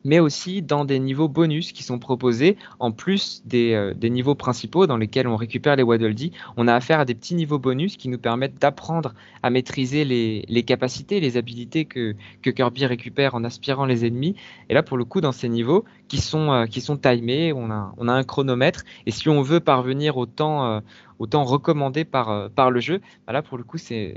mais 0.04 0.20
aussi 0.20 0.62
dans 0.62 0.84
des 0.84 0.98
niveaux 0.98 1.28
bonus 1.28 1.72
qui 1.72 1.82
sont 1.82 1.98
proposés, 1.98 2.56
en 2.78 2.92
plus 2.92 3.42
euh, 3.52 3.94
des, 3.94 4.10
niveaux 4.10 4.34
principaux 4.34 4.86
dans 4.86 4.96
lesquels 4.96 5.26
on 5.26 5.36
récupère 5.36 5.76
les 5.76 5.82
Waddle 5.82 6.14
Dee. 6.14 6.32
On 6.56 6.68
a 6.68 6.74
affaire 6.74 7.00
à 7.00 7.04
des 7.04 7.14
petits 7.14 7.34
niveaux 7.34 7.58
bonus 7.58 7.96
qui 7.96 8.08
nous 8.08 8.18
permettent 8.18 8.60
d'apprendre 8.60 9.14
à 9.42 9.50
maîtriser 9.50 10.04
les, 10.04 10.62
capacités, 10.62 11.20
les 11.20 11.36
habilités 11.36 11.84
que, 11.86 12.14
que, 12.42 12.50
Kirby 12.50 12.86
récupère 12.86 13.34
en 13.34 13.44
aspirant 13.44 13.86
les 13.86 14.06
ennemis. 14.06 14.36
Et 14.68 14.74
là, 14.74 14.82
pour 14.82 14.96
le 14.96 15.04
coup, 15.04 15.20
dans 15.20 15.32
ces 15.32 15.48
niveaux 15.48 15.84
qui 16.08 16.18
sont, 16.18 16.52
euh, 16.52 16.66
qui 16.66 16.80
sont 16.80 16.96
timés, 16.96 17.52
on 17.52 17.70
a, 17.70 17.94
on 17.96 18.08
a 18.08 18.12
un 18.12 18.24
chronomètre, 18.24 18.84
et 19.06 19.10
si 19.10 19.28
on 19.28 19.42
veut 19.42 19.60
parvenir 19.60 20.16
au 20.16 20.26
temps, 20.26 20.66
euh, 20.66 20.80
au 21.18 21.26
temps 21.26 21.44
recommandé 21.44 22.04
par, 22.04 22.50
par 22.50 22.70
le 22.70 22.80
jeu, 22.80 23.00
bah 23.26 23.32
là, 23.32 23.42
pour 23.42 23.56
le 23.56 23.64
coup, 23.64 23.78
c'est 23.78 24.14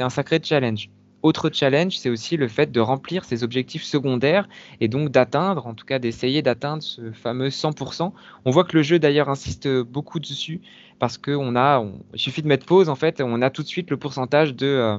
un 0.00 0.10
sacré 0.10 0.40
challenge. 0.42 0.90
Autre 1.22 1.50
challenge, 1.52 1.98
c'est 1.98 2.10
aussi 2.10 2.36
le 2.36 2.48
fait 2.48 2.72
de 2.72 2.80
remplir 2.80 3.24
ses 3.24 3.44
objectifs 3.44 3.82
secondaires 3.82 4.48
et 4.80 4.88
donc 4.88 5.10
d'atteindre, 5.10 5.66
en 5.66 5.74
tout 5.74 5.84
cas 5.84 5.98
d'essayer 5.98 6.42
d'atteindre 6.42 6.82
ce 6.82 7.12
fameux 7.12 7.48
100%. 7.48 8.12
On 8.44 8.50
voit 8.50 8.64
que 8.64 8.76
le 8.76 8.82
jeu 8.82 8.98
d'ailleurs 8.98 9.28
insiste 9.28 9.68
beaucoup 9.82 10.18
dessus 10.18 10.60
parce 10.98 11.18
qu'on 11.18 11.56
a, 11.56 11.84
il 12.14 12.20
suffit 12.20 12.42
de 12.42 12.48
mettre 12.48 12.66
pause 12.66 12.88
en 12.88 12.94
fait, 12.94 13.20
on 13.20 13.42
a 13.42 13.50
tout 13.50 13.62
de 13.62 13.68
suite 13.68 13.90
le 13.90 13.96
pourcentage 13.96 14.54
de, 14.54 14.66
euh, 14.66 14.98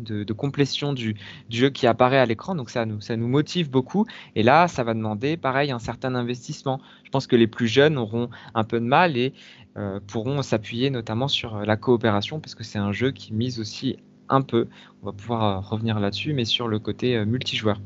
de, 0.00 0.32
complétion 0.32 0.92
du, 0.92 1.16
jeu 1.48 1.70
qui 1.70 1.86
apparaît 1.86 2.18
à 2.18 2.26
l'écran. 2.26 2.54
Donc 2.54 2.70
ça 2.70 2.84
nous, 2.86 3.00
ça 3.00 3.16
nous 3.16 3.28
motive 3.28 3.70
beaucoup. 3.70 4.06
Et 4.34 4.42
là, 4.42 4.68
ça 4.68 4.82
va 4.84 4.94
demander 4.94 5.36
pareil 5.36 5.70
un 5.70 5.78
certain 5.78 6.14
investissement. 6.14 6.80
Je 7.04 7.10
pense 7.10 7.26
que 7.26 7.36
les 7.36 7.46
plus 7.46 7.68
jeunes 7.68 7.98
auront 7.98 8.30
un 8.54 8.64
peu 8.64 8.80
de 8.80 8.84
mal 8.84 9.16
et 9.16 9.32
euh, 9.76 10.00
pourront 10.06 10.42
s'appuyer 10.42 10.90
notamment 10.90 11.28
sur 11.28 11.60
la 11.60 11.76
coopération 11.76 12.40
parce 12.40 12.54
que 12.54 12.64
c'est 12.64 12.78
un 12.78 12.92
jeu 12.92 13.12
qui 13.12 13.32
mise 13.32 13.60
aussi 13.60 13.96
un 14.30 14.42
peu. 14.42 14.68
On 15.02 15.06
va 15.06 15.12
pouvoir 15.12 15.44
euh, 15.44 15.60
revenir 15.60 16.00
là-dessus, 16.00 16.32
mais 16.32 16.44
sur 16.44 16.68
le 16.68 16.78
côté 16.78 17.16
euh, 17.16 17.24
multijoueur. 17.24 17.80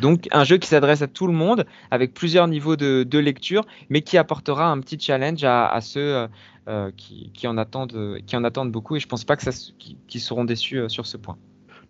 Donc 0.00 0.26
un 0.32 0.42
jeu 0.42 0.56
qui 0.56 0.68
s'adresse 0.68 1.02
à 1.02 1.06
tout 1.06 1.26
le 1.26 1.32
monde, 1.32 1.64
avec 1.90 2.14
plusieurs 2.14 2.48
niveaux 2.48 2.76
de, 2.76 3.18
lecture, 3.18 3.64
mais 3.88 4.00
qui 4.00 4.18
apportera 4.18 4.70
un 4.70 4.80
petit 4.80 4.98
challenge 4.98 5.44
à, 5.44 5.78
ceux 5.80 6.26
euh, 6.68 6.90
qui, 6.96 7.46
en 7.46 7.56
attendent, 7.56 8.72
beaucoup. 8.72 8.96
Et 8.96 9.00
je 9.00 9.06
pense 9.06 9.24
pas 9.24 9.36
que 9.36 9.44
qui, 10.08 10.20
seront 10.20 10.44
déçus 10.44 10.80
sur 10.88 11.06
ce 11.06 11.18
point. 11.18 11.36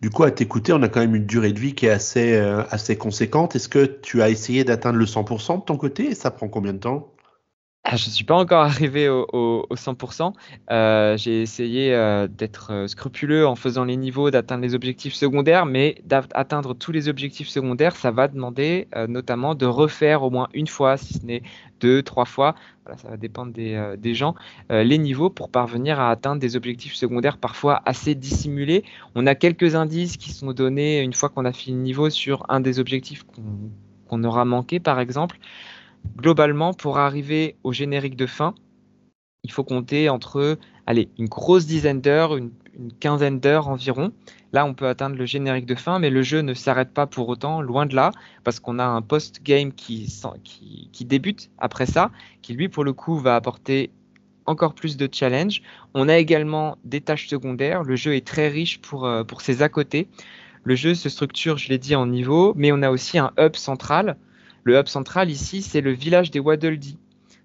Du 0.03 0.11
coup, 0.11 0.25
à 0.25 0.33
t'écouter, 0.33 0.73
on 0.73 0.83
a 0.83 0.89
quand 0.89 1.01
même 1.01 1.15
une 1.15 1.27
durée 1.27 1.53
de 1.53 1.61
vie 1.61 1.75
qui 1.75 1.87
est 1.87 1.91
assez, 1.91 2.35
assez 2.37 2.97
conséquente. 2.97 3.55
Est-ce 3.55 3.69
que 3.69 3.87
tu 3.87 4.21
as 4.21 4.29
essayé 4.29 4.65
d'atteindre 4.65 4.99
le 4.99 5.07
100% 5.07 5.61
de 5.61 5.65
ton 5.65 5.77
côté? 5.77 6.11
Et 6.11 6.15
ça 6.15 6.33
prend 6.33 6.49
combien 6.49 6.73
de 6.75 6.81
temps? 6.81 7.13
Ah, 7.85 7.97
je 7.97 8.07
ne 8.07 8.11
suis 8.13 8.25
pas 8.25 8.37
encore 8.37 8.63
arrivé 8.63 9.09
au, 9.09 9.67
100%. 9.73 10.33
Euh, 10.71 11.17
j'ai 11.17 11.43
essayé 11.43 11.93
euh, 11.93 12.29
d'être 12.29 12.73
euh, 12.73 12.87
scrupuleux 12.87 13.45
en 13.45 13.57
faisant 13.57 13.85
les 13.85 13.97
niveaux, 13.97 14.31
d'atteindre 14.31 14.63
les 14.63 14.77
objectifs 14.77 15.15
secondaires, 15.15 15.67
mais 15.67 15.97
d'atteindre 16.05 16.75
tous 16.75 16.93
les 16.93 17.09
objectifs 17.09 17.49
secondaires, 17.49 17.97
ça 17.97 18.13
va 18.13 18.29
demander 18.29 18.87
notamment 19.09 19.57
de 19.57 19.67
refaire 19.67 20.23
au 20.23 20.31
moins 20.31 20.49
une 20.55 20.69
fois, 20.69 20.97
si 20.97 21.15
ce 21.15 21.27
n'est 21.27 21.43
deux, 21.81 22.05
trois 22.05 22.25
fois, 22.25 22.55
voilà, 22.85 22.99
ça 22.99 23.09
va 23.09 23.17
dépendre 23.17 23.53
des, 23.53 23.95
des 23.99 24.15
gens, 24.15 24.37
les 24.71 24.99
niveaux 24.99 25.31
pour 25.31 25.51
parvenir 25.51 25.99
à 25.99 26.11
atteindre 26.11 26.41
des 26.41 26.55
objectifs 26.55 26.95
secondaires 26.95 27.39
parfois 27.39 27.83
assez 27.85 28.15
dissimulés. 28.15 28.85
On 29.17 29.27
a 29.27 29.35
quelques 29.35 29.75
indices 29.75 30.17
qui 30.17 30.31
sont 30.31 30.53
donnés 30.53 31.01
une 31.01 31.15
fois 31.15 31.29
qu'on 31.31 31.45
a 31.45 31.53
fini 31.53 31.77
le 31.77 31.83
niveau 31.83 32.11
sur 32.11 32.47
un 32.49 32.61
des 32.61 32.79
objectifs 32.79 33.25
qu'on 34.09 34.25
aura 34.25 34.45
manqué, 34.45 34.79
par 34.79 35.01
exemple 35.01 35.39
globalement, 36.17 36.75
pour 36.75 36.99
arriver 36.99 37.57
au 37.65 37.73
générique 37.73 38.17
de 38.17 38.27
fin, 38.27 38.55
il 39.45 39.51
faut 39.51 39.65
compter 39.65 40.09
entre 40.09 40.59
allez, 40.87 41.09
une 41.19 41.29
grosse 41.29 41.67
dizaine 41.67 42.01
d'heures, 42.01 42.37
une 42.37 42.53
quinzaine 43.01 43.41
d'heures 43.41 43.69
environ. 43.69 44.13
Là, 44.53 44.67
on 44.67 44.75
peut 44.75 44.87
atteindre 44.87 45.17
le 45.17 45.27
générique 45.27 45.67
de 45.67 45.75
fin, 45.75 45.99
mais 45.99 46.11
le 46.11 46.23
jeu 46.23 46.41
ne 46.41 46.55
s'arrête 46.55 46.93
pas 46.93 47.07
pour 47.07 47.29
autant, 47.29 47.63
loin 47.63 47.87
de 47.87 47.95
là, 47.95 48.11
parce 48.45 48.61
qu'on 48.61 48.79
a 48.79 48.85
un 48.85 49.03
post-game 49.03 49.73
qui, 49.73 50.09
débute 51.01 51.51
après 51.59 51.87
ça, 51.87 52.11
qui 52.43 52.55
lui, 52.55 52.69
pour 52.69 52.85
le 52.85 52.93
coup, 52.93 53.17
va 53.17 53.35
apporter 53.35 53.91
encore 54.45 54.75
plus 54.75 54.97
de 54.97 55.09
challenge. 55.11 55.63
On 55.95 56.09
a 56.09 56.19
également 56.19 56.77
des 56.85 57.01
tâches 57.01 57.29
secondaires. 57.29 57.83
Le 57.83 57.97
jeu 57.97 58.15
est 58.15 58.27
très 58.27 58.49
riche 58.49 58.81
pour, 58.81 59.07
euh, 59.07 59.23
ses 59.39 59.63
à 59.63 59.69
côté. 59.69 60.09
Le 60.65 60.75
jeu 60.75 60.95
se 60.95 61.09
structure, 61.09 61.59
je 61.59 61.69
l'ai 61.69 61.79
dit, 61.79 61.95
en 61.95 62.07
niveau, 62.07 62.53
mais 62.57 62.73
on 62.73 62.83
a 62.83 62.91
aussi 62.91 63.19
un 63.19 63.33
hub 63.39 63.57
central. 63.57 64.17
Le 64.65 64.79
hub 64.79 64.87
central 64.87 65.31
ici, 65.31 65.63
c'est 65.63 65.81
le 65.81 65.93
village 65.93 66.31
des 66.31 66.41
Waddle 66.41 66.79
Dee 66.79 66.99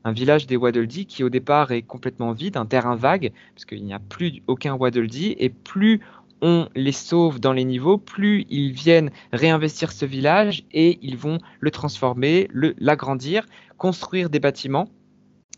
un 0.08 0.14
village 0.14 0.48
des 0.48 0.56
Waddle 0.56 0.88
Dee 0.88 1.06
qui 1.06 1.24
au 1.26 1.30
départ 1.30 1.74
est 1.74 1.82
complètement 1.82 2.32
vide, 2.32 2.56
un 2.56 2.66
terrain 2.66 2.96
vague, 2.96 3.34
parce 3.54 3.66
qu'il 3.66 3.84
n'y 3.84 3.94
a 3.94 4.00
plus 4.00 4.42
aucun 4.48 4.74
Waddle 4.74 5.08
Dee, 5.08 5.36
et 5.38 5.50
plus 5.50 6.00
on 6.42 6.70
les 6.76 6.94
sauve 6.94 7.42
dans 7.42 7.52
les 7.52 7.66
niveaux, 7.66 7.98
plus 7.98 8.46
ils 8.50 8.72
viennent 8.72 9.12
réinvestir 9.34 9.92
ce 9.92 10.06
village 10.06 10.64
et 10.72 10.98
ils 11.02 11.18
vont 11.18 11.40
le 11.60 11.72
transformer, 11.72 12.48
l'agrandir, 12.54 13.46
construire 13.78 14.30
des 14.30 14.40
bâtiments. 14.40 14.88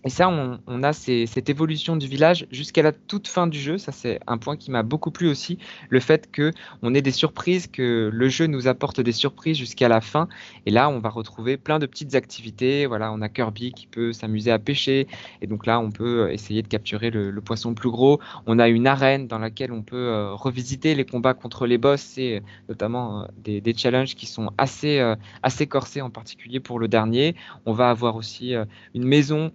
Et 0.05 0.09
ça, 0.09 0.29
on, 0.29 0.83
a 0.83 0.93
cette 0.93 1.49
évolution 1.49 1.97
du 1.97 2.07
village 2.07 2.47
jusqu'à 2.51 2.81
la 2.81 2.93
toute 2.93 3.27
fin 3.27 3.47
du 3.47 3.59
jeu. 3.59 3.77
Ça, 3.77 3.91
c'est 3.91 4.21
un 4.27 4.37
point 4.37 4.55
qui 4.55 4.71
m'a 4.71 4.81
beaucoup 4.81 5.11
plu 5.11 5.27
aussi. 5.27 5.57
Le 5.89 5.99
fait 5.99 6.31
que 6.31 6.53
on 6.81 6.95
ait 6.95 7.01
des 7.01 7.11
surprises, 7.11 7.67
que 7.67 8.09
le 8.11 8.29
jeu 8.29 8.47
nous 8.47 8.69
apporte 8.69 9.01
des 9.01 9.11
surprises 9.11 9.57
jusqu'à 9.57 9.89
la 9.89 9.99
fin. 9.99 10.29
Et 10.65 10.71
là, 10.71 10.89
on 10.89 10.99
va 10.99 11.09
retrouver 11.09 11.57
plein 11.57 11.79
de 11.79 11.85
petites 11.85 12.15
activités. 12.15 12.85
Voilà, 12.85 13.11
on 13.11 13.21
a 13.21 13.27
Kirby 13.27 13.73
qui 13.73 13.87
peut 13.87 14.13
s'amuser 14.13 14.51
à 14.51 14.59
pêcher. 14.59 15.07
Et 15.41 15.47
donc 15.47 15.65
là, 15.65 15.81
on 15.81 15.91
peut 15.91 16.31
essayer 16.31 16.61
de 16.61 16.69
capturer 16.69 17.09
le, 17.09 17.39
poisson 17.41 17.73
plus 17.73 17.89
gros. 17.89 18.19
On 18.47 18.57
a 18.59 18.69
une 18.69 18.87
arène 18.87 19.27
dans 19.27 19.39
laquelle 19.39 19.73
on 19.73 19.81
peut 19.81 19.95
euh, 19.97 20.33
revisiter 20.33 20.95
les 20.95 21.05
combats 21.05 21.33
contre 21.33 21.65
les 21.65 21.77
boss 21.77 22.17
et 22.17 22.41
notamment 22.67 23.23
euh, 23.23 23.61
des, 23.61 23.73
challenges 23.75 24.15
qui 24.15 24.27
sont 24.27 24.51
assez, 24.57 24.99
euh, 24.99 25.15
assez 25.43 25.67
corsés, 25.67 26.01
en 26.01 26.09
particulier 26.09 26.59
pour 26.59 26.79
le 26.79 26.87
dernier. 26.87 27.35
On 27.65 27.73
va 27.73 27.89
avoir 27.89 28.15
aussi 28.15 28.53
une 28.93 29.05
maison 29.05 29.51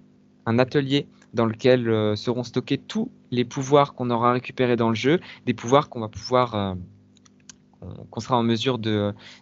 un 0.46 0.58
atelier 0.58 1.06
dans 1.32 1.46
lequel 1.46 1.88
euh, 1.88 2.16
seront 2.16 2.44
stockés 2.44 2.78
tous 2.78 3.10
les 3.30 3.44
pouvoirs 3.44 3.94
qu'on 3.94 4.10
aura 4.10 4.32
récupérés 4.32 4.76
dans 4.76 4.88
le 4.88 4.94
jeu, 4.94 5.20
des 5.46 5.54
pouvoirs 5.54 5.88
qu'on 5.88 6.00
va 6.00 6.08
pouvoir 6.08 6.54
euh, 6.54 6.74
qu'on 8.10 8.20
sera 8.20 8.38
en 8.38 8.42
mesure 8.42 8.78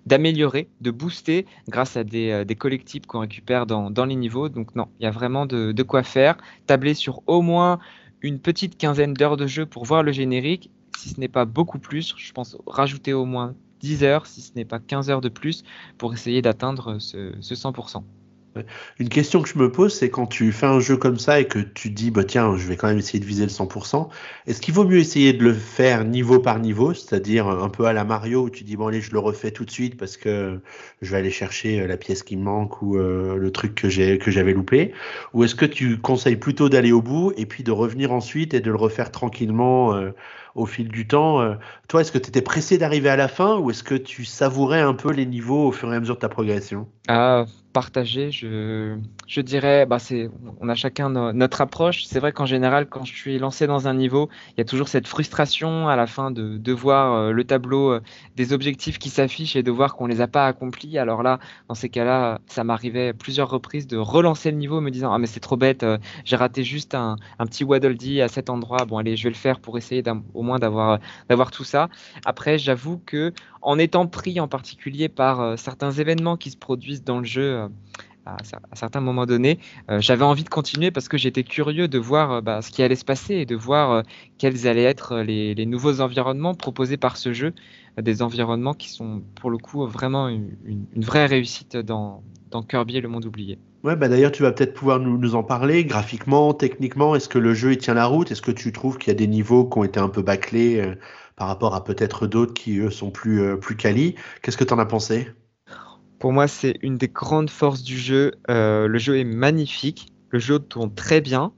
d'améliorer, 0.06 0.68
de 0.80 0.90
booster 0.90 1.46
grâce 1.68 1.96
à 1.96 2.04
des, 2.04 2.30
euh, 2.30 2.44
des 2.44 2.56
collectibles 2.56 3.06
qu'on 3.06 3.20
récupère 3.20 3.66
dans, 3.66 4.04
les 4.04 4.16
niveaux. 4.16 4.48
Donc 4.48 4.74
non, 4.74 4.88
il 4.98 5.04
y 5.04 5.06
a 5.06 5.10
vraiment 5.10 5.46
de, 5.46 5.72
de, 5.72 5.82
quoi 5.82 6.02
faire. 6.02 6.38
Tabler 6.66 6.94
sur 6.94 7.22
au 7.26 7.42
moins 7.42 7.78
une 8.20 8.40
petite 8.40 8.76
quinzaine 8.78 9.14
d'heures 9.14 9.36
de 9.36 9.46
jeu 9.46 9.66
pour 9.66 9.84
voir 9.84 10.02
le 10.02 10.12
générique, 10.12 10.70
si 10.96 11.10
ce 11.10 11.20
n'est 11.20 11.28
pas 11.28 11.44
beaucoup 11.44 11.78
plus, 11.78 12.14
je 12.16 12.32
pense 12.32 12.56
rajouter 12.66 13.12
au 13.12 13.24
moins 13.24 13.54
10 13.80 14.04
heures, 14.04 14.26
si 14.26 14.40
ce 14.40 14.52
n'est 14.54 14.64
pas 14.64 14.78
15 14.78 15.10
heures 15.10 15.20
de 15.20 15.28
plus, 15.28 15.64
pour 15.98 16.12
essayer 16.12 16.42
d'atteindre 16.42 16.98
ce, 16.98 17.32
ce 17.40 17.54
100%. 17.54 18.02
Une 18.98 19.08
question 19.08 19.42
que 19.42 19.48
je 19.48 19.58
me 19.58 19.70
pose, 19.70 19.94
c'est 19.94 20.10
quand 20.10 20.26
tu 20.26 20.52
fais 20.52 20.66
un 20.66 20.80
jeu 20.80 20.96
comme 20.96 21.18
ça 21.18 21.40
et 21.40 21.46
que 21.46 21.58
tu 21.58 21.90
dis, 21.90 22.10
bah 22.10 22.24
tiens, 22.24 22.56
je 22.56 22.66
vais 22.66 22.76
quand 22.76 22.88
même 22.88 22.98
essayer 22.98 23.18
de 23.18 23.24
viser 23.24 23.44
le 23.44 23.50
100%, 23.50 24.08
est-ce 24.46 24.60
qu'il 24.60 24.74
vaut 24.74 24.84
mieux 24.84 24.98
essayer 24.98 25.32
de 25.32 25.42
le 25.42 25.52
faire 25.52 26.04
niveau 26.04 26.38
par 26.38 26.58
niveau, 26.58 26.94
c'est-à-dire 26.94 27.48
un 27.48 27.68
peu 27.68 27.86
à 27.86 27.92
la 27.92 28.04
Mario 28.04 28.42
où 28.42 28.50
tu 28.50 28.64
dis, 28.64 28.76
bon 28.76 28.88
allez, 28.88 29.00
je 29.00 29.12
le 29.12 29.18
refais 29.18 29.50
tout 29.50 29.64
de 29.64 29.70
suite 29.70 29.96
parce 29.96 30.16
que 30.16 30.60
je 31.00 31.10
vais 31.10 31.18
aller 31.18 31.30
chercher 31.30 31.80
euh, 31.80 31.86
la 31.86 31.96
pièce 31.96 32.22
qui 32.22 32.36
me 32.36 32.42
manque 32.42 32.82
ou 32.82 32.96
euh, 32.96 33.36
le 33.36 33.50
truc 33.50 33.74
que 33.74 33.88
j'avais 33.88 34.52
loupé, 34.52 34.92
ou 35.32 35.44
est-ce 35.44 35.54
que 35.54 35.66
tu 35.66 35.98
conseilles 35.98 36.36
plutôt 36.36 36.68
d'aller 36.68 36.92
au 36.92 37.02
bout 37.02 37.32
et 37.36 37.46
puis 37.46 37.62
de 37.62 37.70
revenir 37.70 38.12
ensuite 38.12 38.54
et 38.54 38.60
de 38.60 38.70
le 38.70 38.76
refaire 38.76 39.10
tranquillement 39.10 39.94
euh, 39.94 40.10
au 40.54 40.66
fil 40.66 40.88
du 40.88 41.06
temps. 41.06 41.56
toi, 41.88 42.02
est-ce 42.02 42.12
que 42.12 42.18
tu 42.18 42.28
étais 42.28 42.42
pressé 42.42 42.76
d'arriver 42.76 43.08
à 43.08 43.16
la 43.16 43.28
fin 43.28 43.56
ou 43.56 43.70
est-ce 43.70 43.82
que 43.82 43.94
tu 43.94 44.26
savourais 44.26 44.82
un 44.82 44.92
peu 44.92 45.10
les 45.10 45.24
niveaux 45.24 45.68
au 45.68 45.72
fur 45.72 45.90
et 45.90 45.96
à 45.96 46.00
mesure 46.00 46.16
de 46.16 46.20
ta 46.20 46.28
progression? 46.28 46.86
Ah, 47.08 47.46
partager, 47.72 48.30
je, 48.30 48.96
je 49.26 49.40
dirais, 49.40 49.86
bah 49.86 49.98
on 50.60 50.68
a 50.68 50.74
chacun 50.74 51.08
notre 51.32 51.60
approche. 51.60 52.04
C'est 52.04 52.20
vrai 52.20 52.32
qu'en 52.32 52.46
général, 52.46 52.86
quand 52.86 53.04
je 53.04 53.14
suis 53.14 53.38
lancé 53.38 53.66
dans 53.66 53.88
un 53.88 53.94
niveau, 53.94 54.28
il 54.50 54.54
y 54.58 54.60
a 54.60 54.64
toujours 54.64 54.88
cette 54.88 55.06
frustration 55.06 55.88
à 55.88 55.96
la 55.96 56.06
fin 56.06 56.30
de, 56.30 56.58
de 56.58 56.72
voir 56.72 57.14
euh, 57.14 57.32
le 57.32 57.44
tableau 57.44 57.92
euh, 57.92 58.00
des 58.36 58.52
objectifs 58.52 58.98
qui 58.98 59.08
s'affichent 59.08 59.56
et 59.56 59.62
de 59.62 59.70
voir 59.70 59.96
qu'on 59.96 60.06
les 60.06 60.20
a 60.20 60.28
pas 60.28 60.46
accomplis. 60.46 60.98
Alors 60.98 61.22
là, 61.22 61.38
dans 61.68 61.74
ces 61.74 61.88
cas-là, 61.88 62.40
ça 62.46 62.62
m'arrivait 62.64 63.12
plusieurs 63.12 63.48
reprises 63.48 63.86
de 63.86 63.96
relancer 63.96 64.50
le 64.50 64.56
niveau, 64.58 64.80
me 64.80 64.90
disant 64.90 65.12
ah 65.12 65.18
mais 65.18 65.26
c'est 65.26 65.40
trop 65.40 65.56
bête, 65.56 65.82
euh, 65.82 65.98
j'ai 66.24 66.36
raté 66.36 66.64
juste 66.64 66.94
un, 66.94 67.16
un 67.38 67.46
petit 67.46 67.64
Waddle 67.64 67.96
Dee 67.96 68.20
à 68.20 68.28
cet 68.28 68.50
endroit. 68.50 68.84
Bon 68.84 68.98
allez, 68.98 69.16
je 69.16 69.24
vais 69.24 69.30
le 69.30 69.36
faire 69.36 69.60
pour 69.60 69.78
essayer 69.78 70.02
au 70.34 70.42
moins 70.42 70.58
d'avoir 70.58 70.98
d'avoir 71.28 71.50
tout 71.50 71.64
ça. 71.64 71.88
Après, 72.24 72.58
j'avoue 72.58 73.00
que 73.04 73.32
en 73.62 73.78
étant 73.78 74.06
pris 74.06 74.40
en 74.40 74.48
particulier 74.48 75.08
par 75.08 75.56
certains 75.56 75.92
événements 75.92 76.36
qui 76.36 76.50
se 76.50 76.56
produisent 76.56 77.04
dans 77.04 77.18
le 77.18 77.24
jeu 77.24 77.61
euh, 77.62 77.68
à, 78.24 78.36
certains 78.74 79.00
moments 79.00 79.26
donnés, 79.26 79.58
euh, 79.90 80.00
j'avais 80.00 80.24
envie 80.24 80.44
de 80.44 80.48
continuer 80.48 80.92
parce 80.92 81.08
que 81.08 81.18
j'étais 81.18 81.42
curieux 81.42 81.88
de 81.88 81.98
voir 81.98 82.40
bah, 82.40 82.62
ce 82.62 82.70
qui 82.70 82.82
allait 82.82 82.94
se 82.94 83.04
passer 83.04 83.34
et 83.34 83.46
de 83.46 83.56
voir 83.56 84.04
quels 84.38 84.68
allaient 84.68 84.84
être 84.84 85.18
les, 85.18 85.66
nouveaux 85.66 86.00
environnements 86.00 86.54
proposés 86.54 86.96
par 86.96 87.16
ce 87.16 87.32
jeu, 87.32 87.52
des 88.00 88.22
environnements 88.22 88.74
qui 88.74 88.90
sont 88.90 89.22
pour 89.40 89.50
le 89.50 89.58
coup 89.58 89.84
vraiment 89.86 90.28
une, 90.28 90.86
vraie 90.96 91.26
réussite 91.26 91.76
dans, 91.76 92.22
Kirby 92.68 92.98
et 92.98 93.00
le 93.00 93.08
monde 93.08 93.24
oublié. 93.24 93.58
Ouais, 93.82 93.96
bah 93.96 94.08
d'ailleurs, 94.08 94.30
tu 94.30 94.44
vas 94.44 94.52
peut-être 94.52 94.74
pouvoir 94.74 95.00
nous, 95.00 95.34
en 95.34 95.42
parler 95.42 95.84
graphiquement, 95.84 96.54
techniquement. 96.54 97.16
Est-ce 97.16 97.28
que 97.28 97.38
le 97.38 97.54
jeu 97.54 97.74
tient 97.74 97.94
la 97.94 98.06
route? 98.06 98.30
Est-ce 98.30 98.42
que 98.42 98.52
tu 98.52 98.70
trouves 98.70 98.98
qu'il 98.98 99.08
y 99.08 99.16
a 99.16 99.18
des 99.18 99.26
niveaux 99.26 99.64
qui 99.64 99.78
ont 99.78 99.84
été 99.84 99.98
un 99.98 100.08
peu 100.08 100.22
bâclés 100.22 100.94
par 101.36 101.48
rapport 101.48 101.74
à 101.74 101.82
peut-être 101.82 102.28
d'autres 102.28 102.54
qui, 102.54 102.78
eux, 102.78 102.90
sont 102.90 103.10
plus, 103.10 103.42
euh, 103.42 103.56
plus 103.56 103.76
quali? 103.76 104.14
Qu'est-ce 104.42 104.56
que 104.56 104.62
tu 104.62 104.72
en 104.72 104.78
as 104.78 104.86
pensé? 104.86 105.28
Pour 106.22 106.32
moi, 106.32 106.46
c'est 106.46 106.78
une 106.82 106.98
des 106.98 107.08
grandes 107.08 107.50
forces 107.50 107.82
du 107.82 107.98
jeu. 107.98 108.34
Euh, 108.48 108.86
le 108.86 108.96
jeu 109.00 109.18
est 109.18 109.24
magnifique, 109.24 110.12
le 110.30 110.38
jeu 110.38 110.60
tourne 110.60 110.94
très 110.94 111.20
bien. 111.20 111.52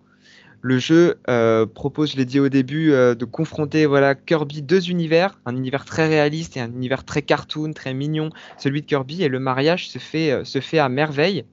Le 0.63 0.79
jeu 0.79 1.17
euh, 1.29 1.67
propose, 1.67 2.13
je 2.13 2.17
l'ai 2.17 2.25
dit 2.25 2.41
au 2.41 2.49
début, 2.49 2.89
de 2.93 3.25
confronter 3.27 3.85
voilà 3.85 4.15
Kirby 4.15 4.63
deux 4.63 4.89
univers, 4.89 5.39
un 5.45 5.55
univers 5.55 5.85
très 5.85 6.09
réaliste 6.09 6.57
et 6.57 6.61
un 6.61 6.73
univers 6.73 7.05
très 7.05 7.21
cartoon, 7.21 7.75
très 7.75 7.93
mignon, 7.93 8.31
celui 8.57 8.81
de 8.81 8.87
Kirby, 8.87 9.23
et 9.23 9.29
le 9.29 9.39
mariage 9.39 9.91
se 9.91 9.99
fait 9.99 10.79
à 10.79 10.89
merveille 10.89 11.45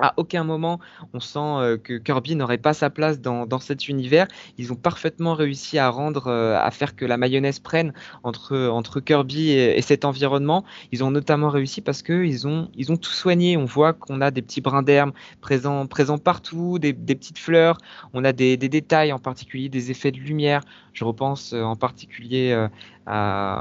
à 0.00 0.14
aucun 0.16 0.44
moment 0.44 0.80
on 1.12 1.20
sent 1.20 1.38
euh, 1.38 1.76
que 1.76 1.98
Kirby 1.98 2.36
n'aurait 2.36 2.58
pas 2.58 2.74
sa 2.74 2.90
place 2.90 3.20
dans, 3.20 3.46
cet 3.60 3.88
univers. 3.88 4.26
Ils 4.58 4.72
ont 4.72 4.76
parfaitement 4.76 5.34
réussi 5.34 5.78
à 5.78 5.88
rendre, 5.90 6.28
euh, 6.28 6.58
à 6.58 6.70
faire 6.70 6.96
que 6.96 7.04
la 7.04 7.16
mayonnaise 7.16 7.58
prenne 7.58 7.92
entre, 8.22 9.00
Kirby 9.00 9.50
et, 9.50 9.82
cet 9.82 10.04
environnement. 10.04 10.64
Ils 10.92 11.04
ont 11.04 11.10
notamment 11.10 11.48
réussi 11.48 11.80
parce 11.80 12.02
qu'ils 12.02 12.46
ont, 12.46 12.70
ils 12.74 12.92
ont 12.92 12.96
tout 12.96 13.10
soigné. 13.10 13.56
On 13.56 13.64
voit 13.64 13.92
qu'on 13.92 14.20
a 14.20 14.30
des 14.30 14.42
petits 14.42 14.60
brins 14.60 14.82
d'herbe 14.82 15.12
présents, 15.40 15.86
présents 15.86 16.18
partout, 16.18 16.78
des, 16.78 16.94
petites 16.94 17.38
fleurs. 17.38 17.78
On 18.14 18.24
a 18.24 18.32
des, 18.32 18.56
détails, 18.56 19.12
en 19.12 19.18
particulier 19.18 19.68
des 19.68 19.90
effets 19.90 20.12
de 20.12 20.18
lumière. 20.18 20.62
Je 20.92 21.04
repense 21.04 21.52
euh, 21.52 21.62
en 21.62 21.76
particulier 21.76 22.66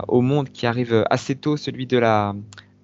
au 0.08 0.22
monde 0.22 0.50
qui 0.50 0.68
arrive 0.68 1.06
assez 1.10 1.36
tôt, 1.36 1.58
celui 1.58 1.88
de 1.88 1.98
la 1.98 2.36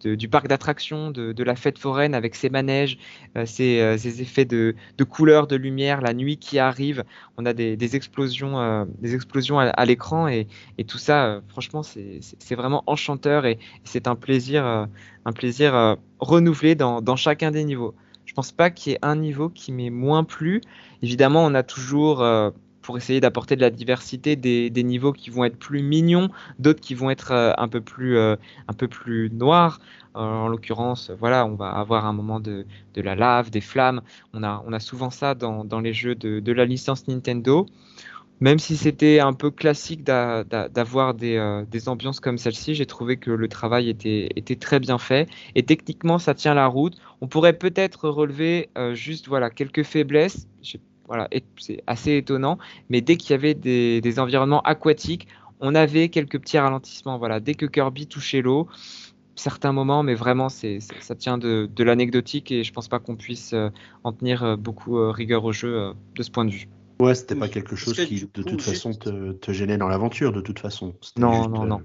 du 0.08 0.30
parc 0.30 0.48
d'attractions, 0.48 1.12
de, 1.12 1.44
la 1.44 1.56
fête 1.56 1.80
foraine 1.80 2.14
avec 2.14 2.36
ses 2.36 2.50
manèges, 2.50 2.98
euh, 3.38 3.46
euh, 3.60 3.98
ses, 3.98 4.22
effets 4.22 4.46
de, 4.46 4.76
couleurs, 5.08 5.48
de 5.48 5.56
lumière, 5.56 6.02
la 6.02 6.14
nuit 6.14 6.38
qui 6.38 6.60
arrive. 6.60 7.04
On 7.38 7.46
a 7.46 7.54
des, 7.54 7.96
explosions, 7.96 8.60
euh, 8.60 8.86
à, 9.74 9.86
l'écran 9.86 10.28
et, 10.28 10.48
tout 10.88 10.98
ça, 10.98 11.42
franchement, 11.50 11.84
c'est 11.84 12.56
vraiment 12.56 12.84
enchanteur 12.88 13.46
et, 13.46 13.60
c'est 13.84 14.08
un 14.08 14.16
plaisir, 14.16 14.88
renouvelé 16.20 16.76
dans, 16.76 17.02
dans 17.02 17.16
chacun 17.16 17.52
des 17.52 17.64
niveaux. 17.64 17.96
Je 18.26 18.34
pense 18.34 18.52
pas 18.52 18.70
qu'il 18.70 18.92
y 18.92 18.96
ait 18.96 19.00
un 19.02 19.16
niveau 19.16 19.50
qui 19.50 19.72
m'ait 19.72 19.90
moins 19.90 20.24
plu. 20.24 20.62
Évidemment, 21.02 21.46
on 21.46 21.54
a 21.54 21.64
toujours 21.64 22.24
pour 22.86 22.98
essayer 22.98 23.20
d'apporter 23.20 23.56
de 23.56 23.62
la 23.62 23.72
diversité, 23.72 24.36
des, 24.36 24.84
niveaux 24.84 25.12
qui 25.12 25.32
vont 25.32 25.44
être 25.44 25.58
plus 25.58 25.82
mignons, 25.82 26.30
d'autres 26.60 26.82
qui 26.82 26.94
vont 26.94 27.10
être 27.10 27.32
euh, 27.32 27.52
un 27.58 27.68
peu 27.68 27.82
plus, 27.82 28.16
euh, 28.18 28.36
un 28.68 28.74
peu 28.74 28.88
plus 28.88 29.32
noirs. 29.34 29.80
Euh, 30.16 30.20
en 30.20 30.48
l'occurrence, 30.48 31.12
voilà, 31.20 31.48
on 31.48 31.56
va 31.56 31.70
avoir 31.72 32.06
un 32.06 32.14
moment 32.14 32.40
de, 32.40 32.66
la 32.96 33.16
lave, 33.16 33.50
des 33.50 33.62
flammes. 33.62 34.02
On 34.34 34.44
a, 34.44 34.64
on 34.68 34.72
a 34.72 34.80
souvent 34.80 35.10
ça 35.10 35.34
dans, 35.34 35.80
les 35.80 35.94
jeux 35.94 36.14
de, 36.14 36.52
la 36.52 36.66
licence 36.66 37.08
Nintendo. 37.08 37.66
Même 38.42 38.60
si 38.60 38.78
c'était 38.78 39.20
un 39.20 39.34
peu 39.34 39.50
classique 39.50 40.04
d'avoir 40.04 41.14
des, 41.14 41.64
des, 41.72 41.90
ambiances 41.90 42.20
comme 42.20 42.38
celle-ci, 42.38 42.76
j'ai 42.76 42.86
trouvé 42.86 43.18
que 43.18 43.32
le 43.32 43.48
travail 43.48 43.90
était, 43.90 44.30
était, 44.36 44.58
très 44.58 44.80
bien 44.80 44.98
fait. 44.98 45.28
Et 45.56 45.64
techniquement, 45.64 46.20
ça 46.20 46.34
tient 46.34 46.54
la 46.54 46.68
route. 46.68 46.98
On 47.22 47.28
pourrait 47.28 47.58
peut-être 47.58 48.10
relever 48.10 48.70
juste 48.94 49.28
voilà, 49.28 49.50
quelques 49.50 49.84
faiblesses. 49.84 50.48
Voilà, 51.08 51.30
c'est 51.58 51.84
assez 51.88 52.18
étonnant. 52.18 52.58
Mais 52.90 53.02
dès 53.02 53.18
qu'il 53.18 53.32
y 53.32 53.34
avait 53.34 53.54
des, 53.54 54.20
environnements 54.20 54.62
aquatiques, 54.62 55.28
on 55.60 55.76
avait 55.76 56.10
quelques 56.10 56.40
petits 56.40 56.58
ralentissements. 56.58 57.18
Voilà, 57.18 57.40
dès 57.40 57.54
que 57.54 57.66
Kirby 57.66 58.08
touchait 58.08 58.42
l'eau, 58.42 58.68
certains 59.36 59.72
moments, 59.72 60.04
mais 60.04 60.16
vraiment, 60.16 60.50
c'est, 60.50 60.80
ça 60.80 61.16
tient 61.16 61.38
de, 61.38 61.70
l'anecdotique 61.80 62.52
et 62.52 62.64
je 62.64 62.74
pense 62.74 62.88
pas 62.88 63.00
qu'on 63.00 63.16
puisse 63.16 63.54
euh, 63.54 63.70
en 64.04 64.14
tenir 64.14 64.44
euh, 64.44 64.56
beaucoup 64.56 64.98
euh, 64.98 65.12
rigueur 65.12 65.44
au 65.46 65.52
jeu 65.52 65.94
de 66.16 66.24
ce 66.24 66.32
point 66.32 66.46
de 66.46 66.52
vue. 66.52 66.68
Ouais, 67.00 67.14
c'était 67.14 67.36
pas 67.36 67.50
quelque 67.50 67.76
chose 67.76 67.94
que 67.94 68.04
qui, 68.04 68.22
de 68.22 68.26
coup, 68.26 68.50
toute 68.50 68.62
façon, 68.62 68.94
te, 68.94 69.34
te 69.34 69.52
gênait 69.52 69.78
dans 69.78 69.90
l'aventure, 69.90 70.32
de 70.32 70.40
toute 70.40 70.60
façon. 70.60 70.96
Non, 71.18 71.34
juste, 71.34 71.50
non, 71.50 71.64
euh, 71.64 71.68
non. 71.68 71.82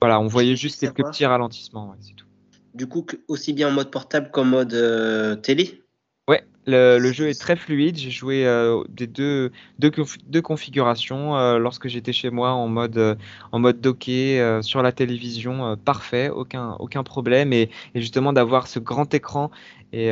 Voilà, 0.00 0.18
on 0.18 0.28
voyait 0.28 0.56
juste 0.56 0.80
quelques 0.80 1.04
petits 1.04 1.26
ralentissements, 1.26 1.90
ouais, 1.90 1.96
c'est 2.00 2.14
tout. 2.14 2.26
Du 2.74 2.86
coup, 2.86 3.06
aussi 3.28 3.52
bien 3.52 3.68
en 3.68 3.72
mode 3.72 3.90
portable 3.90 4.30
qu'en 4.30 4.44
mode 4.44 4.72
euh, 4.74 5.36
télé? 5.36 5.82
Le, 6.66 6.98
le 6.98 7.12
jeu 7.12 7.28
est 7.28 7.40
très 7.40 7.54
fluide. 7.56 7.96
J'ai 7.96 8.10
joué 8.10 8.44
euh, 8.44 8.82
des 8.88 9.06
deux, 9.06 9.52
deux, 9.78 9.90
conf- 9.90 10.18
deux 10.26 10.42
configurations 10.42 11.36
euh, 11.36 11.58
lorsque 11.58 11.86
j'étais 11.88 12.12
chez 12.12 12.30
moi 12.30 12.50
en 12.50 12.66
mode, 12.68 12.98
euh, 12.98 13.14
en 13.52 13.58
mode 13.60 13.80
docké 13.80 14.40
euh, 14.40 14.62
sur 14.62 14.82
la 14.82 14.90
télévision, 14.92 15.76
parfait, 15.76 16.28
aucun, 16.28 16.72
aucun 16.80 17.04
problème. 17.04 17.52
Et, 17.52 17.70
et 17.94 18.00
justement 18.00 18.32
d'avoir 18.32 18.66
ce 18.66 18.78
grand 18.80 19.12
écran 19.14 19.50
et 19.92 20.10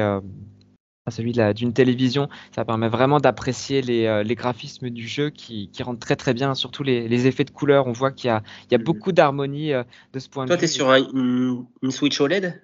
celui 1.10 1.32
d'une 1.54 1.72
télévision, 1.74 2.28
ça 2.54 2.64
permet 2.64 2.88
vraiment 2.88 3.20
d'apprécier 3.20 3.82
les, 3.82 4.22
les 4.24 4.34
graphismes 4.34 4.88
du 4.90 5.06
jeu 5.06 5.28
qui, 5.30 5.68
qui 5.70 5.82
rendent 5.82 6.00
très 6.00 6.16
très 6.16 6.32
bien, 6.32 6.54
surtout 6.54 6.82
les, 6.82 7.08
les 7.08 7.26
effets 7.26 7.44
de 7.44 7.50
couleur. 7.50 7.86
On 7.86 7.92
voit 7.92 8.10
qu'il 8.10 8.28
y 8.28 8.30
a, 8.30 8.42
il 8.70 8.72
y 8.72 8.74
a 8.74 8.78
Mhm. 8.78 8.84
beaucoup 8.84 9.12
d'harmonie 9.12 9.72
de 9.72 10.18
ce 10.18 10.28
point 10.30 10.46
Toi, 10.46 10.56
de 10.56 10.60
tu 10.60 10.60
vue. 10.60 10.64
es 10.64 10.68
sur 10.68 10.90
un- 10.90 11.06
une, 11.12 11.66
une 11.82 11.90
Switch 11.90 12.20
OLED? 12.20 12.62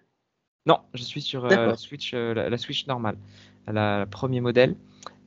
Non, 0.67 0.81
je 0.95 1.03
suis 1.03 1.21
sur 1.23 1.45
euh, 1.45 1.49
D'accord. 1.49 1.73
la 1.73 1.77
Switch, 1.77 2.13
euh, 2.15 2.35
la, 2.35 2.49
la 2.51 2.59
Switch 2.59 2.87
normale, 2.87 3.17
la 3.73 4.07
premier 4.07 4.41
modèle. 4.41 4.75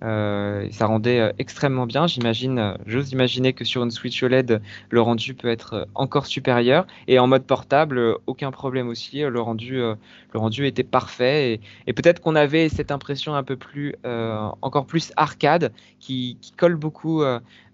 Euh, 0.03 0.67
ça 0.71 0.85
rendait 0.85 1.19
euh, 1.19 1.31
extrêmement 1.39 1.85
bien. 1.85 2.07
J'imagine, 2.07 2.59
euh, 2.59 2.73
j'ose 2.85 3.11
imaginer 3.11 3.53
que 3.53 3.63
sur 3.63 3.83
une 3.83 3.91
Switch 3.91 4.21
OLED, 4.21 4.61
le 4.89 5.01
rendu 5.01 5.33
peut 5.33 5.47
être 5.47 5.73
euh, 5.73 5.85
encore 5.95 6.25
supérieur. 6.25 6.85
Et 7.07 7.19
en 7.19 7.27
mode 7.27 7.45
portable, 7.45 8.17
aucun 8.27 8.51
problème 8.51 8.89
aussi. 8.89 9.21
Le 9.21 9.39
rendu, 9.39 9.77
le 9.77 9.97
rendu 10.39 10.67
était 10.67 10.83
parfait. 10.83 11.61
Et, 11.87 11.93
peut-être 11.93 12.19
qu'on 12.19 12.35
avait 12.35 12.69
cette 12.69 12.91
impression 12.91 13.35
un 13.35 13.43
peu 13.43 13.55
plus, 13.55 13.95
encore 14.61 14.85
plus 14.85 15.11
arcade, 15.15 15.71
qui, 15.99 16.37
colle 16.57 16.75
beaucoup 16.75 17.23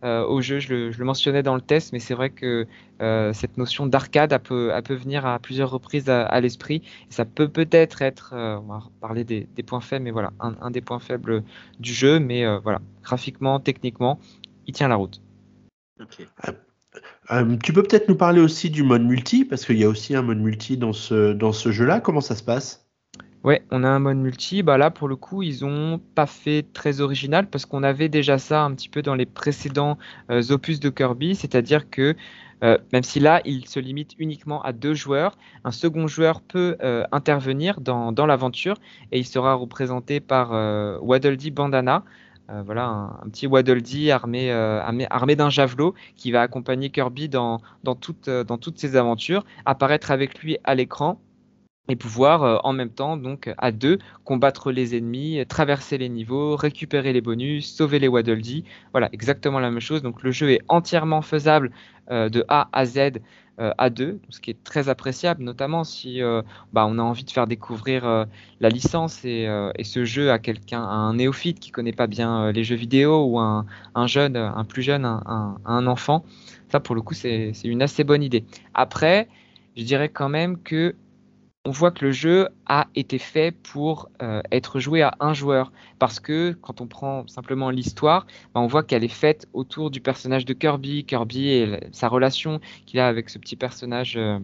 euh, 0.03 0.25
au 0.25 0.41
jeu. 0.41 0.59
Je 0.59 0.73
le, 0.73 0.91
je 0.91 0.99
le 0.99 1.05
mentionnais 1.05 1.43
dans 1.43 1.55
le 1.55 1.61
test, 1.61 1.93
mais 1.93 1.99
c'est 1.99 2.13
vrai 2.13 2.29
que 2.29 2.67
euh, 3.01 3.33
cette 3.33 3.57
notion 3.57 3.85
d'arcade, 3.85 4.31
elle 4.33 4.39
peut, 4.39 4.71
elle 4.73 4.83
peut 4.83 4.95
venir 4.95 5.25
à 5.25 5.39
plusieurs 5.39 5.69
reprises 5.71 6.09
à, 6.09 6.25
à 6.25 6.41
l'esprit. 6.41 6.81
Ça 7.09 7.25
peut 7.25 7.47
peut-être 7.47 8.01
être, 8.01 8.33
euh, 8.33 8.57
on 8.57 8.67
va 8.67 8.83
parler 9.01 9.23
des, 9.23 9.47
des 9.55 9.63
points 9.63 9.81
faibles, 9.81 10.05
mais 10.05 10.11
voilà, 10.11 10.31
un, 10.39 10.55
un 10.61 10.71
des 10.71 10.81
points 10.81 10.99
faibles 10.99 11.43
du 11.79 11.93
jeu. 11.93 12.19
Mais 12.19 12.45
euh, 12.45 12.59
voilà, 12.59 12.81
graphiquement, 13.03 13.59
techniquement, 13.59 14.19
il 14.67 14.73
tient 14.73 14.87
la 14.87 14.95
route. 14.95 15.21
Ok. 15.99 16.27
Euh, 17.31 17.57
tu 17.57 17.73
peux 17.73 17.83
peut-être 17.83 18.09
nous 18.09 18.15
parler 18.15 18.41
aussi 18.41 18.71
du 18.71 18.81
mode 18.81 19.03
multi, 19.03 19.45
parce 19.45 19.63
qu'il 19.63 19.77
y 19.77 19.83
a 19.83 19.89
aussi 19.89 20.15
un 20.15 20.23
mode 20.23 20.39
multi 20.39 20.77
dans 20.77 20.93
ce, 20.93 21.33
dans 21.33 21.53
ce 21.53 21.71
jeu-là. 21.71 21.99
Comment 21.99 22.21
ça 22.21 22.35
se 22.35 22.43
passe? 22.43 22.88
Ouais, 23.45 23.63
on 23.71 23.85
a 23.85 23.87
un 23.87 23.99
mode 23.99 24.17
multi. 24.17 24.63
Bah 24.63 24.77
là, 24.77 24.91
pour 24.91 25.07
le 25.07 25.15
coup, 25.15 25.43
ils 25.43 25.63
ont 25.63 26.01
pas 26.13 26.25
fait 26.25 26.65
très 26.73 26.99
original 26.99 27.49
parce 27.49 27.65
qu'on 27.65 27.83
avait 27.83 28.09
déjà 28.09 28.37
ça 28.37 28.63
un 28.63 28.73
petit 28.73 28.89
peu 28.89 29.01
dans 29.01 29.15
les 29.15 29.25
précédents 29.25 29.97
euh, 30.29 30.41
opus 30.51 30.81
de 30.81 30.89
Kirby, 30.89 31.35
c'est-à-dire 31.35 31.89
que 31.89 32.17
euh, 32.65 32.77
même 32.91 33.03
si 33.03 33.21
là, 33.21 33.41
il 33.45 33.65
se 33.65 33.79
limite 33.79 34.11
uniquement 34.19 34.61
à 34.61 34.73
deux 34.73 34.93
joueurs, 34.93 35.37
un 35.63 35.71
second 35.71 36.07
joueur 36.07 36.41
peut 36.41 36.75
euh, 36.83 37.05
intervenir 37.13 37.79
dans, 37.79 38.11
l'aventure 38.25 38.75
et 39.13 39.19
il 39.19 39.25
sera 39.25 39.53
représenté 39.53 40.19
par 40.19 40.51
Waddle 41.01 41.37
Dee 41.37 41.51
Bandana. 41.51 42.03
Voilà, 42.65 42.87
un, 43.23 43.29
petit 43.29 43.45
Waddle 43.45 43.81
Dee 43.81 44.11
armé, 44.11 44.49
d'un 45.37 45.49
javelot 45.49 45.93
qui 46.15 46.31
va 46.31 46.41
accompagner 46.41 46.89
Kirby 46.89 47.29
dans 47.29 47.61
toutes 47.95 48.79
ses 48.79 48.95
aventures, 48.97 49.45
apparaître 49.65 50.11
avec 50.11 50.39
lui 50.39 50.57
à 50.65 50.75
l'écran 50.75 51.21
et 51.89 51.95
pouvoir 51.95 52.43
euh, 52.43 52.57
en 52.63 52.73
même 52.73 52.89
temps, 52.91 53.17
donc 53.17 53.51
à 53.57 53.71
deux, 53.71 53.97
combattre 54.23 54.71
les 54.71 54.95
ennemis, 54.95 55.43
traverser 55.47 55.97
les 55.97 56.09
niveaux, 56.09 56.55
récupérer 56.55 57.13
les 57.13 57.21
bonus, 57.21 57.73
sauver 57.73 57.99
les 57.99 58.07
Waddle 58.07 58.41
Dee. 58.41 58.63
Voilà, 58.91 59.09
exactement 59.11 59.59
la 59.59 59.71
même 59.71 59.79
chose. 59.81 60.01
Donc 60.01 60.23
le 60.23 60.31
jeu 60.31 60.51
est 60.51 60.61
entièrement 60.67 61.21
faisable 61.21 61.71
euh, 62.11 62.29
de 62.29 62.45
A 62.47 62.69
à 62.73 62.85
Z 62.85 62.97
euh, 63.59 63.71
à 63.77 63.89
deux, 63.89 64.19
ce 64.29 64.39
qui 64.39 64.51
est 64.51 64.63
très 64.63 64.87
appréciable, 64.87 65.43
notamment 65.43 65.83
si 65.83 66.21
bah, 66.71 66.85
on 66.87 66.97
a 66.97 67.01
envie 67.01 67.25
de 67.25 67.31
faire 67.31 67.47
découvrir 67.47 68.25
la 68.61 68.69
licence 68.69 69.25
et, 69.25 69.47
et 69.77 69.83
ce 69.83 70.05
jeu 70.05 70.31
à 70.31 70.39
quelqu'un, 70.39 70.81
à 70.81 70.93
un 70.93 71.15
néophyte 71.15 71.59
qui 71.59 71.71
connaît 71.71 71.91
pas 71.91 72.07
bien 72.07 72.51
les 72.53 72.63
jeux 72.63 72.75
vidéo 72.75 73.25
ou 73.25 73.39
un, 73.39 73.65
un 73.95 74.07
jeune, 74.07 74.37
un 74.37 74.63
plus 74.63 74.81
jeune, 74.81 75.03
un, 75.05 75.21
un- 75.25 75.57
un 75.65 75.87
enfant. 75.87 76.23
Ça, 76.71 76.79
pour 76.79 76.95
le 76.95 77.01
coup, 77.01 77.13
c'est 77.13 77.51
une 77.65 77.81
assez 77.81 78.03
bonne 78.05 78.23
idée. 78.23 78.45
Après, 78.73 79.27
je 79.75 79.83
dirais 79.83 80.09
quand 80.09 80.29
même 80.29 80.57
que 80.61 80.95
on 81.66 81.72
voit 81.72 81.91
que 81.91 82.05
le 82.05 82.12
jeu 82.12 82.47
a 82.66 82.88
été 82.95 83.18
fait 83.18 83.51
pour 83.51 84.10
euh, 84.22 84.41
être 84.51 84.80
joué 84.80 85.01
à 85.01 85.16
un 85.20 85.34
joueur. 85.34 85.72
Parce 85.99 86.20
que 86.20 86.53
quand 86.62 86.82
on 86.82 86.88
prend 86.88 87.28
simplement 87.28 87.70
l'histoire, 87.70 88.26
bah, 88.53 88.62
on 88.62 88.68
voit 88.68 88.84
qu'elle 88.84 89.03
est 89.03 89.07
faite 89.07 89.47
autour 89.53 89.91
du 89.91 89.99
personnage 89.99 90.45
de 90.45 90.53
Kirby. 90.53 91.05
Kirby 91.05 91.49
et 91.49 91.80
sa 91.91 92.07
relation 92.07 92.62
qu'il 92.86 92.99
a 92.99 93.07
avec 93.07 93.30
ce 93.30 93.38
petit 93.38 93.57
personnage 93.57 94.16
euh, 94.16 94.39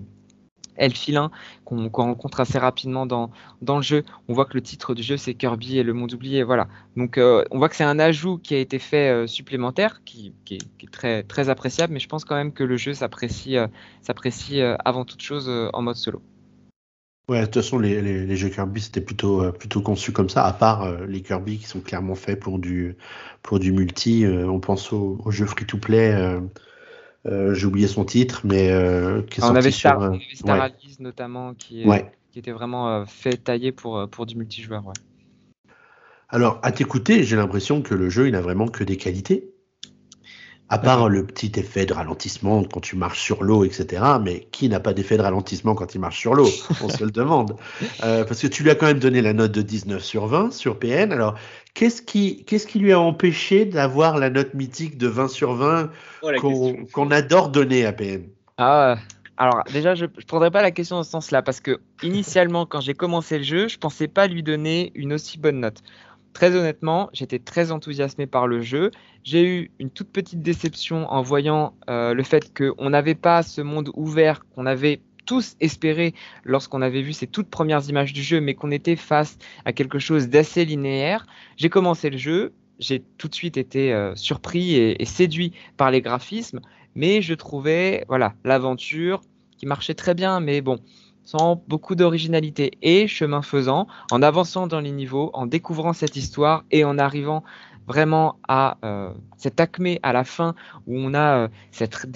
elfilin 0.75 1.31
qu'on 1.63 1.89
rencontre 1.89 2.41
assez 2.41 2.59
rapidement 2.59 3.05
dans, 3.05 3.31
le 3.61 3.81
jeu. 3.81 4.03
On 4.27 4.33
voit 4.33 4.45
que 4.45 4.55
le 4.55 4.61
titre 4.61 4.93
du 4.93 5.01
jeu, 5.01 5.15
c'est 5.15 5.35
Kirby 5.35 5.77
et 5.77 5.83
le 5.83 5.93
monde 5.93 6.13
oublié. 6.13 6.43
Voilà. 6.43 6.67
Donc 6.97 7.17
euh, 7.17 7.45
on 7.49 7.59
voit 7.59 7.69
que 7.69 7.77
c'est 7.77 7.85
un 7.85 7.97
ajout 7.97 8.39
qui 8.39 8.55
a 8.55 8.59
été 8.59 8.77
fait 8.77 9.25
supplémentaire, 9.25 10.03
qui, 10.03 10.33
est, 10.51 10.91
très, 10.91 11.23
très 11.23 11.47
appréciable. 11.47 11.93
Mais 11.93 11.99
je 11.99 12.09
pense 12.09 12.25
quand 12.25 12.35
même 12.35 12.51
que 12.51 12.65
le 12.65 12.75
jeu 12.75 12.93
s'apprécie 12.93 13.55
avant 14.83 15.05
toute 15.05 15.21
chose 15.21 15.49
en 15.71 15.81
mode 15.81 15.95
solo. 15.95 16.21
Ouais, 17.27 17.39
de 17.41 17.45
toute 17.45 17.55
façon, 17.55 17.79
les, 17.79 18.01
les, 18.01 18.25
les 18.25 18.35
jeux 18.35 18.49
Kirby, 18.49 18.81
c'était 18.81 19.01
plutôt, 19.01 19.41
euh, 19.41 19.51
plutôt 19.51 19.81
conçu 19.81 20.11
comme 20.11 20.29
ça, 20.29 20.45
à 20.45 20.53
part 20.53 20.83
euh, 20.83 21.05
les 21.07 21.23
Kirby 21.23 21.57
qui 21.57 21.65
sont 21.65 21.81
clairement 21.81 22.13
faits 22.13 22.39
pour 22.39 22.59
du, 22.59 22.95
pour 23.41 23.57
du 23.59 23.71
multi. 23.71 24.25
euh, 24.25 24.47
on 24.47 24.59
pense 24.59 24.93
au, 24.93 25.17
au 25.25 25.31
jeu 25.31 25.45
free-to-play, 25.47 26.39
j'ai 27.25 27.65
oublié 27.65 27.87
son 27.87 28.05
titre, 28.05 28.41
mais 28.43 28.67
qui 29.29 29.39
est 29.39 29.43
Ah, 29.43 29.47
on 29.49 29.55
sorti 29.55 29.57
avait. 29.57 29.71
Star, 29.71 29.99
on 29.99 30.03
avait 30.13 30.35
Star 30.35 30.55
ouais. 30.55 30.61
Allies 30.61 30.97
notamment 30.99 31.53
qui, 31.55 31.81
est- 31.81 31.87
Ouais. 31.87 32.11
qui 32.31 32.37
était 32.39 32.51
vraiment 32.51 33.05
fait 33.07 33.37
tailler 33.37 33.71
pour, 33.71 34.07
pour 34.09 34.27
du 34.27 34.35
multijoueur. 34.35 34.85
Ouais. 34.85 34.93
Alors, 36.29 36.59
à 36.61 36.71
t'écouter, 36.71 37.23
j'ai 37.23 37.35
l'impression 37.35 37.81
que 37.81 37.95
le 37.95 38.09
jeu, 38.11 38.27
il 38.27 38.33
n'a 38.33 38.41
vraiment 38.41 38.67
que 38.67 38.83
des 38.83 38.97
qualités. 38.97 39.54
À 40.67 40.79
part 40.79 41.09
le 41.09 41.25
petit 41.25 41.51
effet 41.59 41.85
de 41.85 41.93
ralentissement 41.93 42.63
quand 42.63 42.79
tu 42.79 42.95
marches 42.95 43.21
sur 43.21 43.43
l'eau, 43.43 43.63
etc. 43.63 44.03
Mais 44.21 44.47
qui 44.51 44.67
n'a 44.67 44.79
pas 44.79 44.93
d'effet 44.93 45.15
de 45.15 45.21
ralentissement 45.21 45.75
quand 45.75 45.93
il 45.93 46.01
marche 46.01 46.19
sur 46.19 46.33
l'eau? 46.33 46.49
On 46.83 46.89
se 46.89 47.03
le 47.03 47.11
demande. 47.11 47.55
Euh, 48.03 48.23
parce 48.23 48.41
que 48.41 48.47
tu 48.47 48.63
lui 48.63 48.71
as 48.71 48.75
quand 48.75 48.87
même 48.87 48.99
donné 48.99 49.21
la 49.21 49.33
note 49.33 49.51
de 49.51 49.61
19 49.61 50.03
sur 50.03 50.25
20 50.25 50.51
sur 50.51 50.79
PN. 50.79 51.11
Alors, 51.11 51.35
qu'est-ce 51.75 52.01
qui, 52.01 52.43
qu'est-ce 52.45 52.65
qui 52.65 52.79
lui 52.79 52.93
a 52.93 52.99
empêché 52.99 53.65
d'avoir 53.65 54.17
la 54.17 54.31
note 54.31 54.55
mythique 54.55 54.97
de 54.97 55.07
20 55.07 55.27
sur 55.27 55.53
20 55.53 55.91
Oh, 56.23 56.31
la 56.31 56.39
qu'on 56.39 57.11
adore 57.11 57.49
donner 57.49 57.85
à 57.85 57.93
PN 57.93 58.23
Ah, 58.57 58.95
alors 59.37 59.63
déjà, 59.71 59.95
je 59.95 60.05
ne 60.05 60.09
prendrais 60.27 60.51
pas 60.51 60.61
la 60.61 60.71
question 60.71 60.95
dans 60.95 61.03
ce 61.03 61.11
sens-là 61.11 61.41
parce 61.41 61.59
que 61.59 61.79
initialement, 62.03 62.65
quand 62.65 62.79
j'ai 62.79 62.93
commencé 62.93 63.37
le 63.37 63.43
jeu, 63.43 63.67
je 63.67 63.77
pensais 63.77 64.07
pas 64.07 64.27
lui 64.27 64.43
donner 64.43 64.91
une 64.95 65.13
aussi 65.13 65.37
bonne 65.37 65.59
note. 65.59 65.81
Très 66.35 66.53
honnêtement, 66.53 67.09
j'étais 67.13 67.39
très 67.39 67.71
enthousiasmé 67.71 68.27
par 68.27 68.45
le 68.45 68.59
jeu. 68.59 68.91
J'ai 69.23 69.47
eu 69.47 69.71
une 69.79 69.89
toute 69.89 70.09
petite 70.09 70.41
déception 70.41 71.09
en 71.09 71.21
voyant 71.21 71.73
euh, 71.89 72.13
le 72.13 72.23
fait 72.23 72.51
qu'on 72.53 72.89
n'avait 72.89 73.15
pas 73.15 73.41
ce 73.41 73.61
monde 73.61 73.89
ouvert 73.93 74.45
qu'on 74.53 74.65
avait 74.65 74.99
tous 75.25 75.55
espéré 75.61 76.13
lorsqu'on 76.43 76.81
avait 76.81 77.01
vu 77.01 77.13
ces 77.13 77.25
toutes 77.25 77.49
premières 77.49 77.87
images 77.87 78.11
du 78.11 78.21
jeu, 78.21 78.41
mais 78.41 78.53
qu'on 78.53 78.71
était 78.71 78.97
face 78.97 79.37
à 79.63 79.71
quelque 79.71 79.97
chose 79.97 80.27
d'assez 80.27 80.65
linéaire. 80.65 81.25
J'ai 81.55 81.69
commencé 81.69 82.09
le 82.09 82.17
jeu, 82.17 82.51
j'ai 82.79 83.01
tout 83.17 83.29
de 83.29 83.35
suite 83.35 83.55
été 83.55 83.93
euh, 83.93 84.13
surpris 84.15 84.75
et, 84.75 85.01
et 85.01 85.05
séduit 85.05 85.53
par 85.77 85.89
les 85.89 86.01
graphismes, 86.01 86.59
mais 86.95 87.21
je 87.21 87.33
trouvais 87.33 88.03
voilà 88.09 88.33
l'aventure 88.43 89.21
qui 89.57 89.67
marchait 89.67 89.93
très 89.93 90.13
bien, 90.13 90.41
mais 90.41 90.59
bon, 90.59 90.81
sans 91.25 91.61
beaucoup 91.67 91.95
d'originalité. 91.95 92.71
Et 92.81 93.07
chemin 93.07 93.41
faisant, 93.41 93.87
en 94.11 94.21
avançant 94.21 94.67
dans 94.67 94.79
les 94.79 94.91
niveaux, 94.91 95.31
en 95.33 95.45
découvrant 95.47 95.93
cette 95.93 96.15
histoire 96.15 96.63
et 96.71 96.85
en 96.85 96.97
arrivant 96.97 97.43
vraiment 97.87 98.39
à 98.47 98.77
euh, 98.83 99.11
cette 99.37 99.59
acmé 99.59 99.99
à 100.03 100.13
la 100.13 100.23
fin 100.23 100.55
où 100.87 100.97
on 100.97 101.13
a 101.13 101.37
euh, 101.43 101.47
cette, 101.71 102.07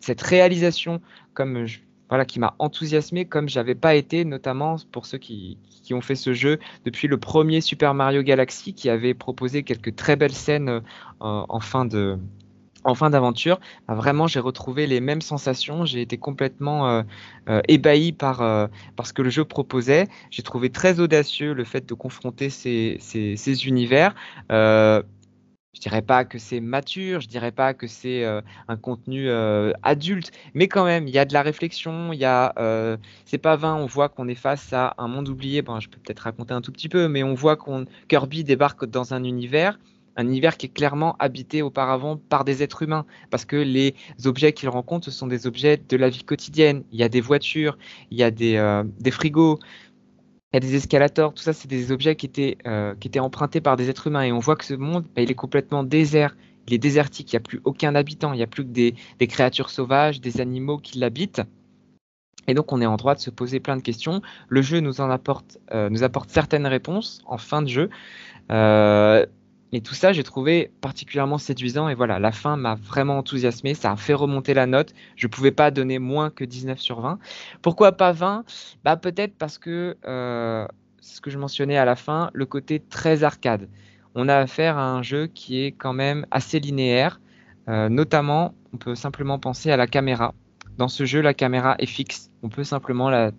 cette 0.00 0.22
réalisation 0.22 1.00
comme 1.34 1.66
je- 1.66 1.80
voilà 2.08 2.24
qui 2.24 2.40
m'a 2.40 2.54
enthousiasmé 2.58 3.24
comme 3.26 3.48
j'avais 3.48 3.74
pas 3.74 3.94
été 3.94 4.24
notamment 4.24 4.76
pour 4.90 5.04
ceux 5.06 5.18
qui, 5.18 5.58
qui 5.82 5.92
ont 5.94 6.00
fait 6.00 6.14
ce 6.14 6.32
jeu 6.34 6.58
depuis 6.84 7.08
le 7.08 7.18
premier 7.18 7.60
Super 7.60 7.94
Mario 7.94 8.22
Galaxy 8.22 8.74
qui 8.74 8.88
avait 8.88 9.14
proposé 9.14 9.64
quelques 9.64 9.96
très 9.96 10.16
belles 10.16 10.32
scènes 10.34 10.68
euh, 10.68 10.80
en 11.20 11.60
fin 11.60 11.84
de 11.84 12.18
en 12.84 12.94
fin 12.94 13.10
d'aventure, 13.10 13.60
bah, 13.88 13.94
vraiment, 13.94 14.26
j'ai 14.26 14.40
retrouvé 14.40 14.86
les 14.86 15.00
mêmes 15.00 15.22
sensations. 15.22 15.84
J'ai 15.84 16.00
été 16.00 16.18
complètement 16.18 16.88
euh, 16.88 17.02
euh, 17.48 17.60
ébahi 17.68 18.12
par, 18.12 18.42
euh, 18.42 18.66
par 18.96 19.06
ce 19.06 19.12
que 19.12 19.22
le 19.22 19.30
jeu 19.30 19.44
proposait. 19.44 20.08
J'ai 20.30 20.42
trouvé 20.42 20.70
très 20.70 21.00
audacieux 21.00 21.52
le 21.52 21.64
fait 21.64 21.88
de 21.88 21.94
confronter 21.94 22.50
ces, 22.50 22.98
univers. 23.66 24.14
Je 24.50 25.80
dirais 25.80 26.02
pas 26.02 26.26
que 26.26 26.38
c'est 26.38 26.60
mature, 26.60 27.22
je 27.22 27.28
dirais 27.28 27.50
pas 27.50 27.72
que 27.72 27.86
c'est 27.86 28.24
un 28.68 28.76
contenu 28.76 29.30
adulte, 29.82 30.30
mais 30.52 30.68
quand 30.68 30.84
même, 30.84 31.08
il 31.08 31.14
y 31.14 31.18
a 31.18 31.24
de 31.24 31.32
la 31.32 31.40
réflexion, 31.40 32.12
il 32.12 32.18
y 32.18 32.26
a, 32.26 32.52
c'est 33.24 33.38
pas 33.38 33.56
vain, 33.56 33.74
on 33.74 33.86
voit 33.86 34.10
qu'on 34.10 34.28
est 34.28 34.34
face 34.34 34.72
à 34.74 34.94
un 34.98 35.08
monde 35.08 35.28
oublié. 35.30 35.62
Bon, 35.62 35.80
je 35.80 35.88
peux 35.88 35.98
peut-être 35.98 36.20
raconter 36.20 36.52
un 36.52 36.60
tout 36.60 36.72
petit 36.72 36.90
peu, 36.90 37.08
mais 37.08 37.22
on 37.22 37.32
voit 37.32 37.56
qu'on 37.56 37.86
Kirby 38.08 38.44
débarque 38.44 38.84
dans 38.84 39.14
un 39.14 39.24
univers 39.24 39.78
un 40.16 40.26
univers 40.26 40.56
qui 40.56 40.66
est 40.66 40.72
clairement 40.72 41.16
habité 41.18 41.62
auparavant 41.62 42.16
par 42.16 42.44
des 42.44 42.62
êtres 42.62 42.82
humains, 42.82 43.06
parce 43.30 43.44
que 43.44 43.56
les 43.56 43.94
objets 44.24 44.52
qu'ils 44.52 44.68
rencontrent, 44.68 45.04
ce 45.04 45.10
sont 45.10 45.26
des 45.26 45.46
objets 45.46 45.76
de 45.76 45.96
la 45.96 46.08
vie 46.08 46.24
quotidienne. 46.24 46.84
Il 46.92 46.98
y 46.98 47.02
a 47.02 47.08
des 47.08 47.20
voitures, 47.20 47.78
il 48.10 48.18
y 48.18 48.22
a 48.22 48.30
des, 48.30 48.56
euh, 48.56 48.84
frigos, 49.10 49.58
il 50.52 50.56
y 50.56 50.58
a 50.58 50.60
des 50.60 50.74
escalators, 50.74 51.32
tout 51.32 51.42
ça, 51.42 51.52
c'est 51.52 51.68
des 51.68 51.92
objets 51.92 52.14
qui 52.16 52.26
étaient, 52.26 52.58
euh, 52.66 52.94
empruntés 53.18 53.60
par 53.60 53.76
des 53.76 53.88
êtres 53.88 54.06
humains. 54.06 54.22
Et 54.22 54.32
on 54.32 54.38
voit 54.38 54.56
que 54.56 54.64
ce 54.64 54.74
monde, 54.74 55.04
bah, 55.16 55.22
il 55.22 55.30
est 55.30 55.34
complètement 55.34 55.82
désert, 55.82 56.36
il 56.66 56.74
est 56.74 56.78
désertique, 56.78 57.32
il 57.32 57.36
n'y 57.36 57.38
a 57.38 57.40
plus 57.40 57.60
aucun 57.64 57.94
habitant, 57.94 58.32
il 58.32 58.36
n'y 58.36 58.42
a 58.42 58.46
plus 58.46 58.64
que 58.64 58.70
des, 58.70 58.94
créatures 59.26 59.70
sauvages, 59.70 60.20
des 60.20 60.40
animaux 60.40 60.78
qui 60.78 60.98
l'habitent. 60.98 61.42
Et 62.48 62.54
donc 62.54 62.72
on 62.72 62.80
est 62.80 62.86
en 62.86 62.96
droit 62.96 63.14
de 63.14 63.20
se 63.20 63.30
poser 63.30 63.60
plein 63.60 63.76
de 63.76 63.82
questions. 63.82 64.20
Le 64.48 64.62
jeu 64.62 64.80
nous 64.80 65.00
en 65.00 65.10
apporte, 65.10 65.58
euh, 65.72 65.88
certaines 66.26 66.66
réponses 66.66 67.22
en 67.24 67.38
fin 67.38 67.62
de 67.62 67.68
jeu. 67.68 67.88
Et 69.72 69.80
tout 69.80 69.94
ça, 69.94 70.12
j'ai 70.12 70.22
trouvé 70.22 70.70
particulièrement 70.82 71.38
séduisant. 71.38 71.88
Et 71.88 71.94
voilà, 71.94 72.18
la 72.18 72.30
fin 72.30 72.56
m'a 72.56 72.74
vraiment 72.74 73.16
enthousiasmé. 73.18 73.72
Ça 73.72 73.92
a 73.92 73.96
fait 73.96 74.12
remonter 74.12 74.52
la 74.52 74.66
note. 74.66 74.92
Je 75.16 75.26
ne 75.26 75.30
pouvais 75.30 75.50
pas 75.50 75.70
donner 75.70 75.98
moins 75.98 76.28
que 76.28 76.44
19 76.44 76.78
sur 76.78 77.00
20. 77.00 77.18
Pourquoi 77.62 77.92
pas 77.92 78.12
20 78.12 78.44
bah, 78.84 78.96
Peut-être 78.96 79.34
parce 79.38 79.56
que, 79.56 79.96
euh, 80.06 80.66
ce 81.00 81.22
que 81.22 81.30
je 81.30 81.38
mentionnais 81.38 81.78
à 81.78 81.86
la 81.86 81.96
fin, 81.96 82.30
le 82.34 82.44
côté 82.44 82.80
très 82.80 83.24
arcade. 83.24 83.68
On 84.14 84.28
a 84.28 84.36
affaire 84.36 84.76
à 84.76 84.90
un 84.90 85.02
jeu 85.02 85.26
qui 85.26 85.62
est 85.62 85.72
quand 85.72 85.94
même 85.94 86.26
assez 86.30 86.60
linéaire. 86.60 87.20
Euh, 87.68 87.88
notamment, 87.88 88.54
on 88.74 88.76
peut 88.76 88.94
simplement 88.94 89.38
penser 89.38 89.70
à 89.70 89.78
la 89.78 89.86
caméra. 89.86 90.34
Dans 90.76 90.88
ce 90.88 91.06
jeu, 91.06 91.22
la 91.22 91.32
caméra 91.32 91.76
est 91.78 91.86
fixe. 91.86 92.30
On 92.42 92.50
peut 92.50 92.64
simplement 92.64 93.08
la 93.08 93.30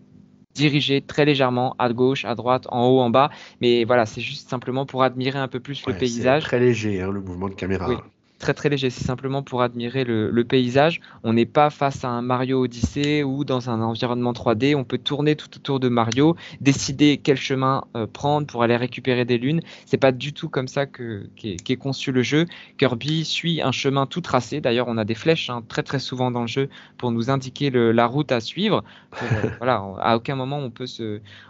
diriger 0.54 1.02
très 1.02 1.26
légèrement 1.26 1.76
à 1.80 1.92
gauche, 1.92 2.26
à 2.26 2.36
droite, 2.36 2.68
en 2.70 2.88
haut, 2.88 3.00
en 3.00 3.10
bas. 3.10 3.30
Mais 3.62 3.84
voilà, 3.84 4.06
c'est 4.06 4.22
juste 4.22 4.50
simplement 4.50 4.86
pour 4.86 5.04
admirer 5.04 5.40
un 5.40 5.48
peu 5.48 5.60
plus 5.60 5.86
le 5.86 5.94
paysage. 5.94 6.44
Très 6.44 6.60
léger, 6.60 7.02
hein, 7.02 7.12
le 7.12 7.22
mouvement 7.22 7.50
de 7.50 7.56
caméra. 7.56 7.90
Oui 7.90 7.96
très 8.44 8.54
très 8.54 8.68
léger. 8.68 8.90
C'est 8.90 9.06
simplement 9.06 9.42
pour 9.42 9.62
admirer 9.62 10.04
le, 10.04 10.44
paysage. 10.44 11.00
On 11.24 11.32
n'est 11.32 11.46
pas 11.46 11.70
face 11.70 12.04
à 12.04 12.10
un 12.10 12.22
Mario 12.22 12.66
Odyssey 12.66 13.24
ou 13.24 13.46
dans 13.46 13.70
un 13.70 13.82
environnement 13.82 14.34
3D. 14.34 14.76
On 14.76 14.84
peut 14.84 14.98
tourner 14.98 15.38
tout 15.38 15.48
autour 15.56 15.80
de 15.80 15.88
Mario, 15.88 16.36
décider 16.60 17.22
quel 17.24 17.38
chemin 17.38 17.86
euh, 17.96 18.06
prendre 18.06 18.46
pour 18.46 18.62
aller 18.62 18.76
récupérer 18.76 19.24
des 19.24 19.38
lunes. 19.38 19.62
C'est 19.86 19.98
pas 19.98 20.12
du 20.12 20.34
tout 20.34 20.50
comme 20.50 20.68
ça 20.68 20.86
que 20.86 21.30
qu'est 21.38 21.78
conçu 21.78 22.12
le 22.12 22.22
jeu. 22.22 22.46
Kirby 22.78 23.24
suit 23.24 23.62
un 23.62 23.72
chemin 23.72 24.06
tout 24.06 24.20
tracé. 24.20 24.60
D'ailleurs, 24.60 24.90
on 24.90 24.98
a 24.98 25.06
des 25.06 25.16
flèches 25.16 25.50
hein, 25.50 25.64
très 25.66 25.84
très 25.84 26.00
souvent 26.00 26.30
dans 26.30 26.42
le 26.42 26.48
jeu 26.48 26.68
pour 26.98 27.12
nous 27.12 27.30
indiquer 27.30 27.70
la 27.72 28.06
route 28.06 28.34
à 28.34 28.42
suivre. 28.42 28.84
Euh, 29.22 29.26
voilà, 29.60 29.82
à 30.02 30.18
aucun 30.18 30.36
moment 30.36 30.58
on 30.58 30.74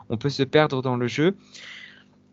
on 0.09 0.17
peut 0.17 0.29
se 0.29 0.43
perdre 0.43 0.83
dans 0.83 0.95
le 0.95 1.07
jeu 1.07 1.35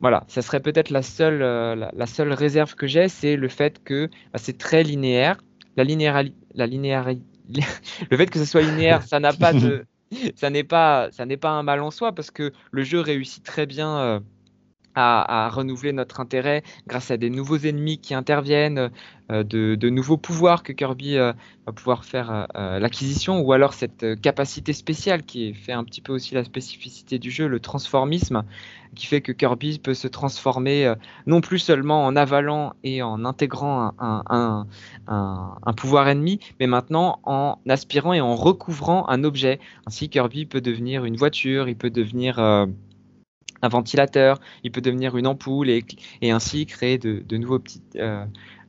voilà, 0.01 0.25
ça 0.29 0.43
serait 0.43 0.61
peut-être 0.61 0.91
la 0.91 1.03
seule, 1.03 1.43
euh, 1.43 1.75
la, 1.75 2.07
seule 2.07 2.33
réserve 2.33 2.75
que 2.75 2.87
j'ai, 2.87 3.09
c'est 3.09 3.37
le 3.37 3.49
fait 3.49 3.83
que 3.85 4.09
bah, 4.33 4.39
c'est 4.39 4.57
très 4.57 4.83
linéaire. 4.83 5.39
La 5.77 5.85
linéarité, 5.85 6.35
la 6.55 6.67
le 8.11 8.17
fait 8.17 8.27
que 8.27 8.39
ce 8.39 8.45
soit 8.45 8.63
linéaire, 8.63 9.03
ça 9.03 9.21
n'a 9.21 9.33
pas 9.33 9.53
de, 9.53 9.85
ça 10.37 10.51
n'est 10.51 10.65
pas, 10.65 11.09
ça 11.13 11.27
n'est 11.27 11.37
pas 11.37 11.51
un 11.51 11.63
mal 11.63 11.81
en 11.81 11.91
soi 11.91 12.13
parce 12.13 12.31
que 12.31 12.53
le 12.71 12.83
jeu 12.83 13.01
réussit 13.01 13.45
très 13.45 13.67
bien. 13.67 13.99
Euh, 13.99 14.21
à, 14.95 15.49
renouveler 15.51 15.93
notre 15.93 16.21
intérêt 16.21 16.63
grâce 16.87 17.11
à 17.11 17.17
des 17.17 17.31
nouveaux 17.31 17.59
ennemis 17.59 17.99
qui 17.99 18.15
interviennent, 18.15 18.91
euh, 19.31 19.45
de, 19.45 19.89
nouveaux 19.91 20.17
pouvoirs 20.17 20.63
que 20.63 20.73
Kirby 20.73 21.17
euh, 21.17 21.33
va 21.67 21.73
pouvoir 21.73 22.05
faire 22.05 22.49
euh, 22.57 22.79
l'acquisition, 22.81 23.41
ou 23.41 23.53
alors 23.53 23.75
cette 23.75 24.21
capacité 24.21 24.73
spéciale 24.73 25.23
qui 25.23 25.55
fait 25.55 25.73
un 25.73 25.85
petit 25.85 26.01
peu 26.01 26.13
aussi 26.13 26.35
la 26.35 26.43
spécificité 26.43 27.19
du 27.19 27.31
jeu, 27.31 27.47
le 27.47 27.61
transformisme, 27.61 28.43
qui 28.97 29.07
fait 29.07 29.21
que 29.21 29.31
Kirby 29.31 29.79
peut 29.79 29.95
se 29.95 30.09
transformer 30.09 30.93
non 31.27 31.41
plus 31.41 31.61
seulement 31.61 32.05
en 32.05 32.17
avalant 32.17 32.73
et 32.83 33.03
en 33.03 33.25
intégrant 33.25 33.93
un, 34.01 34.67
un, 35.07 35.73
pouvoir 35.75 36.09
ennemi, 36.09 36.41
mais 36.59 36.67
maintenant 36.67 37.21
en 37.23 37.59
aspirant 37.69 38.13
et 38.13 38.21
en 38.21 38.35
recouvrant 38.35 39.09
un 39.09 39.23
objet. 39.23 39.61
Ainsi, 39.87 40.09
Kirby 40.09 40.45
peut 40.45 40.61
devenir 40.61 41.05
une 41.05 41.17
voiture, 41.17 41.69
il 41.69 41.77
peut 41.77 41.91
devenir 41.91 42.41
un 43.63 43.69
ventilateur, 43.69 44.41
il 44.65 44.73
peut 44.73 44.81
devenir 44.81 45.17
une 45.17 45.27
ampoule 45.27 45.69
et, 45.71 45.85
ainsi 46.31 46.67
créer 46.67 46.99
de, 46.99 47.23
de 47.27 47.41
euh, 47.97 48.25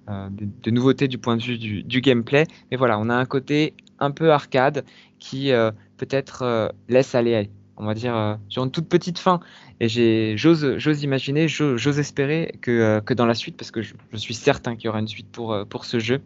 euh, 0.09 0.30
de, 0.30 0.72
nouveautés 0.72 1.07
du 1.07 1.18
point 1.18 1.38
de 1.38 1.43
vue 1.43 1.57
du, 1.57 2.01
gameplay. 2.01 2.45
Mais 2.69 2.77
voilà, 2.77 2.99
on 2.99 3.09
a 3.09 3.15
un 3.15 3.26
côté 3.26 3.73
un 3.99 4.11
peu 4.11 4.31
arcade 4.31 4.84
qui 5.19 5.51
euh, 5.51 5.72
peut-être 5.97 6.73
laisse 6.89 7.15
aller, 7.15 7.49
on 7.77 7.85
va 7.85 7.93
dire, 7.93 8.38
sur 8.49 8.63
une 8.63 8.72
toute 8.72 8.89
petite 8.89 9.19
fin. 9.19 9.39
Et 9.80 10.35
j'ose, 10.38 11.03
imaginer, 11.03 11.47
j'ose 11.47 11.99
espérer 11.99 12.53
que, 12.61 13.13
dans 13.13 13.26
la 13.26 13.35
suite, 13.35 13.57
parce 13.57 13.72
que 13.72 13.81
je, 13.81 13.93
suis 14.18 14.34
certain 14.34 14.76
qu'il 14.76 14.85
y 14.85 14.88
aura 14.89 14.99
une 14.99 15.07
suite 15.07 15.31
pour, 15.31 15.57
pour 15.69 15.85
ce 15.85 15.99
jeu, 15.99 16.22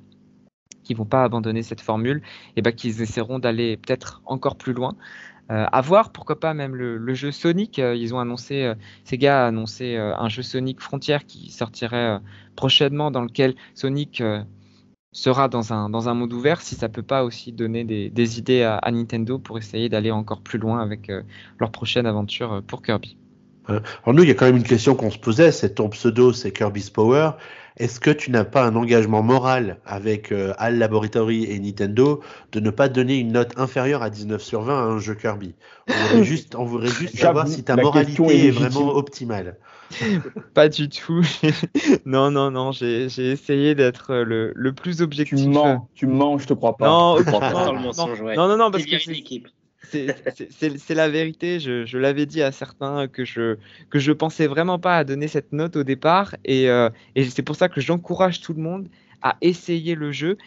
qui 0.83 0.93
vont 0.93 1.05
pas 1.05 1.23
abandonner 1.23 1.63
cette 1.63 1.81
formule, 1.81 2.21
et 2.55 2.61
ben 2.61 2.71
qu'ils 2.71 3.01
essaieront 3.01 3.39
d'aller 3.39 3.75
peut-être 3.75 4.21
encore 4.25 4.55
plus 4.55 4.73
loin. 4.73 4.95
Euh, 5.51 5.65
à 5.72 5.81
voir, 5.81 6.11
pourquoi 6.11 6.39
pas 6.39 6.53
même 6.53 6.76
le, 6.76 7.13
jeu 7.13 7.31
Sonic. 7.31 7.77
Euh, 7.77 7.95
ils 7.95 8.15
ont 8.15 8.19
annoncé, 8.19 8.63
euh, 8.63 8.73
Sega 9.03 9.43
a 9.43 9.47
annoncé 9.47 9.95
un 9.95 10.30
jeu 10.30 10.41
Sonic 10.41 10.81
Frontier 10.81 11.19
qui 11.27 11.51
sortirait 11.51 12.19
prochainement, 12.55 13.11
dans 13.11 13.22
lequel 13.22 13.55
Sonic 13.73 14.23
sera 15.11 15.47
dans 15.47 15.72
un, 15.72 15.89
dans 15.89 16.09
un 16.09 16.13
monde 16.13 16.34
ouvert, 16.34 16.61
si 16.61 16.76
ça 16.76 16.89
peut 16.89 17.03
pas 17.03 17.23
aussi 17.23 17.51
donner 17.51 17.84
des, 17.84 18.39
idées 18.39 18.63
à, 18.63 18.91
Nintendo 18.91 19.39
pour 19.39 19.57
essayer 19.57 19.88
d'aller 19.88 20.11
encore 20.11 20.41
plus 20.41 20.59
loin 20.59 20.81
avec 20.81 21.11
leur 21.59 21.72
prochaine 21.72 22.05
aventure 22.05 22.61
pour 22.65 22.81
Kirby. 22.81 23.17
Alors 23.67 24.13
nous, 24.13 24.23
il 24.23 24.30
y 24.30 24.31
a 24.31 24.35
quand 24.35 24.45
même 24.45 24.57
une 24.57 24.63
question 24.63 24.95
qu'on 24.95 25.09
se 25.09 25.17
posait, 25.17 25.51
c'est 25.51 25.76
ton 25.76 25.89
pseudo, 25.89 26.34
c'est 26.34 26.51
Kirby's 26.51 26.89
Power. 26.89 27.31
Est-ce 27.77 27.99
que 27.99 28.10
tu 28.10 28.31
n'as 28.31 28.45
pas 28.45 28.64
un 28.64 28.76
engagement 28.76 29.22
moral 29.22 29.80
avec 29.85 30.31
euh, 30.31 30.53
Al 30.57 30.77
Laboratory 30.77 31.43
et 31.45 31.60
Nintendo 31.60 32.22
de 32.53 32.61
ne 32.61 32.69
pas 32.69 32.88
donner 32.88 33.18
une 33.18 33.34
note 33.34 33.52
inférieure 33.57 34.02
à 34.02 34.10
19 34.10 34.41
sur 34.41 34.61
20 34.61 34.73
à 34.73 34.84
un 34.84 34.99
jeu 34.99 35.14
Kirby? 35.14 35.56
On 35.89 35.93
voudrait 35.93 36.23
juste, 36.23 36.56
on 36.56 36.64
voudrait 36.64 36.88
juste 36.88 37.18
savoir 37.18 37.47
si 37.49 37.64
ta 37.64 37.76
moralité 37.76 38.47
est, 38.47 38.52
vraiment 38.52 38.95
optimale. 38.95 39.57
pas 40.53 40.69
du 40.69 40.88
tout. 40.88 41.22
non, 42.06 42.31
non, 42.31 42.49
non, 42.49 42.72
j'ai 42.72 43.06
essayé 43.06 43.76
d'être 43.76 44.15
le, 44.15 44.53
le, 44.56 44.73
plus 44.73 45.02
objectif. 45.02 45.38
Tu 45.38 45.49
mens, 45.49 45.89
tu 45.95 46.07
mens, 46.07 46.38
je 46.38 46.47
te 46.47 46.53
crois 46.53 46.77
pas. 46.77 46.88
Non, 46.88 47.22
crois 47.26 47.39
pas. 47.41 47.72
non, 47.73 47.91
non, 47.93 48.47
non, 48.47 48.57
non, 48.57 48.72
parce 48.72 48.85
que 48.85 48.95
c'est 49.91 50.93
la 50.93 51.09
vérité. 51.09 51.59
Je, 51.59 51.85
je 51.85 51.97
l'avais 51.97 52.25
dit 52.25 52.41
à 52.41 52.51
certains 52.51 53.07
que 53.07 53.25
je 53.25 53.57
je 53.93 54.11
pensais 54.11 54.47
vraiment 54.47 54.79
pas 54.79 54.97
à 54.97 55.03
donner 55.03 55.27
cette 55.27 55.51
note 55.51 55.75
au 55.75 55.83
départ, 55.83 56.35
et, 56.45 56.69
euh, 56.69 56.89
et 57.15 57.25
c'est 57.25 57.43
pour 57.43 57.55
ça 57.55 57.69
que 57.69 57.81
j'encourage 57.81 58.41
tout 58.41 58.53
le 58.53 58.61
monde 58.61 58.87
à 59.21 59.37
essayer 59.41 59.95
le 59.95 60.11
jeu 60.11 60.37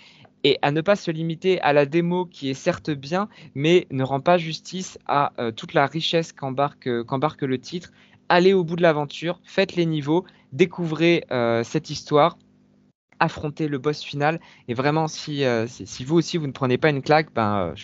et 0.44 0.59
à 0.62 0.70
ne 0.70 0.81
pas 0.81 0.94
se 0.94 1.10
limiter 1.10 1.60
à 1.62 1.73
la 1.73 1.85
démo 1.85 2.24
qui 2.24 2.48
est 2.51 2.55
certes 2.55 2.90
bien, 2.90 3.28
mais 3.55 3.86
ne 3.90 4.05
rend 4.05 4.20
pas 4.20 4.39
justice 4.39 4.98
à 5.06 5.32
euh, 5.40 5.51
toute 5.51 5.74
la 5.74 5.86
richesse 5.86 6.32
qu'embarque 6.32 6.89
qu'embarque 7.05 7.43
le 7.43 7.59
titre. 7.59 7.90
Allez 8.28 8.52
au 8.52 8.62
bout 8.62 8.77
de 8.77 8.82
l'aventure, 8.82 9.40
faites 9.43 9.74
les 9.74 9.86
niveaux, 9.86 10.24
découvrez 10.52 11.24
euh, 11.32 11.65
cette 11.65 11.90
histoire 11.90 12.39
affrontez 13.20 13.66
le 13.66 13.78
boss 13.78 14.05
final 14.05 14.39
et 14.69 14.74
vraiment 14.74 15.09
si, 15.09 15.43
vous 16.06 16.16
aussi 16.16 16.36
vous 16.36 16.47
ne 16.47 16.52
prenez 16.52 16.78
pas 16.78 16.90
une 16.90 17.02
claque 17.02 17.35
ben 17.35 17.74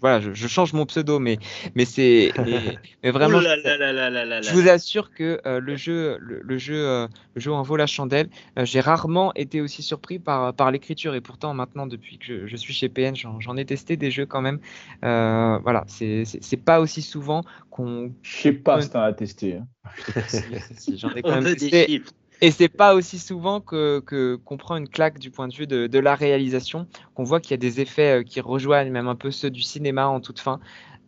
voilà, 0.00 0.20
je, 0.20 0.46
change 0.46 0.72
mon 0.72 0.86
pseudo, 0.86 1.18
mais, 1.18 1.38
mais 1.74 1.84
c'est 1.84 2.32
mais, 3.02 3.10
vraiment, 3.10 3.40
je, 3.40 4.52
vous 4.52 4.68
assure 4.68 5.10
que 5.10 5.40
euh, 5.46 5.60
le 5.60 5.76
jeu, 5.76 6.18
le, 6.20 6.58
jeu, 6.58 6.76
euh, 6.76 7.08
le 7.34 7.40
jeu 7.40 7.52
en 7.52 7.62
vaut 7.62 7.76
la 7.76 7.86
chandelle. 7.86 8.28
Euh, 8.58 8.64
j'ai 8.64 8.80
rarement 8.80 9.32
été 9.34 9.60
aussi 9.60 9.82
surpris 9.82 10.18
par, 10.18 10.54
par 10.54 10.70
l'écriture 10.70 11.14
et 11.14 11.20
pourtant 11.20 11.54
maintenant, 11.54 11.86
depuis 11.86 12.18
que 12.18 12.46
je, 12.46 12.56
suis 12.56 12.74
chez 12.74 12.88
PN, 12.88 13.14
j'en 13.16 13.56
ai 13.56 13.64
testé 13.64 13.96
des 13.96 14.10
jeux 14.10 14.26
quand 14.26 14.40
même. 14.40 14.58
voilà, 15.02 15.84
c'est 15.86 16.64
pas 16.64 16.80
aussi 16.80 17.02
souvent 17.02 17.42
qu'on. 17.70 18.12
Je 18.22 18.36
sais 18.42 18.52
pas 18.52 18.80
si 18.80 18.90
t'en 18.90 19.02
as 19.02 19.12
testé. 19.12 19.56
Hein. 19.56 19.66
J'en 20.96 21.10
ai 21.10 21.22
quand 21.22 21.40
même 21.40 21.54
testé. 21.54 22.02
Et 22.42 22.50
c'est 22.50 22.68
pas 22.68 22.94
aussi 22.94 23.18
souvent 23.18 23.60
que 23.60 24.00
qu'on 24.44 24.56
prend 24.56 24.76
une 24.76 24.88
claque 24.88 25.18
du 25.18 25.30
point 25.30 25.48
de 25.48 25.54
vue 25.54 25.66
de, 25.66 25.86
de 25.86 25.98
la 25.98 26.14
réalisation, 26.14 26.86
qu'on 27.14 27.24
voit 27.24 27.40
qu'il 27.40 27.52
y 27.52 27.54
a 27.54 27.58
des 27.58 27.80
effets 27.80 28.20
euh, 28.20 28.22
qui 28.22 28.40
rejoignent 28.40 28.90
même 28.90 29.08
un 29.08 29.14
peu 29.14 29.30
ceux 29.30 29.50
du 29.50 29.62
cinéma 29.62 30.06
en 30.08 30.20
toute 30.20 30.40
fin. 30.40 30.60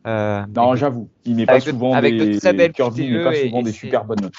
Euh, 0.07 0.45
non, 0.55 0.75
j'avoue, 0.75 1.11
il 1.25 1.37
n'est 1.37 1.45
pas 1.45 1.61
souvent 1.61 1.93
avec 1.93 2.17
des, 2.17 2.35
de 2.35 2.39
très 2.39 2.53
belles 2.53 2.73
Kirby, 2.73 3.23
pas 3.23 3.35
souvent 3.35 3.63
des 3.63 3.73
super 3.73 4.05
bonnes 4.05 4.23
notes. 4.23 4.35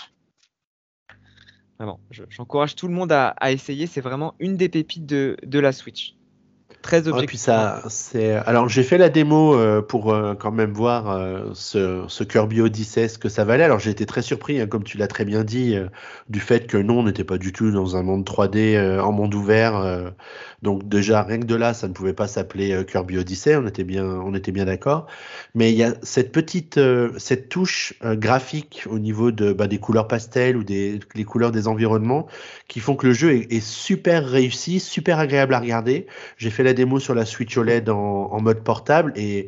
Vraiment, 1.77 1.99
j'encourage 2.29 2.75
tout 2.75 2.87
le 2.87 2.93
monde 2.93 3.11
à, 3.11 3.29
à 3.29 3.51
essayer. 3.51 3.85
C'est 3.85 4.01
vraiment 4.01 4.33
une 4.39 4.57
des 4.57 4.67
pépites 4.67 5.05
de, 5.05 5.37
de 5.45 5.59
la 5.59 5.71
Switch. 5.71 6.15
Très 6.81 7.07
Ouais, 7.11 7.21
objectif. 7.21 7.27
puis 7.27 7.37
ça, 7.37 7.81
c'est. 7.89 8.31
Alors 8.33 8.69
j'ai 8.69 8.83
fait 8.83 8.97
la 8.97 9.09
démo 9.09 9.53
euh, 9.55 9.81
pour 9.81 10.13
euh, 10.13 10.33
quand 10.35 10.51
même 10.51 10.71
voir 10.71 11.09
euh, 11.11 11.49
ce, 11.53 12.03
ce 12.07 12.23
Kirby 12.23 12.61
Odyssey, 12.61 13.07
ce 13.09 13.17
que 13.17 13.29
ça 13.29 13.43
valait. 13.45 13.63
Alors 13.63 13.79
j'ai 13.79 13.91
été 13.91 14.05
très 14.05 14.21
surpris, 14.21 14.59
hein, 14.61 14.67
comme 14.67 14.83
tu 14.83 14.97
l'as 14.97 15.07
très 15.07 15.25
bien 15.25 15.43
dit, 15.43 15.75
du 16.29 16.39
fait 16.39 16.67
que 16.67 16.77
non, 16.77 16.99
on 16.99 17.03
n'était 17.03 17.23
pas 17.23 17.37
du 17.37 17.51
tout 17.51 17.71
dans 17.71 17.97
un 17.97 18.03
monde 18.03 18.25
3D 18.25 18.75
euh, 18.75 19.01
en 19.01 19.11
monde 19.11 19.35
ouvert. 19.35 20.13
donc 20.61 20.87
déjà 20.87 21.23
rien 21.23 21.39
que 21.39 21.45
de 21.45 21.55
là, 21.55 21.73
ça 21.73 21.87
ne 21.87 21.93
pouvait 21.93 22.13
pas 22.13 22.27
s'appeler 22.27 22.85
Kirby 22.85 23.17
Odyssey. 23.17 23.55
On 23.55 23.67
était 23.67 23.83
bien, 23.83 24.05
on 24.05 24.33
était 24.33 24.51
bien 24.51 24.65
d'accord. 24.65 25.07
Mais 25.55 25.71
il 25.71 25.77
y 25.77 25.83
a 25.83 25.93
cette 26.01 26.31
petite, 26.31 26.79
cette 27.17 27.49
touche 27.49 27.93
graphique 28.03 28.85
au 28.89 28.99
niveau 28.99 29.31
de 29.31 29.53
bah, 29.53 29.67
des 29.67 29.79
couleurs 29.79 30.07
pastel 30.07 30.57
ou 30.57 30.63
des 30.63 30.99
les 31.15 31.23
couleurs 31.23 31.51
des 31.51 31.67
environnements 31.67 32.27
qui 32.67 32.79
font 32.79 32.95
que 32.95 33.07
le 33.07 33.13
jeu 33.13 33.33
est, 33.33 33.51
est 33.53 33.65
super 33.65 34.25
réussi, 34.25 34.79
super 34.79 35.19
agréable 35.19 35.53
à 35.53 35.59
regarder. 35.59 36.07
J'ai 36.37 36.49
fait 36.49 36.63
la 36.63 36.68
démo 36.73 36.99
sur 36.99 37.15
la 37.15 37.25
Switch 37.25 37.57
OLED 37.57 37.89
en, 37.89 38.39
mode 38.41 38.63
portable 38.63 39.13
et, 39.15 39.47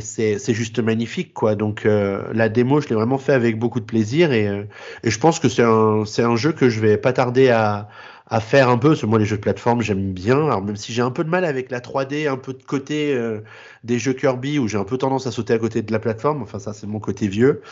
c'est 0.00 0.54
juste 0.54 0.80
magnifique 0.80 1.32
quoi. 1.34 1.54
Donc 1.54 1.86
euh, 1.86 2.22
la 2.32 2.48
démo, 2.48 2.80
je 2.80 2.88
l'ai 2.88 2.94
vraiment 2.94 3.18
fait 3.18 3.32
avec 3.32 3.58
beaucoup 3.58 3.80
de 3.80 3.84
plaisir 3.84 4.32
et, 4.32 4.48
euh, 4.48 4.64
je 5.04 5.18
pense 5.18 5.38
que 5.38 5.48
c'est 5.48 5.62
un, 5.62 6.36
jeu 6.36 6.52
que 6.52 6.68
je 6.68 6.80
vais 6.80 6.96
pas 6.96 7.12
tarder 7.12 7.50
à, 7.50 7.88
à 8.28 8.40
faire 8.40 8.68
un 8.68 8.78
peu. 8.78 8.88
Parce 8.88 9.00
que 9.00 9.06
moi, 9.06 9.18
les 9.18 9.24
jeux 9.24 9.36
de 9.36 9.42
plateforme, 9.42 9.82
j'aime 9.82 10.12
bien. 10.12 10.44
Alors 10.44 10.62
même 10.62 10.76
si 10.76 10.92
j'ai 10.92 11.02
un 11.02 11.10
peu 11.10 11.24
de 11.24 11.30
mal 11.30 11.44
avec 11.44 11.70
la 11.70 11.80
3D, 11.80 12.28
un 12.28 12.36
peu 12.36 12.52
de 12.52 12.62
côté 12.62 13.14
euh, 13.14 13.40
des 13.84 13.98
jeux 13.98 14.12
Kirby 14.12 14.58
où 14.58 14.68
j'ai 14.68 14.78
un 14.78 14.84
peu 14.84 14.98
tendance 14.98 15.26
à 15.26 15.30
sauter 15.30 15.54
à 15.54 15.58
côté 15.58 15.82
de 15.82 15.92
la 15.92 15.98
plateforme. 15.98 16.42
Enfin 16.42 16.58
ça, 16.58 16.72
c'est 16.72 16.86
mon 16.86 17.00
côté 17.00 17.28
vieux. 17.28 17.62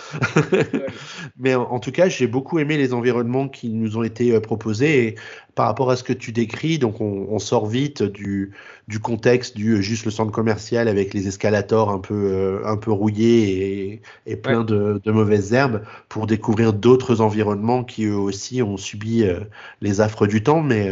Mais 1.39 1.55
en, 1.55 1.63
en 1.65 1.81
tout 1.81 1.93
cas, 1.93 2.09
j'ai 2.09 2.27
beaucoup 2.27 2.59
aimé 2.59 2.77
les 2.77 2.93
environnements 2.93 3.49
qui 3.49 3.69
nous 3.71 3.97
ont 3.97 4.03
été 4.03 4.33
euh, 4.33 4.41
proposés 4.41 5.07
et 5.09 5.15
par 5.57 5.67
rapport 5.67 5.91
à 5.91 5.97
ce 5.97 6.05
que 6.05 6.13
tu 6.13 6.33
décris, 6.33 6.79
donc 6.79 7.01
on, 7.01 7.27
on 7.31 7.39
sort 7.39 7.67
vite 7.67 8.03
du, 8.03 8.53
du 8.89 9.01
contexte 9.01 9.57
du 9.57 9.73
euh, 9.73 9.81
juste 9.81 10.05
le 10.05 10.11
centre 10.11 10.31
commercial 10.31 10.87
avec 10.87 11.15
les 11.15 11.29
escalators 11.29 11.91
un 11.91 11.99
peu, 11.99 12.15
euh, 12.15 12.61
un 12.67 12.77
peu 12.77 12.93
rouillés 12.93 13.93
et, 13.95 14.03
et 14.27 14.37
plein 14.37 14.65
de, 14.65 15.01
de 15.03 15.11
mauvaises 15.11 15.55
herbes 15.55 15.83
pour 16.11 16.27
découvrir 16.27 16.75
d'autres 16.75 17.23
environnements 17.23 17.85
qui 17.85 18.05
eux 18.05 18.15
aussi 18.15 18.63
ont 18.63 18.77
subi 18.77 19.25
euh, 19.25 19.41
les 19.81 20.03
affres 20.03 20.27
du 20.27 20.43
temps. 20.43 20.61
Mais, 20.61 20.91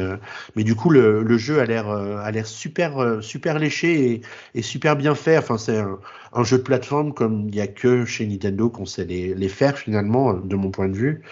mais 0.57 0.65
du 0.65 0.74
coup, 0.74 0.89
le, 0.89 1.23
le 1.23 1.36
jeu 1.36 1.61
a 1.61 1.66
l'air 1.66 2.47
super, 2.47 3.19
super 3.23 3.59
léché 3.59 4.12
et, 4.12 4.23
et 4.55 4.62
super 4.62 4.97
bien 4.97 5.14
fait. 5.15 5.39
Enfin, 5.39 5.59
c'est 5.59 5.78
un, 5.78 6.45
jeu 6.45 6.59
de 6.59 6.62
plateforme 6.62 7.15
comme 7.15 7.49
il 7.49 7.55
n'y 7.55 7.61
a 7.61 7.66
que 7.66 8.05
chez 8.05 8.27
Nintendo 8.27 8.69
qu'on 8.69 8.86
sait 8.86 9.05
les, 9.05 9.49
faire 9.49 9.78
finalement, 9.78 10.35
de 10.35 10.57
mon 10.57 10.70
point 10.70 10.89
de 10.89 10.97
vue. 10.97 11.23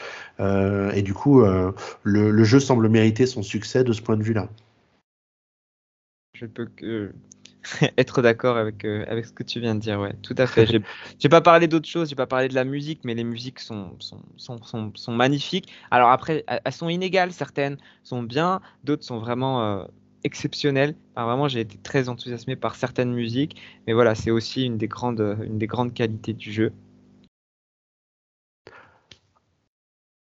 Euh, 0.40 0.90
et 0.92 1.02
du 1.02 1.14
coup, 1.14 1.42
euh, 1.42 1.72
le, 2.02 2.44
jeu 2.44 2.60
semble 2.60 2.88
mériter 2.88 3.26
son 3.26 3.42
succès 3.42 3.84
de 3.84 3.92
ce 3.92 4.02
point 4.02 4.16
de 4.16 4.22
vue-là. 4.22 4.48
Je 6.34 6.46
peux 6.46 6.66
que 6.66 7.12
être 7.98 8.22
d'accord 8.22 8.56
avec, 8.56 8.84
euh, 8.84 9.04
avec 9.08 9.26
ce 9.26 9.32
que 9.32 9.42
tu 9.42 9.60
viens 9.60 9.74
de 9.74 9.80
dire, 9.80 10.00
ouais, 10.00 10.14
tout 10.22 10.34
à 10.38 10.46
fait. 10.46 10.66
J'ai 11.18 11.28
pas 11.28 11.40
parlé 11.40 11.68
d'autre 11.68 11.88
chose, 11.88 12.08
j'ai 12.08 12.16
pas 12.16 12.26
parlé 12.26 12.48
de 12.48 12.54
la 12.54 12.64
musique, 12.64 13.00
mais 13.04 13.14
les 13.14 13.24
musiques 13.24 13.60
sont, 13.60 13.96
sont, 13.98 14.22
sont, 14.36 14.92
sont, 14.94 15.12
magnifiques. 15.12 15.72
Alors 15.90 16.10
après, 16.10 16.44
elles 16.46 16.72
sont 16.72 16.88
inégales, 16.88 17.32
certaines 17.32 17.76
sont 18.02 18.22
bien, 18.22 18.60
d'autres 18.82 19.04
sont 19.04 19.18
vraiment 19.18 19.86
exceptionnelles. 20.24 20.96
Enfin, 21.14 21.26
vraiment, 21.26 21.48
j'ai 21.48 21.60
été 21.60 21.78
très 21.78 22.08
enthousiasmé 22.08 22.56
par 22.56 22.74
certaines 22.76 23.12
musiques, 23.12 23.60
mais 23.86 23.92
voilà, 23.92 24.14
c'est 24.14 24.30
aussi 24.30 24.64
une 24.64 24.78
des 24.78 24.88
grandes 24.88 25.94
qualités 25.94 26.32
du 26.34 26.52
jeu. 26.52 26.72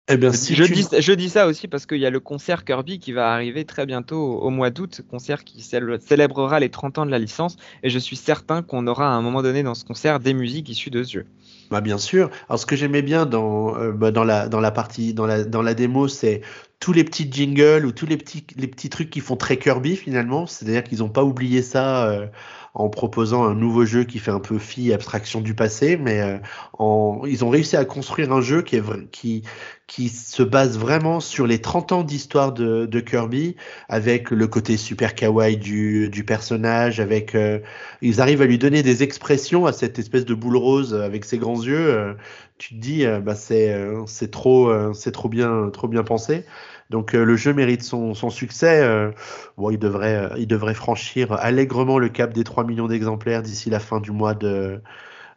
Eh 0.08 0.18
bien, 0.18 0.32
si 0.32 0.54
je, 0.54 0.64
tu- 0.64 0.72
dis, 0.74 0.86
je 0.98 1.12
dis 1.12 1.30
ça 1.30 1.46
aussi 1.46 1.66
parce 1.66 1.86
qu'il 1.86 1.96
y 1.98 2.04
a 2.04 2.10
le 2.10 2.20
concert 2.20 2.64
Kirby 2.64 2.98
qui 2.98 3.12
va 3.12 3.32
arriver 3.32 3.64
très 3.64 3.86
bientôt 3.86 4.38
au, 4.38 4.50
mois 4.50 4.68
d'août, 4.68 5.00
concert 5.10 5.44
qui 5.44 5.62
célébrera 5.62 6.60
les 6.60 6.68
30 6.68 6.98
ans 6.98 7.06
de 7.06 7.10
la 7.10 7.18
licence, 7.18 7.56
et 7.82 7.88
je 7.88 7.98
suis 7.98 8.16
certain 8.16 8.62
qu'on 8.62 8.86
aura 8.86 9.06
à 9.06 9.12
un 9.12 9.22
moment 9.22 9.40
donné 9.40 9.62
dans 9.62 9.74
ce 9.74 9.84
concert 9.86 10.20
des 10.20 10.34
musiques 10.34 10.68
issues 10.68 10.90
de 10.90 11.02
ce 11.02 11.12
jeu. 11.12 11.26
Bah 11.70 11.80
bien 11.80 11.96
sûr. 11.96 12.30
Alors 12.50 12.58
ce 12.58 12.66
que 12.66 12.76
j'aimais 12.76 13.00
bien 13.00 13.24
dans, 13.24 13.76
euh, 13.78 13.92
bah, 13.92 14.10
dans 14.10 14.24
la 14.24 14.48
dans 14.48 14.60
la 14.60 14.70
partie 14.70 15.14
dans 15.14 15.26
la 15.26 15.44
dans 15.44 15.62
la 15.62 15.72
démo, 15.72 16.06
c'est 16.08 16.42
tous 16.80 16.92
les 16.92 17.04
petits 17.04 17.26
jingles 17.32 17.86
ou 17.86 17.92
tous 17.92 18.04
les 18.04 18.18
petits 18.18 18.46
les 18.56 18.66
petits 18.66 18.90
trucs 18.90 19.08
qui 19.08 19.20
font 19.20 19.36
très 19.36 19.56
Kirby 19.56 19.96
finalement. 19.96 20.46
C'est-à-dire 20.46 20.84
qu'ils 20.84 20.98
n'ont 20.98 21.08
pas 21.08 21.24
oublié 21.24 21.62
ça 21.62 22.06
euh, 22.10 22.26
en 22.74 22.88
proposant 22.88 23.44
un 23.44 23.54
nouveau 23.54 23.84
jeu 23.84 24.04
qui 24.04 24.18
fait 24.18 24.30
un 24.32 24.40
peu 24.40 24.58
fi 24.58 24.92
abstraction 24.92 25.40
du 25.40 25.54
passé, 25.54 25.96
mais 25.96 26.20
euh, 26.20 26.38
en, 26.78 27.22
ils 27.26 27.44
ont 27.44 27.48
réussi 27.50 27.76
à 27.76 27.84
construire 27.84 28.32
un 28.32 28.40
jeu 28.40 28.62
qui 28.62 28.76
est 28.76 28.82
qui 29.12 29.42
qui 29.86 30.08
se 30.08 30.42
base 30.42 30.78
vraiment 30.78 31.20
sur 31.20 31.46
les 31.46 31.60
30 31.60 31.92
ans 31.92 32.02
d'histoire 32.04 32.52
de, 32.52 32.86
de 32.86 33.00
Kirby, 33.00 33.56
avec 33.88 34.30
le 34.30 34.46
côté 34.48 34.76
super 34.76 35.14
kawaii 35.14 35.56
du, 35.58 36.08
du 36.08 36.24
personnage, 36.24 37.00
avec 37.00 37.34
euh, 37.34 37.60
ils 38.00 38.20
arrivent 38.20 38.42
à 38.42 38.46
lui 38.46 38.58
donner 38.58 38.82
des 38.82 39.02
expressions 39.02 39.66
à 39.66 39.72
cette 39.72 39.98
espèce 39.98 40.24
de 40.24 40.34
boule 40.34 40.56
rose 40.56 40.94
avec 40.94 41.24
ses 41.24 41.38
grands 41.38 41.62
yeux. 41.62 41.76
euh, 41.94 42.14
tu 42.58 42.74
te 42.74 42.80
dis, 42.80 43.04
euh, 43.04 43.20
bah, 43.20 43.34
c'est 43.34 43.76
c'est 44.06 44.30
trop, 44.30 44.72
c'est 44.94 45.12
trop 45.12 45.28
bien, 45.28 45.70
trop 45.70 45.88
bien 45.88 46.04
pensé. 46.04 46.44
Donc 46.90 47.14
euh, 47.14 47.24
le 47.24 47.36
jeu 47.36 47.52
mérite 47.52 47.82
son, 47.82 48.14
succès. 48.30 48.82
euh, 48.82 49.10
bon, 49.56 49.70
il 49.70 49.78
devrait, 49.78 50.16
euh, 50.16 50.34
il 50.38 50.46
devrait 50.46 50.74
franchir 50.74 51.32
allègrement 51.32 51.98
le 51.98 52.08
cap 52.08 52.32
des 52.32 52.44
3 52.44 52.64
millions 52.64 52.88
d'exemplaires 52.88 53.42
d'ici 53.42 53.70
la 53.70 53.80
fin 53.80 54.00
du 54.00 54.10
mois 54.12 54.34
de, 54.34 54.80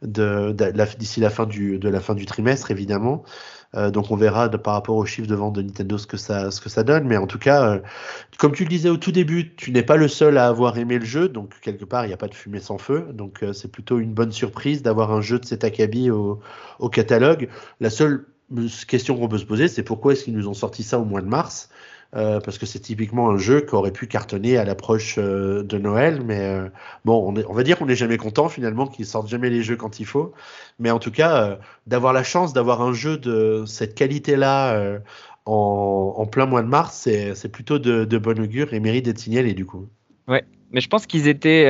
d'ici 0.01 1.19
la 1.19 1.29
fin 1.29 1.45
du, 1.45 1.79
de 1.79 1.89
la 1.89 1.99
fin 1.99 2.15
du 2.15 2.25
trimestre, 2.25 2.71
évidemment. 2.71 3.23
Donc 3.73 4.11
on 4.11 4.15
verra 4.15 4.49
par 4.49 4.73
rapport 4.73 4.95
aux 4.95 5.05
chiffres 5.05 5.27
de 5.27 5.35
vente 5.35 5.53
de 5.55 5.61
Nintendo 5.61 5.97
ce 5.97 6.07
que 6.07 6.17
ça, 6.17 6.51
ce 6.51 6.61
que 6.61 6.69
ça 6.69 6.83
donne. 6.83 7.05
Mais 7.05 7.17
en 7.17 7.27
tout 7.27 7.37
cas, 7.37 7.81
comme 8.39 8.53
tu 8.53 8.63
le 8.63 8.69
disais 8.69 8.89
au 8.89 8.97
tout 8.97 9.11
début, 9.11 9.55
tu 9.55 9.71
n'es 9.71 9.83
pas 9.83 9.97
le 9.97 10.07
seul 10.07 10.37
à 10.37 10.47
avoir 10.47 10.77
aimé 10.77 10.97
le 10.97 11.05
jeu. 11.05 11.27
Donc 11.27 11.59
quelque 11.61 11.83
part, 11.85 12.05
il 12.05 12.07
n'y 12.07 12.13
a 12.13 12.17
pas 12.17 12.29
de 12.29 12.33
fumée 12.33 12.59
sans 12.59 12.77
feu. 12.77 13.07
Donc 13.13 13.43
c'est 13.53 13.71
plutôt 13.71 13.99
une 13.99 14.13
bonne 14.13 14.31
surprise 14.31 14.81
d'avoir 14.81 15.11
un 15.11 15.21
jeu 15.21 15.37
de 15.37 15.45
cet 15.45 15.63
acabit 15.63 16.09
au, 16.09 16.39
au 16.79 16.89
catalogue. 16.89 17.49
La 17.81 17.89
seule 17.89 18.25
question 18.87 19.17
qu'on 19.17 19.27
peut 19.27 19.37
se 19.37 19.45
poser, 19.45 19.67
c'est 19.67 19.83
pourquoi 19.83 20.13
est-ce 20.13 20.23
qu'ils 20.23 20.35
nous 20.35 20.47
ont 20.47 20.53
sorti 20.53 20.83
ça 20.83 20.99
au 20.99 21.05
mois 21.05 21.21
de 21.21 21.27
mars 21.27 21.69
Euh, 22.15 22.39
parce 22.39 22.57
que 22.57 22.65
c'est 22.65 22.79
typiquement 22.79 23.29
un 23.29 23.37
jeu 23.37 23.59
qui 23.59 23.75
aurait 23.75 23.91
pu 23.91 24.07
cartonner 24.07 24.57
à 24.57 24.63
l'approche 24.63 25.15
euh, 25.17 25.61
de 25.63 25.77
Noël, 25.77 26.21
mais 26.23 26.39
euh, 26.39 26.69
bon, 27.03 27.35
on, 27.49 27.53
va 27.53 27.63
dire 27.63 27.77
qu'on 27.77 27.85
n'est 27.85 27.97
jamais 27.97 28.15
content 28.15 28.47
finalement 28.47 28.87
qu'ils 28.87 29.05
sortent 29.05 29.27
jamais 29.27 29.49
les 29.49 29.61
jeux 29.61 29.75
quand 29.75 29.99
il 29.99 30.05
faut. 30.05 30.33
Mais 30.79 30.89
en 30.89 30.99
tout 30.99 31.11
cas, 31.11 31.59
d'avoir 31.85 32.13
la 32.13 32.23
chance 32.23 32.53
d'avoir 32.53 32.81
un 32.81 32.93
jeu 32.93 33.17
de 33.17 33.65
cette 33.67 33.93
qualité-là 33.93 34.99
en, 35.45 36.25
plein 36.31 36.45
mois 36.45 36.61
de 36.61 36.69
mars, 36.69 37.09
c'est 37.35 37.51
plutôt 37.51 37.77
de, 37.77 38.05
de 38.05 38.17
bon 38.17 38.39
augure 38.39 38.73
et 38.73 38.79
mérite 38.79 39.03
d'être 39.03 39.19
signalé 39.19 39.53
du 39.53 39.65
coup. 39.65 39.89
Mais 40.27 40.81
je 40.81 40.87
pense 40.87 41.07
qu'ils 41.07 41.27
étaient. 41.27 41.65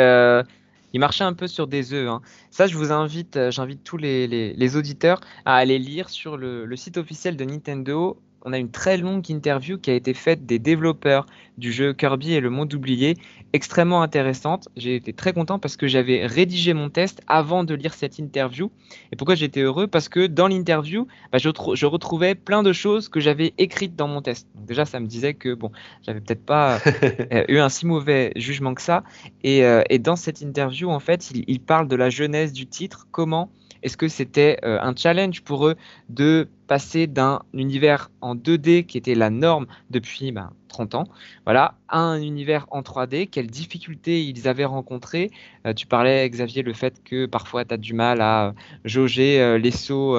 Ils 0.93 0.99
marchaient 0.99 1.23
un 1.23 1.33
peu 1.33 1.47
sur 1.47 1.67
des 1.67 1.93
œufs. 1.93 2.09
hein. 2.09 2.21
Ça, 2.51 2.67
je 2.67 2.77
vous 2.77 2.91
invite, 2.91 3.37
euh, 3.37 3.51
j'invite 3.51 3.83
tous 3.83 3.97
les, 3.97 4.75
auditeurs 4.75 5.19
à 5.45 5.55
aller 5.55 5.79
lire 5.79 6.09
sur 6.09 6.37
le 6.37 6.75
site 6.75 6.97
officiel 6.97 7.37
de 7.37 7.45
Nintendo. 7.45 8.21
On 8.47 8.53
a 8.53 8.57
une 8.59 8.71
très 8.71 8.95
longue 8.95 9.29
interview 9.29 9.77
qui 9.77 9.91
a 9.91 9.93
été 9.93 10.13
faite 10.13 10.45
des 10.45 10.57
développeurs 10.57 11.25
du 11.57 11.73
jeu 11.73 11.91
Kirby 11.93 12.31
et 12.31 12.39
le 12.39 12.49
monde 12.49 12.73
oublié, 12.73 13.17
extrêmement 13.51 14.01
intéressante. 14.01 14.69
J'ai 14.77 14.95
été 14.95 15.11
très 15.11 15.33
content 15.33 15.59
parce 15.59 15.75
que 15.75 15.85
j'avais 15.85 16.25
rédigé 16.25 16.73
mon 16.73 16.89
test 16.89 17.21
avant 17.27 17.65
de 17.65 17.73
lire 17.73 17.93
cette 17.93 18.19
interview. 18.19 18.71
Et 19.11 19.17
pourquoi 19.17 19.35
j'étais 19.35 19.59
heureux? 19.59 19.87
Parce 19.87 20.07
que 20.07 20.27
dans 20.27 20.47
l'interview, 20.47 21.07
bah, 21.33 21.39
je, 21.39 21.49
trou- 21.49 21.75
je 21.75 21.85
retrouvais 21.85 22.35
plein 22.35 22.63
de 22.63 22.71
choses 22.71 23.09
que 23.09 23.19
j'avais 23.19 23.53
écrites 23.57 23.97
dans 23.97 24.07
mon 24.07 24.21
test. 24.21 24.47
Donc 24.55 24.65
déjà, 24.65 24.85
ça 24.85 25.01
me 25.01 25.07
disait 25.07 25.33
que 25.33 25.53
bon, 25.53 25.73
j'avais 26.05 26.21
peut-être 26.21 26.45
pas 26.45 26.79
euh, 27.33 27.43
eu 27.49 27.57
un 27.57 27.67
si 27.67 27.85
mauvais 27.85 28.31
jugement 28.37 28.73
que 28.75 28.81
ça. 28.81 29.03
Et, 29.43 29.65
euh, 29.65 29.83
et 29.89 29.99
dans 29.99 30.15
cette 30.15 30.39
interview, 30.39 30.89
en 30.89 31.01
fait, 31.01 31.31
il, 31.31 31.43
il 31.49 31.59
parle 31.59 31.89
de 31.89 31.97
la 31.97 32.09
jeunesse 32.09 32.53
du 32.53 32.65
titre. 32.65 33.07
Comment 33.11 33.51
est-ce 33.83 33.97
que 33.97 34.07
c'était 34.07 34.57
euh, 34.63 34.79
un 34.81 34.95
challenge 34.95 35.41
pour 35.41 35.67
eux 35.67 35.75
de 36.09 36.47
passer 36.67 37.07
d'un 37.07 37.41
univers 37.53 38.11
en 38.21 38.35
2D 38.35 38.85
qui 38.85 38.97
était 38.97 39.15
la 39.15 39.29
norme 39.29 39.67
depuis 39.89 40.31
ben, 40.31 40.51
30 40.67 40.95
ans, 40.95 41.03
voilà, 41.45 41.75
à 41.87 41.99
un 41.99 42.21
univers 42.21 42.67
en 42.71 42.81
3D 42.81 43.29
Quelles 43.29 43.47
difficultés 43.47 44.23
ils 44.23 44.47
avaient 44.47 44.65
rencontrées? 44.65 45.31
Euh, 45.65 45.73
Tu 45.73 45.87
parlais, 45.87 46.29
Xavier, 46.29 46.63
le 46.63 46.73
fait 46.73 47.01
que 47.03 47.25
parfois 47.25 47.65
tu 47.65 47.73
as 47.73 47.77
du 47.77 47.93
mal 47.93 48.21
à 48.21 48.47
euh, 48.47 48.51
jauger 48.85 49.57
les 49.59 49.71
sauts. 49.71 50.17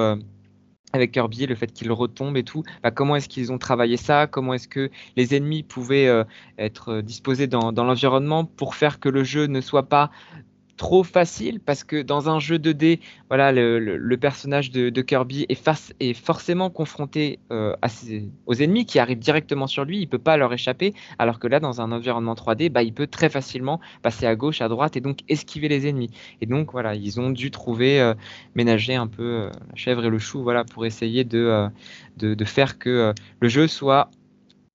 avec 0.91 1.11
Kirby, 1.11 1.45
le 1.45 1.53
fait 1.53 1.71
qu'il 1.71 1.91
retombe 1.91 2.35
et 2.35 2.43
tout, 2.43 2.63
bah, 2.81 2.89
comment 2.89 3.15
est-ce 3.15 3.29
qu'ils 3.29 3.51
ont 3.51 3.59
travaillé 3.59 3.95
ça? 3.95 4.25
Comment 4.25 4.55
est-ce 4.55 4.67
que 4.67 4.89
les 5.17 5.35
ennemis 5.35 5.61
pouvaient 5.61 6.25
être 6.57 7.01
disposés 7.01 7.45
dans 7.45 7.71
l'environnement 7.71 8.45
pour 8.45 8.73
faire 8.73 8.99
que 8.99 9.09
le 9.09 9.23
jeu 9.23 9.45
ne 9.45 9.61
soit 9.61 9.87
pas 9.87 10.09
trop 10.79 11.03
facile 11.03 11.59
parce 11.59 11.83
que 11.83 12.01
dans 12.01 12.29
un 12.29 12.39
jeu 12.39 12.57
2D, 12.57 12.99
voilà, 13.27 13.51
le, 13.51 14.15
personnage 14.15 14.71
de, 14.71 15.01
Kirby 15.01 15.45
est, 15.49 16.13
forcément 16.13 16.69
confronté 16.69 17.39
euh, 17.51 17.75
aux 18.45 18.53
ennemis 18.53 18.85
qui 18.85 18.97
arrivent 18.97 19.19
directement 19.19 19.67
sur 19.67 19.83
lui, 19.83 19.99
il 19.99 20.07
peut 20.07 20.17
pas 20.17 20.37
leur 20.37 20.53
échapper, 20.53 20.93
alors 21.19 21.37
que 21.37 21.47
là, 21.47 21.59
dans 21.59 21.81
un 21.81 21.91
environnement 21.91 22.33
3D, 22.33 22.69
bah, 22.69 22.81
il 22.81 22.93
peut 22.93 23.07
très 23.07 23.29
facilement 23.29 23.81
passer 24.01 24.25
à 24.25 24.35
gauche, 24.37 24.61
à 24.61 24.69
droite 24.69 24.95
et 24.95 25.01
donc 25.01 25.19
esquiver 25.27 25.67
les 25.67 25.85
ennemis. 25.85 26.11
Et 26.39 26.45
donc 26.45 26.71
voilà, 26.71 26.95
ils 26.95 27.19
ont 27.19 27.29
dû 27.29 27.51
trouver, 27.51 27.99
euh, 27.99 28.13
ménager 28.55 28.95
un 28.95 29.07
peu 29.07 29.23
euh, 29.23 29.49
la 29.69 29.75
chèvre 29.75 30.05
et 30.05 30.09
le 30.09 30.17
chou, 30.17 30.43
voilà, 30.43 30.63
pour 30.63 30.85
essayer 30.85 31.25
de, 31.25 31.69
faire 32.45 32.79
que 32.79 33.13
le 33.41 33.49
jeu 33.49 33.67
soit 33.67 34.09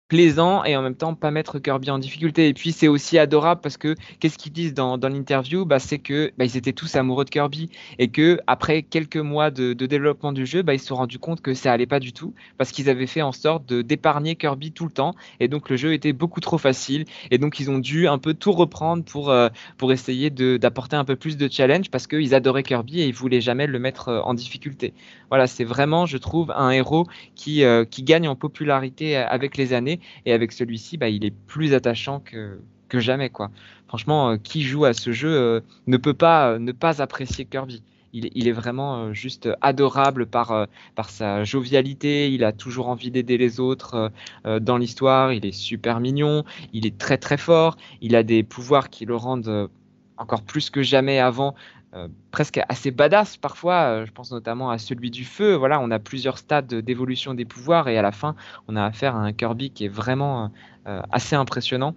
plaisant 0.09 0.64
et 0.64 0.76
en 0.76 0.82
même 0.82 0.94
temps 0.94 1.14
pas 1.14 1.31
mettre 1.31 1.59
Kirby 1.59 1.90
en 1.90 1.98
difficulté. 1.98 2.48
Et 2.48 2.55
puis 2.55 2.72
c'est 2.72 2.89
aussi 2.89 3.18
adorable 3.18 3.60
parce 3.62 3.76
que 3.76 3.94
qu'est-ce 4.20 4.39
qu'ils 4.39 4.52
disent 4.52 4.74
dans, 4.74 4.98
dans 4.98 5.09
l'interview? 5.09 5.64
Bah, 5.64 5.78
C'est 5.78 5.98
que 5.98 6.32
bah, 6.36 6.44
ils 6.44 6.56
étaient 6.56 6.72
tous 6.72 6.94
amoureux 6.97 7.24
de 7.24 7.31
Kirby 7.31 7.70
et 7.98 8.09
que 8.09 8.39
après 8.47 8.82
quelques 8.82 9.16
mois 9.16 9.51
de, 9.51 9.72
développement 9.72 10.32
du 10.32 10.47
jeu, 10.47 10.62
bah, 10.62 10.74
ils 10.74 10.78
se 10.78 10.86
sont 10.86 10.97
rendus 10.97 11.18
compte 11.18 11.40
que 11.40 11.55
ça 11.55 11.72
allait 11.72 11.86
pas 11.86 12.01
du 12.01 12.12
tout 12.12 12.35
parce 12.59 12.70
qu'ils 12.70 12.90
avaient 12.90 13.06
fait 13.06 13.22
en 13.22 13.32
sorte 13.32 13.66
de 13.66 13.82
d'épargner 13.82 14.36
Kirby 14.36 14.72
tout 14.72 14.85
le 14.85 14.90
temps 14.90 15.14
et 15.40 15.48
donc 15.48 15.70
le 15.70 15.76
jeu 15.76 15.93
était 15.93 16.12
beaucoup 16.12 16.40
trop 16.40 16.59
facile 16.59 17.05
et 17.31 17.39
donc 17.39 17.60
ils 17.60 17.70
ont 17.70 17.78
dû 17.78 18.09
un 18.09 18.18
peu 18.18 18.35
tout 18.35 18.52
reprendre 18.52 19.05
pour 19.05 19.31
euh, 19.31 19.48
pour 19.78 19.93
essayer 19.93 20.31
d'apporter 20.31 20.97
un 20.97 21.05
peu 21.05 21.16
plus 21.16 21.36
de 21.36 21.48
challenge 21.51 21.90
parce 21.90 22.06
qu'ils 22.06 22.35
adoraient 22.35 22.62
Kirby 22.62 23.01
et 23.01 23.06
ils 23.06 23.14
voulaient 23.14 23.40
jamais 23.40 23.66
le 23.66 23.78
mettre 23.78 24.09
euh, 24.09 24.20
en 24.20 24.35
difficulté. 24.35 24.94
Voilà, 25.28 25.47
c'est 25.47 25.64
vraiment, 25.64 26.06
je 26.06 26.16
trouve, 26.16 26.52
un 26.52 26.70
héros 26.70 27.06
qui, 27.35 27.64
euh, 27.64 27.85
qui 27.85 28.02
gagne 28.02 28.28
en 28.28 28.36
popularité 28.36 29.16
avec 29.16 29.56
les 29.56 29.72
années 29.72 29.94
et 30.27 30.33
avec 30.33 30.53
celui-ci, 30.53 30.97
bah, 30.97 31.09
il 31.09 31.25
est 31.25 31.35
plus 31.47 31.75
attachant 31.75 32.21
que, 32.21 32.59
jamais. 32.97 33.29
Quoi. 33.29 33.51
Franchement, 33.89 34.31
euh, 34.31 34.37
qui 34.37 34.62
joue 34.62 34.85
à 34.85 34.93
ce 34.93 35.11
jeu 35.11 35.35
euh, 35.35 35.61
ne 35.89 35.97
peut 35.97 36.15
pas 36.15 36.53
euh, 36.53 36.59
ne 36.61 36.71
pas 36.71 37.03
apprécier 37.03 37.45
Kirby. 37.45 37.83
Il, 38.12 38.31
il 38.37 38.47
est 38.47 38.53
vraiment 38.53 39.12
juste 39.12 39.49
adorable 39.61 40.27
par, 40.27 40.69
par 40.95 41.11
sa 41.11 41.43
jovialité. 41.43 42.33
Il 42.33 42.45
a 42.45 42.53
toujours 42.53 42.89
envie 42.89 43.11
d'aider 43.11 43.37
les 43.37 43.59
autres 43.59 44.12
dans 44.45 44.77
l'histoire. 44.77 45.33
Il 45.33 45.45
est 45.45 45.51
super 45.51 45.99
mignon. 45.99 46.45
Il 46.73 46.87
est 46.87 46.97
très 46.97 47.19
très 47.19 47.37
fort. 47.37 47.77
Il 48.03 48.15
a 48.15 48.23
des 48.23 48.45
pouvoirs 48.45 48.89
qui 48.89 49.05
le 49.05 49.16
rendent 49.16 49.69
encore 50.16 50.43
plus 50.43 50.71
que 50.71 50.81
jamais 50.81 51.19
avant 51.19 51.57
euh, 51.95 52.09
presque 52.33 52.61
assez 52.69 52.91
badass 52.91 53.37
parfois. 53.37 53.83
Euh, 53.83 54.07
je 54.07 54.11
pense 54.11 54.33
notamment 54.33 54.71
à 54.71 54.79
celui 54.79 55.11
du 55.11 55.25
feu. 55.25 55.55
Voilà, 55.55 55.81
on 55.81 55.91
a 55.93 56.01
plusieurs 56.01 56.39
stades 56.39 56.75
d'évolution 56.75 57.35
des 57.35 57.45
pouvoirs 57.45 57.89
et 57.89 57.97
à 57.97 58.03
la 58.03 58.11
fin, 58.11 58.35
on 58.66 58.75
a 58.75 58.85
affaire 58.85 59.15
à 59.15 59.21
un 59.21 59.33
Kirby 59.33 59.71
qui 59.71 59.85
est 59.85 59.89
vraiment 59.89 60.51
euh, 60.89 61.01
assez 61.12 61.37
impressionnant. 61.37 61.95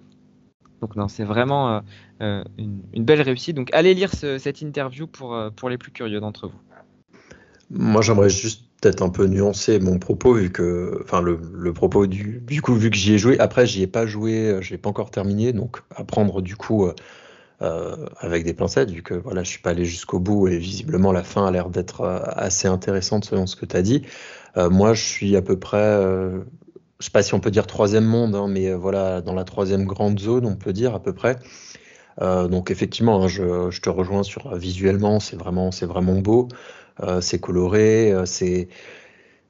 Donc 0.81 0.95
non, 0.95 1.07
c'est 1.07 1.23
vraiment 1.23 1.81
une, 2.19 3.03
belle 3.03 3.21
réussite. 3.21 3.55
Donc 3.55 3.73
allez 3.73 3.95
lire 3.95 4.13
cette 4.13 4.61
interview 4.61 5.07
pour, 5.07 5.35
pour 5.55 5.69
les 5.69 5.77
plus 5.79 5.91
curieux 5.91 6.19
d'entre 6.19 6.47
vous. 6.47 6.59
Moi, 7.71 8.03
j'aimerais 8.03 8.29
juste 8.29 8.65
peut-être 8.79 9.01
un 9.01 9.09
peu 9.09 9.25
nuancer 9.25 9.79
mon 9.79 9.97
propos 9.97 10.33
vu 10.33 10.51
que, 10.51 11.01
enfin 11.03 11.19
le, 11.19 11.73
propos 11.73 12.05
du, 12.05 12.43
du 12.45 12.61
coup 12.61 12.75
vu 12.75 12.91
que 12.91 12.95
j'y 12.95 13.13
ai 13.13 13.17
joué. 13.17 13.39
Après, 13.39 13.65
j'y 13.65 13.81
ai 13.81 13.87
pas 13.87 14.05
joué, 14.05 14.59
je 14.61 14.69
l'ai 14.69 14.77
pas 14.77 14.89
encore 14.89 15.09
terminé, 15.09 15.51
donc 15.51 15.81
apprendre 15.95 16.43
du 16.43 16.55
coup 16.55 16.87
euh, 17.63 18.05
avec 18.19 18.43
des 18.43 18.53
pincettes, 18.53 18.91
vu 18.91 19.01
que 19.01 19.15
voilà, 19.15 19.41
je 19.41 19.49
suis 19.49 19.61
pas 19.61 19.71
allé 19.71 19.83
jusqu'au 19.83 20.19
bout 20.19 20.47
et 20.47 20.59
visiblement 20.59 21.11
la 21.11 21.23
fin 21.23 21.47
a 21.47 21.49
l'air 21.49 21.69
d'être 21.71 22.01
euh, 22.01 22.19
assez 22.35 22.67
intéressante 22.67 23.25
selon 23.25 23.47
ce 23.47 23.55
que 23.55 23.65
tu 23.65 23.75
as 23.75 23.81
dit. 23.81 24.03
Euh, 24.57 24.69
moi, 24.69 24.93
je 24.93 25.03
suis 25.03 25.35
à 25.35 25.41
peu 25.41 25.57
près, 25.57 25.99
je 26.99 27.05
sais 27.05 27.09
pas 27.11 27.23
si 27.23 27.33
on 27.33 27.39
peut 27.39 27.49
dire 27.49 27.65
troisième 27.65 28.05
monde, 28.05 28.35
hein, 28.35 28.47
mais 28.47 28.71
voilà, 28.73 29.21
dans 29.21 29.33
la 29.33 29.43
troisième 29.43 29.85
grande 29.85 30.19
zone, 30.19 30.45
on 30.45 30.55
peut 30.55 30.71
dire 30.71 30.93
à 30.93 31.01
peu 31.01 31.13
près. 31.13 31.37
donc 32.21 32.71
effectivement, 32.71 33.23
hein, 33.23 33.27
je, 33.27 33.71
je, 33.71 33.81
te 33.81 33.89
rejoins 33.89 34.23
sur 34.23 34.55
visuellement, 34.55 35.19
c'est 35.19 35.35
vraiment, 35.35 35.71
vraiment 35.81 36.19
beau, 36.19 36.47
c'est 37.21 37.39
coloré, 37.39 38.13
c'est 38.25 38.67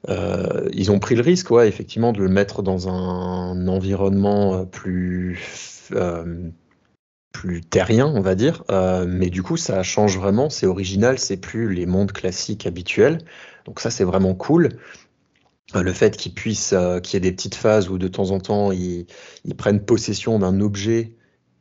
ils 0.08 0.90
ont 0.90 0.98
pris 0.98 1.14
le 1.14 1.22
risque, 1.22 1.50
ouais, 1.50 1.68
effectivement, 1.68 2.12
de 2.12 2.20
le 2.20 2.28
mettre 2.28 2.62
dans 2.62 2.88
un 2.88 3.68
environnement 3.68 4.64
plus 4.64 5.90
plus 7.32 7.60
terrien, 7.62 8.06
on 8.06 8.20
va 8.20 8.34
dire. 8.34 8.64
Euh, 8.70 9.04
mais 9.06 9.30
du 9.30 9.42
coup, 9.42 9.56
ça 9.56 9.82
change 9.82 10.18
vraiment, 10.18 10.50
c'est 10.50 10.66
original, 10.66 11.18
c'est 11.18 11.36
plus 11.36 11.72
les 11.72 11.86
mondes 11.86 12.12
classiques 12.12 12.66
habituels. 12.66 13.18
Donc 13.64 13.80
ça, 13.80 13.90
c'est 13.90 14.04
vraiment 14.04 14.34
cool. 14.34 14.70
Euh, 15.76 15.82
le 15.82 15.92
fait 15.92 16.16
qu'ils 16.16 16.32
puissent, 16.32 16.72
euh, 16.72 17.00
qu'il 17.00 17.14
y 17.14 17.16
ait 17.18 17.30
des 17.30 17.32
petites 17.32 17.54
phases 17.54 17.90
où 17.90 17.98
de 17.98 18.08
temps 18.08 18.30
en 18.30 18.40
temps, 18.40 18.72
ils, 18.72 19.06
prennent 19.56 19.84
possession 19.84 20.38
d'un 20.38 20.60
objet 20.60 21.14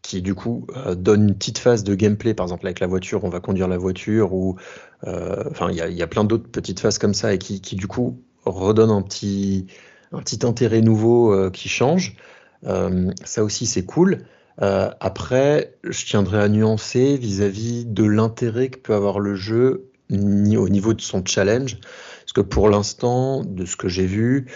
qui 0.03 0.21
du 0.21 0.35
coup 0.35 0.67
donne 0.95 1.27
une 1.27 1.35
petite 1.35 1.57
phase 1.57 1.83
de 1.83 1.93
gameplay, 1.93 2.33
par 2.33 2.45
exemple 2.45 2.65
avec 2.65 2.79
la 2.79 2.87
voiture, 2.87 3.25
on 3.25 3.29
va 3.29 3.41
conduire 3.41 3.67
la 3.67 3.77
voiture, 3.77 4.33
ou 4.33 4.55
enfin 5.03 5.69
il 5.69 5.75
y, 5.75 6.01
a 6.01 6.07
plein 6.07 6.23
d'autres 6.23 6.47
petites 6.49 6.79
phases 6.79 6.97
comme 6.97 7.13
ça 7.13 7.33
et 7.33 7.37
qui, 7.37 7.59
qui 7.59 7.75
du 7.75 7.87
coup 7.87 8.21
redonnent 8.45 8.91
un 8.91 9.01
petit, 9.01 9.67
un 10.13 10.19
petit 10.19 10.45
intérêt 10.45 10.79
nouveau 10.79 11.51
qui 11.51 11.67
change. 11.67 12.15
ça 12.63 13.43
aussi 13.43 13.65
c'est 13.65 13.83
cool. 13.83 14.23
Euh, 14.61 14.89
après, 14.99 15.77
je 15.83 16.05
tiendrai 16.05 16.41
à 16.41 16.49
nuancer 16.49 17.17
vis-à-vis 17.17 17.85
de 17.85 18.03
l'intérêt 18.03 18.69
que 18.69 18.79
peut 18.79 18.95
avoir 18.95 19.19
le 19.19 19.35
jeu 19.35 19.91
au 20.11 20.69
niveau 20.69 20.93
de 20.93 21.01
son 21.01 21.23
challenge. 21.25 21.77
Parce 21.79 22.33
que 22.33 22.41
pour 22.41 22.69
l'instant, 22.69 23.43
de 23.43 23.65
ce 23.65 23.75
que 23.75 23.87
j'ai 23.87 24.05
vu, 24.05 24.47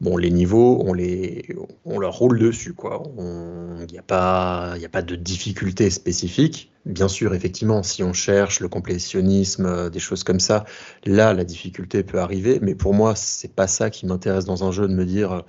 bon, 0.00 0.16
les 0.16 0.30
niveaux, 0.30 0.82
on, 0.86 0.92
les, 0.92 1.46
on 1.84 1.98
leur 1.98 2.14
roule 2.14 2.38
dessus. 2.38 2.74
Il 3.18 3.86
n'y 3.90 3.98
a, 3.98 4.02
pas, 4.02 4.74
a 4.74 4.88
pas 4.90 5.02
de 5.02 5.16
difficulté 5.16 5.90
spécifique. 5.90 6.72
Bien 6.86 7.08
sûr, 7.08 7.34
effectivement, 7.34 7.82
si 7.82 8.02
on 8.02 8.12
cherche 8.12 8.60
le 8.60 8.68
complétionnisme, 8.68 9.66
euh, 9.66 9.90
des 9.90 10.00
choses 10.00 10.22
comme 10.22 10.40
ça, 10.40 10.64
là, 11.06 11.32
la 11.32 11.44
difficulté 11.44 12.02
peut 12.02 12.18
arriver. 12.18 12.58
Mais 12.60 12.74
pour 12.74 12.92
moi, 12.92 13.14
c'est 13.16 13.54
pas 13.54 13.66
ça 13.66 13.90
qui 13.90 14.06
m'intéresse 14.06 14.44
dans 14.44 14.64
un 14.64 14.72
jeu 14.72 14.86
de 14.86 14.94
me 14.94 15.06
dire 15.06 15.44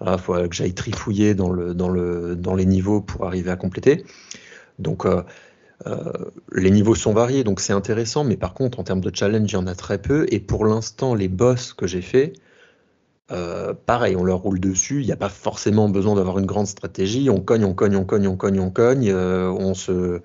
il 0.00 0.06
ah, 0.06 0.18
faut 0.18 0.34
que 0.34 0.54
j'aille 0.54 0.74
trifouiller 0.74 1.34
dans, 1.34 1.50
le, 1.50 1.74
dans, 1.74 1.88
le, 1.88 2.36
dans 2.36 2.54
les 2.54 2.66
niveaux 2.66 3.00
pour 3.00 3.26
arriver 3.26 3.50
à 3.50 3.56
compléter. 3.56 4.04
Donc, 4.78 5.06
euh, 5.06 5.22
euh, 5.86 6.12
les 6.52 6.70
niveaux 6.70 6.94
sont 6.94 7.12
variés, 7.12 7.42
donc 7.42 7.60
c'est 7.60 7.72
intéressant, 7.72 8.22
mais 8.22 8.36
par 8.36 8.54
contre, 8.54 8.78
en 8.78 8.84
termes 8.84 9.00
de 9.00 9.10
challenge, 9.12 9.50
il 9.50 9.54
y 9.54 9.56
en 9.56 9.66
a 9.66 9.74
très 9.74 9.98
peu. 9.98 10.26
Et 10.30 10.38
pour 10.38 10.64
l'instant, 10.64 11.14
les 11.14 11.28
boss 11.28 11.72
que 11.72 11.88
j'ai 11.88 12.02
fait, 12.02 12.34
euh, 13.32 13.74
pareil, 13.86 14.14
on 14.14 14.22
leur 14.22 14.38
roule 14.38 14.60
dessus. 14.60 15.00
Il 15.00 15.06
n'y 15.06 15.12
a 15.12 15.16
pas 15.16 15.28
forcément 15.28 15.88
besoin 15.88 16.14
d'avoir 16.14 16.38
une 16.38 16.46
grande 16.46 16.68
stratégie. 16.68 17.28
On 17.28 17.40
cogne, 17.40 17.64
on 17.64 17.74
cogne, 17.74 17.96
on 17.96 18.04
cogne, 18.04 18.28
on 18.28 18.36
cogne, 18.36 18.60
on 18.60 18.70
cogne. 18.70 19.12
on, 19.12 19.74
se, 19.74 20.20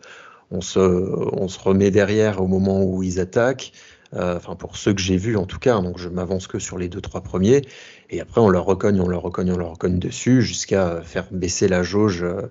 on, 0.52 0.62
se, 0.62 1.60
remet 1.60 1.90
derrière 1.90 2.42
au 2.42 2.48
moment 2.48 2.84
où 2.84 3.02
ils 3.02 3.20
attaquent. 3.20 3.74
enfin, 4.16 4.56
pour 4.56 4.78
ceux 4.78 4.94
que 4.94 5.02
j'ai 5.02 5.18
vus 5.18 5.36
en 5.36 5.46
tout 5.46 5.60
cas, 5.60 5.82
donc 5.82 5.98
je 5.98 6.10
m'avance 6.10 6.48
que 6.48 6.60
sur 6.60 6.78
les 6.78 6.90
deux, 6.90 7.02
trois 7.02 7.22
premiers. 7.22 7.64
Et 8.10 8.22
après, 8.22 8.42
on 8.42 8.50
leur 8.50 8.66
recogne, 8.66 9.00
on 9.00 9.08
leur 9.08 9.22
recogne, 9.22 9.52
on 9.52 9.58
leur 9.58 9.72
recogne 9.72 10.00
dessus 10.00 10.42
jusqu'à 10.42 11.02
faire 11.02 11.28
baisser 11.32 11.68
la 11.68 11.84
jauge. 11.84 12.24
Euh. 12.24 12.42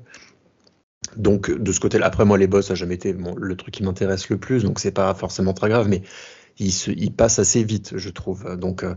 Donc, 1.16 1.50
de 1.50 1.72
ce 1.72 1.80
côté-là, 1.80 2.06
après, 2.06 2.24
moi, 2.24 2.38
les 2.38 2.46
boss, 2.46 2.66
ça 2.66 2.72
n'a 2.72 2.76
jamais 2.76 2.94
été 2.94 3.12
le 3.12 3.56
truc 3.56 3.74
qui 3.74 3.82
m'intéresse 3.82 4.28
le 4.28 4.38
plus, 4.38 4.62
donc 4.64 4.78
c'est 4.78 4.92
pas 4.92 5.12
forcément 5.14 5.52
très 5.52 5.68
grave, 5.68 5.88
mais 5.88 6.02
ils, 6.58 6.72
se, 6.72 6.90
passent 7.10 7.38
assez 7.38 7.62
vite, 7.64 7.96
je 7.96 8.10
trouve. 8.10 8.56
Donc, 8.56 8.82
euh, 8.82 8.94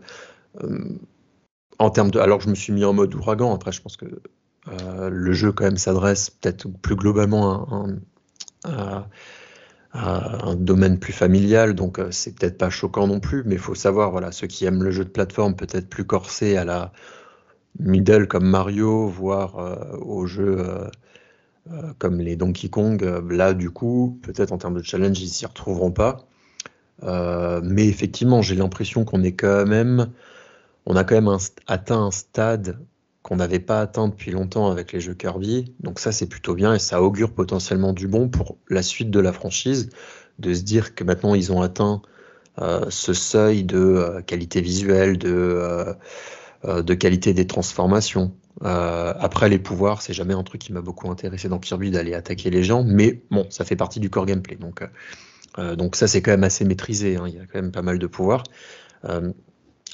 euh, 0.63 0.97
en 1.79 1.89
termes 1.89 2.11
de. 2.11 2.19
Alors, 2.19 2.41
je 2.41 2.49
me 2.49 2.55
suis 2.55 2.71
mis 2.71 2.85
en 2.85 2.93
mode 2.93 3.13
ouragan, 3.15 3.53
après, 3.53 3.71
je 3.71 3.81
pense 3.81 3.97
que 3.97 4.05
le 4.67 5.33
jeu, 5.33 5.51
quand 5.51 5.65
même, 5.65 5.77
s'adresse 5.77 6.31
peut-être 6.31 6.67
plus 6.81 6.95
globalement 6.95 7.87
à 8.63 9.07
un 9.95 10.55
domaine 10.55 10.99
plus 10.99 11.13
familial, 11.13 11.73
donc 11.73 11.99
euh, 11.99 12.11
c'est 12.11 12.35
peut-être 12.37 12.57
pas 12.57 12.69
choquant 12.69 13.07
non 13.07 13.19
plus, 13.19 13.43
mais 13.45 13.55
il 13.55 13.61
faut 13.61 13.75
savoir, 13.75 14.11
voilà, 14.11 14.31
ceux 14.31 14.47
qui 14.47 14.65
aiment 14.65 14.83
le 14.83 14.91
jeu 14.91 15.05
de 15.05 15.09
plateforme 15.09 15.55
peut-être 15.55 15.89
plus 15.89 16.05
corsé 16.05 16.57
à 16.57 16.65
la 16.65 16.91
middle 17.79 18.27
comme 18.27 18.45
Mario, 18.45 19.07
voire 19.07 19.59
euh, 19.59 19.97
aux 19.99 20.25
jeux 20.25 20.57
euh, 20.59 21.93
comme 21.97 22.19
les 22.19 22.35
Donkey 22.35 22.69
Kong, 22.69 23.01
là 23.29 23.53
du 23.53 23.71
coup, 23.71 24.19
peut-être 24.21 24.51
en 24.51 24.57
termes 24.57 24.75
de 24.75 24.83
challenge, 24.83 25.19
ils 25.19 25.29
s'y 25.29 25.45
retrouveront 25.45 25.91
pas. 25.91 26.27
mais 27.63 27.87
effectivement, 27.87 28.41
j'ai 28.41 28.55
l'impression 28.55 29.05
qu'on 29.05 29.23
est 29.23 29.33
quand 29.33 29.65
même, 29.65 30.11
on 30.85 30.95
a 30.95 31.03
quand 31.03 31.15
même 31.15 31.37
atteint 31.67 32.03
un 32.03 32.11
stade 32.11 32.77
qu'on 33.25 33.37
n'avait 33.37 33.59
pas 33.59 33.81
atteint 33.81 34.07
depuis 34.07 34.29
longtemps 34.29 34.69
avec 34.69 34.93
les 34.93 34.99
jeux 34.99 35.15
Kirby. 35.15 35.73
Donc 35.79 35.99
ça, 35.99 36.11
c'est 36.11 36.27
plutôt 36.27 36.53
bien 36.53 36.75
et 36.75 36.79
ça 36.79 37.01
augure 37.01 37.33
potentiellement 37.33 37.91
du 37.91 38.07
bon 38.07 38.29
pour 38.29 38.59
la 38.69 38.83
suite 38.83 39.09
de 39.09 39.19
la 39.19 39.33
franchise, 39.33 39.89
de 40.37 40.53
se 40.53 40.61
dire 40.61 40.93
que 40.93 41.03
maintenant 41.03 41.33
ils 41.33 41.51
ont 41.51 41.63
atteint 41.63 42.03
euh, 42.61 42.85
ce 42.89 43.13
seuil 43.13 43.63
de 43.63 43.79
euh, 43.79 44.21
qualité 44.21 44.61
visuelle, 44.61 45.17
de, 45.17 45.95
euh, 46.65 46.83
de 46.83 46.93
qualité 46.93 47.33
des 47.33 47.47
transformations. 47.47 48.31
après, 48.61 49.49
les 49.49 49.57
pouvoirs, 49.57 50.03
c'est 50.03 50.13
jamais 50.13 50.35
un 50.35 50.43
truc 50.43 50.61
qui 50.61 50.71
m'a 50.71 50.81
beaucoup 50.81 51.09
intéressé 51.09 51.49
dans 51.49 51.57
Kirby 51.57 51.89
d'aller 51.89 52.13
attaquer 52.13 52.51
les 52.51 52.63
gens, 52.63 52.83
mais 52.83 53.23
bon, 53.31 53.47
ça 53.49 53.65
fait 53.65 53.75
partie 53.75 53.99
du 53.99 54.11
core 54.11 54.27
gameplay. 54.27 54.55
Donc, 54.55 54.87
donc 55.57 55.95
ça, 55.95 56.07
c'est 56.07 56.21
quand 56.21 56.31
même 56.31 56.43
assez 56.43 56.63
maîtrisé. 56.63 57.15
Hein. 57.15 57.25
il 57.27 57.33
y 57.33 57.39
a 57.39 57.45
quand 57.47 57.59
même 57.59 57.71
pas 57.71 57.81
mal 57.81 57.97
de 57.97 58.07
pouvoirs. 58.07 58.43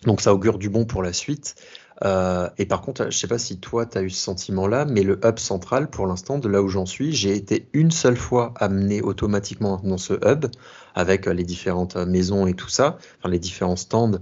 donc 0.05 0.19
ça 0.19 0.33
augure 0.33 0.57
du 0.59 0.69
bon 0.69 0.85
pour 0.85 1.01
la 1.01 1.13
suite. 1.13 1.55
Euh, 2.03 2.49
et 2.57 2.65
par 2.65 2.81
contre, 2.81 3.03
je 3.03 3.07
ne 3.07 3.11
sais 3.11 3.27
pas 3.27 3.37
si 3.37 3.59
toi, 3.59 3.85
tu 3.85 3.97
as 3.97 4.01
eu 4.01 4.09
ce 4.09 4.21
sentiment-là, 4.21 4.85
mais 4.85 5.03
le 5.03 5.19
hub 5.23 5.37
central, 5.37 5.89
pour 5.89 6.07
l'instant, 6.07 6.39
de 6.39 6.47
là 6.47 6.61
où 6.61 6.67
j'en 6.67 6.85
suis, 6.85 7.13
j'ai 7.13 7.35
été 7.35 7.69
une 7.73 7.91
seule 7.91 8.17
fois 8.17 8.53
amené 8.57 9.01
automatiquement 9.01 9.79
dans 9.83 9.97
ce 9.97 10.13
hub, 10.25 10.47
avec 10.95 11.27
euh, 11.27 11.33
les 11.33 11.43
différentes 11.43 11.95
euh, 11.95 12.05
maisons 12.05 12.47
et 12.47 12.53
tout 12.53 12.69
ça, 12.69 12.97
enfin 13.19 13.29
les 13.29 13.39
différents 13.39 13.75
stands. 13.75 14.19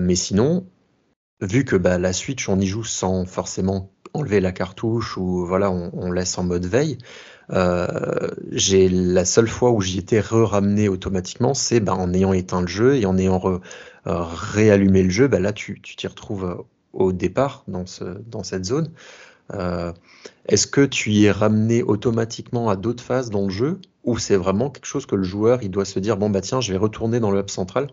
mais 0.00 0.16
sinon, 0.16 0.66
vu 1.40 1.64
que 1.64 1.76
bah, 1.76 1.98
la 1.98 2.12
Switch, 2.12 2.48
on 2.48 2.58
y 2.60 2.66
joue 2.66 2.84
sans 2.84 3.24
forcément 3.26 3.92
enlever 4.14 4.40
la 4.40 4.52
cartouche 4.52 5.16
ou 5.16 5.46
voilà, 5.46 5.70
on, 5.70 6.10
laisse 6.10 6.38
en 6.38 6.44
mode 6.44 6.66
veille. 6.66 6.98
j'ai 8.50 8.88
la 8.88 9.24
seule 9.24 9.48
fois 9.48 9.70
où 9.70 9.80
j'y 9.80 9.98
étais 9.98 10.20
re-ramené 10.20 10.88
automatiquement, 10.88 11.54
c'est 11.54 11.80
bah, 11.80 11.94
en 11.94 12.12
ayant 12.14 12.32
éteint 12.32 12.62
le 12.62 12.66
jeu 12.66 12.96
et 12.96 13.06
en 13.06 13.16
ayant 13.18 13.60
réallumé 14.06 15.02
le 15.02 15.10
jeu, 15.10 15.28
bah, 15.28 15.40
là 15.40 15.52
tu 15.52 15.80
t'y 15.80 16.06
retrouves 16.06 16.64
au 16.96 17.12
départ 17.12 17.64
dans, 17.68 17.86
ce, 17.86 18.04
dans 18.04 18.42
cette 18.42 18.64
zone. 18.64 18.90
Euh, 19.54 19.92
est-ce 20.46 20.66
que 20.66 20.84
tu 20.84 21.12
y 21.12 21.26
es 21.26 21.30
ramené 21.30 21.82
automatiquement 21.82 22.68
à 22.68 22.76
d'autres 22.76 23.02
phases 23.02 23.30
dans 23.30 23.44
le 23.44 23.50
jeu 23.50 23.80
ou 24.02 24.18
c'est 24.18 24.36
vraiment 24.36 24.70
quelque 24.70 24.86
chose 24.86 25.06
que 25.06 25.14
le 25.14 25.22
joueur 25.22 25.62
il 25.62 25.70
doit 25.70 25.84
se 25.84 26.00
dire 26.00 26.16
bon 26.16 26.30
bah 26.30 26.40
tiens 26.40 26.60
je 26.60 26.72
vais 26.72 26.78
retourner 26.78 27.20
dans 27.20 27.30
le 27.30 27.38
hub 27.38 27.48
central? 27.48 27.90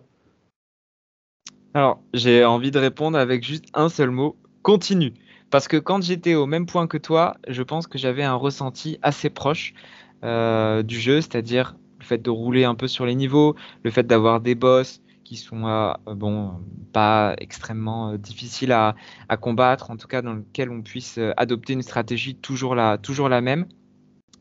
Alors 1.75 2.01
j'ai 2.13 2.43
envie 2.43 2.71
de 2.71 2.79
répondre 2.79 3.19
avec 3.19 3.43
juste 3.43 3.65
un 3.75 3.89
seul 3.89 4.09
mot 4.09 4.35
continue 4.63 5.13
parce 5.51 5.67
que 5.67 5.77
quand 5.77 6.01
j'étais 6.01 6.33
au 6.33 6.47
même 6.47 6.65
point 6.65 6.87
que 6.87 6.97
toi 6.97 7.35
je 7.47 7.61
pense 7.61 7.85
que 7.85 7.99
j'avais 7.99 8.23
un 8.23 8.35
ressenti 8.35 8.97
assez 9.03 9.29
proche 9.29 9.75
euh, 10.23 10.81
du 10.81 10.99
jeu 10.99 11.21
c'est-à-dire 11.21 11.75
le 11.99 12.05
fait 12.05 12.17
de 12.17 12.31
rouler 12.31 12.63
un 12.63 12.73
peu 12.73 12.87
sur 12.87 13.05
les 13.05 13.13
niveaux 13.13 13.55
le 13.83 13.91
fait 13.91 14.07
d'avoir 14.07 14.41
des 14.41 14.55
boss 14.55 15.02
qui 15.23 15.37
sont 15.37 15.65
euh, 15.65 15.93
bon, 16.05 16.61
pas 16.91 17.35
extrêmement 17.37 18.11
euh, 18.11 18.17
difficiles 18.17 18.71
à, 18.71 18.95
combattre, 19.41 19.91
en 19.91 19.97
tout 19.97 20.07
cas 20.07 20.21
dans 20.21 20.33
lequel 20.33 20.69
on 20.69 20.81
puisse 20.81 21.17
euh, 21.17 21.33
adopter 21.37 21.73
une 21.73 21.81
stratégie 21.81 22.35
toujours 22.35 22.75
la, 22.75 22.97
toujours 22.97 23.29
la 23.29 23.41
même. 23.41 23.65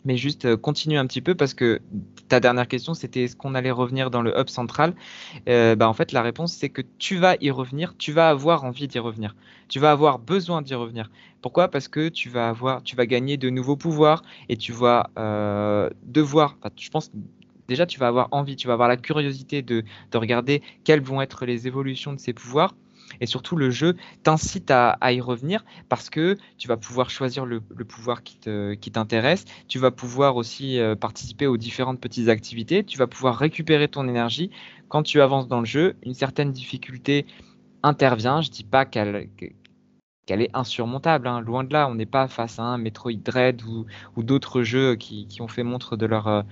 Mais 0.04 0.16
juste 0.16 0.56
continuer 0.56 0.98
un 0.98 1.06
petit 1.06 1.20
peu 1.20 1.36
parce 1.36 1.54
que 1.54 1.80
ta 2.26 2.40
dernière 2.40 2.66
question 2.66 2.92
c'était 2.92 3.22
est-ce 3.22 3.36
qu'on 3.36 3.54
allait 3.54 3.70
revenir 3.70 4.10
dans 4.10 4.20
le 4.20 4.36
hub 4.36 4.48
central? 4.48 4.94
Bah, 5.46 5.88
En 5.88 5.92
fait, 5.92 6.10
la 6.10 6.22
réponse 6.22 6.54
c'est 6.54 6.70
que 6.70 6.82
tu 6.98 7.18
vas 7.18 7.36
y 7.40 7.52
revenir, 7.52 7.94
tu 7.96 8.10
vas 8.10 8.28
avoir 8.28 8.64
envie 8.64 8.88
d'y 8.88 8.98
revenir, 8.98 9.36
tu 9.68 9.78
vas 9.78 9.92
avoir 9.92 10.18
besoin 10.18 10.60
d'y 10.60 10.74
revenir. 10.74 11.09
Pourquoi? 11.40 11.68
Parce 11.68 11.86
que 11.86 12.09
tu 12.09 12.30
vas 12.30 12.48
avoir, 12.48 12.82
tu 12.82 12.96
vas 12.96 13.06
gagner 13.06 13.36
de 13.36 13.48
nouveaux 13.48 13.76
pouvoirs 13.76 14.24
et 14.48 14.56
tu 14.56 14.72
vas 14.72 15.09
devoir, 16.02 16.59
je 16.76 16.90
pense 16.90 17.12
déjà, 17.72 17.86
tu 17.86 17.98
vas 17.98 18.08
avoir 18.08 18.28
envie, 18.32 18.56
tu 18.56 18.66
vas 18.66 18.74
avoir 18.74 18.88
la 18.88 18.96
curiosité 18.96 19.62
de, 19.62 19.84
regarder 20.14 20.62
quelles 20.84 21.00
vont 21.00 21.22
être 21.22 21.46
les 21.46 21.66
évolutions 21.66 22.12
de 22.12 22.20
ces 22.20 22.32
pouvoirs. 22.32 22.74
Et 23.20 23.26
surtout, 23.26 23.56
le 23.56 23.70
jeu 23.70 23.96
t'incite 24.22 24.70
à, 24.70 24.96
y 25.10 25.20
revenir 25.20 25.64
parce 25.88 26.08
que 26.08 26.36
tu 26.58 26.68
vas 26.68 26.76
pouvoir 26.76 27.10
choisir 27.10 27.44
le, 27.44 27.60
pouvoir 27.60 28.22
qui 28.22 28.38
t'intéresse. 28.38 29.44
tu 29.68 29.78
vas 29.78 29.90
pouvoir 29.90 30.36
aussi 30.36 30.78
euh, 30.78 30.94
participer 30.94 31.46
aux 31.46 31.56
différentes 31.56 32.00
petites 32.00 32.28
activités. 32.28 32.84
Tu 32.84 32.98
vas 32.98 33.06
pouvoir 33.06 33.36
récupérer 33.36 33.88
ton 33.88 34.08
énergie. 34.08 34.50
Quand 34.88 35.02
tu 35.02 35.20
avances 35.20 35.48
dans 35.48 35.60
le 35.60 35.66
jeu, 35.66 35.96
une 36.04 36.14
certaine 36.14 36.52
difficulté 36.52 37.26
intervient. 37.82 38.40
Je 38.40 38.48
ne 38.48 38.54
dis 38.54 38.64
pas 38.64 38.84
qu'elle 38.84 39.28
qu'elle 40.26 40.42
est 40.42 40.50
insurmontable. 40.54 41.26
Hein. 41.26 41.40
Loin 41.40 41.64
de 41.64 41.72
là, 41.72 41.88
on 41.88 41.94
n'est 41.94 42.06
pas 42.06 42.28
face 42.28 42.58
à 42.58 42.62
un 42.62 42.78
Metroid 42.78 43.12
Dread 43.12 43.62
ou, 43.62 44.22
d'autres 44.22 44.62
jeux 44.62 44.94
qui, 44.94 45.26
ont 45.40 45.48
fait 45.48 45.62
montre 45.62 45.96
de 45.96 46.06
leur, 46.06 46.28
euh, 46.28 46.42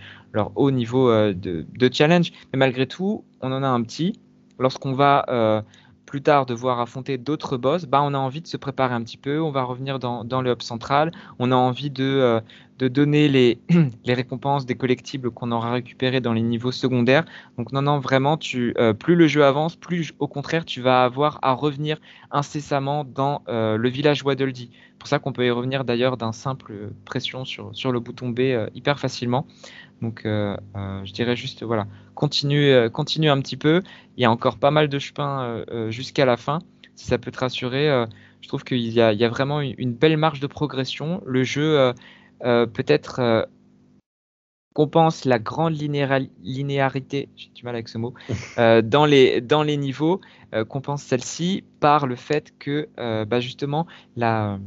haut 0.54 0.70
niveau 0.70 1.10
euh, 1.10 1.32
de, 1.34 1.90
challenge. 1.92 2.32
Mais 2.52 2.58
malgré 2.58 2.86
tout, 2.86 3.24
on 3.40 3.52
en 3.52 3.62
a 3.62 3.68
un 3.68 3.82
petit. 3.82 4.18
Lorsqu'on 4.58 4.92
va 4.92 5.24
euh, 5.28 5.62
plus 6.04 6.22
tard 6.22 6.46
devoir 6.46 6.80
affronter 6.80 7.16
d'autres 7.16 7.56
boss, 7.56 7.86
bah, 7.86 8.00
on 8.02 8.12
a 8.14 8.18
envie 8.18 8.42
de 8.42 8.46
se 8.46 8.56
préparer 8.56 8.94
un 8.94 9.02
petit 9.02 9.16
peu, 9.16 9.40
on 9.40 9.50
va 9.50 9.62
revenir 9.62 9.98
dans, 9.98 10.24
dans 10.24 10.42
le 10.42 10.50
hub 10.50 10.62
central, 10.62 11.12
on 11.38 11.52
a 11.52 11.56
envie 11.56 11.90
de, 11.90 12.42
de 12.80 12.88
donner 12.88 13.28
les, 13.28 13.58
les, 14.04 14.14
récompenses 14.14 14.66
des 14.66 14.74
collectibles 14.74 15.30
qu'on 15.30 15.52
aura 15.52 15.70
récupérés 15.72 16.20
dans 16.20 16.32
les 16.32 16.42
niveaux 16.42 16.72
secondaires. 16.72 17.24
Donc 17.56 17.70
non, 17.72 17.82
non, 17.82 18.00
vraiment, 18.00 18.36
tu, 18.36 18.74
euh, 18.78 18.92
plus 18.92 19.14
le 19.14 19.28
jeu 19.28 19.44
avance, 19.44 19.76
plus 19.76 20.12
au 20.18 20.26
contraire, 20.26 20.64
tu 20.64 20.80
vas 20.80 21.04
avoir 21.04 21.38
à 21.42 21.52
revenir 21.52 21.98
incessamment 22.32 23.04
dans 23.04 23.42
euh, 23.48 23.76
le 23.76 23.88
village 23.88 24.24
Waddle 24.24 24.52
pour 24.98 25.08
ça 25.08 25.18
qu'on 25.18 25.32
peut 25.32 25.46
y 25.46 25.50
revenir 25.50 25.84
d'ailleurs 25.84 26.16
d'un 26.16 26.32
simple 26.32 26.90
pression 27.04 27.44
sur, 27.44 27.70
sur 27.72 27.92
le 27.92 28.00
bouton 28.00 28.30
B 28.30 28.40
hyper 28.74 28.98
facilement. 28.98 29.46
Donc, 30.00 30.24
euh, 30.24 30.56
euh, 30.76 31.04
je 31.04 31.12
dirais 31.12 31.36
juste, 31.36 31.62
voilà, 31.62 31.86
continue, 32.14 32.70
euh, 32.70 32.88
continue 32.88 33.28
un 33.28 33.40
petit 33.40 33.56
peu. 33.56 33.82
Il 34.16 34.22
y 34.22 34.24
a 34.24 34.30
encore 34.30 34.58
pas 34.58 34.70
mal 34.70 34.88
de 34.88 34.98
chemin 34.98 35.64
jusqu'à 35.88 36.24
la 36.24 36.36
fin. 36.36 36.60
Si 36.96 37.06
ça 37.06 37.18
peut 37.18 37.30
te 37.30 37.38
rassurer, 37.38 38.04
je 38.40 38.48
trouve 38.48 38.64
qu'il 38.64 38.78
y, 38.78 39.00
a 39.00 39.28
vraiment 39.28 39.60
une, 39.60 39.94
belle 39.94 40.16
marge 40.16 40.40
de 40.40 40.46
progression. 40.46 41.22
Le 41.24 41.44
jeu, 41.44 41.94
peut-être, 42.40 43.48
compense 44.74 45.24
la 45.24 45.38
grande 45.38 45.74
linéarité, 45.74 47.28
j'ai 47.36 47.50
du 47.50 47.64
mal 47.64 47.74
avec 47.74 47.88
ce 47.88 47.98
mot, 47.98 48.14
dans, 48.56 49.04
les, 49.04 49.40
dans 49.40 49.62
les 49.62 49.76
niveaux, 49.76 50.20
compense 50.68 51.02
celle-ci 51.02 51.64
par 51.80 52.06
le 52.06 52.16
fait 52.16 52.56
que, 52.58 52.88
bah, 53.24 53.40
justement, 53.40 53.86
la, 54.16 54.58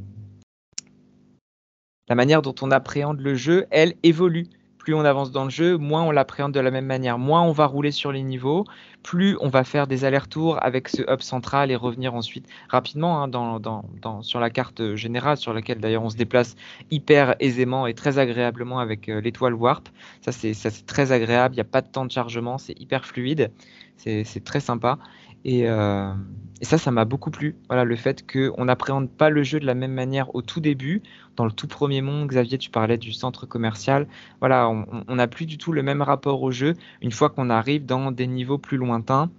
la 2.08 2.16
manière 2.16 2.42
dont 2.42 2.56
on 2.62 2.72
appréhende 2.72 3.20
le 3.20 3.36
jeu, 3.36 3.66
elle 3.72 3.96
évolue 4.04 4.48
plus 4.84 4.94
on 4.94 5.06
avance 5.06 5.32
dans 5.32 5.46
le 5.46 5.50
jeu, 5.50 5.78
moins 5.78 6.04
on 6.04 6.12
l'appréhende 6.12 6.52
de 6.52 6.60
la 6.60 6.70
même 6.70 6.86
manière, 6.86 7.18
moins 7.18 7.42
on 7.42 7.54
va 7.54 7.66
rouler 7.66 7.92
sur 7.92 8.12
les 8.12 8.22
niveaux, 8.22 8.66
plus 9.02 9.38
on 9.40 9.48
va 9.48 9.64
faire 9.64 9.88
des 9.88 10.04
allers-retours 10.04 10.62
avec 10.62 10.90
ce 10.90 11.02
hub 11.10 11.22
central 11.22 11.72
et 11.72 11.78
revenir 11.78 12.14
ensuite 12.16 12.50
rapidement 12.68 13.24
hein, 13.24 14.22
sur 14.24 14.42
la 14.42 14.50
carte 14.50 14.96
générale, 14.96 15.38
sur 15.38 15.54
laquelle 15.54 15.80
d'ailleurs 15.80 16.04
on 16.04 16.10
se 16.10 16.18
déplace 16.18 16.58
hyper 16.92 17.36
aisément 17.40 17.88
et 17.88 17.94
très 17.94 18.20
agréablement 18.20 18.80
avec 18.80 19.08
euh, 19.08 19.22
l'étoile 19.22 19.54
Warp. 19.54 19.88
Ça 20.20 20.34
c'est 20.34 20.86
très 20.86 21.14
agréable, 21.14 21.56
il 21.56 21.60
n'y 21.60 21.62
a 21.62 21.64
pas 21.64 21.82
de 21.82 21.88
temps 21.88 22.04
de 22.04 22.12
chargement, 22.12 22.58
c'est 22.58 22.78
hyper 22.78 23.06
fluide, 23.06 23.52
c'est 23.96 24.44
très 24.44 24.60
sympa. 24.60 25.00
Euh, 25.46 26.14
et, 26.62 26.66
ça, 26.66 26.78
ça 26.78 26.92
m'a 26.92 27.06
beaucoup 27.06 27.32
plu. 27.32 27.56
Voilà, 27.68 27.84
le 27.84 27.96
fait 27.96 28.26
qu'on 28.30 28.66
n'appréhende 28.66 29.10
pas 29.10 29.30
le 29.30 29.44
jeu 29.44 29.60
de 29.60 29.66
la 29.66 29.74
même 29.74 29.94
manière 29.94 30.34
au 30.36 30.42
tout 30.42 30.60
début. 30.60 31.02
Dans 31.36 31.46
le 31.46 31.52
tout 31.52 31.68
premier 31.68 32.02
monde, 32.02 32.28
Xavier, 32.30 32.58
tu 32.58 32.70
parlais 32.70 32.98
du 32.98 33.12
centre 33.12 33.46
commercial. 33.46 34.08
Voilà, 34.40 34.70
on 34.70 35.16
n'a 35.16 35.28
plus 35.28 35.46
du 35.46 35.58
tout 35.58 35.72
le 35.72 35.84
même 35.84 36.02
rapport 36.02 36.42
au 36.42 36.52
jeu 36.52 36.76
une 37.02 37.12
fois 37.12 37.30
qu'on 37.30 37.50
arrive 37.50 37.86
dans 37.86 38.12
des 38.12 38.28
niveaux 38.28 38.58
plus 38.58 38.78
lointains 38.78 39.30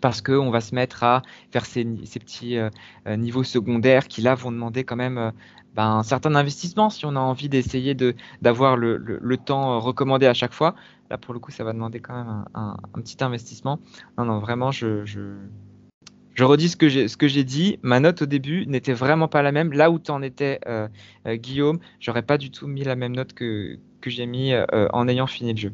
parce 0.00 0.22
qu'on 0.22 0.50
va 0.50 0.60
se 0.60 0.74
mettre 0.74 1.02
à 1.02 1.22
faire 1.50 1.66
ces, 1.66 1.84
petits 1.84 2.56
euh, 2.56 2.70
euh, 3.06 3.16
niveaux 3.16 3.42
secondaires 3.42 4.06
qui 4.06 4.22
là 4.22 4.34
vont 4.34 4.52
demander 4.52 4.84
quand 4.84 4.96
même 4.96 5.32
ben, 5.74 5.96
un 5.98 6.02
certain 6.02 6.34
investissement 6.34 6.90
si 6.90 7.04
on 7.04 7.16
a 7.16 7.20
envie 7.20 7.48
d'essayer 7.48 7.96
d'avoir 8.42 8.76
le, 8.76 8.96
le, 8.96 9.36
temps 9.36 9.80
recommandé 9.80 10.26
à 10.26 10.34
chaque 10.34 10.52
fois. 10.52 10.74
Là, 11.10 11.16
pour 11.16 11.32
le 11.32 11.40
coup, 11.40 11.50
ça 11.50 11.64
va 11.64 11.72
demander 11.72 12.00
quand 12.00 12.14
même 12.14 12.44
un, 12.54 12.76
petit 13.02 13.22
investissement. 13.22 13.80
Non, 14.18 14.26
non, 14.26 14.40
vraiment, 14.40 14.70
je, 14.70 15.06
je, 15.06 16.44
redis 16.44 16.68
ce 16.68 16.76
que 16.76 16.88
j'ai 16.88 17.06
que 17.06 17.42
dit. 17.42 17.78
Ma 17.82 17.98
note 17.98 18.22
au 18.22 18.26
début 18.26 18.66
n'était 18.66 18.92
vraiment 18.92 19.28
pas 19.28 19.42
la 19.42 19.52
même. 19.52 19.72
Là 19.72 19.90
où 19.90 19.98
tu 19.98 20.10
en 20.10 20.20
étais, 20.20 20.60
euh, 20.66 20.86
euh, 21.26 21.36
Guillaume, 21.36 21.78
j'aurais 21.98 22.22
pas 22.22 22.36
du 22.36 22.50
tout 22.50 22.66
mis 22.66 22.84
la 22.84 22.94
même 22.94 23.16
note 23.16 23.32
que, 23.32 23.78
que 24.02 24.10
j'ai 24.10 24.26
mis 24.26 24.52
euh, 24.52 24.66
en 24.92 25.08
ayant 25.08 25.26
fini 25.26 25.52
le 25.52 25.58
jeu. 25.58 25.72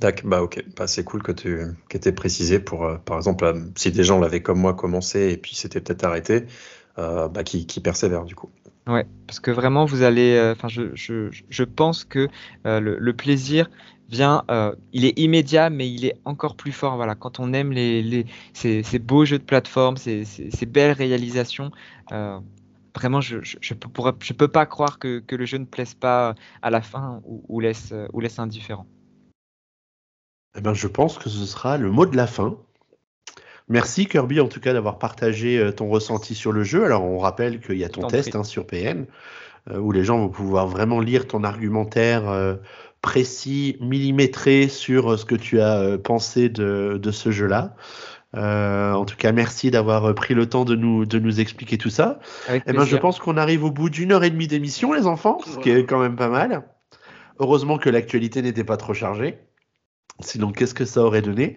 D'accord, 0.00 0.30
bah 0.30 0.42
ok, 0.42 0.64
bah, 0.76 0.86
c'est 0.86 1.04
cool 1.04 1.22
que 1.22 1.32
tu 1.32 1.58
aies 1.92 2.12
précisé 2.12 2.58
pour, 2.58 2.88
par 3.04 3.18
exemple, 3.18 3.52
si 3.76 3.90
des 3.90 4.04
gens 4.04 4.18
l'avaient 4.18 4.40
comme 4.42 4.58
moi 4.58 4.72
commencé 4.74 5.32
et 5.32 5.36
puis 5.36 5.54
c'était 5.54 5.80
peut-être 5.80 6.04
arrêté, 6.04 6.46
bah, 6.96 7.42
qui, 7.44 7.66
qui 7.66 7.80
persévèrent 7.80 8.24
du 8.24 8.34
coup. 8.34 8.48
Ouais, 8.86 9.06
parce 9.26 9.40
que 9.40 9.50
vraiment, 9.50 9.84
vous 9.84 10.02
allez. 10.02 10.52
Enfin, 10.56 10.68
je, 10.68 10.94
je, 10.94 11.28
je, 11.50 11.64
pense 11.64 12.04
que 12.04 12.28
le, 12.64 12.98
le, 12.98 13.12
plaisir 13.12 13.68
vient, 14.10 14.44
euh, 14.50 14.74
il 14.92 15.04
est 15.04 15.18
immédiat, 15.18 15.70
mais 15.70 15.88
il 15.88 16.04
est 16.04 16.16
encore 16.24 16.56
plus 16.56 16.72
fort. 16.72 16.96
Voilà, 16.96 17.14
quand 17.14 17.38
on 17.38 17.52
aime 17.52 17.72
les, 17.72 18.02
les 18.02 18.26
ces, 18.52 18.98
beaux 18.98 19.24
jeux 19.24 19.38
de 19.38 19.44
plateforme, 19.44 19.96
ces, 19.96 20.24
ces, 20.24 20.66
belles 20.66 20.92
réalisations, 20.92 21.70
euh, 22.12 22.38
vraiment, 22.94 23.20
je 23.20 23.38
je, 23.42 23.74
peux, 23.74 23.88
je 24.20 24.32
peux 24.32 24.48
pas 24.48 24.66
croire 24.66 24.98
que, 24.98 25.20
que, 25.20 25.36
le 25.36 25.46
jeu 25.46 25.58
ne 25.58 25.64
plaise 25.64 25.94
pas 25.94 26.34
à 26.62 26.70
la 26.70 26.82
fin 26.82 27.22
ou, 27.24 27.60
laisse, 27.60 27.94
ou 28.12 28.20
laisse 28.20 28.38
indifférent. 28.38 28.86
Eh 30.58 30.60
ben, 30.60 30.74
je 30.74 30.88
pense 30.88 31.16
que 31.16 31.30
ce 31.30 31.46
sera 31.46 31.78
le 31.78 31.90
mot 31.90 32.04
de 32.04 32.16
la 32.16 32.26
fin. 32.26 32.56
Merci 33.68 34.06
Kirby 34.06 34.40
en 34.40 34.48
tout 34.48 34.58
cas 34.58 34.72
d'avoir 34.72 34.98
partagé 34.98 35.56
euh, 35.56 35.70
ton 35.70 35.88
ressenti 35.88 36.34
sur 36.34 36.50
le 36.50 36.64
jeu. 36.64 36.84
Alors 36.84 37.04
on 37.04 37.18
rappelle 37.18 37.60
qu'il 37.60 37.78
y 37.78 37.84
a 37.84 37.88
ton 37.88 38.08
test 38.08 38.34
hein, 38.34 38.42
sur 38.42 38.66
PN 38.66 39.06
où 39.70 39.92
les 39.92 40.04
gens 40.04 40.18
vont 40.18 40.30
pouvoir 40.30 40.66
vraiment 40.66 41.00
lire 41.00 41.28
ton 41.28 41.44
argumentaire 41.44 42.58
précis, 43.02 43.76
millimétré 43.80 44.68
sur 44.68 45.12
euh, 45.12 45.16
ce 45.16 45.24
que 45.24 45.34
tu 45.34 45.60
as 45.60 45.78
euh, 45.78 45.98
pensé 45.98 46.48
de, 46.48 46.98
de 47.02 47.10
ce 47.10 47.30
jeu-là. 47.30 47.74
Euh, 48.36 48.92
en 48.92 49.04
tout 49.04 49.16
cas, 49.16 49.32
merci 49.32 49.70
d'avoir 49.70 50.14
pris 50.14 50.34
le 50.34 50.48
temps 50.48 50.64
de 50.64 50.76
nous, 50.76 51.04
de 51.04 51.18
nous 51.18 51.40
expliquer 51.40 51.78
tout 51.78 51.90
ça. 51.90 52.20
Eh 52.48 52.72
ben, 52.72 52.84
je 52.84 52.96
pense 52.96 53.18
qu'on 53.18 53.36
arrive 53.36 53.64
au 53.64 53.72
bout 53.72 53.90
d'une 53.90 54.12
heure 54.12 54.22
et 54.22 54.30
demie 54.30 54.46
d'émission, 54.46 54.92
les 54.92 55.06
enfants, 55.06 55.38
ce 55.44 55.58
qui 55.58 55.70
est 55.70 55.84
quand 55.84 55.98
même 55.98 56.14
pas 56.14 56.28
mal. 56.28 56.62
Heureusement 57.40 57.76
que 57.76 57.90
l'actualité 57.90 58.40
n'était 58.42 58.62
pas 58.62 58.76
trop 58.76 58.94
chargée. 58.94 59.38
Sinon, 60.20 60.52
qu'est-ce 60.52 60.74
que 60.74 60.84
ça 60.84 61.00
aurait 61.00 61.22
donné? 61.22 61.56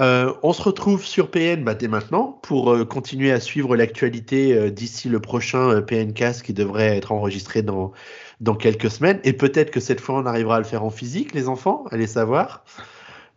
Euh, 0.00 0.32
On 0.42 0.52
se 0.54 0.62
retrouve 0.62 1.04
sur 1.04 1.30
PN 1.30 1.62
bah, 1.62 1.74
dès 1.74 1.88
maintenant 1.88 2.40
pour 2.42 2.72
euh, 2.72 2.84
continuer 2.84 3.30
à 3.30 3.38
suivre 3.38 3.76
l'actualité 3.76 4.70
d'ici 4.72 5.08
le 5.10 5.20
prochain 5.20 5.82
PNcast 5.82 6.42
qui 6.42 6.54
devrait 6.54 6.96
être 6.96 7.12
enregistré 7.12 7.62
dans, 7.62 7.92
dans 8.40 8.54
quelques 8.54 8.90
semaines. 8.90 9.20
Et 9.24 9.32
peut-être 9.32 9.70
que 9.70 9.80
cette 9.80 10.00
fois, 10.00 10.16
on 10.16 10.26
arrivera 10.26 10.56
à 10.56 10.58
le 10.58 10.64
faire 10.64 10.84
en 10.84 10.90
physique, 10.90 11.34
les 11.34 11.48
enfants, 11.48 11.84
allez 11.90 12.06
savoir. 12.06 12.64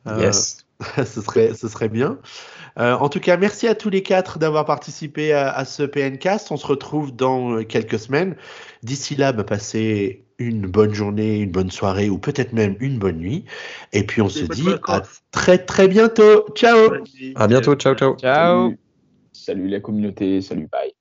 Yes. 0.05 0.65
ce, 0.97 1.21
serait, 1.21 1.53
ce 1.53 1.67
serait 1.67 1.89
bien. 1.89 2.17
en 2.75 3.07
tout 3.09 3.19
cas, 3.19 3.37
merci 3.37 3.67
à 3.67 3.75
tous 3.75 3.89
les 3.89 4.01
quatre 4.01 4.39
d'avoir 4.39 4.65
participé 4.65 5.31
à, 5.31 5.51
à, 5.51 5.65
ce 5.65 5.83
PNcast. 5.83 6.51
On 6.51 6.57
se 6.57 6.65
retrouve 6.65 7.15
dans 7.15 7.63
quelques 7.63 7.99
semaines. 7.99 8.35
D'ici 8.81 9.15
là, 9.15 9.31
bah, 9.31 9.43
passez 9.43 10.25
une 10.41 10.67
bonne 10.67 10.93
journée, 10.93 11.39
une 11.39 11.51
bonne 11.51 11.71
soirée 11.71 12.09
ou 12.09 12.17
peut-être 12.17 12.53
même 12.53 12.75
une 12.79 12.97
bonne 12.97 13.17
nuit. 13.17 13.45
Et 13.93 14.03
puis 14.03 14.21
on 14.21 14.29
se 14.29 14.43
dit 14.43 14.67
à 14.87 15.03
très 15.31 15.59
très 15.59 15.87
bientôt. 15.87 16.45
Ciao. 16.55 16.93
À 17.35 17.47
bientôt. 17.47 17.75
Ciao 17.75 17.95
ciao. 17.95 18.15
Ciao. 18.17 18.73
Salut 19.31 19.67
la 19.69 19.79
communauté, 19.79 20.41
salut, 20.41 20.67
bye. 20.71 20.93